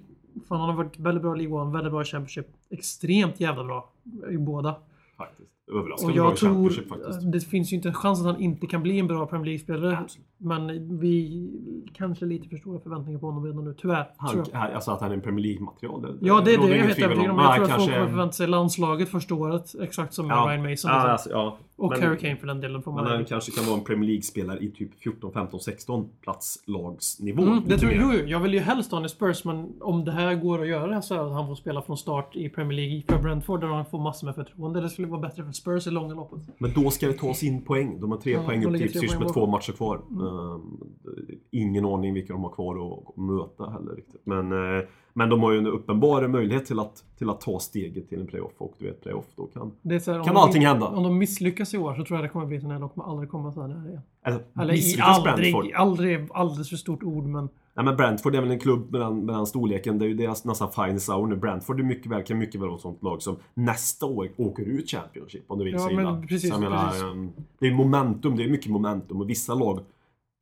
Fan, 0.48 0.60
han 0.60 0.68
har 0.70 0.76
varit 0.76 0.98
väldigt 0.98 1.22
bra 1.22 1.34
i 1.36 1.38
League 1.38 1.56
One, 1.58 1.72
väldigt 1.72 1.92
bra 1.92 2.02
i 2.02 2.04
Championship. 2.04 2.46
Extremt 2.70 3.40
jävla 3.40 3.64
bra 3.64 3.90
i 4.30 4.38
båda. 4.38 4.76
Faktiskt. 5.16 5.50
Överraskande 5.72 6.14
bra 6.14 6.24
jag 6.24 6.32
i. 6.34 6.36
Championship 6.36 6.88
faktiskt. 6.88 7.32
Det 7.32 7.40
finns 7.40 7.72
ju 7.72 7.76
inte 7.76 7.88
en 7.88 7.94
chans 7.94 8.20
att 8.20 8.26
han 8.26 8.40
inte 8.40 8.66
kan 8.66 8.82
bli 8.82 8.98
en 8.98 9.06
bra 9.06 9.26
Premier 9.26 9.44
League-spelare. 9.46 9.98
Men 10.38 10.98
vi 10.98 11.50
kanske 11.92 12.24
lite 12.24 12.48
för 12.48 12.56
stora 12.56 12.80
förväntningar 12.80 13.18
på 13.18 13.26
honom 13.26 13.44
redan 13.46 13.64
nu, 13.64 13.74
tyvärr. 13.78 14.06
Han, 14.16 14.44
alltså 14.74 14.90
att 14.90 15.00
han 15.00 15.10
är 15.10 15.14
en 15.14 15.20
Premier 15.20 15.46
League-material. 15.46 16.18
Ja, 16.20 16.40
det 16.44 16.54
är 16.54 16.58
det 16.58 16.76
jag 16.76 16.94
tvivel 16.94 17.08
övertygad 17.08 17.30
om. 17.30 17.36
Men 17.36 17.44
Jag 17.44 17.54
tror 17.54 17.64
att 17.64 17.76
folk 17.76 17.92
kommer 17.92 18.08
förvänta 18.08 18.32
sig 18.32 18.46
landslaget 18.46 19.08
första 19.08 19.34
året. 19.34 19.74
Exakt 19.80 20.14
som 20.14 20.26
Ja. 20.26 20.34
Ryan 20.48 20.70
Mason. 20.70 20.90
Ja, 20.90 20.96
liksom. 20.96 21.10
alltså, 21.10 21.30
ja. 21.30 21.58
och 21.76 21.90
Men- 21.90 22.02
Harry 22.02 22.18
Kane 22.18 22.36
för 22.36 22.46
den 22.46 22.60
delen. 22.60 22.82
Får 22.82 22.92
Men 22.92 23.04
man 23.04 23.12
han 23.12 23.24
kanske 23.24 23.52
kan 23.52 23.64
vara 23.66 23.78
en 23.78 23.84
Premier 23.84 24.06
League-spelare 24.10 24.58
i 24.58 24.70
typ 24.70 24.90
14, 25.02 25.32
15, 25.32 25.60
16 25.60 26.08
platslagsnivå. 26.20 27.42
Mm, 27.42 27.62
det 27.66 27.78
tror 27.78 27.92
jag. 27.92 28.28
Jag 28.28 28.40
vill 28.40 28.54
ju 28.54 28.60
helst 28.60 28.90
ha 28.90 28.96
honom 28.96 29.06
i 29.06 29.08
Spurs, 29.08 29.44
men 29.44 29.72
om 29.80 30.04
det 30.04 30.12
här 30.12 30.34
går 30.34 30.60
att 30.62 30.68
göra 30.68 31.02
så 31.02 31.14
att 31.26 31.32
han 31.32 31.46
får 31.46 31.54
spela 31.54 31.82
från 31.82 31.96
start 31.96 32.36
i 32.36 32.48
Premier 32.48 32.76
League 32.76 33.02
för 33.08 33.22
Brentford 33.22 33.60
där 33.60 33.68
han 33.68 33.84
får 33.84 33.98
massor 33.98 34.26
med 34.26 34.34
förtroende. 34.34 34.80
Det 34.80 34.88
skulle 34.88 35.08
vara 35.08 35.20
bättre 35.20 35.44
för 35.44 35.52
Spurs 35.60 35.86
i 35.86 35.90
långa 35.90 36.14
loppet. 36.14 36.38
Men 36.58 36.72
då 36.74 36.90
ska 36.90 37.06
det 37.06 37.12
tas 37.12 37.42
in 37.42 37.62
poäng. 37.62 38.00
De 38.00 38.10
har 38.10 38.18
tre 38.18 38.32
Ja, 38.32 38.42
poäng 38.42 38.64
upp 38.64 38.76
till 38.76 38.86
Ipswich 38.86 39.18
med 39.18 39.32
två 39.32 39.46
matcher 39.46 39.72
kvar. 39.72 39.96
Ehm, 39.96 40.80
ingen 41.50 41.84
aning 41.84 42.14
vilka 42.14 42.32
de 42.32 42.42
har 42.42 42.50
kvar 42.50 42.74
att 42.98 43.16
möta 43.16 43.70
heller 43.70 43.96
riktigt. 43.96 44.20
Men, 44.24 44.52
eh, 44.52 44.84
men 45.12 45.28
de 45.28 45.40
har 45.40 45.52
ju 45.52 45.58
en 45.58 45.66
uppenbar 45.66 46.28
möjlighet 46.28 46.66
till 46.66 46.78
att, 46.78 47.04
till 47.18 47.30
att 47.30 47.40
ta 47.40 47.58
steget 47.58 48.08
till 48.08 48.20
en 48.20 48.26
playoff. 48.26 48.52
Och 48.58 48.74
du 48.78 48.86
vet, 48.86 49.00
playoff 49.02 49.26
då 49.36 49.46
kan... 49.46 49.72
Här, 49.84 49.98
Kan 50.04 50.24
de- 50.24 50.36
allting 50.36 50.66
hända? 50.66 50.86
Om 50.86 51.02
de 51.02 51.18
misslyckas 51.18 51.74
i 51.74 51.78
år 51.78 51.94
så 51.94 52.04
tror 52.04 52.18
jag 52.18 52.24
det 52.24 52.28
kommer 52.28 52.46
bli 52.46 52.60
så 52.60 52.68
här. 52.68 52.80
De 52.80 52.88
kommer 52.88 53.06
aldrig 53.08 53.30
komma 53.30 53.52
så 53.52 53.60
här 53.60 53.68
nära 53.68 53.88
igen. 53.88 54.02
Eller, 54.24 54.40
Eller 54.60 54.74
i 54.74 55.00
aldrig, 55.00 55.34
Brentford? 55.36 55.72
aldrig, 55.74 56.28
alldeles 56.34 56.68
för 56.70 56.76
stort 56.76 57.02
ord 57.02 57.24
men... 57.24 57.48
Nej 57.74 57.84
men 57.84 57.96
Brentford 57.96 58.34
är 58.34 58.40
väl 58.40 58.50
en 58.50 58.58
klubb 58.58 58.90
med 58.92 59.00
den, 59.00 59.24
med 59.24 59.34
den 59.34 59.46
storleken. 59.46 59.98
Det 59.98 60.04
är 60.04 60.08
ju 60.08 60.14
deras 60.14 60.44
nästan 60.44 60.70
finest 60.72 61.08
hour 61.10 61.26
nu. 61.26 61.36
Brentford 61.36 61.80
är 61.80 61.84
mycket 61.84 62.12
väl, 62.12 62.22
kan 62.22 62.38
mycket 62.38 62.60
väl 62.60 62.68
vara 62.68 62.76
ett 62.76 62.82
sånt 62.82 63.02
lag 63.02 63.22
som 63.22 63.36
nästa 63.54 64.06
år 64.06 64.28
åker 64.36 64.62
ut 64.62 64.90
Championship 64.90 65.44
om 65.46 65.58
det 65.58 65.64
vill 65.64 65.74
Ja, 65.74 65.80
sig 65.80 65.96
men 65.96 66.26
precis, 66.26 66.54
Så 66.54 66.60
menar, 66.60 66.86
precis. 66.88 67.02
ehm, 67.02 67.30
det 67.58 67.66
är 67.66 67.74
momentum, 67.74 68.36
det 68.36 68.44
är 68.44 68.48
mycket 68.50 68.72
momentum 68.72 69.20
och 69.20 69.30
vissa 69.30 69.54
lag 69.54 69.80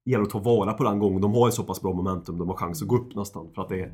gäller 0.05 0.25
att 0.25 0.31
ta 0.31 0.39
vara 0.39 0.73
på 0.73 0.85
den 0.85 0.99
gången. 0.99 1.21
De 1.21 1.33
har 1.35 1.49
ju 1.49 1.53
så 1.53 1.63
pass 1.65 1.83
bra 1.83 1.93
momentum, 1.93 2.39
de 2.39 2.49
har 2.49 2.57
chans 2.57 2.83
att 2.83 2.89
gå 2.89 2.97
upp 2.97 3.15
nästan. 3.15 3.47
För 3.55 3.63
att 3.63 3.69
det 3.69 3.81
är, 3.81 3.93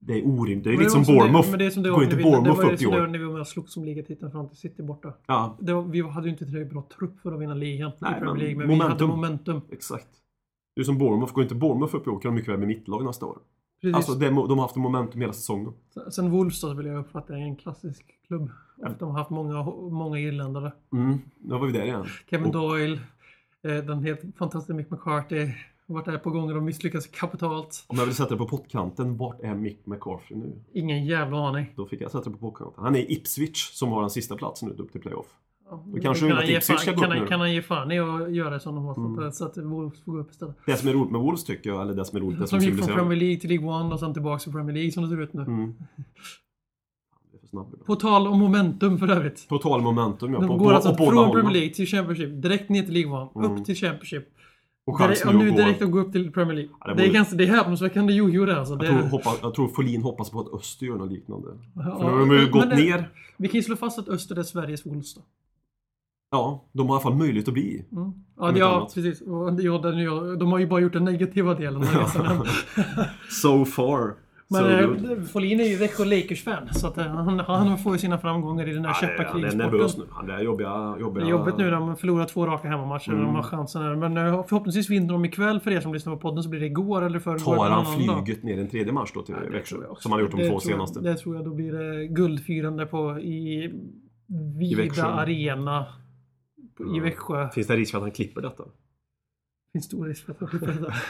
det 0.00 0.12
är 0.18 0.26
orimligt. 0.28 0.64
Det 0.64 0.70
är 0.70 0.72
Men 0.72 0.78
lite 0.78 0.90
som 0.90 1.02
var 1.02 1.14
Bournemouth. 1.14 1.50
Det, 1.50 1.56
det 1.56 1.66
är 1.66 1.70
som 1.70 1.82
det 1.82 1.90
Går 1.90 2.04
inte 2.04 2.16
vi- 2.16 2.22
Bournemouth 2.22 2.58
det 2.60 2.64
var 2.64 2.72
upp 2.72 2.80
i 2.80 2.82
som 2.84 2.90
det 2.92 2.96
var 2.98 3.06
år? 3.06 3.10
när 3.34 3.38
vi 3.38 3.44
slogs 3.44 3.76
om 3.76 3.84
ligatiteln 3.84 4.30
fram 4.32 4.48
till 4.48 4.56
City 4.58 4.82
borta. 4.82 5.12
Ja, 5.26 5.56
var, 5.60 5.82
vi 5.82 6.00
hade 6.00 6.26
ju 6.26 6.32
inte 6.32 6.44
tillräckligt 6.44 6.72
bra 6.72 6.84
trupp 6.98 7.20
för 7.20 7.32
att 7.32 7.40
vinna 7.40 7.54
ligan 7.54 7.92
Nej, 7.98 8.12
i 8.16 8.20
Premier 8.20 8.36
League, 8.36 8.56
men 8.58 8.68
vi 8.68 8.74
momentum. 8.76 9.10
hade 9.10 9.20
momentum. 9.20 9.60
exakt. 9.72 10.08
Är 10.76 10.82
som 10.82 10.98
Bournemouth. 10.98 11.32
Går 11.34 11.42
inte 11.42 11.54
Bournemouth 11.54 11.96
upp 11.96 12.06
i 12.06 12.10
år 12.10 12.20
kan 12.20 12.28
de 12.30 12.34
mycket 12.34 12.50
väl 12.52 12.58
med 12.58 12.68
mittlag 12.68 13.04
nästa 13.04 13.26
år. 13.26 13.38
Precis. 13.80 13.94
Alltså 13.96 14.14
det, 14.14 14.26
de 14.28 14.32
har 14.34 14.60
haft 14.60 14.76
momentum 14.76 15.20
hela 15.20 15.32
säsongen. 15.32 15.72
Sen 16.12 16.30
Wolves 16.30 16.60
då 16.60 16.74
vill 16.74 16.86
jag 16.86 16.98
uppfatta 16.98 17.32
är 17.36 17.38
en 17.40 17.56
klassisk 17.56 18.04
klubb. 18.26 18.50
De 18.98 19.10
har 19.10 19.18
haft 19.18 19.30
många, 19.30 19.62
många 19.90 20.18
irländare. 20.18 20.72
Mm, 20.92 21.18
nu 21.40 21.54
var 21.54 21.66
vi 21.66 21.72
där 21.72 21.84
igen. 21.84 22.04
Kevin 22.30 22.46
Och- 22.46 22.52
Doyle, 22.52 23.00
eh, 23.62 23.74
den 23.84 24.02
helt 24.04 24.20
fantastiska 24.38 24.74
Mick 24.74 24.90
McCarthy. 24.90 25.46
har 25.88 25.94
Varit 25.94 26.04
där 26.04 26.18
på 26.18 26.30
gånger 26.30 26.56
och 26.56 26.62
misslyckats 26.62 27.06
kapitalt. 27.06 27.84
Om 27.86 27.98
jag 27.98 28.06
vill 28.06 28.14
sätta 28.14 28.30
det 28.30 28.36
på 28.36 28.48
pottkanten, 28.48 29.16
vart 29.16 29.40
är 29.40 29.54
Mick 29.54 29.86
McCarthy 29.86 30.34
nu? 30.34 30.52
Ingen 30.72 31.04
jävla 31.06 31.48
aning. 31.48 31.66
Då 31.76 31.86
fick 31.86 32.00
jag 32.00 32.10
sätta 32.10 32.24
det 32.24 32.30
på 32.30 32.38
pottkanten. 32.50 32.84
Han 32.84 32.94
är 32.96 32.98
i 33.00 33.12
Ipswich 33.12 33.70
som 33.72 33.88
har 33.92 34.00
den 34.00 34.10
sista 34.10 34.36
platsen 34.36 34.70
ut 34.72 34.80
upp 34.80 34.92
till 34.92 35.00
playoff. 35.00 35.26
Då 35.94 36.00
kanske 36.02 36.28
kan, 36.28 36.46
ge 36.46 36.56
Ipswich 36.56 36.66
fan, 36.66 36.78
ska 36.78 36.92
gå 36.92 37.00
kan, 37.00 37.04
upp 37.10 37.12
han, 37.14 37.22
nu. 37.22 37.28
kan 37.28 37.40
han 37.40 37.52
ge 37.54 37.62
fan 37.62 37.92
i 37.92 37.98
att 37.98 38.32
göra 38.34 38.50
det 38.50 38.60
som 38.60 38.74
de 38.74 38.84
har 38.84 39.18
Mm. 39.18 39.32
så 39.32 39.44
att 39.44 39.56
Wolves 39.56 40.04
får 40.04 40.12
gå 40.12 40.18
upp 40.18 40.30
istället? 40.30 40.56
Det 40.66 40.76
som 40.76 40.88
är 40.88 40.92
roligt 40.92 41.10
med 41.12 41.20
Wolves 41.20 41.44
tycker 41.44 41.70
jag, 41.70 41.82
eller 41.82 41.94
det 41.94 42.04
som 42.04 42.16
är 42.16 42.20
roligt, 42.20 42.38
det 42.40 42.46
som 42.46 42.60
Som 42.60 42.68
gick 42.68 42.84
från. 42.84 42.96
Premier 42.96 43.18
League 43.18 43.36
till 43.40 43.50
League 43.50 43.68
One 43.68 43.94
och 43.94 44.00
sen 44.00 44.12
tillbaka 44.14 44.38
till 44.38 44.52
Premier 44.52 44.74
League 44.74 44.92
som 44.92 45.02
det 45.02 45.08
ser 45.08 45.22
ut 45.22 45.32
nu. 45.32 45.42
Mm. 45.42 45.74
Det. 47.52 47.84
På 47.86 47.96
tal 47.96 48.26
om 48.26 48.38
momentum 48.40 48.98
för 48.98 49.08
övrigt. 49.08 49.48
På 49.48 49.58
tal 49.58 49.82
momentum 49.82 50.32
ja. 50.32 50.40
De 50.40 50.48
på, 50.48 50.56
går 50.56 50.64
på, 50.70 50.74
alltså 50.76 50.94
från. 50.94 51.32
Premier 51.32 51.52
League 51.52 51.74
till 51.74 51.86
Championship, 51.86 52.42
direkt 52.42 52.68
ner 52.68 52.82
till 52.82 52.94
League 52.94 53.12
One, 53.12 53.30
Mm. 53.46 53.52
upp 53.60 53.64
till 53.66 53.74
Championship. 53.76 54.28
Och 54.86 54.98
chansen 54.98 55.28
och 55.28 55.34
nu 55.34 55.50
direkt 55.50 55.82
att 55.82 55.90
gå 55.90 55.98
upp 55.98 56.12
till 56.12 56.32
Premier 56.32 56.54
League. 56.54 56.72
Ja, 56.80 56.86
det 56.88 56.94
det, 57.02 57.08
är 57.08 57.12
ganska, 57.12 57.36
det 57.36 57.44
är 57.44 57.48
häpnadsväckande 57.48 58.12
jojo 58.12 58.44
det 58.46 58.58
alltså. 58.58 58.76
Det, 58.76 58.86
Jag 58.86 58.98
tror, 59.00 59.08
hoppas, 59.10 59.38
jag 59.42 59.54
tror 59.54 59.68
Folin 59.68 60.02
hoppas 60.02 60.30
på 60.30 60.40
att 60.40 60.52
Öster 60.60 60.86
gör 60.86 60.96
något 60.96 61.12
liknande. 61.12 61.48
Ja, 61.74 61.82
För 61.82 62.04
nu 62.04 62.10
har 62.10 62.18
de 62.36 62.42
ju 62.44 62.50
gått 62.50 62.70
det- 62.70 62.76
ner. 62.76 63.08
Vi 63.36 63.48
kan 63.48 63.58
ju 63.58 63.62
slå 63.62 63.76
fast 63.76 63.98
att 63.98 64.08
Öster 64.08 64.38
är 64.38 64.42
Sveriges 64.42 64.86
Wolves 64.86 65.14
då. 65.14 65.20
Ja, 66.32 66.64
de 66.72 66.88
har 66.88 66.94
i 66.94 66.96
alla 66.96 67.00
fall 67.02 67.14
möjlighet 67.18 67.48
att 67.48 67.54
bli. 67.54 67.84
Mm. 67.92 68.12
Ja, 68.38 68.52
ja 68.56 68.88
precis. 68.94 69.20
Och 69.20 69.52
den, 69.52 69.98
ja, 69.98 70.12
de 70.40 70.52
har 70.52 70.58
ju 70.58 70.66
bara 70.66 70.80
gjort 70.80 70.92
den 70.92 71.04
negativa 71.04 71.54
delen 71.54 71.76
av 71.82 71.88
resan. 71.88 72.26
So 73.42 73.64
far. 73.64 74.14
Men 74.50 74.60
so 74.62 75.12
eh, 75.12 75.22
Folin 75.22 75.60
är 75.60 75.64
ju 75.64 75.76
Växjö 75.76 76.04
Lakers-fan. 76.04 76.68
Så 76.74 76.86
att, 76.86 76.98
eh, 76.98 77.04
han, 77.04 77.38
han 77.40 77.78
får 77.78 77.92
ju 77.92 77.98
sina 77.98 78.18
framgångar 78.18 78.68
i 78.68 78.72
den 78.72 78.84
här 78.84 78.96
Ja, 79.02 79.08
det- 79.18 79.28
Han 79.32 79.44
är 79.44 79.52
nervös 79.56 79.96
nu. 79.98 80.04
Han 80.10 80.30
är 80.30 80.40
jobbiga... 80.40 80.96
jobbiga... 81.00 81.24
Det 81.24 81.30
är 81.30 81.30
jobbigt 81.30 81.56
nu 81.58 81.64
när 81.64 81.70
de 81.70 81.96
förlorar 81.96 82.24
två 82.24 82.46
raka 82.46 82.68
hemmamatcher. 82.68 83.12
Mm. 83.12 83.24
De 83.24 83.34
har 83.34 83.42
chansen 83.42 83.82
här. 83.82 83.94
Men 83.96 84.16
eh, 84.16 84.44
förhoppningsvis 84.48 84.90
vinner 84.90 85.12
de 85.12 85.24
ikväll 85.24 85.60
för 85.60 85.70
er 85.70 85.80
som 85.80 85.94
lyssnar 85.94 86.12
på 86.14 86.20
podden 86.20 86.42
så 86.42 86.48
blir 86.50 86.60
det 86.60 86.66
igår 86.66 87.02
eller 87.02 87.18
förrgår. 87.18 87.56
Tar 87.56 87.70
han 87.70 87.86
flyget 87.96 88.42
ner 88.42 88.58
en 88.60 88.68
tredje 88.68 88.92
match 88.92 89.10
då 89.14 89.22
till 89.22 89.34
Ja, 89.38 89.44
det 89.50 89.56
Växjö? 89.56 89.76
Som 89.98 90.12
han 90.12 90.20
har 90.20 90.20
gjort 90.20 90.30
de 90.30 90.36
Det 90.42 90.48
två 90.50 90.60
tror 90.60 90.70
jag- 90.72 90.76
senaste. 90.88 91.00
Det 91.00 91.14
tror 91.14 91.36
jag. 91.36 91.44
Då 91.44 91.54
blir 91.54 91.72
det 91.72 92.06
guldfirande 92.06 92.86
på 92.86 93.18
i 93.20 93.72
Vida. 94.58 95.04
Arena 95.04 95.86
i. 96.80 97.00
Växjö. 97.00 97.48
Finns 97.50 97.66
det 97.66 97.76
risk 97.76 97.90
för 97.90 97.98
att 97.98 98.02
han 98.04 98.10
klipper 98.12 98.40
detta? 98.42 98.64
finns 99.72 99.84
stor 99.84 100.06
risk 100.06 100.24
för 100.24 100.32
att 100.32 100.38
de 100.38 100.48
klipper 100.48 100.66
det 100.66 100.80
där. 100.80 100.94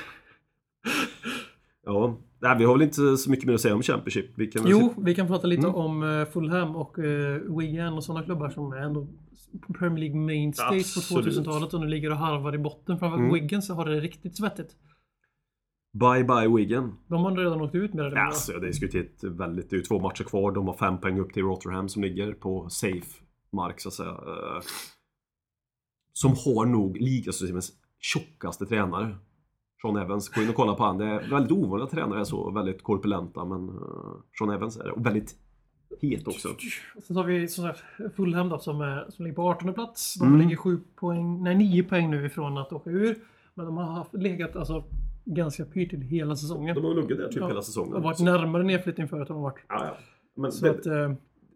Ja. 1.85 2.19
Nej, 2.41 2.59
vi 2.59 2.65
har 2.65 2.73
väl 2.73 2.83
inte 2.83 3.17
så 3.17 3.31
mycket 3.31 3.47
mer 3.47 3.55
att 3.55 3.61
säga 3.61 3.75
om 3.75 3.83
Championship. 3.83 4.31
Vi 4.39 4.47
kan 4.47 4.63
Jo, 4.67 4.79
se- 4.81 5.03
vi 5.05 5.15
kan 5.15 5.27
prata 5.27 5.47
lite 5.47 5.63
Mm. 5.67 5.75
om 5.75 6.03
eh, 6.03 6.25
Fulham 6.27 6.77
och 6.77 6.99
uh, 6.99 7.59
Wigan 7.59 7.93
och 7.95 8.05
sådana 8.05 8.25
klubbar 8.25 8.49
som 8.51 8.73
är 8.73 8.77
ändå 8.77 9.07
Premier 9.79 9.99
League 9.99 10.17
mainstays 10.21 10.95
på 10.95 11.19
Absolut. 11.19 11.39
2000-talet 11.39 11.75
och 11.75 11.81
nu 11.81 11.87
ligger 11.87 12.11
och 12.11 12.17
harvar 12.17 12.55
i 12.55 12.59
botten. 12.59 12.99
Framför 12.99 13.19
Mm. 13.19 13.33
Wigan 13.35 13.63
så 13.63 13.75
har 13.75 13.85
det 13.85 14.01
riktigt 14.01 14.37
svettigt. 14.37 14.77
Bye 16.01 16.25
bye 16.25 16.57
Wigan. 16.57 16.99
De 17.09 17.25
har 17.25 17.37
redan 17.37 17.61
åkt 17.61 17.75
ut 17.75 17.95
med 17.95 18.05
det. 18.13 18.21
Alltså, 18.23 18.53
det 18.53 18.59
är 18.59 18.61
diskuterat 18.61 19.25
väldigt. 19.25 19.71
Det 19.71 19.77
är 19.77 19.79
ju 19.79 19.85
två 19.85 20.01
matcher 20.01 20.25
kvar. 20.25 20.53
De 20.53 20.67
har 20.67 20.75
fem 20.75 21.01
poäng 21.01 21.19
upp 21.21 21.33
till 21.33 21.43
Rotherham 21.43 21.89
som 21.89 22.03
ligger 22.03 22.33
på 22.33 22.69
safe 22.71 23.23
mark 23.53 23.81
så 23.81 23.89
att 23.89 23.95
säga. 23.95 24.17
Som 26.13 26.31
har 26.45 26.67
nog 26.67 26.97
ligasystemets 26.97 27.73
tjockaste 28.01 28.67
tränare. 28.67 29.17
Sean 29.83 29.97
Evans. 29.97 30.29
Gå 30.29 30.43
in 30.43 30.49
och 30.49 30.55
kolla 30.55 30.75
på 30.75 30.83
han. 30.85 30.99
Det 30.99 31.05
är 31.05 31.31
väldigt 31.31 31.53
ovanligt 31.53 31.85
att 31.85 31.91
tränare 31.91 32.21
är 32.21 32.25
så 32.25 32.51
väldigt 32.51 32.83
korpulenta 32.83 33.45
men 33.45 33.69
uh, 33.69 34.17
Sean 34.39 34.51
Evans 34.51 34.77
är 34.77 34.85
det. 34.85 34.91
Och 34.93 35.07
väldigt 35.07 35.35
het 36.01 36.29
också. 36.29 36.49
Sen 37.03 37.17
har 37.17 37.25
vi 37.25 37.49
som 37.49 37.65
sagt 37.65 37.81
Fulham 38.17 38.49
då, 38.49 38.59
som, 38.59 39.05
som 39.09 39.25
ligger 39.25 39.37
på 39.37 39.43
18 39.51 39.75
plats. 39.75 40.15
De 40.19 40.27
Mm. 40.29 40.41
ligger 40.41 40.57
7 40.57 40.81
poäng, 40.97 41.43
nej 41.43 41.55
9 41.55 41.83
poäng 41.83 42.11
nu 42.11 42.27
ifrån 42.27 42.59
att 42.59 42.73
åka 42.73 42.91
ur. 42.91 43.17
Men 43.55 43.67
de 43.67 43.77
har 43.77 43.85
haft, 43.85 44.15
legat 44.15 44.57
alltså 44.57 44.85
ganska 45.25 45.65
pyrt 45.65 45.93
hela 45.93 46.37
säsongen. 46.37 46.75
De 46.75 46.85
har 46.85 46.95
legat 46.95 47.09
där 47.19 47.29
typ 47.29 47.37
Ja. 47.41 47.49
hela 47.49 47.63
säsongen. 47.63 47.91
De 47.93 47.97
har 47.97 48.03
varit 48.11 48.21
närmare 48.21 48.63
nedflyttning 48.63 49.09
förut 49.09 49.21
än 49.31 49.35
de 49.37 49.43
har 49.43 49.51
varit. 49.51 49.65
Ja, 49.69 49.85
ja. 49.87 49.97
Men 50.37 50.53
Så 50.53 50.65
det, 50.65 50.71
att, 50.71 50.87
eh, 50.87 51.13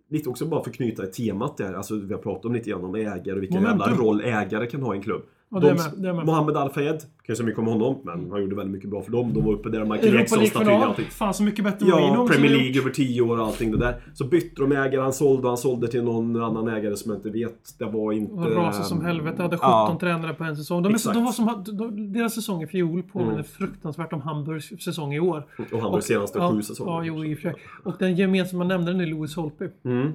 lite 0.09 0.29
också 0.29 0.47
bara 0.47 0.63
för 0.63 0.71
att 0.71 0.77
knyta 0.77 1.05
i 1.05 1.07
temat 1.07 1.57
där. 1.57 1.75
Alltså 1.75 1.97
vi 1.97 2.15
har 2.15 2.21
pratat 2.21 2.45
om 2.45 2.55
lite 2.55 2.71
grann 2.71 2.85
om 2.85 2.95
ägare 2.95 3.33
och 3.33 3.43
vilken 3.43 3.63
Momentum. 3.63 3.89
jävla 3.91 4.05
roll 4.05 4.21
ägare 4.21 4.67
kan 4.67 4.83
ha 4.83 4.95
i 4.95 4.97
en 4.97 5.03
klubb. 5.03 5.23
Det 5.51 5.57
är 5.71 5.75
De- 5.97 6.03
det. 6.03 6.13
Mohamed 6.13 6.57
Al-Fayed, 6.57 7.01
kan 7.01 7.33
ju 7.33 7.35
så 7.37 7.45
mycket 7.45 7.59
om 7.59 7.67
honom, 7.67 7.97
men 8.05 8.31
han 8.31 8.41
gjorde 8.41 8.57
väldigt 8.57 8.75
mycket 8.75 8.91
bra 8.91 9.03
för 9.03 9.13
dem. 9.13 9.33
De 9.35 9.45
var 9.45 9.53
uppe 9.53 9.69
där, 9.69 9.81
Michael 9.85 9.99
Europa 10.15 10.19
Jackson, 10.19 10.47
statyn 10.47 10.69
och 10.69 10.85
allting. 10.87 11.05
Fan 11.07 11.35
så 11.35 11.43
mycket 11.43 11.65
bättre 11.65 11.87
Ja, 11.89 12.27
Premier 12.31 12.51
League 12.51 12.81
över 12.81 12.91
10 12.91 13.21
år 13.23 13.39
och 13.41 13.47
allting 13.47 13.71
det 13.73 13.79
där. 13.79 14.01
Så 14.15 14.25
bytte 14.27 14.61
de 14.63 14.73
ägare, 14.73 15.01
han 15.01 15.13
sålde, 15.13 15.49
han 15.49 15.57
sålde 15.57 15.89
till 15.89 16.05
någon 16.05 16.43
annan 16.43 16.69
ägare 16.69 16.97
som 16.97 17.11
jag 17.11 17.19
inte 17.19 17.31
vet. 17.31 17.79
Det 17.79 17.85
var 17.85 18.13
inte... 18.13 18.33
Och 18.33 18.55
rasade 18.57 18.85
som 18.85 19.05
helvete. 19.05 19.43
Hade 19.43 19.57
17 19.57 19.71
Ja. 19.71 19.97
tränare 20.01 20.35
på 20.35 20.45
en 20.45 20.57
säsong. 20.57 20.83
De, 20.83 20.95
är 20.95 21.15
de 21.15 21.25
var 21.25 21.33
som, 21.33 21.65
de, 21.67 22.13
deras 22.13 22.35
säsong 22.35 22.63
i 22.63 22.67
fjol 22.67 23.03
påminner 23.03 23.33
Mm. 23.33 23.45
fruktansvärt 23.45 24.13
om 24.13 24.21
Hamburgs 24.21 24.83
säsong 24.85 25.15
i 25.15 25.21
år. 25.21 25.47
Och 25.73 25.81
var 25.81 26.01
senaste 26.01 26.39
ja, 26.39 26.53
sju 26.53 26.63
säsonger. 26.63 26.93
Ja, 26.93 27.05
jo, 27.05 27.25
i 27.25 27.35
och 27.35 27.39
för 27.39 27.43
sig. 27.51 27.55
Och 27.85 27.95
den 27.99 28.17
gemensamma 28.17 28.65
nämnaren 28.65 29.01
är 29.01 29.07
Louis 29.07 29.37
Holtby. 29.37 29.69
Mm. 29.85 30.13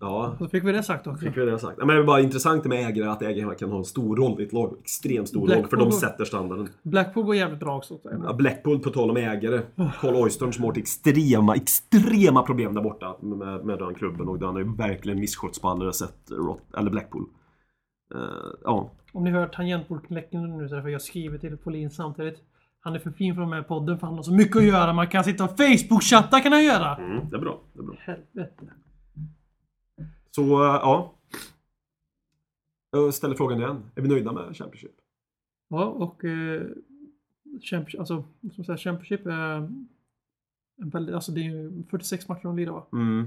Ja, 0.00 0.34
Så 0.38 0.48
fick 0.48 0.64
vi 0.64 0.72
det 0.72 0.82
sagt 0.82 1.06
också. 1.06 1.26
fick 1.26 1.36
vi 1.36 1.44
det 1.44 1.58
sagt. 1.58 1.78
Men 1.78 1.88
det 1.88 1.94
är 1.94 2.04
bara 2.04 2.20
intressant 2.20 2.64
med 2.64 2.88
ägare 2.88 3.08
att 3.08 3.22
ägare 3.22 3.54
kan 3.54 3.70
ha 3.70 3.78
en 3.78 3.84
stor 3.84 4.16
roll 4.16 4.40
i 4.40 4.44
ett 4.44 4.52
lag. 4.52 4.74
Extremt 4.82 5.28
stor 5.28 5.40
roll, 5.40 5.48
för 5.48 5.56
Blackpool 5.56 5.78
de 5.78 5.92
sätter 5.92 6.24
standarden. 6.24 6.68
Blackpool 6.82 7.24
går 7.24 7.36
jävligt 7.36 7.60
bra 7.60 7.76
också. 7.76 7.98
Ja, 8.24 8.32
Blackpool, 8.32 8.78
på 8.78 8.90
tal 8.90 9.10
om 9.10 9.16
ägare. 9.16 9.60
Carl 10.00 10.14
Oystern 10.16 10.52
som 10.52 10.64
har 10.64 10.70
varit 10.70 10.78
extrema, 10.78 11.54
extrema 11.54 12.42
problem 12.42 12.74
där 12.74 12.82
borta 12.82 13.16
med, 13.20 13.64
med 13.64 13.78
den 13.78 13.94
klubben 13.94 14.28
och 14.28 14.38
den 14.38 14.48
har 14.48 14.58
ju 14.58 14.76
verkligen 14.76 15.20
misskött 15.20 15.62
på 15.62 15.68
alla 15.68 15.92
sätt, 15.92 16.30
eller 16.78 16.90
Blackpool. 16.90 17.24
Eh, 18.14 18.20
ja, 18.64 18.90
Om 19.12 19.24
ni 19.24 19.30
hör 19.30 19.46
tangentbordknäcken 19.46 20.58
nu 20.58 20.68
så 20.68 20.74
är 20.74 20.76
det 20.76 20.82
för 20.82 20.88
jag 20.90 21.02
skriver 21.02 21.38
till 21.38 21.56
Folin 21.64 21.90
samtidigt. 21.90 22.38
Han 22.80 22.94
är 22.94 22.98
för 22.98 23.10
fin 23.10 23.34
för 23.34 23.46
med 23.46 23.60
i 23.60 23.64
podden 23.64 23.98
för 23.98 24.06
han 24.06 24.16
har 24.16 24.22
så 24.22 24.32
mycket 24.32 24.56
att 24.56 24.64
göra. 24.64 24.92
Man 24.92 25.06
kan 25.08 25.24
sitta 25.24 25.44
och 25.44 25.50
Facebook-chatta 25.50 26.40
kan 26.40 26.52
han 26.52 26.64
göra. 26.64 26.96
mm, 26.96 27.30
det 27.30 27.36
är 27.36 27.40
bra. 27.40 27.60
Det 27.72 27.80
är 27.80 27.82
bra. 27.82 27.94
Helvete. 27.98 28.64
Så, 30.36 30.42
ja. 30.82 31.12
Jag 32.90 33.14
ställer 33.14 33.34
frågan 33.34 33.58
igen. 33.58 33.82
Är 33.94 34.02
vi 34.02 34.08
nöjda 34.08 34.32
med 34.32 34.56
Championship? 34.56 34.92
Ja, 35.68 35.84
och 35.84 36.24
eh, 36.24 36.62
Championship, 37.62 38.00
alltså, 38.00 38.24
man 38.40 38.64
säga, 38.64 38.76
Championship 38.78 39.26
är 39.26 39.56
en 40.82 40.90
väldigt, 40.90 41.14
alltså 41.14 41.32
det 41.32 41.40
är 41.40 41.44
ju 41.44 41.82
46 41.90 42.28
matcher 42.28 42.42
de 42.42 42.56
lirar 42.56 42.72
va? 42.72 42.86
Mm. 42.92 43.20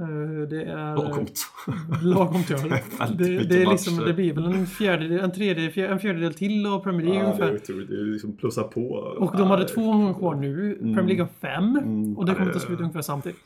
Eh, 0.00 0.48
det 0.48 0.62
är... 0.64 0.96
Långt. 0.96 1.38
Lagom 2.02 2.42
till. 2.44 2.56
Väldigt 2.98 2.98
det, 3.18 3.30
mycket 3.30 3.48
det, 3.50 3.62
är 3.62 3.70
liksom, 3.70 3.96
det 3.96 4.12
blir 4.14 4.32
väl 4.34 4.44
en 4.44 4.66
fjärdedel, 4.66 5.20
en 5.20 5.32
tredje, 5.32 5.70
fjär- 5.70 5.88
en 5.88 5.98
fjärdedel 6.00 6.34
till 6.34 6.66
av 6.66 6.78
Premier 6.80 7.06
League 7.06 7.22
Ja, 7.22 7.36
det 7.36 7.44
är 7.44 7.48
ungefär. 7.50 7.74
Det 7.88 8.00
är 8.00 8.04
liksom 8.12 8.36
plussa 8.36 8.62
på. 8.62 8.88
Och 8.94 9.36
de 9.36 9.42
hade 9.48 9.64
två 9.68 9.80
omgångar 9.90 10.14
kvar 10.14 10.34
nu. 10.34 10.74
Premier 10.78 11.02
League 11.06 11.22
har 11.22 11.30
fem. 11.40 11.76
Mm. 11.76 12.18
Och 12.18 12.26
det 12.26 12.32
kommer 12.34 12.46
Ja, 12.46 12.52
ta 12.52 12.58
det- 12.58 12.66
slut 12.66 12.80
ungefär 12.80 13.02
samtidigt. 13.02 13.38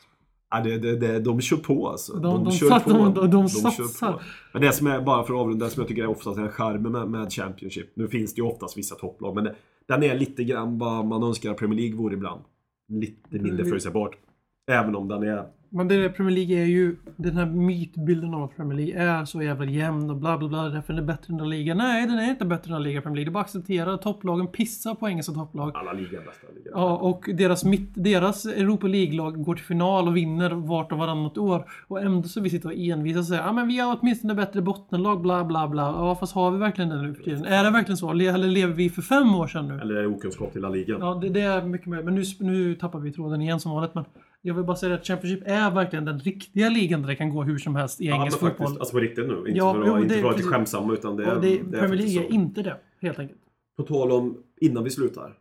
Ja, 0.49 0.59
det, 0.59 0.77
det, 0.77 0.95
det, 0.95 1.19
de 1.19 1.41
kör 1.41 1.57
på 1.57 1.89
alltså. 1.89 2.13
De- 2.13 2.43
de 2.43 2.51
kör 2.51 2.67
sat- 2.69 2.83
på. 2.83 2.89
de- 2.89 3.13
de- 3.13 3.29
de 3.31 3.49
satsar. 3.49 4.11
på. 4.13 4.19
Men 4.53 4.61
det 4.61 4.71
som 4.71 4.87
är, 4.87 5.01
bara 5.01 5.23
för 5.23 5.33
att 5.33 5.39
avrunda, 5.39 5.65
det 5.65 5.71
som 5.71 5.81
jag 5.81 5.87
tycker 5.87 6.01
är 6.03 6.07
oftast 6.07 6.37
är 6.37 6.47
charmen 6.47 6.91
med, 6.91 7.07
med 7.09 7.33
Championship. 7.33 7.91
Nu 7.95 8.07
finns 8.07 8.33
det 8.33 8.39
ju 8.41 8.47
oftast 8.47 8.77
vissa 8.77 8.95
topplag, 8.95 9.35
men 9.35 9.43
det, 9.43 9.55
den 9.87 10.03
är 10.03 10.15
lite 10.19 10.43
grann 10.43 10.77
vad 10.77 11.05
man 11.05 11.23
önskar 11.23 11.51
att 11.51 11.57
Premier 11.57 11.79
League 11.79 11.97
vore 11.97 12.13
ibland. 12.13 12.41
Lite 12.89 13.15
mindre 13.29 13.51
Mm. 13.53 13.69
förutsägbart. 13.69 14.17
Även 14.71 14.95
om 14.95 15.07
den 15.07 15.23
är... 15.23 15.43
Men 15.69 15.87
det 15.87 15.95
är 15.95 16.09
Premier 16.09 16.35
League 16.35 16.57
är 16.61 16.65
ju 16.65 16.95
den 17.17 17.37
här 17.37 17.45
mytbilden 17.45 18.33
av 18.33 18.43
att 18.43 18.55
Premier 18.55 18.77
League 18.77 19.03
är 19.03 19.25
så 19.25 19.41
jävla 19.41 19.65
jämn 19.65 20.09
och 20.09 20.15
bla 20.17 20.37
bla 20.37 20.47
bla. 20.47 20.69
Därför 20.69 20.93
är 20.93 20.97
den 20.97 21.05
bättre 21.05 21.31
än 21.33 21.37
den 21.37 21.49
liga. 21.49 21.75
Nej, 21.75 22.07
den 22.07 22.19
är 22.19 22.29
inte 22.29 22.45
bättre 22.45 22.67
än 22.69 22.73
den 22.73 22.83
liga 22.83 23.01
Premier 23.01 23.15
League. 23.15 23.25
Det 23.25 23.29
är 23.29 23.33
bara 23.33 23.39
att 23.39 23.45
acceptera 23.45 23.93
att 23.93 24.01
topplagen 24.01 24.47
pissar 24.47 24.95
på 24.95 25.07
engelska 25.09 25.33
topplag. 25.33 25.71
Alla 25.75 25.93
ligor 25.93 26.17
bästa 26.17 26.47
ligor. 26.55 26.71
Ja, 26.73 26.97
och 26.97 27.29
deras, 27.33 27.63
mitt, 27.65 27.89
deras 27.95 28.45
Europa 28.45 28.87
League-lag 28.87 29.43
går 29.43 29.55
till 29.55 29.65
final 29.65 30.07
och 30.07 30.17
vinner 30.17 30.49
vart 30.49 30.91
och 30.91 30.97
varannat 30.97 31.37
år. 31.37 31.65
Och 31.87 32.01
ändå 32.01 32.27
så 32.27 32.41
vi 32.41 32.49
sitter 32.49 32.69
och 32.69 32.75
envisas 32.77 33.19
och 33.19 33.25
säger 33.25 33.41
ja 33.43 33.51
men 33.53 33.67
vi 33.67 33.79
har 33.79 33.97
åtminstone 34.01 34.33
bättre 34.35 34.61
bottenlag, 34.61 35.21
bla 35.21 35.43
bla 35.45 35.67
bla. 35.67 35.81
Ja, 35.81 36.15
fast 36.19 36.35
har 36.35 36.51
vi 36.51 36.57
verkligen 36.57 36.89
det 36.89 37.01
nu 37.01 37.13
för 37.13 37.23
tiden? 37.23 37.45
Är 37.45 37.63
det 37.63 37.69
verkligen 37.69 37.97
så? 37.97 38.13
Le- 38.13 38.27
Eller 38.27 38.47
lever 38.47 38.73
vi 38.73 38.89
för 38.89 39.01
fem 39.01 39.35
år 39.35 39.47
sedan 39.47 39.67
nu? 39.67 39.79
Eller 39.79 39.95
är 39.95 40.01
det 40.01 40.07
okunskap 40.07 40.51
till 40.53 40.61
La 40.61 40.69
Liga? 40.69 40.97
Ja, 40.99 41.13
det, 41.21 41.29
det 41.29 41.41
är 41.41 41.61
mycket 41.61 41.87
möjligt. 41.87 42.05
Men 42.05 42.15
nu, 42.15 42.23
nu 42.39 42.75
tappar 42.75 42.99
vi 42.99 43.11
tråden 43.11 43.41
igen 43.41 43.59
som 43.59 43.71
vanligt. 43.71 43.95
Men 43.95 44.05
jag 44.47 44.53
vill 44.53 44.63
bara 44.65 44.77
säga 44.77 44.95
att 44.95 45.07
Championship 45.07 45.43
är 45.47 45.71
verkligen 45.71 46.05
den 46.05 46.19
riktiga 46.19 46.69
ligan 46.69 47.01
där 47.01 47.07
det 47.07 47.15
kan 47.15 47.29
gå 47.29 47.43
hur 47.43 47.57
som 47.57 47.75
helst 47.75 48.01
i 48.01 48.05
Ja, 48.05 48.15
engelsk 48.15 48.39
faktiskt, 48.39 48.57
fotboll. 48.57 48.79
alltså 48.79 48.93
på 48.93 48.99
riktigt 48.99 49.27
nu. 49.27 49.37
Inte 49.37 49.51
Ja, 49.51 49.73
för 49.73 49.81
att, 49.81 49.87
vara 49.89 50.01
till 50.07 50.21
precis. 50.23 50.45
skämsamma 50.45 50.93
utan 50.93 51.15
det, 51.17 51.35
Och 51.35 51.41
det, 51.41 51.47
det 51.47 51.53
är 51.55 51.63
Premier 51.63 51.87
faktiskt 51.87 52.15
League 52.15 52.29
är 52.29 52.33
inte 52.33 52.61
det, 52.63 52.77
helt 53.01 53.19
enkelt. 53.19 53.39
På 53.77 53.83
tal 53.83 54.11
om, 54.11 54.37
innan 54.61 54.83
vi 54.83 54.89
slutar. 54.89 55.33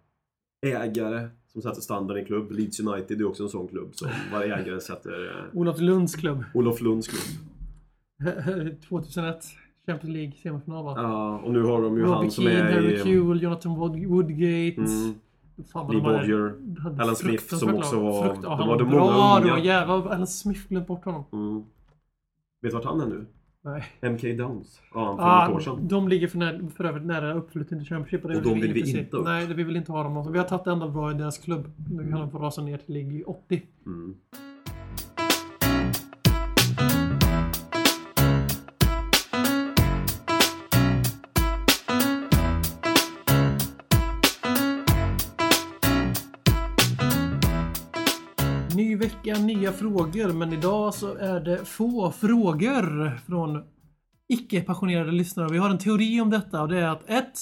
Ägare 0.67 1.29
som 1.53 1.63
sätter 1.63 1.81
standard 1.81 2.19
i 2.19 2.25
klubb. 2.25 2.51
Leeds 2.53 2.81
United 2.81 3.21
är 3.21 3.25
också 3.27 3.43
en 3.43 3.49
sån 3.49 3.69
klubb 3.69 3.95
som 3.95 4.09
varje 4.33 4.57
ägare 4.57 4.81
sätter. 4.81 5.11
eh, 5.53 5.59
Olof 5.59 5.81
Lunds 5.81 6.15
klubb. 6.17 6.45
Olof 6.55 6.81
Lunds 6.81 7.09
klubb. 7.09 7.47
2001. 8.89 9.45
Champions 9.87 10.15
League 10.17 10.33
semifinal 10.43 10.85
va? 10.85 10.95
Ja, 10.97 11.39
och 11.39 11.53
nu 11.53 11.63
har 11.63 11.83
de 11.83 11.97
ju 11.97 12.03
Robbie 12.03 12.15
han 12.15 12.31
som 12.31 12.45
Keane, 12.45 12.59
är 12.61 12.73
Harry 12.73 12.95
i... 12.95 12.99
Kewell, 13.05 13.43
Jonathan 13.43 13.73
Wood- 13.77 14.07
Woodgate. 14.07 14.81
Mm, 14.81 15.15
Fan, 15.73 15.91
Lee 15.93 16.01
hade 16.83 17.03
Alan 17.03 17.17
Smith 17.17 17.55
som 17.55 17.75
också 17.75 18.01
var... 18.03 18.23
Frukt, 18.25 18.41
ja, 18.43 18.51
det 18.51 18.57
han 18.57 18.69
var 18.69 18.79
var 18.79 18.85
bra. 18.85 19.01
många 19.01 19.41
Det 19.41 19.51
var 19.51 19.57
unga. 19.57 19.65
jävla... 19.65 19.95
Alan 19.95 20.27
Smith 20.27 20.69
glömt 20.69 20.87
bort 20.87 21.05
honom. 21.05 21.25
Mm. 21.33 21.59
Vet 22.63 22.71
du 22.71 22.71
vart 22.71 22.85
han 22.85 23.01
är 23.01 23.07
nu? 23.07 23.27
Nej. 23.65 24.11
MK 24.13 24.23
Downs. 24.39 24.81
Ja, 24.95 25.17
för 25.17 25.23
Ah, 25.25 25.49
ett 25.49 25.55
år 25.55 25.61
sedan. 25.61 25.89
de 25.89 26.09
ligger 26.09 26.29
för, 26.29 26.39
när, 26.39 26.69
för 26.77 26.85
övrigt 26.85 27.07
nära 27.07 27.35
uppflyttning 27.35 27.81
till 27.81 27.89
Championship. 27.89 28.25
Och, 28.25 28.31
det 28.31 28.37
Och 28.37 28.43
de 28.43 28.61
vill 28.61 28.73
vi 28.73 28.87
se. 28.87 28.99
inte 29.01 29.17
upp. 29.17 29.25
Nej, 29.25 29.47
det 29.47 29.55
vill 29.55 29.67
vi 29.67 29.77
inte 29.77 29.93
ha 29.93 30.03
dem. 30.03 30.33
Vi 30.33 30.39
har 30.39 30.45
tagit 30.45 30.65
det 30.65 30.71
enda 30.73 30.89
bra 30.89 31.11
i 31.11 31.15
deras 31.15 31.39
klubb. 31.39 31.71
Nu 31.91 32.03
kan 32.11 32.21
de 32.21 32.31
få 32.31 32.39
rasa 32.39 32.63
ner 32.63 32.79
till 32.79 32.95
League 32.95 33.25
80. 33.25 33.63
Mm. 33.87 34.15
Vecka, 49.27 49.43
nya 49.43 49.73
frågor. 49.73 50.33
Men 50.33 50.53
idag 50.53 50.95
så 50.95 51.15
är 51.17 51.41
det 51.41 51.65
få 51.65 52.11
frågor 52.11 53.17
från 53.27 53.63
icke-passionerade 54.29 55.13
lyssnare. 55.13 55.49
Vi 55.53 55.59
har 55.59 55.71
en 55.71 55.79
teori 55.79 56.21
om 56.21 56.31
detta 56.31 56.63
och 56.63 56.69
det 56.69 56.79
är 56.79 56.89
att 56.89 57.11
ett, 57.11 57.39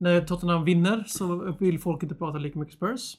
När 0.00 0.20
Tottenham 0.20 0.64
vinner 0.64 1.04
så 1.06 1.56
vill 1.60 1.80
folk 1.80 2.02
inte 2.02 2.14
prata 2.14 2.38
lika 2.38 2.58
mycket 2.58 2.74
Spurs. 2.74 3.16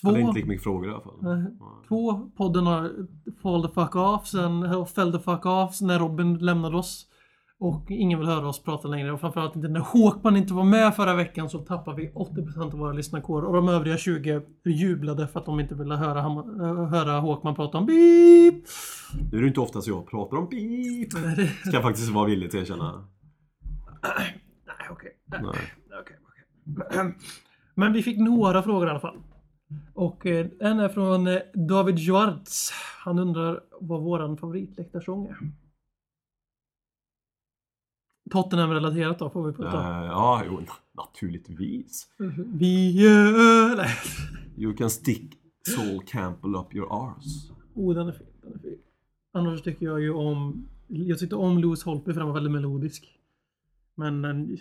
Två, 0.00 0.08
Hade 0.08 0.20
inte 0.20 0.38
lika 0.38 0.48
mycket 0.48 0.62
frågor 0.62 0.90
i 0.90 0.92
alla 0.92 1.00
fall. 1.00 1.18
Nej. 1.20 1.46
Två, 1.88 2.30
podden 2.36 2.66
har 2.66 2.90
fall 3.42 3.68
the 3.68 3.74
fuck 3.74 3.96
off 3.96 4.26
sen, 4.26 4.86
fell 4.86 5.12
the 5.12 5.18
fuck 5.18 5.46
off 5.46 5.80
när 5.80 5.98
Robin 5.98 6.38
lämnade 6.38 6.76
oss. 6.76 7.06
Och 7.60 7.90
ingen 7.90 8.18
vill 8.18 8.28
höra 8.28 8.48
oss 8.48 8.62
prata 8.62 8.88
längre. 8.88 9.12
Och 9.12 9.20
framförallt 9.20 9.56
inte 9.56 9.68
när 9.68 9.80
Håkman 9.80 10.36
inte 10.36 10.54
var 10.54 10.64
med 10.64 10.96
förra 10.96 11.14
veckan 11.14 11.50
så 11.50 11.58
tappar 11.58 11.94
vi 11.94 12.10
80% 12.10 12.62
av 12.62 12.78
våra 12.78 12.92
lyssnarkår. 12.92 13.42
Och 13.42 13.52
de 13.52 13.68
övriga 13.68 13.96
20 13.96 14.42
jublade 14.64 15.28
för 15.28 15.40
att 15.40 15.46
de 15.46 15.60
inte 15.60 15.74
ville 15.74 15.94
höra, 15.94 16.18
äh, 16.18 16.88
höra 16.88 17.20
Håkman 17.20 17.54
prata 17.54 17.78
om 17.78 17.86
beep. 17.86 18.64
Nu 19.32 19.38
är 19.38 19.42
det 19.42 19.48
inte 19.48 19.60
ofta 19.60 19.82
så 19.82 19.90
jag 19.90 20.06
pratar 20.06 20.36
om 20.36 20.48
beep. 20.48 21.12
Ska 21.60 21.70
jag 21.72 21.82
faktiskt 21.82 22.10
vara 22.10 22.26
villig 22.26 22.50
till 22.50 22.60
att 22.60 22.70
erkänna. 22.70 23.08
Nej, 24.66 24.88
okej. 24.90 25.12
Nej. 26.94 27.14
Men 27.74 27.92
vi 27.92 28.02
fick 28.02 28.18
några 28.18 28.62
frågor 28.62 28.86
i 28.86 28.90
alla 28.90 29.00
fall. 29.00 29.16
Och 29.94 30.26
eh, 30.26 30.46
en 30.60 30.80
är 30.80 30.88
från 30.88 31.26
eh, 31.26 31.38
David 31.54 31.98
Schwartz. 31.98 32.72
Han 33.04 33.18
undrar 33.18 33.60
vad 33.80 34.02
våran 34.02 34.36
favoritläktarsång 34.36 35.26
är. 35.26 35.36
Tottenham-relaterat 38.28 39.18
då, 39.18 39.30
får 39.30 39.46
vi 39.46 39.52
prata 39.52 39.78
om. 39.78 40.02
Eh, 40.02 40.06
ja, 40.06 40.42
jo, 40.46 40.60
na- 40.60 40.96
naturligtvis. 40.96 42.06
Vi 42.46 42.90
gör... 43.02 43.76
Nej. 43.76 43.88
You 44.56 44.76
can 44.76 44.90
stick 44.90 45.32
Sol 45.68 46.02
Campbell 46.06 46.54
up 46.54 46.74
your 46.74 46.88
arse. 46.90 47.52
Oh, 47.74 47.94
den 47.94 48.08
är 48.08 48.12
fin. 48.12 48.26
Den 48.42 48.52
är 48.54 48.58
fin. 48.58 48.78
Annars 49.32 49.62
tycker 49.62 49.86
jag 49.86 50.00
ju 50.00 50.12
om... 50.12 50.66
Jag 50.88 51.18
tyckte 51.18 51.36
om 51.36 51.58
Louis 51.58 51.82
Holtby 51.82 52.12
för 52.12 52.20
den 52.20 52.26
var 52.28 52.34
väldigt 52.34 52.52
melodisk. 52.52 53.08
Men 53.94 54.24
eh, 54.24 54.58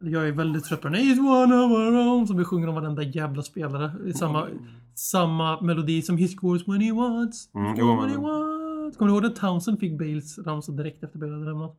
jag 0.00 0.28
är 0.28 0.32
väldigt 0.32 0.64
trött 0.64 0.80
på 0.80 0.88
den. 0.88 1.00
It's 1.00 1.18
one 1.42 1.54
of 1.54 1.70
our 1.70 2.08
own 2.08 2.26
som 2.26 2.36
vi 2.36 2.44
sjunger 2.44 2.68
om 2.68 2.74
varenda 2.74 3.02
jävla 3.02 3.42
spelare. 3.42 4.12
Samma, 4.14 4.48
samma 4.94 5.60
melodi 5.60 6.02
som 6.02 6.16
He 6.18 6.28
scores 6.28 6.68
when 6.68 6.80
he 6.80 6.92
wants. 6.92 7.54
Mm, 7.54 7.74
jo, 7.78 8.00
when 8.00 8.10
he 8.10 8.16
wants. 8.16 8.96
Kommer 8.96 9.12
du 9.12 9.14
ihåg 9.14 9.22
när 9.22 9.30
Townsend 9.30 9.80
fick 9.80 9.98
Bales 9.98 10.38
ramsa 10.38 10.72
direkt 10.72 11.04
efter 11.04 11.18
Bale 11.18 11.32
hade 11.32 11.44
lämnat? 11.44 11.76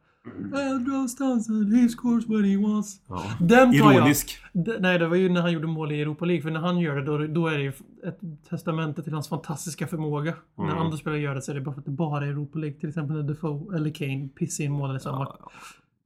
Andros 0.73 1.15
Townsend, 1.15 1.73
he 1.73 1.89
scores 1.89 2.25
when 2.29 2.43
he 2.45 2.57
wants. 2.57 3.01
Ja. 3.07 3.23
Den 3.39 3.71
tar 3.71 3.91
jag. 3.91 3.95
Ironisk. 3.95 4.37
D- 4.53 4.77
nej, 4.79 4.99
det 4.99 5.07
var 5.07 5.15
ju 5.15 5.29
när 5.29 5.41
han 5.41 5.51
gjorde 5.51 5.67
mål 5.67 5.91
i 5.91 6.01
Europa 6.01 6.25
League. 6.25 6.41
För 6.41 6.51
när 6.51 6.59
han 6.59 6.79
gör 6.79 6.95
det, 6.95 7.03
då, 7.05 7.17
då 7.33 7.47
är 7.47 7.57
det 7.57 7.63
ju 7.63 7.69
ett 8.05 8.19
testamente 8.49 9.03
till 9.03 9.13
hans 9.13 9.29
fantastiska 9.29 9.87
förmåga. 9.87 10.33
När 10.57 10.65
Mm. 10.65 10.77
andra 10.77 10.97
spelare 10.97 11.19
gör 11.21 11.35
det 11.35 11.41
så 11.41 11.51
är 11.51 11.55
det 11.55 11.61
bara 11.61 11.73
för 11.73 11.79
att 11.79 11.85
det 11.85 11.91
bara 11.91 12.25
är 12.25 12.29
Europa 12.29 12.59
League. 12.59 12.79
Till 12.79 12.89
exempel 12.89 13.15
när 13.15 13.23
Defoe 13.23 13.75
eller 13.75 13.89
Kane 13.89 14.27
pissar 14.27 14.63
in 14.63 14.71
målen 14.71 14.95
i 14.95 14.99
samma. 14.99 15.23
Ja, 15.39 15.51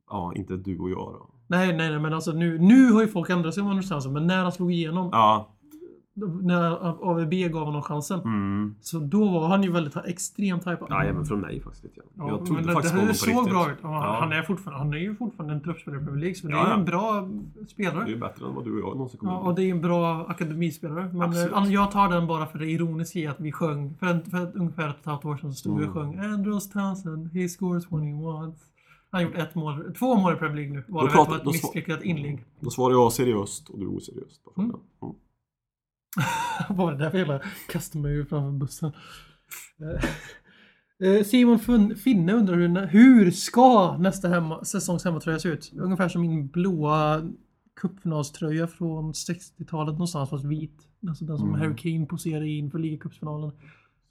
ja, 0.10 0.34
inte 0.36 0.58
du 0.58 0.80
och 0.80 0.90
jag 0.90 0.98
då. 1.14 1.30
Nej, 1.48 1.68
nej, 1.78 1.90
nej, 1.90 2.00
men 2.00 2.14
alltså 2.14 2.32
nu, 2.32 2.58
nu 2.60 2.92
har 2.92 3.02
ju 3.02 3.08
folk 3.08 3.30
ändrat 3.30 3.54
sig 3.54 3.64
om 3.64 3.70
Anders 3.70 3.90
Townsend. 3.90 4.14
Men 4.14 4.28
när 4.28 4.44
han 4.44 4.52
slog 4.52 4.72
igenom, 4.74 5.10
Ja. 5.12 5.50
När 6.42 6.88
AVB 7.10 7.34
gav 7.52 7.66
honom 7.66 7.82
chansen. 7.82 8.20
Mm. 8.20 8.76
Så 8.82 9.00
då 9.00 9.30
var 9.30 9.48
han 9.48 9.64
ju 9.64 9.72
väldigt 9.72 9.96
extremt 10.06 10.68
hypad. 10.68 10.88
Ja, 10.90 11.04
även 11.04 11.26
från 11.26 11.40
mig 11.42 11.62
faktiskt 11.62 11.84
lite. 11.84 12.02
Ja, 12.18 12.28
jag 12.28 12.46
trodde 12.46 12.62
men 12.62 12.74
faktiskt 12.74 12.94
det, 12.94 13.00
på 13.00 13.06
det 13.06 13.06
honom 13.06 13.14
på 13.14 13.14
såg 13.18 13.30
riktigt. 13.38 13.54
bra 13.54 13.72
ut. 13.72 13.78
Ja, 13.82 14.06
Ja. 14.06 14.18
Han, 14.20 14.32
är 14.32 14.42
fortfarande, 14.44 14.80
han 14.80 14.94
är 14.94 14.98
ju 14.98 15.16
fortfarande 15.16 15.54
en 15.54 15.62
truppspelare 15.62 16.02
i 16.02 16.06
Premier 16.06 16.22
League. 16.22 16.36
Så 16.36 16.48
det 16.48 16.54
Ja, 16.54 16.66
är 16.66 16.68
ju 16.68 16.80
en 16.80 16.86
bra 16.86 17.30
spelare. 17.68 18.04
Det 18.06 18.12
är 18.12 18.14
ju 18.14 18.20
bättre 18.20 18.46
än 18.48 18.56
vad 18.56 18.66
du 18.66 18.72
och 18.74 18.80
jag 18.90 18.96
någonsin 18.96 19.20
kommer 19.20 19.34
Ja, 19.34 19.40
och 19.40 19.56
det 19.56 19.64
är 19.64 19.72
en 19.72 19.82
bra 19.82 20.26
akademispelare. 20.28 21.10
Men 21.14 21.22
Absolut. 21.22 21.54
eh, 21.56 21.74
jag 21.74 21.92
tar 21.92 22.10
den 22.10 22.28
bara 22.28 22.46
för 22.46 22.60
det 22.60 22.66
ironiska 22.72 23.20
i 23.20 23.28
att 23.28 23.40
vi 23.40 23.52
sjöng. 23.52 23.96
För, 24.00 24.06
en, 24.08 24.22
för 24.26 24.44
ett, 24.44 24.56
ungefär 24.56 24.88
ett 24.90 24.94
och 24.96 25.00
ett 25.00 25.06
halvt 25.06 25.26
år 25.26 25.38
sedan 25.38 25.54
så 25.54 25.60
stod 25.60 25.80
vi 25.80 25.86
och 25.88 25.96
Mm. 25.98 26.14
sjöng 26.14 26.26
Andros 26.34 26.70
Townsend, 26.70 27.34
he 27.34 27.48
scores 27.50 27.92
when 27.92 28.02
he 28.04 28.24
wants. 28.24 28.62
Han 29.12 29.22
har 29.24 29.30
gjort 29.30 29.38
ett 29.38 29.56
mål, 29.56 29.94
två 30.00 30.16
mål 30.16 30.34
i 30.34 30.36
Premier 30.36 30.56
League 30.56 30.74
nu. 30.74 30.84
Då 30.88 30.94
Varav 30.94 31.08
ett 31.08 31.14
pratar- 31.14 31.30
var 31.32 31.38
ett 31.38 31.44
då 31.44 31.50
sva- 31.52 31.54
misslyckat 31.54 32.04
inlägg. 32.04 32.46
Då 32.60 32.70
svarar 32.70 32.94
jag 32.94 33.12
seriöst 33.14 33.70
och 33.70 33.80
du 33.80 33.88
oseriöst 33.88 34.44
på. 34.46 34.62
Mm. 34.62 34.76
Mm. 35.02 35.16
Vad 36.70 36.78
var 36.78 36.92
det 36.92 36.98
där 36.98 37.10
för 37.10 37.18
jävla... 37.18 37.42
Kastade 37.72 38.02
mig 38.02 38.12
ju 38.12 38.26
framför 38.26 38.52
bussen. 38.52 38.92
Eh, 39.82 40.10
Eh, 41.04 41.24
Simon 41.24 41.60
Finne 41.96 42.34
undrar 42.34 42.56
hur, 42.56 42.88
hur 42.88 43.32
ska 43.32 43.98
nästa 43.98 44.28
hemma, 44.28 44.64
säsongs 44.66 45.06
hemmatröja 45.06 45.40
se 45.40 45.50
ut? 45.50 45.72
Ungefär 45.76 46.10
som 46.10 46.22
min 46.22 46.48
blåa 46.48 47.22
cupfinalströja 47.82 48.68
från 48.68 49.12
60-talet 49.14 49.94
någonstans 49.94 50.30
fast 50.30 50.46
vit. 50.46 50.78
Alltså 51.08 51.26
den 51.26 51.38
som 51.38 51.48
Mm. 51.50 51.62
Harry 51.62 51.76
Kane 51.76 52.06
poserade 52.06 52.46
i 52.48 52.58
inför 52.58 52.80
ligacupsfinalen. 52.80 53.52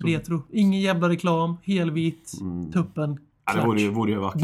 Retro. 0.05 0.42
Ingen 0.53 0.80
jävla 0.80 1.09
reklam. 1.09 1.57
Helvit. 1.62 2.32
Mm. 2.40 2.72
Tuppen. 2.72 3.18
Ja, 3.46 3.61
det 3.61 3.66
vore 3.66 3.80
ju, 3.80 3.90
vore 3.90 4.11
ju. 4.11 4.18
Boom! 4.18 4.32
Men 4.34 4.38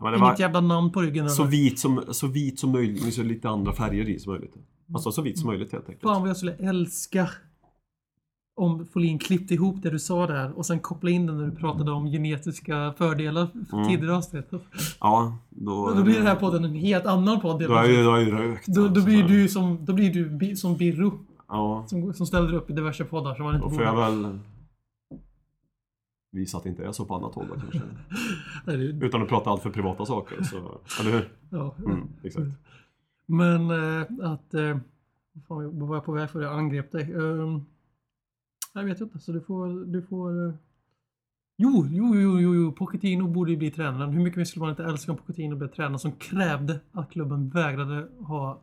det 0.00 0.08
Inget 0.08 0.20
var 0.20 0.36
jävla 0.40 0.60
namn 0.60 0.92
på 0.92 1.02
ryggen. 1.02 1.30
så 1.30 1.44
vit, 1.44 1.78
som, 1.78 2.02
så 2.10 2.26
vit 2.26 2.58
som 2.58 2.70
möjligt, 2.70 3.04
med 3.04 3.14
så 3.14 3.22
lite 3.22 3.48
andra 3.48 3.72
färger 3.72 4.08
i 4.08 4.18
som 4.18 4.32
möjligt. 4.32 4.54
Alltså 4.94 5.12
så 5.12 5.22
vit 5.22 5.38
som 5.38 5.46
möjligt 5.46 5.72
helt 5.72 5.88
enkelt. 5.88 6.02
Fan 6.02 6.20
vad 6.20 6.28
jag 6.30 6.36
skulle 6.36 6.52
älska 6.54 7.28
om 8.56 8.86
Folin 8.86 9.18
klippte 9.18 9.54
ihop 9.54 9.76
det 9.82 9.90
du 9.90 9.98
sa 9.98 10.26
där 10.26 10.58
och 10.58 10.66
sen 10.66 10.80
kopplade 10.80 11.12
in 11.12 11.26
det 11.26 11.32
när 11.32 11.46
du 11.46 11.56
pratade 11.56 11.92
om 11.92 12.06
genetiska 12.06 12.92
fördelar 12.98 13.46
för 13.70 13.76
Mm. 13.76 13.88
tidigare 13.88 14.16
avsnitt. 14.16 14.46
Ja, 15.00 15.38
då... 15.50 15.94
Då 15.94 16.02
blir 16.02 16.14
den 16.14 16.26
här 16.26 16.36
podden 16.36 16.64
en 16.64 16.74
helt 16.74 17.06
annan 17.06 17.40
podd. 17.40 17.58
Då 17.60 17.74
är 17.74 18.04
då 18.04 18.14
är 18.14 18.26
rökt. 18.26 18.66
Då, 18.66 18.80
då 18.80 18.86
alltså. 18.88 19.04
blir 19.04 19.22
du 19.28 19.48
som, 19.48 19.84
då 19.84 19.92
blir 19.92 20.10
du 20.38 20.56
som 20.56 20.76
Birro 20.76 21.18
Ja, 21.48 21.84
som, 21.88 22.12
som 22.14 22.26
ställer 22.26 22.54
upp 22.54 22.70
i 22.70 22.72
diverse 22.72 23.04
poddar 23.04 23.34
som 23.34 23.44
man 23.44 23.54
inte 23.54 23.66
då 23.66 23.70
får 23.74 23.82
jag 23.84 23.96
väl 23.96 24.38
visa 26.32 26.56
att 26.56 26.62
det 26.62 26.68
inte 26.68 26.84
är 26.84 26.92
så 26.92 27.04
på 27.04 27.14
annat 27.14 27.34
håll 27.34 27.46
då 27.48 27.54
kanske. 27.60 27.80
Nej, 28.66 28.76
det- 28.76 29.06
Utan 29.06 29.22
att 29.22 29.28
prata 29.28 29.50
allt 29.50 29.62
för 29.62 29.70
privata 29.70 30.06
saker, 30.06 30.42
så... 30.42 30.56
Eller 31.00 31.10
hur? 31.12 31.28
ja. 31.50 31.74
Mm, 31.78 32.08
exakt. 32.22 32.46
Men 33.30 33.70
eh, 33.70 34.30
att... 34.32 34.54
Eh, 34.54 34.78
fan, 35.48 35.78
vad 35.78 35.88
var 35.88 35.96
jag 35.96 36.04
på 36.04 36.12
väg 36.12 36.30
för? 36.30 36.42
Jag 36.42 36.58
angrep 36.58 36.92
dig. 36.92 37.12
Eh, 37.12 37.60
jag 38.74 38.84
vet 38.84 39.00
inte, 39.00 39.18
så 39.18 39.32
du 39.32 39.40
får... 39.40 39.84
Du 39.84 40.02
får 40.02 40.46
eh, 40.46 40.54
jo, 41.56 41.86
jo, 41.90 42.16
jo, 42.16 42.40
jo, 42.40 42.54
jo, 42.54 42.72
Pochettino 42.72 43.28
borde 43.28 43.50
ju 43.50 43.56
bli 43.56 43.70
tränaren. 43.70 44.12
Hur 44.12 44.24
mycket 44.24 44.48
skulle 44.48 44.60
man 44.60 44.70
inte 44.70 44.84
älska 44.84 45.12
om 45.12 45.18
Pochettino 45.18 45.56
blev 45.56 45.68
tränare 45.68 45.98
som 45.98 46.12
krävde 46.12 46.80
att 46.92 47.10
klubben 47.10 47.48
vägrade 47.48 48.08
ha 48.20 48.60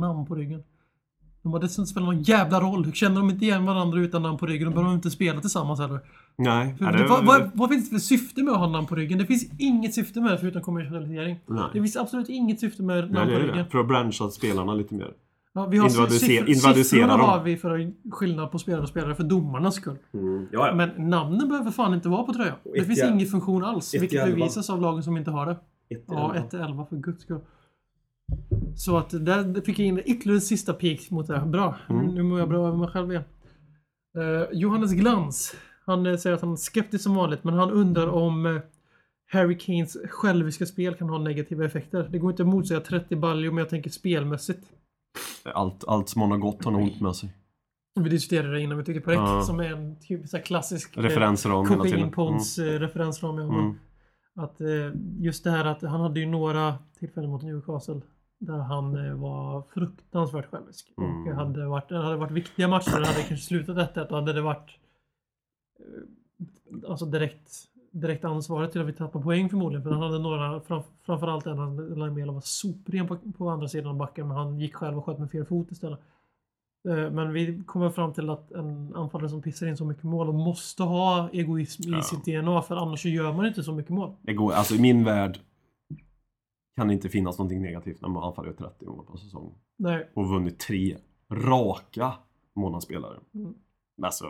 namn 0.00 0.26
på 0.26 0.34
ryggen? 0.34 0.62
De 1.48 1.52
bara, 1.52 1.62
det 1.62 1.68
ska 1.68 1.82
inte 1.82 1.90
spela 1.90 2.06
någon 2.06 2.22
jävla 2.22 2.60
roll. 2.60 2.92
Känner 2.92 3.16
de 3.16 3.30
inte 3.30 3.44
igen 3.44 3.64
varandra 3.66 3.98
utan 4.00 4.22
namn 4.22 4.38
på 4.38 4.46
ryggen, 4.46 4.64
då 4.64 4.70
behöver 4.70 4.90
de 4.90 4.94
inte 4.96 5.10
spela 5.10 5.40
tillsammans 5.40 5.80
heller. 5.80 6.00
Nej, 6.36 6.74
För 6.78 6.84
det, 6.92 6.98
det, 6.98 7.06
vad, 7.08 7.24
vad, 7.24 7.50
vad 7.54 7.68
finns 7.70 7.90
det 7.90 7.96
för 7.96 8.00
syfte 8.00 8.42
med 8.42 8.52
att 8.54 8.60
ha 8.60 8.68
namn 8.68 8.86
på 8.86 8.94
ryggen? 8.94 9.18
Det 9.18 9.26
finns 9.26 9.44
inget 9.58 9.94
syfte 9.94 10.20
med 10.20 10.30
det 10.32 10.38
förutom 10.38 10.62
kommersialisering. 10.62 11.40
Det 11.46 11.54
nej. 11.54 11.72
finns 11.72 11.96
absolut 11.96 12.28
inget 12.28 12.60
syfte 12.60 12.82
med 12.82 13.04
Nej, 13.04 13.12
namn 13.12 13.28
det 13.30 13.36
på 13.36 13.40
är 13.42 13.46
ryggen. 13.46 13.64
det. 13.64 13.70
För 13.70 13.78
att 13.78 13.88
branscha 13.88 14.30
spelarna 14.30 14.74
lite 14.74 14.94
mer. 14.94 15.10
Ja, 15.52 15.66
vi 15.66 15.78
har 15.78 15.88
siffror, 15.88 16.82
siffrorna 16.82 17.16
dem. 17.16 17.20
har 17.20 17.42
vi 17.42 17.56
för 17.56 17.92
skillnad 18.10 18.50
på 18.50 18.58
spelare 18.58 18.82
och 18.82 18.88
spelare 18.88 19.14
för 19.14 19.24
domarnas 19.24 19.74
skull. 19.74 19.96
Ja, 20.12 20.18
ja. 20.52 20.74
Men 20.74 20.90
namnen 21.10 21.48
behöver 21.48 21.70
fan 21.70 21.94
inte 21.94 22.08
vara 22.08 22.22
på 22.22 22.32
tröjan. 22.32 22.56
Det 22.74 22.84
finns 22.84 23.02
ingen 23.04 23.26
funktion 23.26 23.64
alls. 23.64 23.94
Vilket 23.94 24.24
bevisas 24.26 24.70
av 24.70 24.80
lagen 24.80 25.02
som 25.02 25.16
inte 25.16 25.30
har 25.30 25.46
det. 25.46 25.56
Ett, 25.90 26.04
Ja, 26.08 26.34
1-11 26.50 26.88
för 26.88 26.96
guds 26.96 27.22
skull. 27.22 27.40
Så 28.76 28.96
att 28.96 29.10
där 29.10 29.60
fick 29.60 29.78
jag 29.78 29.86
in 29.86 29.98
ytterligare 29.98 30.36
en 30.36 30.40
sista 30.40 30.72
pik 30.72 31.10
mot 31.10 31.26
det. 31.26 31.38
här. 31.38 31.46
Bra. 31.46 31.76
Mm. 31.88 32.06
Nu 32.06 32.22
mår 32.22 32.38
jag 32.38 32.48
bra 32.48 32.66
över 32.66 32.78
mig 32.78 32.88
själv 32.88 33.10
igen. 33.10 33.24
Eh, 34.18 34.58
Johannes 34.58 34.92
Glans. 34.92 35.54
Han 35.86 36.06
eh, 36.06 36.16
säger 36.16 36.36
att 36.36 36.42
han 36.42 36.52
är 36.52 36.56
skeptisk 36.56 37.04
som 37.04 37.14
vanligt 37.14 37.44
men 37.44 37.54
han 37.54 37.70
undrar 37.70 38.06
om 38.08 38.46
eh, 38.46 38.62
Harry 39.30 39.58
Kanes 39.58 39.96
själviska 40.10 40.66
spel 40.66 40.94
kan 40.94 41.08
ha 41.08 41.18
negativa 41.18 41.64
effekter. 41.64 42.08
Det 42.12 42.18
går 42.18 42.30
inte 42.30 42.42
att 42.42 42.48
motsäga 42.48 42.80
30 42.80 43.16
baljor 43.16 43.52
men 43.52 43.58
jag 43.58 43.68
tänker 43.68 43.90
spelmässigt. 43.90 44.68
Allt, 45.44 45.84
allt 45.88 46.08
som 46.08 46.22
har 46.22 46.28
något 46.28 46.40
gott 46.40 46.64
har 46.64 46.72
nog 46.72 46.82
ont 46.82 47.00
med 47.00 47.16
sig. 47.16 47.32
Vi 48.00 48.10
diskuterade 48.10 48.52
det 48.52 48.60
innan 48.60 48.78
vi 48.78 48.84
tyckte 48.84 49.00
på 49.00 49.10
rätt. 49.10 49.18
Ja. 49.18 49.42
Som 49.42 49.60
är 49.60 49.72
en 49.72 50.00
typ 50.00 50.28
så 50.28 50.36
här 50.36 50.44
klassisk 50.44 50.96
eh, 50.96 51.02
Referensram 51.02 51.68
hela 51.70 51.82
tiden. 51.84 51.98
kokainpons 51.98 52.58
mm. 52.58 52.78
referensram. 52.78 53.38
Ja. 53.38 53.44
Mm. 53.44 53.74
Att 54.36 54.60
eh, 54.60 54.68
just 55.18 55.44
det 55.44 55.50
här 55.50 55.64
att 55.64 55.82
han 55.82 56.00
hade 56.00 56.20
ju 56.20 56.26
några 56.26 56.74
tillfällen 56.98 57.30
mot 57.30 57.42
Newcastle 57.42 58.00
där 58.38 58.58
han 58.58 59.06
eh, 59.06 59.14
var 59.14 59.62
fruktansvärt 59.74 60.50
självisk. 60.50 60.92
Mm. 60.98 61.28
Och 61.28 61.34
hade 61.34 61.66
varit, 61.66 61.88
det 61.88 62.02
hade 62.02 62.16
varit 62.16 62.30
viktiga 62.30 62.68
matcher, 62.68 63.00
det 63.00 63.06
hade 63.06 63.22
kanske 63.22 63.36
slutat 63.46 63.94
1-1 63.96 64.06
och 64.06 64.16
hade 64.16 64.32
det 64.32 64.40
varit 64.42 64.70
eh, 65.80 66.90
alltså 66.90 67.06
direkt, 67.06 67.52
direkt 67.90 68.24
ansvaret 68.24 68.72
till 68.72 68.80
att 68.80 68.86
vi 68.86 68.92
tappade 68.92 69.24
poäng 69.24 69.48
förmodligen. 69.48 69.82
För 69.82 69.90
han 69.90 70.02
hade 70.02 70.18
några, 70.18 70.60
fram, 70.60 70.82
framförallt 71.06 71.46
en 71.46 71.58
han 71.58 71.76
Lamela 71.76 72.32
var 72.32 72.40
sopren 72.40 73.06
på, 73.06 73.16
på 73.38 73.48
andra 73.48 73.68
sidan 73.68 73.86
av 73.90 73.96
backen 73.96 74.28
men 74.28 74.36
han 74.36 74.60
gick 74.60 74.74
själv 74.74 74.98
och 74.98 75.04
sköt 75.04 75.18
med 75.18 75.30
fel 75.30 75.44
fot 75.44 75.70
istället. 75.70 76.00
Eh, 76.88 77.10
Men 77.10 77.32
vi 77.32 77.62
kommer 77.66 77.90
fram 77.90 78.12
till 78.12 78.30
att 78.30 78.52
en 78.52 78.94
anfallare 78.96 79.28
som 79.28 79.42
pissar 79.42 79.66
in 79.66 79.76
så 79.76 79.84
mycket 79.84 80.04
mål 80.04 80.32
måste 80.32 80.82
ha 80.82 81.28
egoism 81.32 81.82
i 81.82 81.96
Ja. 81.96 82.02
sitt 82.02 82.24
DNA 82.24 82.62
för 82.62 82.76
annars 82.76 83.04
gör 83.06 83.32
man 83.32 83.46
inte 83.46 83.62
så 83.62 83.72
mycket 83.72 83.90
mål. 83.92 84.12
Det 84.22 84.34
går, 84.34 84.52
alltså 84.52 84.74
i 84.74 84.80
min 84.80 85.04
värld 85.04 85.38
kan 86.78 86.88
det 86.88 86.94
inte 86.94 87.08
finnas 87.08 87.38
någonting 87.38 87.62
negativt 87.62 88.00
när 88.00 88.08
man 88.08 88.22
anfaller 88.24 88.52
30 88.52 88.86
mål 88.86 89.04
på 89.06 89.12
en 89.12 89.18
säsong. 89.18 89.54
Nej. 89.78 90.08
Och 90.14 90.28
vunnit 90.28 90.58
tre 90.58 90.96
raka 91.32 92.12
månadsspelare. 92.56 93.16
Mm. 93.34 93.54
Alltså, 94.02 94.24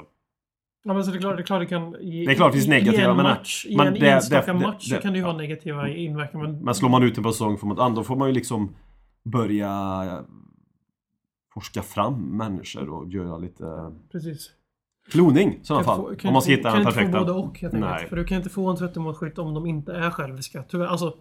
Ja, 0.84 0.94
men 0.94 1.04
så 1.04 1.10
det 1.10 1.16
är 1.16 1.20
klart 1.20 1.36
det, 1.36 1.42
är 1.42 1.46
klart 1.46 1.60
det 1.60 1.66
kan... 1.66 1.94
I, 1.96 2.26
Det 2.26 2.32
är 2.32 2.34
klart 2.34 2.52
det 2.52 2.56
finns 2.58 2.68
negativa, 2.68 3.14
men- 3.14 3.22
match, 3.22 3.66
i 3.66 3.74
en 3.74 3.94
det- 3.94 4.10
enstaka 4.10 4.52
det- 4.52 4.58
match 4.66 4.88
så 4.90 4.96
kan 4.96 5.12
det 5.12 5.18
ju 5.18 5.24
ha 5.24 5.32
negativa 5.36 5.88
inverkan. 5.88 6.40
Men, 6.42 6.58
men 6.64 6.74
slår 6.74 6.88
man 6.88 7.02
ut 7.02 7.16
en 7.18 7.22
på 7.24 7.32
säsong 7.32 7.58
får 7.58 7.66
man, 7.66 7.94
då 7.94 8.04
får 8.04 8.16
man 8.16 8.28
ju 8.28 8.34
liksom 8.34 8.74
börja 9.24 10.24
forska 11.54 11.82
fram 11.82 12.14
människor 12.36 12.88
och 12.90 13.08
göra 13.08 13.38
lite 13.38 13.92
Precis. 14.12 14.50
kloning 15.10 15.48
i 15.54 15.58
sådana 15.64 15.84
fall. 15.84 15.96
få- 15.96 16.28
om 16.28 16.32
man 16.32 16.42
ska 16.42 16.52
hitta 16.52 16.62
den 16.62 16.72
kan 16.72 16.80
inte 16.80 16.92
få 16.92 16.96
perfekta. 16.98 17.18
både 17.18 17.32
och 17.32 17.58
helt 17.60 17.74
enkelt. 17.74 18.08
För 18.08 18.16
du 18.16 18.24
kan 18.24 18.36
inte 18.36 18.50
få 18.50 18.70
en 18.70 18.76
30-målsskytt 18.76 19.38
om 19.38 19.54
de 19.54 19.66
inte 19.66 19.92
är 19.92 20.10
själviska. 20.10 20.62
Tyvärr, 20.68 20.86
alltså, 20.86 21.16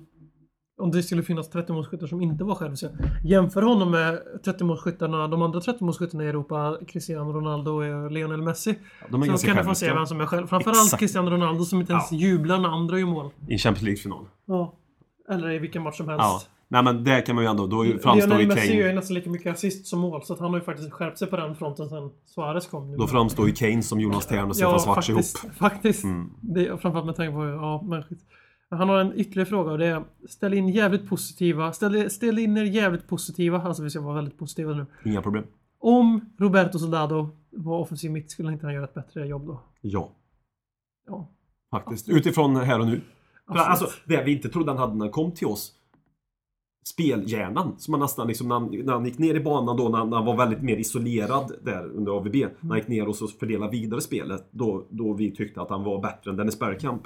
om 0.77 0.91
det 0.91 1.03
skulle 1.03 1.23
finnas 1.23 1.51
30-målsskyttar 1.51 2.07
som 2.07 2.21
inte 2.21 2.43
var 2.43 2.55
själviska. 2.55 2.87
Jämför 3.23 3.61
honom 3.61 3.91
med 3.91 4.19
30-målsskyttarna, 4.45 5.27
de 5.27 5.41
andra 5.41 5.59
30-målsskyttarna 5.59 6.23
i 6.23 6.27
Europa, 6.27 6.77
Cristiano 6.87 7.31
Ronaldo 7.33 7.71
och 7.71 8.11
Lionel 8.11 8.41
Messi. 8.41 8.75
De 9.09 9.23
är 9.23 9.37
Så 9.37 9.47
kan 9.47 9.57
du 9.57 9.63
få 9.63 9.75
se 9.75 9.93
vem 9.93 10.05
som 10.05 10.21
är 10.21 10.25
själv. 10.25 10.47
Framförallt 10.47 10.83
Exakt. 10.85 10.99
Cristiano 10.99 11.29
Ronaldo 11.31 11.63
som 11.63 11.79
inte 11.79 11.93
ens 11.93 12.11
Ja. 12.11 12.17
jublar 12.17 12.59
när 12.59 12.69
andra 12.69 12.99
gör 12.99 13.05
mål. 13.05 13.29
I 13.47 13.53
en 13.53 13.59
Champions 13.59 13.83
League-final. 13.83 14.25
Ja. 14.45 14.73
Eller 15.29 15.51
i 15.51 15.59
vilken 15.59 15.81
match 15.83 15.97
som 15.97 16.07
helst. 16.07 16.23
Ja. 16.23 16.41
Nej 16.69 16.83
men 16.83 17.03
det 17.03 17.21
kan 17.21 17.35
man 17.35 17.43
ju 17.43 17.49
ändå, 17.49 17.67
då 17.67 17.83
framstår 17.83 18.15
Lionel 18.15 18.41
ju 18.41 18.47
Messi 18.47 18.67
gör 18.67 18.75
ju 18.75 18.83
Kane, 18.83 18.93
nästan 18.95 19.15
lika 19.15 19.29
mycket 19.29 19.53
assist 19.53 19.87
som 19.87 19.99
mål. 19.99 20.23
Så 20.23 20.35
han 20.39 20.49
har 20.49 20.57
ju 20.57 20.63
faktiskt 20.65 20.91
skärpt 20.91 21.17
sig 21.17 21.27
på 21.27 21.37
den 21.37 21.55
fronten 21.55 21.89
sen 21.89 22.09
Suarez 22.25 22.67
kom. 22.67 22.91
nu. 22.91 22.97
då 22.97 23.07
framstår 23.07 23.47
ju 23.47 23.53
Kane 23.53 23.83
som 23.83 23.99
Jonas 23.99 24.25
Tern 24.25 24.49
och 24.49 24.55
Stefan 24.55 24.79
Svarts 24.79 25.09
ihop. 25.09 25.17
faktiskt. 25.25 25.57
faktiskt. 25.57 26.03
Mm. 26.03 26.29
Det 26.41 26.65
framförallt 26.67 27.05
med 27.05 27.15
tanke 27.15 27.33
på... 27.33 27.45
Ja, 27.45 27.81
men 27.87 28.03
skit. 28.03 28.19
Han 28.69 28.89
har 28.89 28.99
en 28.99 29.19
ytterligare 29.19 29.49
fråga 29.49 29.71
och 29.71 29.77
det 29.77 29.85
är 29.85 30.03
Ställ 30.29 30.53
in 30.53 30.69
jävligt 30.69 31.09
positiva... 31.09 31.73
Ställ, 31.73 32.09
ställ 32.09 32.39
in 32.39 32.57
er 32.57 32.63
jävligt 32.63 33.07
positiva. 33.07 33.61
Alltså 33.61 33.83
vi 33.83 33.89
ska 33.89 34.01
vara 34.01 34.15
väldigt 34.15 34.37
positiva 34.37 34.73
nu. 34.73 34.85
Inga 35.05 35.21
problem. 35.21 35.43
Om 35.79 36.33
Roberto 36.37 36.79
Soldado 36.79 37.29
var 37.49 37.77
offensiv 37.79 38.11
mitt 38.11 38.31
skulle 38.31 38.51
inte 38.51 38.65
han 38.65 38.73
göra 38.75 38.83
ett 38.83 38.93
bättre 38.93 39.27
jobb 39.27 39.47
då? 39.47 39.59
Ja, 39.81 40.11
Ja. 41.07 41.27
faktiskt. 41.71 42.09
Utifrån 42.09 42.55
här 42.55 42.79
och 42.79 42.85
nu. 42.85 43.01
Absolut. 43.45 43.67
alltså, 43.67 43.87
det 44.05 44.23
vi 44.23 44.31
inte 44.33 44.49
trodde 44.49 44.71
han 44.71 44.77
hade 44.77 44.93
när 44.93 45.05
han 45.05 45.11
kom 45.11 45.31
till 45.31 45.47
oss. 45.47 45.73
Spelhjärnan 46.85 47.75
som 47.77 47.93
han 47.93 48.01
nästan 48.01 48.27
liksom, 48.27 48.47
när 48.47 48.55
han, 48.55 48.69
när 48.83 48.93
han 48.93 49.05
gick 49.05 49.17
ner 49.17 49.35
i 49.35 49.39
banan 49.39 49.77
då, 49.77 49.89
när 49.89 49.97
han, 49.97 50.09
när 50.09 50.17
han 50.17 50.25
var 50.25 50.37
väldigt 50.37 50.61
mer 50.61 50.77
isolerad 50.77 51.51
där 51.63 51.85
under 51.85 52.11
AVB. 52.11 52.35
När 52.35 52.69
han 52.69 52.77
gick 52.77 52.87
ner 52.87 53.07
och 53.07 53.15
så 53.15 53.27
fördelade 53.27 53.71
vidare 53.71 54.01
spelet. 54.01 54.47
Då, 54.51 54.87
då 54.89 55.13
vi 55.13 55.31
tyckte 55.31 55.61
att 55.61 55.69
han 55.69 55.83
var 55.83 56.01
bättre 56.01 56.31
än 56.31 56.37
Dennis 56.37 56.59
Bergkamp. 56.59 57.01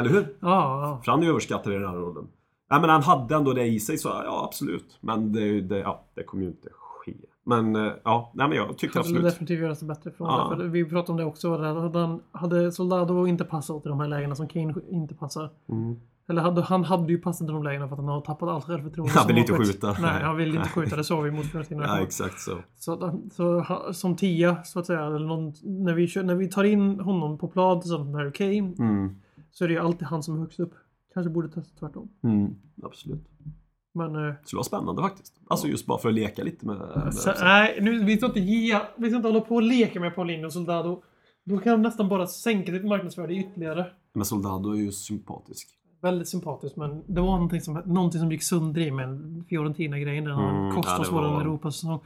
Eller 0.00 0.10
hur? 0.10 0.36
Ja, 0.40 0.82
ja. 0.82 1.00
För 1.04 1.12
han 1.12 1.22
är 1.22 1.28
överskattad 1.28 1.72
i 1.72 1.76
den 1.76 1.88
här 1.88 1.96
rollen. 1.96 2.28
Nej 2.70 2.80
men 2.80 2.90
han 2.90 3.02
hade 3.02 3.34
ändå 3.34 3.52
det 3.52 3.66
i 3.66 3.80
sig 3.80 3.98
så 3.98 4.08
ja 4.08 4.44
absolut. 4.48 4.98
Men 5.00 5.32
det, 5.32 5.60
det, 5.60 5.78
ja, 5.78 6.04
det 6.14 6.22
kommer 6.22 6.42
ju 6.42 6.48
inte 6.48 6.68
ske. 6.72 7.14
Men 7.44 7.76
eh, 7.76 7.92
ja, 8.04 8.32
nej 8.34 8.48
men 8.48 8.56
jag 8.56 8.68
tycker 8.78 8.88
skulle 8.88 9.00
absolut. 9.00 9.24
definitivt 9.24 9.60
göra 9.60 9.74
sig 9.74 9.88
bättre 9.88 10.10
från 10.10 10.28
Ja. 10.28 10.48
det. 10.50 10.56
För 10.56 10.64
vi 10.64 10.84
pratade 10.84 11.12
om 11.12 11.16
det 11.16 11.24
också. 11.24 11.56
där 11.58 11.74
Hade, 11.74 12.18
hade 12.32 12.72
Soldado 12.72 13.26
inte 13.26 13.44
passat 13.44 13.86
i 13.86 13.88
de 13.88 14.00
här 14.00 14.08
lägena 14.08 14.34
som 14.34 14.48
Kane 14.48 14.74
inte 14.90 15.14
passar. 15.14 15.50
Mm. 15.68 15.96
Eller 16.28 16.42
hade, 16.42 16.62
han 16.62 16.84
hade 16.84 17.12
ju 17.12 17.18
passat 17.18 17.48
i 17.48 17.52
de 17.52 17.62
lägena 17.62 17.88
för 17.88 17.94
att 17.94 18.00
han 18.00 18.08
har 18.08 18.20
tappat 18.20 18.48
allt 18.48 18.64
självförtroende. 18.64 19.12
Han 19.12 19.22
som 19.22 19.28
vill 19.28 19.38
inte 19.38 19.54
skjuta. 19.54 19.96
Nej, 20.00 20.22
han 20.22 20.36
vill 20.36 20.54
inte 20.56 20.68
skjuta. 20.68 20.96
Det 20.96 21.04
såg 21.04 21.24
vi 21.24 21.30
mot 21.30 21.46
Fiorentina. 21.46 21.82
Ja 21.86 22.00
exakt 22.00 22.40
så. 22.40 22.56
Så, 22.78 23.20
så 23.32 23.64
som 23.92 24.16
tia, 24.16 24.62
så 24.64 24.78
att 24.78 24.86
säga, 24.86 25.06
eller 25.06 25.26
någon, 25.26 25.52
när, 25.62 25.94
vi, 25.94 26.22
när 26.22 26.34
vi 26.34 26.48
tar 26.48 26.64
in 26.64 27.00
honom 27.00 27.38
på 27.38 27.48
plan 27.48 27.80
tillsammans 27.80 28.08
med 28.08 28.20
Harry 28.20 28.32
Kane 28.32 28.74
Mm. 28.78 29.16
Så 29.50 29.64
är 29.64 29.68
det 29.68 29.74
ju 29.74 29.80
alltid 29.80 30.08
han 30.08 30.22
som 30.22 30.34
är 30.34 30.38
högst 30.40 30.60
upp. 30.60 30.74
Kanske 31.14 31.30
borde 31.30 31.48
testa 31.48 31.78
tvärtom. 31.78 32.08
Mm. 32.22 32.54
Absolut. 32.82 33.28
Men... 33.94 34.14
Eh, 34.16 34.22
Det 34.22 34.36
skulle 34.44 34.58
vara 34.58 34.64
spännande 34.64 35.02
faktiskt. 35.02 35.40
Alltså 35.48 35.68
just 35.68 35.86
bara 35.86 35.98
för 35.98 36.08
att 36.08 36.14
leka 36.14 36.42
lite 36.42 36.66
med... 36.66 36.76
med 36.78 37.14
så, 37.14 37.32
nej, 37.40 37.78
nu, 37.80 38.04
vi 38.04 38.16
ska 38.16 38.26
inte 38.26 38.40
ge... 38.40 38.80
Vi 38.96 39.08
ska 39.08 39.16
inte 39.16 39.28
hålla 39.28 39.40
på 39.40 39.54
och 39.54 39.62
leka 39.62 40.00
med 40.00 40.14
Paulinho 40.14 40.46
och 40.46 40.52
Soldado. 40.52 41.02
Då 41.44 41.58
kan 41.58 41.72
de 41.72 41.82
nästan 41.82 42.08
bara 42.08 42.26
sänka 42.26 42.72
sitt 42.72 42.84
marknadsvärde 42.84 43.34
ytterligare. 43.34 43.86
Men 44.12 44.24
Soldado 44.24 44.70
är 44.70 44.76
ju 44.76 44.92
sympatisk. 44.92 45.68
Väldigt 46.02 46.28
sympatiskt 46.28 46.76
men 46.76 47.02
det 47.06 47.20
var 47.20 47.30
någonting 47.30 47.60
som, 47.60 47.82
någonting 47.86 48.20
som 48.20 48.32
gick 48.32 48.42
sönder 48.42 48.80
i 48.80 48.90
med 48.90 49.44
Fiorentina-grejen. 49.48 50.24
Den 50.24 50.38
Mm, 50.38 50.74
kostat 50.76 50.94
ja, 50.96 51.00
oss 51.02 51.12
våran 51.12 51.40
Europasäsong. 51.40 52.00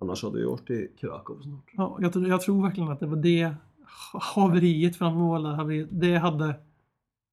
Annars 0.00 0.22
hade 0.22 0.40
jag 0.40 0.50
varit 0.50 0.70
i 0.70 0.88
Krakow 1.00 1.40
snart. 1.42 1.64
Ja, 1.76 1.98
jag, 2.00 2.28
jag 2.28 2.40
tror 2.40 2.62
verkligen 2.62 2.90
att 2.90 3.00
det 3.00 3.06
var 3.06 3.16
det 3.16 3.54
haveriet 4.20 4.96
fram 4.96 5.14
målarhaveriet, 5.14 5.88
det 5.90 6.16
hade... 6.16 6.54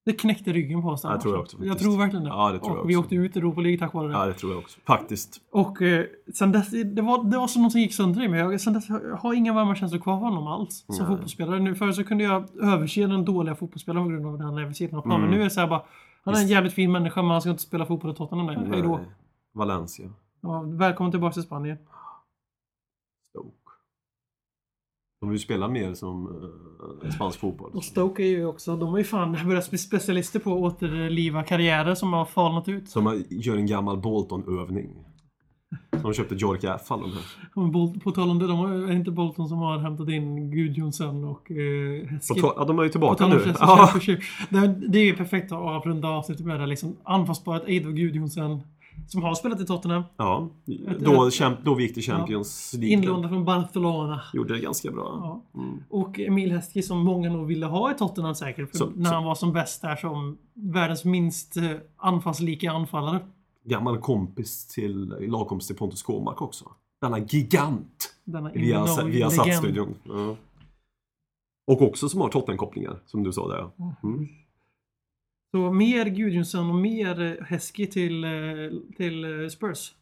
Det 0.05 0.13
knäckte 0.13 0.53
ryggen 0.53 0.81
på 0.81 0.87
oss 0.89 1.01
den 1.01 1.11
Ja, 1.11 1.17
det 1.17 1.21
tror 1.21 1.33
jag 1.33 1.41
också, 1.41 1.65
Jag 1.65 1.79
tror 1.79 1.97
verkligen 1.97 2.23
det. 2.23 2.29
Ja, 2.29 2.51
det 2.51 2.59
tror 2.59 2.71
och 2.71 2.77
jag 2.77 2.85
vi 2.85 2.95
åkte 2.95 3.15
ut 3.15 3.35
i 3.35 3.39
Europa 3.39 3.61
League 3.61 3.79
tack 3.79 3.93
vare 3.93 4.07
det. 4.07 4.13
Ja, 4.13 4.25
det 4.25 4.33
tror 4.33 4.51
jag 4.51 4.59
också. 4.59 4.79
Faktiskt. 4.87 5.41
Och 5.51 5.81
eh, 5.81 6.05
sen 6.33 6.51
dess, 6.51 6.69
det 6.69 7.01
var, 7.01 7.23
det 7.23 7.37
var 7.37 7.47
som 7.47 7.63
något 7.63 7.71
som 7.71 7.81
gick 7.81 7.93
sönder 7.93 8.23
i 8.23 8.27
mig. 8.27 8.39
Jag, 8.39 8.61
sen 8.61 8.73
dess, 8.73 8.89
jag 8.89 9.17
har 9.17 9.33
inga 9.33 9.53
varma 9.53 9.75
känslor 9.75 9.99
kvar 9.99 10.17
för 10.17 10.25
honom 10.25 10.47
alls. 10.47 10.85
Som 10.87 10.95
Nej. 10.97 11.07
fotbollsspelare. 11.07 11.59
Nu, 11.59 11.75
förr 11.75 11.91
så 11.91 12.03
kunde 12.03 12.23
jag 12.23 12.49
överse 12.61 13.07
den 13.07 13.25
dåliga 13.25 13.55
fotbollsspelaren 13.55 14.05
på 14.05 14.09
grund 14.09 14.25
av 14.25 14.35
att 14.35 14.41
han 14.41 14.57
är 14.57 14.65
vid 14.65 14.75
sidan 14.75 14.97
av 14.97 15.01
planen. 15.01 15.19
Mm. 15.19 15.29
Men 15.29 15.37
nu 15.37 15.41
är 15.41 15.43
det 15.43 15.53
så 15.53 15.59
här 15.59 15.67
bara, 15.67 15.83
han 16.23 16.35
är 16.35 16.39
en 16.39 16.47
jävligt 16.47 16.73
fin 16.73 16.91
människa 16.91 17.21
men 17.21 17.31
han 17.31 17.41
ska 17.41 17.49
inte 17.49 17.63
spela 17.63 17.85
fotboll 17.85 18.11
i 18.11 18.15
Tottenham 18.15 18.47
längre. 18.47 18.67
Hej 18.71 18.81
då. 18.81 18.97
Nej. 18.97 19.05
Valencia. 19.53 20.09
Ja, 20.41 20.61
välkommen 20.61 21.11
tillbaka 21.11 21.33
till 21.33 21.43
Spanien. 21.43 21.77
Stoke. 23.29 23.57
De 25.23 25.29
vill 25.29 25.39
ju 25.39 25.43
spela 25.43 25.67
mer 25.67 25.93
som 25.93 26.27
eh, 27.03 27.09
spansk 27.09 27.39
fotboll. 27.39 27.71
Och 27.73 27.83
Stoke 27.83 28.23
är 28.23 28.27
ju 28.27 28.45
också, 28.45 28.75
de 28.75 28.93
är 28.93 28.97
ju 28.97 29.03
fan 29.03 29.37
börjat 29.45 29.69
bli 29.69 29.79
specialister 29.79 30.39
på 30.39 30.53
att 30.53 30.73
återliva 30.73 31.43
karriärer 31.43 31.95
som 31.95 32.13
har 32.13 32.25
falnat 32.25 32.69
ut. 32.69 32.89
Som 32.89 33.23
gör 33.29 33.55
en 33.55 33.65
gammal 33.65 33.97
Bolton-övning. 33.97 34.89
Som 35.91 36.01
de 36.01 36.13
köpte 36.13 36.35
Jorka 36.35 36.75
F. 36.75 36.91
alla 36.91 37.01
de 37.01 37.11
här. 37.11 37.23
Och 37.53 38.03
På 38.03 38.11
tal 38.11 38.29
om 38.29 38.39
det, 38.39 38.47
de 38.47 38.57
har, 38.57 38.69
är 38.69 38.91
inte 38.91 39.11
Bolton 39.11 39.49
som 39.49 39.57
har 39.57 39.77
hämtat 39.77 40.09
in 40.09 40.51
Gudjonsson 40.51 41.23
och 41.23 41.51
eh, 41.51 42.03
Ja, 42.35 42.65
de 42.67 42.79
är 42.79 42.83
ju 42.83 42.89
tillbaka 42.89 43.27
nu. 43.27 43.53
Ja. 43.59 43.93
Det, 44.49 44.67
det 44.67 44.99
är 44.99 45.05
ju 45.05 45.15
perfekt 45.15 45.51
att 45.51 45.59
avrunda 45.59 46.07
avsnittet 46.07 46.45
med 46.45 46.59
det. 46.59 46.65
Liksom, 46.65 46.95
anfallsparet 47.03 47.67
Eido 47.67 47.91
Gudjonsen 47.91 48.61
som 49.07 49.23
har 49.23 49.35
spelat 49.35 49.61
i 49.61 49.65
Tottenham. 49.65 50.03
ja. 50.17 50.49
Då, 50.99 51.29
då 51.63 51.73
vi 51.75 51.83
gick 51.83 51.93
till 51.93 52.03
Champions 52.03 52.73
League. 52.73 52.89
Inlånad 52.89 53.29
från 53.29 53.45
Barcelona. 53.45 54.21
Gjorde 54.33 54.53
det 54.53 54.59
ganska 54.59 54.91
bra. 54.91 55.41
Ja. 55.53 55.59
Mm. 55.61 55.83
Och 55.89 56.19
Emil 56.19 56.51
Heskey 56.51 56.81
som 56.83 56.97
många 57.05 57.29
nog 57.29 57.47
ville 57.47 57.65
ha 57.65 57.91
i 57.91 57.93
Tottenham 57.97 58.35
säkert. 58.35 58.75
Så- 58.75 58.89
när 58.95 59.09
så- 59.09 59.15
han 59.15 59.23
var 59.23 59.35
som 59.35 59.53
bäst 59.53 59.81
där 59.81 59.95
som 59.95 60.37
världens 60.53 61.05
minst 61.05 61.57
eh, 61.57 61.63
anfallslika 61.97 62.71
anfallare. 62.71 63.19
Gammal 63.65 63.97
kompis 63.97 64.67
till, 64.67 65.15
lagkompis 65.19 65.67
till 65.67 65.75
Pontus 65.75 66.03
Kåmark 66.03 66.41
också. 66.41 66.65
Denna 67.01 67.19
gigant! 67.19 68.15
Denna 68.25 68.49
Via, 68.51 68.85
via 68.85 69.05
legend. 69.05 69.31
Satt-studion. 69.31 69.95
Ja. 70.03 70.35
Och 71.71 71.81
också 71.81 72.09
som 72.09 72.21
har 72.21 72.29
Tottenham-kopplingar, 72.29 72.99
som 73.05 73.23
du 73.23 73.31
sa 73.33 73.47
där. 73.47 73.57
ja. 73.77 73.95
Mm. 74.03 74.27
Så 75.55 75.71
mer 75.71 76.05
Gudjonsson 76.05 76.69
och 76.69 76.75
mer 76.75 77.15
Heski 77.15 77.43
Heskey 77.43 77.87
till, 77.87 78.23
eh, 78.23 78.31
till 78.97 79.23
eh, 79.23 79.47
Spurs. 79.47 79.95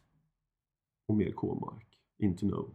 Och 1.08 1.16
mer 1.16 1.32
K-mark. 1.32 1.86
Into 2.18 2.46
know. 2.46 2.74